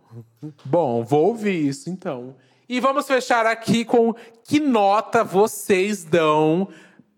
Bom, 0.64 1.04
vou 1.04 1.28
ouvir 1.28 1.68
isso 1.68 1.90
então. 1.90 2.34
E 2.70 2.80
vamos 2.80 3.06
fechar 3.08 3.46
aqui 3.46 3.84
com 3.84 4.16
que 4.46 4.60
nota 4.60 5.22
vocês 5.22 6.06
dão 6.06 6.70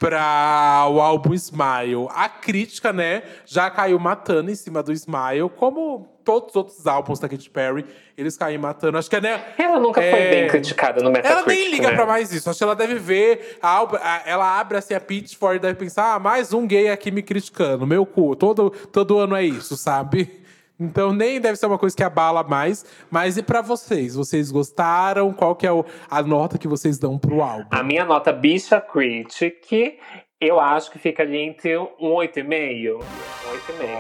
para 0.02 0.88
o 0.90 1.00
álbum 1.00 1.32
Smile. 1.36 2.08
A 2.10 2.28
crítica, 2.28 2.92
né, 2.92 3.22
já 3.46 3.70
caiu 3.70 4.00
matando 4.00 4.50
em 4.50 4.56
cima 4.56 4.82
do 4.82 4.92
Smile, 4.92 5.48
como 5.56 6.10
todos 6.26 6.50
os 6.50 6.56
outros 6.56 6.88
álbuns 6.88 7.20
da 7.20 7.30
Katy 7.30 7.52
Perry, 7.52 7.86
eles 8.18 8.36
caem 8.36 8.58
matando. 8.58 8.98
Acho 8.98 9.08
que 9.08 9.22
né, 9.22 9.40
ela 9.60 9.80
nunca 9.80 10.02
é... 10.02 10.10
foi 10.10 10.30
bem 10.32 10.48
criticada 10.48 11.04
no 11.04 11.12
Metacritic. 11.12 11.38
Ela 11.38 11.48
nem 11.48 11.70
liga 11.70 11.90
né? 11.92 11.96
para 11.96 12.08
mais 12.08 12.34
isso. 12.34 12.50
Acho 12.50 12.58
que 12.58 12.64
ela 12.64 12.76
deve 12.76 12.96
ver 12.96 13.60
a, 13.62 13.82
a, 13.82 14.22
ela 14.26 14.60
abre 14.60 14.80
assim 14.80 14.96
a 14.96 15.00
Pitchfork 15.00 15.58
e 15.58 15.60
deve 15.60 15.76
pensar: 15.76 16.16
"Ah, 16.16 16.20
mais 16.20 16.52
um 16.52 16.66
gay 16.66 16.90
aqui 16.90 17.12
me 17.12 17.22
criticando, 17.22 17.86
meu 17.86 18.04
cu. 18.04 18.36
Todo 18.36 18.72
todo 18.72 19.20
ano 19.20 19.36
é 19.36 19.44
isso, 19.44 19.78
sabe?" 19.78 20.41
Então 20.82 21.14
nem 21.14 21.40
deve 21.40 21.56
ser 21.58 21.68
uma 21.68 21.78
coisa 21.78 21.96
que 21.96 22.04
abala 22.04 22.44
mais. 22.44 22.84
Mas 23.12 23.38
e 23.38 23.44
para 23.44 23.62
vocês? 23.62 24.16
Vocês 24.16 24.52
gostaram? 24.52 25.32
Qual 25.32 25.56
que 25.56 25.68
é 25.68 25.72
o, 25.72 25.86
a 26.10 26.24
nota 26.24 26.58
que 26.58 26.68
vocês 26.68 26.98
dão 26.98 27.20
pro 27.20 27.44
álbum? 27.44 27.68
A 27.70 27.84
minha 27.84 28.04
nota 28.04 28.34
bicha 28.34 28.82
critic, 28.82 30.00
eu 30.40 30.60
acho 30.60 30.90
que 30.90 30.98
fica 30.98 31.22
ali 31.22 31.38
entre 31.38 31.78
um 31.78 32.16
8,5. 32.16 32.98
8,5. 32.98 33.04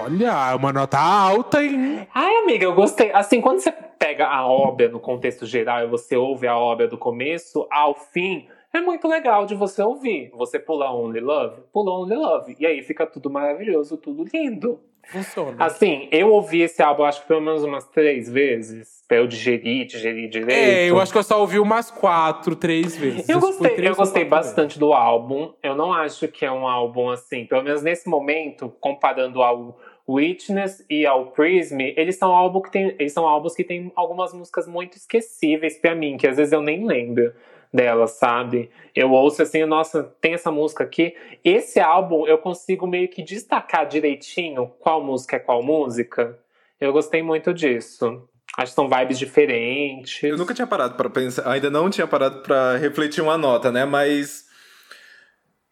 Olha, 0.05 0.55
uma 0.55 0.73
nota 0.73 0.97
alta, 0.97 1.63
hein? 1.63 2.07
Ai, 2.13 2.35
amiga, 2.37 2.65
eu 2.65 2.73
gostei. 2.73 3.11
Assim, 3.11 3.39
quando 3.39 3.59
você 3.59 3.71
pega 3.71 4.25
a 4.25 4.47
obra 4.47 4.89
no 4.89 4.99
contexto 4.99 5.45
geral 5.45 5.83
e 5.83 5.87
você 5.87 6.17
ouve 6.17 6.47
a 6.47 6.57
obra 6.57 6.87
do 6.87 6.97
começo 6.97 7.67
ao 7.69 7.93
fim, 7.93 8.47
é 8.73 8.81
muito 8.81 9.07
legal 9.07 9.45
de 9.45 9.53
você 9.53 9.83
ouvir. 9.83 10.31
Você 10.33 10.57
pula 10.57 10.91
Only 10.91 11.19
Love, 11.19 11.61
pula 11.71 11.91
Only 11.91 12.15
Love. 12.15 12.55
E 12.59 12.65
aí 12.65 12.81
fica 12.81 13.05
tudo 13.05 13.29
maravilhoso, 13.29 13.97
tudo 13.97 14.25
lindo. 14.33 14.79
Funciona. 15.11 15.55
Assim, 15.59 16.07
eu 16.11 16.31
ouvi 16.31 16.61
esse 16.61 16.81
álbum 16.81 17.03
acho 17.03 17.21
que 17.21 17.27
pelo 17.27 17.41
menos 17.41 17.63
umas 17.63 17.87
três 17.89 18.29
vezes. 18.29 19.01
Pra 19.07 19.17
eu 19.17 19.27
digerir, 19.27 19.85
digerir 19.85 20.29
direito. 20.29 20.57
É, 20.57 20.89
eu 20.89 20.99
acho 20.99 21.11
que 21.11 21.17
eu 21.17 21.23
só 21.23 21.41
ouvi 21.41 21.59
umas 21.59 21.91
quatro, 21.91 22.55
três 22.55 22.95
vezes. 22.95 23.27
Eu 23.27 23.41
gostei, 23.41 23.75
eu 23.77 23.93
gostei 23.93 24.23
bastante 24.23 24.69
vezes. 24.69 24.77
do 24.77 24.93
álbum. 24.93 25.51
Eu 25.61 25.75
não 25.75 25.91
acho 25.91 26.29
que 26.29 26.45
é 26.45 26.51
um 26.51 26.65
álbum 26.65 27.09
assim, 27.09 27.45
pelo 27.45 27.61
menos 27.61 27.83
nesse 27.83 28.07
momento, 28.07 28.73
comparando 28.79 29.41
ao 29.41 29.77
Witness 30.07 30.85
e 30.89 31.05
ao 31.05 31.27
Prism, 31.27 31.79
eles 31.79 32.17
são 32.17 32.31
álbum 32.31 32.61
que 32.61 32.71
tem, 32.71 32.95
eles 32.97 33.13
são 33.13 33.27
álbuns 33.27 33.53
que 33.53 33.63
tem 33.63 33.91
algumas 33.95 34.33
músicas 34.33 34.67
muito 34.67 34.97
esquecíveis 34.97 35.77
para 35.77 35.93
mim, 35.93 36.17
que 36.17 36.27
às 36.27 36.37
vezes 36.37 36.51
eu 36.51 36.61
nem 36.61 36.85
lembro 36.85 37.33
dela, 37.73 38.07
sabe? 38.07 38.69
Eu 38.93 39.11
ouço 39.11 39.41
assim, 39.41 39.65
nossa, 39.65 40.03
tem 40.19 40.33
essa 40.33 40.51
música 40.51 40.83
aqui. 40.83 41.15
Esse 41.43 41.79
álbum 41.79 42.27
eu 42.27 42.37
consigo 42.37 42.85
meio 42.85 43.07
que 43.07 43.23
destacar 43.23 43.87
direitinho 43.87 44.67
qual 44.79 45.03
música 45.03 45.37
é 45.37 45.39
qual 45.39 45.63
música. 45.63 46.37
Eu 46.79 46.91
gostei 46.91 47.23
muito 47.23 47.53
disso. 47.53 48.27
Acho 48.57 48.71
que 48.71 48.75
são 48.75 48.89
vibes 48.89 49.17
diferentes. 49.17 50.21
Eu 50.23 50.37
nunca 50.37 50.53
tinha 50.53 50.67
parado 50.67 50.95
para 50.95 51.09
pensar, 51.09 51.49
ainda 51.49 51.69
não 51.69 51.89
tinha 51.89 52.05
parado 52.05 52.41
para 52.41 52.75
refletir 52.77 53.21
uma 53.21 53.37
nota, 53.37 53.71
né? 53.71 53.85
Mas 53.85 54.45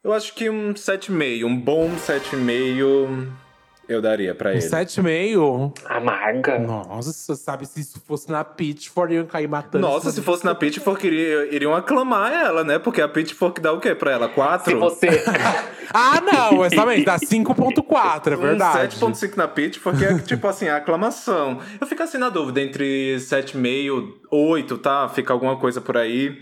eu 0.02 0.14
acho 0.14 0.34
que 0.34 0.50
um 0.50 0.74
7,5, 0.74 1.46
um 1.46 1.60
bom 1.60 1.90
7,5 1.96 3.49
eu 3.90 4.02
daria 4.02 4.36
pra 4.36 4.52
ele. 4.52 4.62
7,5? 4.62 5.74
Amarga. 5.86 6.60
Nossa, 6.60 7.36
sabe, 7.36 7.66
se 7.66 7.82
isso 7.82 8.00
fosse 8.06 8.32
na 8.32 8.44
Pitchfork, 8.44 9.12
iam 9.12 9.26
cair 9.26 9.48
matando. 9.48 9.86
Nossa, 9.86 10.12
se 10.12 10.22
fosse 10.22 10.46
na 10.46 10.54
Pitchfork, 10.54 11.06
iriam, 11.06 11.46
iriam 11.46 11.76
aclamar 11.76 12.32
ela, 12.32 12.64
né? 12.64 12.78
Porque 12.78 13.02
a 13.02 13.08
Pitchfork 13.08 13.60
dá 13.60 13.74
o 13.74 13.80
quê 13.80 13.96
pra 13.96 14.12
ela? 14.12 14.30
4? 14.30 14.72
Se 14.72 14.76
você... 14.76 15.08
ah, 15.92 16.22
não, 16.22 16.64
exatamente, 16.64 17.04
dá 17.04 17.18
5.4, 17.18 18.34
é 18.34 18.36
verdade. 18.36 19.04
Um 19.04 19.12
7.5 19.12 19.36
na 19.36 19.48
Pitchfork 19.48 20.06
é 20.06 20.20
tipo 20.20 20.48
assim, 20.48 20.68
a 20.68 20.78
aclamação. 20.78 21.60
Eu 21.82 21.88
fico 21.88 22.04
assim 22.04 22.20
na 22.20 22.30
dúvida 22.30 22.62
entre 22.62 23.16
7,5, 23.18 24.14
8, 24.32 24.78
tá? 24.78 25.10
Fica 25.10 25.34
alguma 25.34 25.58
coisa 25.58 25.82
por 25.82 25.98
aí. 25.98 26.40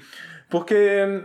Porque 0.49 1.23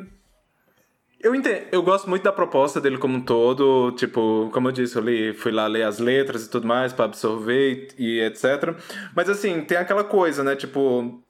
eu 1.23 1.35
entendo, 1.35 1.67
eu 1.71 1.83
gosto 1.83 2.11
muito 2.11 2.25
da 2.25 2.33
proposta 2.33 2.81
dele 2.81 2.99
como 2.99 3.17
um 3.17 3.21
todo, 3.21 3.93
tipo, 3.93 4.51
como 4.53 4.69
eu 4.69 4.73
disse, 4.73 4.97
eu 4.97 5.03
li, 5.03 5.33
fui 5.33 5.53
lá 5.53 5.67
ler 5.67 5.85
as 5.85 5.99
letras 5.99 6.45
e 6.45 6.51
tudo 6.51 6.67
mais 6.67 6.93
para 6.93 7.05
absorver 7.05 7.89
e, 7.97 8.19
e 8.19 8.21
etc. 8.23 8.75
Mas 9.15 9.29
assim, 9.29 9.61
tem 9.63 9.79
aquela 9.79 10.03
coisa, 10.03 10.43
né, 10.43 10.57
tipo, 10.57 11.23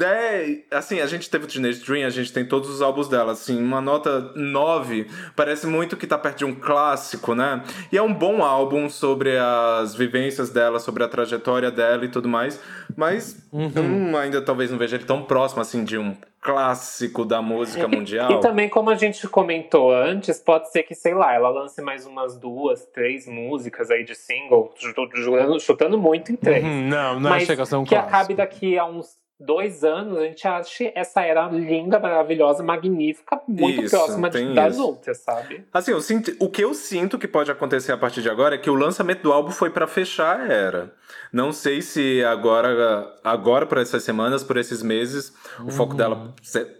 de, 0.00 0.64
assim, 0.70 0.98
a 1.00 1.06
gente 1.06 1.28
teve 1.28 1.44
o 1.44 1.46
Teenage 1.46 1.84
Dream, 1.84 2.06
a 2.06 2.10
gente 2.10 2.32
tem 2.32 2.42
todos 2.42 2.70
os 2.70 2.80
álbuns 2.80 3.06
dela, 3.06 3.32
assim, 3.32 3.62
uma 3.62 3.82
nota 3.82 4.32
9 4.34 5.06
parece 5.36 5.66
muito 5.66 5.94
que 5.94 6.06
tá 6.06 6.16
perto 6.16 6.38
de 6.38 6.44
um 6.46 6.54
clássico, 6.54 7.34
né? 7.34 7.62
E 7.92 7.98
é 7.98 8.02
um 8.02 8.14
bom 8.14 8.42
álbum 8.42 8.88
sobre 8.88 9.36
as 9.36 9.94
vivências 9.94 10.48
dela, 10.48 10.80
sobre 10.80 11.04
a 11.04 11.08
trajetória 11.08 11.70
dela 11.70 12.06
e 12.06 12.08
tudo 12.08 12.28
mais, 12.28 12.58
mas 12.96 13.46
uhum. 13.52 14.10
eu 14.12 14.18
ainda 14.18 14.40
talvez 14.40 14.70
não 14.70 14.78
veja 14.78 14.96
ele 14.96 15.04
tão 15.04 15.22
próximo, 15.22 15.60
assim, 15.60 15.84
de 15.84 15.98
um 15.98 16.16
clássico 16.40 17.22
da 17.22 17.42
música 17.42 17.86
mundial. 17.86 18.32
E, 18.32 18.34
e, 18.36 18.40
também, 18.40 18.70
como 18.70 18.88
a 18.88 18.94
gente 18.94 19.28
comentou 19.28 19.94
antes, 19.94 20.38
pode 20.38 20.72
ser 20.72 20.82
que, 20.82 20.94
sei 20.94 21.12
lá, 21.12 21.34
ela 21.34 21.50
lance 21.50 21.82
mais 21.82 22.06
umas 22.06 22.38
duas, 22.38 22.86
três 22.86 23.26
músicas 23.26 23.90
aí 23.90 24.02
de 24.02 24.14
single, 24.14 24.72
chutando, 24.76 25.60
chutando 25.60 25.98
muito 25.98 26.32
em 26.32 26.36
três. 26.36 26.64
Uhum, 26.64 26.88
não, 26.88 27.20
não 27.20 27.28
é 27.28 27.32
Mas 27.34 27.42
é 27.42 27.46
chegação 27.46 27.84
que 27.84 27.94
acabe 27.94 28.32
daqui 28.32 28.78
a 28.78 28.86
uns 28.86 29.20
dois 29.40 29.82
anos, 29.82 30.18
a 30.18 30.22
gente 30.24 30.46
acha 30.46 30.92
essa 30.94 31.22
era 31.22 31.48
linda, 31.48 31.98
maravilhosa, 31.98 32.62
magnífica, 32.62 33.40
muito 33.48 33.82
isso, 33.82 33.96
próxima 33.96 34.28
de, 34.28 34.54
das 34.54 34.78
outras, 34.78 35.18
sabe? 35.18 35.64
Assim, 35.72 35.92
eu 35.92 36.00
sinto, 36.00 36.36
o 36.38 36.48
que 36.48 36.62
eu 36.62 36.74
sinto 36.74 37.18
que 37.18 37.26
pode 37.26 37.50
acontecer 37.50 37.92
a 37.92 37.96
partir 37.96 38.20
de 38.20 38.28
agora 38.28 38.54
é 38.54 38.58
que 38.58 38.68
o 38.68 38.74
lançamento 38.74 39.22
do 39.22 39.32
álbum 39.32 39.50
foi 39.50 39.70
para 39.70 39.86
fechar 39.86 40.40
a 40.40 40.52
era. 40.52 40.92
Não 41.32 41.52
sei 41.52 41.80
se 41.80 42.22
agora, 42.24 43.14
agora 43.24 43.64
por 43.64 43.78
essas 43.78 44.02
semanas, 44.02 44.44
por 44.44 44.56
esses 44.56 44.82
meses, 44.82 45.32
uhum. 45.58 45.66
o 45.66 45.70
foco 45.70 45.94
dela 45.94 46.34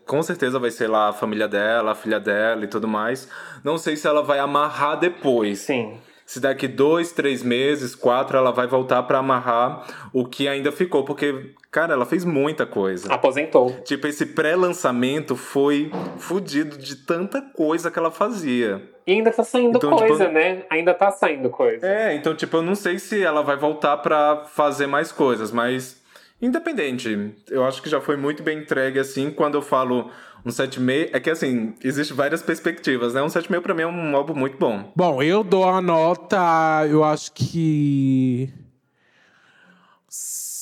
com 0.06 0.22
certeza 0.22 0.58
vai 0.58 0.70
ser 0.70 0.88
lá 0.88 1.08
a 1.08 1.12
família 1.12 1.48
dela, 1.48 1.92
a 1.92 1.94
filha 1.94 2.20
dela 2.20 2.64
e 2.64 2.68
tudo 2.68 2.86
mais. 2.86 3.28
Não 3.64 3.78
sei 3.78 3.96
se 3.96 4.06
ela 4.06 4.22
vai 4.22 4.38
amarrar 4.38 4.98
depois. 4.98 5.60
Sim 5.60 5.98
se 6.30 6.38
daqui 6.38 6.68
dois, 6.68 7.10
três 7.10 7.42
meses, 7.42 7.96
quatro, 7.96 8.36
ela 8.36 8.52
vai 8.52 8.64
voltar 8.64 9.02
para 9.02 9.18
amarrar 9.18 9.84
o 10.12 10.24
que 10.24 10.46
ainda 10.46 10.70
ficou, 10.70 11.02
porque, 11.02 11.56
cara, 11.70 11.94
ela 11.94 12.04
fez 12.04 12.24
muita 12.24 12.66
coisa. 12.66 13.12
Aposentou. 13.12 13.70
Tipo, 13.84 14.06
esse 14.06 14.26
pré-lançamento 14.26 15.36
foi 15.36 15.90
fudido 16.18 16.76
de 16.76 16.96
tanta 16.96 17.40
coisa 17.40 17.90
que 17.90 17.98
ela 17.98 18.10
fazia. 18.10 18.82
E 19.06 19.12
ainda 19.12 19.30
tá 19.30 19.44
saindo 19.44 19.76
então, 19.76 19.90
coisa, 19.96 20.24
tipo, 20.24 20.32
né? 20.32 20.62
Ainda 20.68 20.92
tá 20.94 21.10
saindo 21.10 21.48
coisa. 21.50 21.86
É, 21.86 22.14
então, 22.14 22.34
tipo, 22.34 22.56
eu 22.56 22.62
não 22.62 22.74
sei 22.74 22.98
se 22.98 23.22
ela 23.22 23.42
vai 23.42 23.56
voltar 23.56 23.96
para 23.98 24.44
fazer 24.46 24.86
mais 24.86 25.10
coisas, 25.12 25.50
mas 25.52 26.00
independente, 26.40 27.34
eu 27.50 27.64
acho 27.64 27.82
que 27.82 27.88
já 27.88 28.00
foi 28.00 28.16
muito 28.16 28.42
bem 28.42 28.58
entregue 28.58 28.98
assim. 28.98 29.30
Quando 29.30 29.56
eu 29.56 29.62
falo 29.62 30.10
um 30.44 30.50
7,5 30.50 31.10
é 31.12 31.20
que 31.20 31.30
assim, 31.30 31.74
existe 31.82 32.14
várias 32.14 32.42
perspectivas, 32.42 33.14
né? 33.14 33.22
Um 33.22 33.26
7,5 33.26 33.60
pra 33.60 33.74
mim 33.74 33.82
é 33.82 33.86
um 33.86 34.16
álbum 34.16 34.34
muito 34.34 34.56
bom. 34.56 34.92
Bom, 34.96 35.22
eu 35.22 35.44
dou 35.44 35.64
a 35.64 35.80
nota, 35.80 36.86
eu 36.88 37.04
acho 37.04 37.32
que 37.32 38.52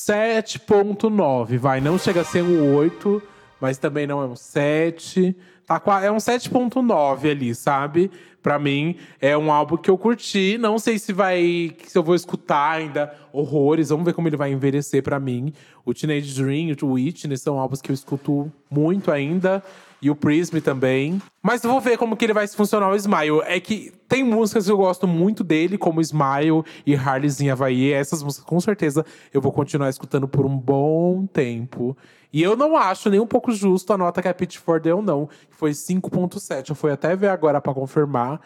7.9, 0.09 1.59
vai, 1.59 1.79
não 1.79 1.99
chega 1.99 2.21
a 2.21 2.23
ser 2.23 2.41
um 2.41 2.75
8, 2.75 3.21
mas 3.61 3.77
também 3.77 4.07
não 4.07 4.19
é 4.23 4.25
um 4.25 4.35
7. 4.35 5.35
Tá, 5.67 5.79
é 6.03 6.11
um 6.11 6.17
7.9 6.17 7.29
ali, 7.29 7.53
sabe? 7.53 8.09
Pra 8.41 8.57
mim, 8.57 8.95
é 9.21 9.37
um 9.37 9.51
álbum 9.51 9.77
que 9.77 9.87
eu 9.87 9.99
curti. 9.99 10.57
Não 10.57 10.79
sei 10.79 10.97
se 10.97 11.13
vai. 11.13 11.75
se 11.85 11.95
eu 11.95 12.01
vou 12.01 12.15
escutar 12.15 12.71
ainda 12.71 13.13
horrores. 13.31 13.89
Vamos 13.89 14.03
ver 14.03 14.13
como 14.13 14.27
ele 14.27 14.35
vai 14.35 14.51
envelhecer 14.51 15.03
pra 15.03 15.19
mim. 15.19 15.53
O 15.85 15.93
Teenage 15.93 16.33
Dream 16.41 16.75
o 16.81 16.93
Witness 16.93 17.41
são 17.41 17.59
álbuns 17.59 17.79
que 17.79 17.91
eu 17.91 17.93
escuto 17.93 18.51
muito 18.67 19.11
ainda. 19.11 19.61
E 20.01 20.09
o 20.09 20.15
Prism 20.15 20.59
também. 20.59 21.21
Mas 21.41 21.61
vou 21.61 21.79
ver 21.81 21.97
como 21.97 22.15
que 22.15 22.25
ele 22.25 22.33
vai 22.33 22.47
funcionar 22.47 22.89
o 22.89 22.95
Smile. 22.95 23.41
É 23.43 23.59
que 23.59 23.91
tem 24.07 24.23
músicas 24.23 24.65
que 24.65 24.71
eu 24.71 24.77
gosto 24.77 25.07
muito 25.07 25.43
dele, 25.43 25.77
como 25.77 26.01
Smile 26.01 26.63
e 26.85 26.95
Harley's 26.95 27.41
em 27.41 27.49
Havaí. 27.49 27.91
Essas 27.91 28.23
músicas, 28.23 28.45
com 28.45 28.59
certeza, 28.59 29.05
eu 29.33 29.41
vou 29.41 29.51
continuar 29.51 29.89
escutando 29.89 30.27
por 30.27 30.45
um 30.45 30.57
bom 30.57 31.25
tempo. 31.25 31.97
E 32.31 32.41
eu 32.41 32.55
não 32.55 32.77
acho 32.77 33.09
nem 33.09 33.19
um 33.19 33.27
pouco 33.27 33.51
justo 33.51 33.91
a 33.91 33.97
nota 33.97 34.21
que 34.21 34.27
a 34.27 34.33
Pitchfork 34.33 34.83
deu, 34.83 35.01
não. 35.01 35.27
Que 35.27 35.55
foi 35.55 35.71
5.7. 35.71 36.69
Eu 36.69 36.75
fui 36.75 36.91
até 36.91 37.15
ver 37.15 37.29
agora 37.29 37.59
para 37.59 37.73
confirmar. 37.73 38.39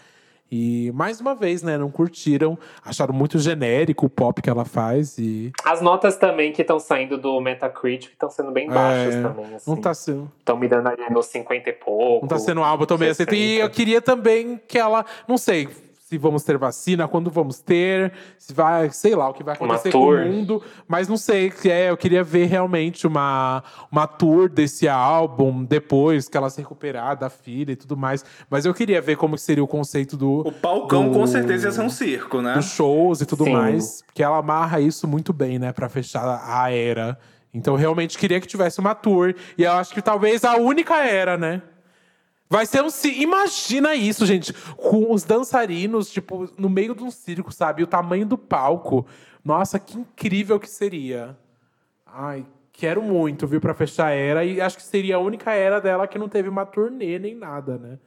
E 0.56 0.92
mais 0.92 1.20
uma 1.20 1.34
vez, 1.34 1.64
né, 1.64 1.80
não 1.80 1.90
curtiram, 1.90 2.56
acharam 2.86 3.12
muito 3.12 3.40
genérico 3.40 4.06
o 4.06 4.10
pop 4.10 4.40
que 4.40 4.48
ela 4.48 4.64
faz 4.64 5.18
e 5.18 5.52
as 5.66 5.82
notas 5.82 6.16
também 6.16 6.52
que 6.52 6.62
estão 6.62 6.78
saindo 6.78 7.18
do 7.18 7.42
Metacritic 7.42 8.12
estão 8.12 8.30
sendo 8.30 8.52
bem 8.52 8.68
baixas 8.70 9.16
é, 9.16 9.22
também, 9.24 9.56
assim. 9.56 9.72
Não 9.72 9.82
tá 9.82 9.96
sendo. 9.96 10.32
Estão 10.38 10.56
me 10.56 10.68
dando 10.68 10.90
ali 10.90 11.10
nos 11.10 11.26
50 11.26 11.68
e 11.68 11.74
pouco. 11.74 12.26
Não 12.26 12.28
tá 12.28 12.38
sendo 12.38 12.62
um 12.62 12.64
álbum 12.64 12.86
também 12.86 13.10
assim. 13.10 13.24
E 13.32 13.56
eu 13.56 13.70
queria 13.72 14.00
também 14.00 14.62
que 14.68 14.78
ela, 14.78 15.04
não 15.28 15.40
sei, 15.40 15.68
se 16.14 16.18
vamos 16.18 16.44
ter 16.44 16.58
vacina, 16.58 17.08
quando 17.08 17.32
vamos 17.32 17.60
ter, 17.60 18.14
se 18.38 18.54
vai, 18.54 18.90
sei 18.92 19.16
lá, 19.16 19.30
o 19.30 19.34
que 19.34 19.44
vai 19.44 19.56
acontecer 19.56 19.92
com 19.92 20.10
o 20.10 20.26
mundo. 20.26 20.62
Mas 20.88 21.08
não 21.08 21.18
sei, 21.18 21.52
é, 21.66 21.90
eu 21.90 21.98
queria 21.98 22.24
ver 22.24 22.46
realmente 22.46 23.08
uma, 23.08 23.64
uma 23.92 24.06
tour 24.06 24.48
desse 24.48 24.88
álbum 24.88 25.64
depois 25.64 26.30
que 26.30 26.38
ela 26.38 26.50
se 26.50 26.62
recuperar 26.62 27.18
da 27.18 27.30
filha 27.30 27.72
e 27.72 27.76
tudo 27.76 27.98
mais. 27.98 28.24
Mas 28.50 28.66
eu 28.66 28.74
queria 28.74 29.02
ver 29.02 29.18
como 29.18 29.38
seria 29.38 29.64
o 29.64 29.68
conceito 29.68 30.16
do. 30.16 30.42
O 30.42 30.52
palcão 30.52 31.10
do, 31.10 31.18
com 31.18 31.26
certeza 31.26 31.68
ia 31.68 31.72
ser 31.72 31.82
um 31.82 31.90
circo, 31.90 32.42
né? 32.42 32.54
Dos 32.54 32.66
shows 32.66 33.22
e 33.22 33.26
tudo 33.26 33.46
Sim. 33.46 33.54
mais. 33.54 34.04
Que 34.14 34.22
ela 34.22 34.38
amarra 34.38 34.80
isso 34.80 35.08
muito 35.08 35.34
bem, 35.34 35.58
né, 35.58 35.72
pra 35.74 35.90
fechar 35.90 36.44
a 36.46 36.72
era. 36.72 37.18
Então, 37.52 37.76
realmente 37.76 38.18
queria 38.18 38.40
que 38.40 38.48
tivesse 38.48 38.80
uma 38.80 38.94
tour. 38.96 39.34
E 39.58 39.64
eu 39.64 39.72
acho 39.74 39.94
que 39.94 40.02
talvez 40.02 40.44
a 40.44 40.58
única 40.58 40.96
era, 41.04 41.38
né? 41.38 41.62
Vai 42.54 42.68
ser 42.68 42.84
um. 42.84 42.88
Imagina 43.16 43.96
isso, 43.96 44.28
gente. 44.28 44.54
Com 44.78 45.12
os 45.12 45.24
dançarinos, 45.24 46.12
tipo, 46.12 46.48
no 46.56 46.70
meio 46.70 46.94
de 46.94 47.04
um 47.04 47.10
circo, 47.10 47.52
sabe? 47.52 47.82
O 47.82 47.88
tamanho 47.88 48.28
do 48.28 48.38
palco. 48.38 49.08
Nossa, 49.44 49.80
que 49.80 49.98
incrível 49.98 50.60
que 50.60 50.70
seria. 50.70 51.36
Ai, 52.06 52.46
quero 52.72 53.02
muito, 53.02 53.48
viu, 53.48 53.60
pra 53.60 53.74
fechar 53.74 54.06
a 54.06 54.12
era. 54.12 54.46
E 54.46 54.62
acho 54.62 54.78
que 54.78 54.84
seria 54.84 55.16
a 55.16 55.20
única 55.20 55.52
era 55.52 55.82
dela 55.82 56.08
que 56.08 56.20
não 56.20 56.30
teve 56.30 56.48
uma 56.48 56.64
turnê 56.64 57.18
nem 57.18 57.34
nada, 57.34 57.76
né? 57.80 57.98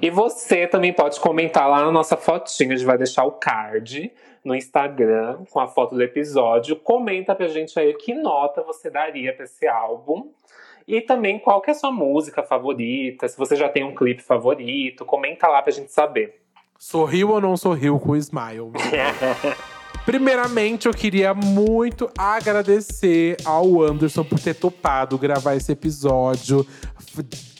E 0.00 0.08
você 0.08 0.68
também 0.68 0.92
pode 0.92 1.18
comentar 1.18 1.68
lá 1.68 1.84
na 1.84 1.90
nossa 1.90 2.16
fotinha. 2.16 2.74
A 2.74 2.76
gente 2.76 2.86
vai 2.86 2.96
deixar 2.96 3.24
o 3.24 3.32
card 3.32 4.12
no 4.44 4.54
Instagram 4.54 5.38
com 5.50 5.58
a 5.58 5.66
foto 5.66 5.96
do 5.96 6.02
episódio. 6.04 6.76
Comenta 6.76 7.34
pra 7.34 7.48
gente 7.48 7.76
aí 7.76 7.92
que 7.94 8.14
nota 8.14 8.62
você 8.62 8.88
daria 8.88 9.34
pra 9.34 9.46
esse 9.46 9.66
álbum. 9.66 10.30
E 10.86 11.00
também 11.00 11.38
qual 11.38 11.60
que 11.60 11.70
é 11.70 11.72
a 11.72 11.76
sua 11.76 11.90
música 11.90 12.42
favorita, 12.42 13.26
se 13.28 13.36
você 13.36 13.56
já 13.56 13.68
tem 13.68 13.82
um 13.82 13.94
clipe 13.94 14.22
favorito, 14.22 15.04
comenta 15.04 15.48
lá 15.48 15.60
pra 15.60 15.72
gente 15.72 15.92
saber. 15.92 16.40
Sorriu 16.78 17.30
ou 17.30 17.40
não 17.40 17.56
sorriu 17.56 17.98
com 17.98 18.10
o 18.10 18.16
Smile? 18.16 18.70
Primeiramente, 20.06 20.86
eu 20.86 20.94
queria 20.94 21.34
muito 21.34 22.08
agradecer 22.16 23.36
ao 23.44 23.82
Anderson 23.82 24.22
por 24.22 24.38
ter 24.38 24.54
topado 24.54 25.18
gravar 25.18 25.56
esse 25.56 25.72
episódio, 25.72 26.64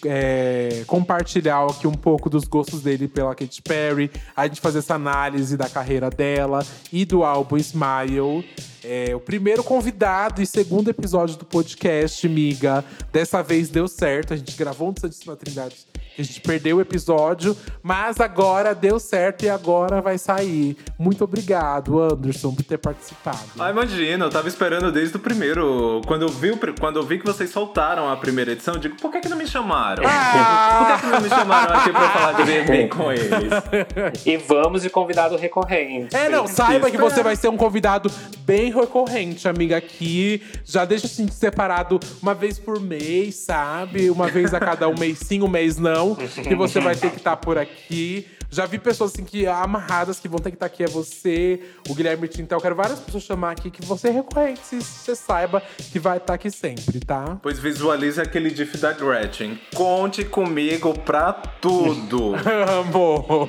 é, 0.04 0.84
compartilhar 0.86 1.66
aqui 1.66 1.88
um 1.88 1.94
pouco 1.94 2.30
dos 2.30 2.44
gostos 2.44 2.82
dele 2.82 3.08
pela 3.08 3.34
Katy 3.34 3.60
Perry, 3.62 4.12
a 4.36 4.46
gente 4.46 4.60
fazer 4.60 4.78
essa 4.78 4.94
análise 4.94 5.56
da 5.56 5.68
carreira 5.68 6.08
dela 6.08 6.64
e 6.92 7.04
do 7.04 7.24
álbum 7.24 7.56
Smile. 7.56 8.48
É, 8.84 9.12
o 9.12 9.18
primeiro 9.18 9.64
convidado 9.64 10.40
e 10.40 10.46
segundo 10.46 10.88
episódio 10.88 11.36
do 11.36 11.44
podcast, 11.44 12.28
miga. 12.28 12.84
Dessa 13.12 13.42
vez 13.42 13.70
deu 13.70 13.88
certo, 13.88 14.32
a 14.32 14.36
gente 14.36 14.56
gravou 14.56 14.92
no 14.92 15.00
Santíssima 15.00 15.34
Trindade 15.34 15.74
a 16.22 16.24
gente 16.24 16.40
perdeu 16.40 16.78
o 16.78 16.80
episódio, 16.80 17.56
mas 17.82 18.20
agora 18.20 18.74
deu 18.74 18.98
certo 18.98 19.44
e 19.44 19.48
agora 19.48 20.00
vai 20.00 20.18
sair. 20.18 20.76
Muito 20.98 21.24
obrigado, 21.24 22.00
Anderson, 22.00 22.54
por 22.54 22.64
ter 22.64 22.78
participado. 22.78 23.38
Ah, 23.58 23.70
imagina, 23.70 24.24
eu 24.24 24.30
tava 24.30 24.48
esperando 24.48 24.90
desde 24.90 25.16
o 25.16 25.20
primeiro. 25.20 26.00
Quando 26.06 26.22
eu 26.22 26.28
vi, 26.28 26.52
quando 26.78 26.98
eu 26.98 27.02
vi 27.02 27.18
que 27.18 27.26
vocês 27.26 27.50
soltaram 27.50 28.10
a 28.10 28.16
primeira 28.16 28.52
edição, 28.52 28.74
eu 28.74 28.80
digo, 28.80 28.96
por 28.96 29.10
que, 29.10 29.20
que 29.20 29.28
não 29.28 29.36
me 29.36 29.46
chamaram? 29.46 30.02
Ah! 30.06 30.76
Por 30.76 30.86
que, 30.86 31.06
que 31.06 31.12
não 31.12 31.20
me 31.20 31.28
chamaram 31.28 31.76
aqui 31.76 31.90
pra 31.90 32.10
falar 32.10 32.32
de 32.32 32.44
BB 32.44 32.88
com 32.88 33.12
eles? 33.12 33.26
E 34.26 34.36
vamos 34.36 34.82
de 34.82 34.90
convidado 34.90 35.36
recorrente. 35.36 36.14
É, 36.14 36.28
não, 36.28 36.46
saiba 36.46 36.90
que 36.90 36.96
você 36.96 37.22
vai 37.22 37.36
ser 37.36 37.48
um 37.48 37.56
convidado 37.56 38.10
bem 38.40 38.72
recorrente, 38.72 39.48
amiga, 39.48 39.76
aqui. 39.76 40.42
Já 40.64 40.84
deixa 40.84 41.06
assim 41.06 41.28
separado 41.28 41.98
uma 42.22 42.34
vez 42.34 42.58
por 42.58 42.80
mês, 42.80 43.36
sabe? 43.36 44.10
Uma 44.10 44.28
vez 44.28 44.52
a 44.54 44.60
cada 44.60 44.88
um 44.88 44.94
mês 44.98 45.18
sim, 45.18 45.42
um 45.42 45.48
mês 45.48 45.76
não 45.76 46.05
que 46.14 46.54
você 46.54 46.80
vai 46.80 46.94
ter 46.94 47.10
que 47.10 47.16
estar 47.16 47.30
tá 47.30 47.36
por 47.36 47.58
aqui. 47.58 48.26
Já 48.50 48.64
vi 48.64 48.78
pessoas 48.78 49.12
assim 49.12 49.24
que 49.24 49.46
amarradas 49.46 50.20
que 50.20 50.28
vão 50.28 50.38
ter 50.38 50.50
que 50.50 50.56
estar 50.56 50.68
tá 50.68 50.72
aqui 50.72 50.84
é 50.84 50.86
você, 50.86 51.60
o 51.88 51.94
Guilherme 51.94 52.28
Tintel. 52.28 52.60
Quero 52.60 52.74
várias 52.74 53.00
pessoas 53.00 53.24
chamar 53.24 53.52
aqui 53.52 53.70
que 53.70 53.84
você 53.84 54.08
é 54.08 54.10
recorrente, 54.12 54.60
se 54.60 54.80
você 54.80 55.16
saiba 55.16 55.62
que 55.92 55.98
vai 55.98 56.18
estar 56.18 56.28
tá 56.28 56.34
aqui 56.34 56.50
sempre, 56.50 57.00
tá? 57.00 57.38
Pois 57.42 57.58
visualize 57.58 58.20
aquele 58.20 58.50
diff 58.50 58.78
da 58.78 58.92
Gretchen. 58.92 59.58
Conte 59.74 60.24
comigo 60.24 60.96
pra 61.00 61.32
tudo. 61.32 62.34
Amor. 62.80 63.48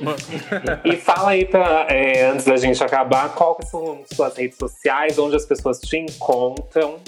e 0.84 0.96
fala 0.96 1.30
aí, 1.30 1.44
pra, 1.44 1.86
é, 1.88 2.30
antes 2.30 2.46
da 2.46 2.56
gente 2.56 2.82
acabar, 2.82 3.34
qual 3.34 3.54
que 3.54 3.66
são 3.66 4.02
suas 4.12 4.36
redes 4.36 4.58
sociais, 4.58 5.18
onde 5.18 5.36
as 5.36 5.44
pessoas 5.44 5.78
te 5.78 5.96
encontram. 5.96 6.98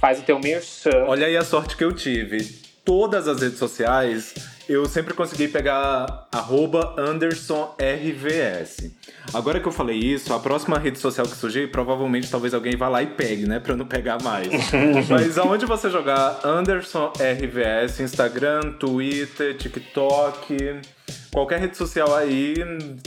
Faz 0.00 0.20
o 0.20 0.22
teu 0.22 0.38
merchan. 0.38 1.04
Olha 1.06 1.26
aí 1.26 1.36
a 1.36 1.44
sorte 1.44 1.76
que 1.76 1.84
eu 1.84 1.92
tive. 1.92 2.44
Todas 2.84 3.26
as 3.26 3.40
redes 3.40 3.58
sociais 3.58 4.34
eu 4.68 4.86
sempre 4.86 5.14
consegui 5.14 5.46
pegar 5.48 6.28
AndersonRVS. 6.96 8.90
Agora 9.32 9.60
que 9.60 9.66
eu 9.66 9.72
falei 9.72 9.96
isso, 9.96 10.34
a 10.34 10.40
próxima 10.40 10.78
rede 10.78 10.98
social 10.98 11.26
que 11.26 11.36
surgir, 11.36 11.70
provavelmente 11.70 12.28
talvez 12.28 12.52
alguém 12.52 12.76
vá 12.76 12.88
lá 12.88 13.02
e 13.02 13.06
pegue, 13.06 13.46
né? 13.46 13.60
Pra 13.60 13.74
eu 13.74 13.76
não 13.76 13.86
pegar 13.86 14.20
mais. 14.22 14.48
Mas 15.08 15.38
aonde 15.38 15.66
você 15.66 15.88
jogar 15.88 16.40
AndersonRVS, 16.44 18.00
Instagram, 18.00 18.72
Twitter, 18.72 19.56
TikTok, 19.56 20.80
qualquer 21.32 21.60
rede 21.60 21.76
social 21.76 22.14
aí, 22.14 22.56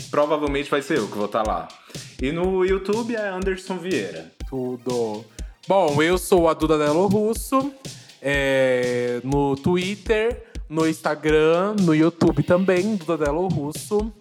provavelmente 0.09 0.71
vai 0.71 0.81
ser 0.81 0.97
eu 0.97 1.07
que 1.07 1.17
vou 1.17 1.25
estar 1.25 1.43
tá 1.43 1.51
lá. 1.51 1.67
E 2.21 2.31
no 2.31 2.63
YouTube 2.63 3.15
é 3.15 3.27
Anderson 3.27 3.77
Vieira. 3.77 4.31
Tudo. 4.49 5.25
Bom, 5.67 6.01
eu 6.01 6.17
sou 6.17 6.47
a 6.47 6.53
Duda 6.53 6.77
Delo 6.77 7.07
Russo. 7.07 7.73
É, 8.21 9.21
no 9.23 9.55
Twitter 9.55 10.48
no 10.69 10.87
Instagram, 10.87 11.75
no 11.81 11.95
YouTube 11.95 12.43
também, 12.43 12.95
do 12.95 13.05
Dadelo 13.05 13.47
Russo. 13.47 14.13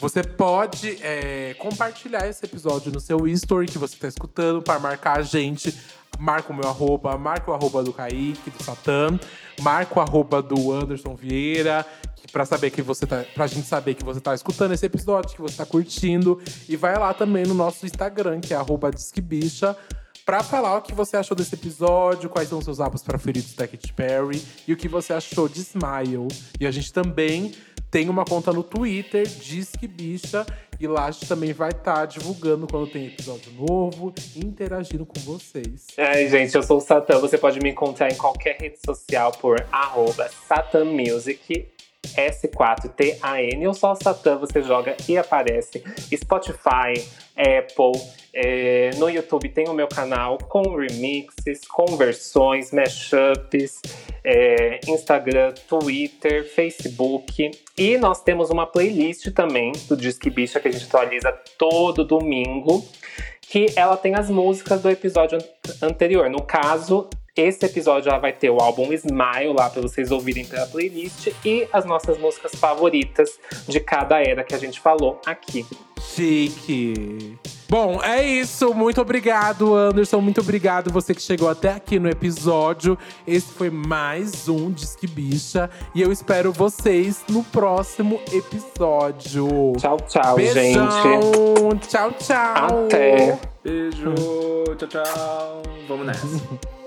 Você 0.00 0.22
pode 0.22 0.98
é, 1.02 1.54
compartilhar 1.58 2.26
esse 2.26 2.44
episódio 2.44 2.90
no 2.90 2.98
seu 2.98 3.28
story 3.28 3.66
que 3.66 3.78
você 3.78 3.94
está 3.94 4.08
escutando 4.08 4.60
para 4.60 4.80
marcar 4.80 5.18
a 5.18 5.22
gente. 5.22 5.74
Marca 6.18 6.52
o 6.52 6.56
meu 6.56 6.68
arroba, 6.68 7.16
marca 7.16 7.50
o 7.50 7.54
arroba 7.54 7.84
do 7.84 7.92
Kaique, 7.92 8.50
do 8.50 8.62
Satã, 8.62 9.18
marca 9.60 9.98
o 9.98 10.02
arroba 10.02 10.42
do 10.42 10.72
Anderson 10.72 11.14
Vieira, 11.14 11.86
para 12.32 12.44
saber 12.44 12.70
que 12.70 12.82
você 12.82 13.06
tá, 13.06 13.24
pra 13.34 13.46
gente 13.46 13.66
saber 13.66 13.94
que 13.94 14.04
você 14.04 14.20
tá 14.20 14.34
escutando 14.34 14.72
esse 14.72 14.84
episódio, 14.84 15.36
que 15.36 15.40
você 15.40 15.56
tá 15.56 15.64
curtindo. 15.64 16.40
E 16.68 16.76
vai 16.76 16.98
lá 16.98 17.14
também 17.14 17.44
no 17.44 17.54
nosso 17.54 17.86
Instagram, 17.86 18.40
que 18.40 18.52
é 18.52 18.56
arroba 18.56 18.90
Disquebicha 18.90 19.76
pra 20.30 20.44
falar 20.44 20.76
o 20.76 20.82
que 20.82 20.94
você 20.94 21.16
achou 21.16 21.36
desse 21.36 21.56
episódio, 21.56 22.30
quais 22.30 22.48
são 22.48 22.60
os 22.60 22.64
seus 22.64 22.78
álbuns 22.78 23.02
preferidos 23.02 23.52
da 23.52 23.66
Katy 23.66 23.92
Perry 23.92 24.40
e 24.64 24.72
o 24.72 24.76
que 24.76 24.86
você 24.86 25.12
achou 25.12 25.48
de 25.48 25.58
Smile. 25.58 26.28
E 26.60 26.68
a 26.68 26.70
gente 26.70 26.92
também 26.92 27.52
tem 27.90 28.08
uma 28.08 28.24
conta 28.24 28.52
no 28.52 28.62
Twitter, 28.62 29.26
Disque 29.26 29.88
Bicha, 29.88 30.46
e 30.78 30.86
lá 30.86 31.06
a 31.06 31.10
gente 31.10 31.26
também 31.26 31.52
vai 31.52 31.70
estar 31.70 31.94
tá 31.94 32.06
divulgando 32.06 32.68
quando 32.68 32.86
tem 32.86 33.08
episódio 33.08 33.50
novo, 33.54 34.14
interagindo 34.36 35.04
com 35.04 35.18
vocês. 35.18 35.88
Ai, 35.98 36.28
gente, 36.28 36.54
eu 36.54 36.62
sou 36.62 36.76
o 36.76 36.80
Satan. 36.80 37.18
Você 37.18 37.36
pode 37.36 37.58
me 37.58 37.70
encontrar 37.70 38.08
em 38.08 38.14
qualquer 38.14 38.56
rede 38.60 38.78
social 38.86 39.32
por 39.32 39.66
arroba 39.72 40.30
Music. 40.84 41.66
S4TAN 42.06 43.66
ou 43.66 43.74
só 43.74 43.94
Satã 43.94 44.36
você 44.36 44.62
joga 44.62 44.96
e 45.08 45.16
aparece. 45.16 45.82
Spotify, 46.14 47.04
Apple, 47.36 48.00
é, 48.32 48.90
no 48.96 49.08
YouTube 49.08 49.48
tem 49.48 49.68
o 49.68 49.74
meu 49.74 49.88
canal 49.88 50.38
com 50.38 50.76
remixes, 50.76 51.60
conversões, 51.68 52.72
mashups, 52.72 53.80
é, 54.24 54.80
Instagram, 54.86 55.52
Twitter, 55.68 56.48
Facebook. 56.48 57.50
E 57.76 57.98
nós 57.98 58.22
temos 58.22 58.50
uma 58.50 58.66
playlist 58.66 59.32
também 59.32 59.72
do 59.88 59.96
Disque 59.96 60.30
Bicha 60.30 60.60
que 60.60 60.68
a 60.68 60.72
gente 60.72 60.84
atualiza 60.84 61.32
todo 61.58 62.04
domingo 62.04 62.84
que 63.40 63.66
ela 63.74 63.96
tem 63.96 64.14
as 64.14 64.30
músicas 64.30 64.80
do 64.80 64.88
episódio 64.88 65.36
anterior. 65.82 66.30
No 66.30 66.40
caso, 66.40 67.10
Esse 67.36 67.64
episódio 67.64 68.10
ela 68.10 68.18
vai 68.18 68.32
ter 68.32 68.50
o 68.50 68.58
álbum 68.58 68.92
Smile 68.92 69.54
lá 69.56 69.70
para 69.70 69.82
vocês 69.82 70.10
ouvirem 70.10 70.44
pela 70.44 70.66
playlist 70.66 71.28
e 71.44 71.68
as 71.72 71.84
nossas 71.84 72.18
músicas 72.18 72.52
favoritas 72.54 73.38
de 73.68 73.80
cada 73.80 74.20
era 74.20 74.42
que 74.42 74.54
a 74.54 74.58
gente 74.58 74.80
falou 74.80 75.20
aqui. 75.24 75.64
Chique. 76.00 77.38
Bom, 77.68 78.02
é 78.02 78.24
isso. 78.24 78.74
Muito 78.74 79.00
obrigado, 79.00 79.76
Anderson. 79.76 80.20
Muito 80.20 80.40
obrigado 80.40 80.90
você 80.90 81.14
que 81.14 81.22
chegou 81.22 81.48
até 81.48 81.72
aqui 81.72 82.00
no 82.00 82.08
episódio. 82.08 82.98
Esse 83.26 83.52
foi 83.52 83.70
mais 83.70 84.48
um 84.48 84.72
Disque 84.72 85.06
Bicha. 85.06 85.70
E 85.94 86.02
eu 86.02 86.10
espero 86.10 86.52
vocês 86.52 87.22
no 87.28 87.44
próximo 87.44 88.20
episódio. 88.32 89.72
Tchau, 89.78 89.96
tchau, 90.08 90.34
Beijão. 90.34 90.90
gente. 90.90 91.88
Tchau, 91.88 92.12
tchau. 92.12 92.86
Até. 92.86 93.38
Beijo, 93.62 94.14
tchau, 94.76 94.88
tchau. 94.88 95.62
Vamos 95.86 96.06
nessa. 96.06 96.26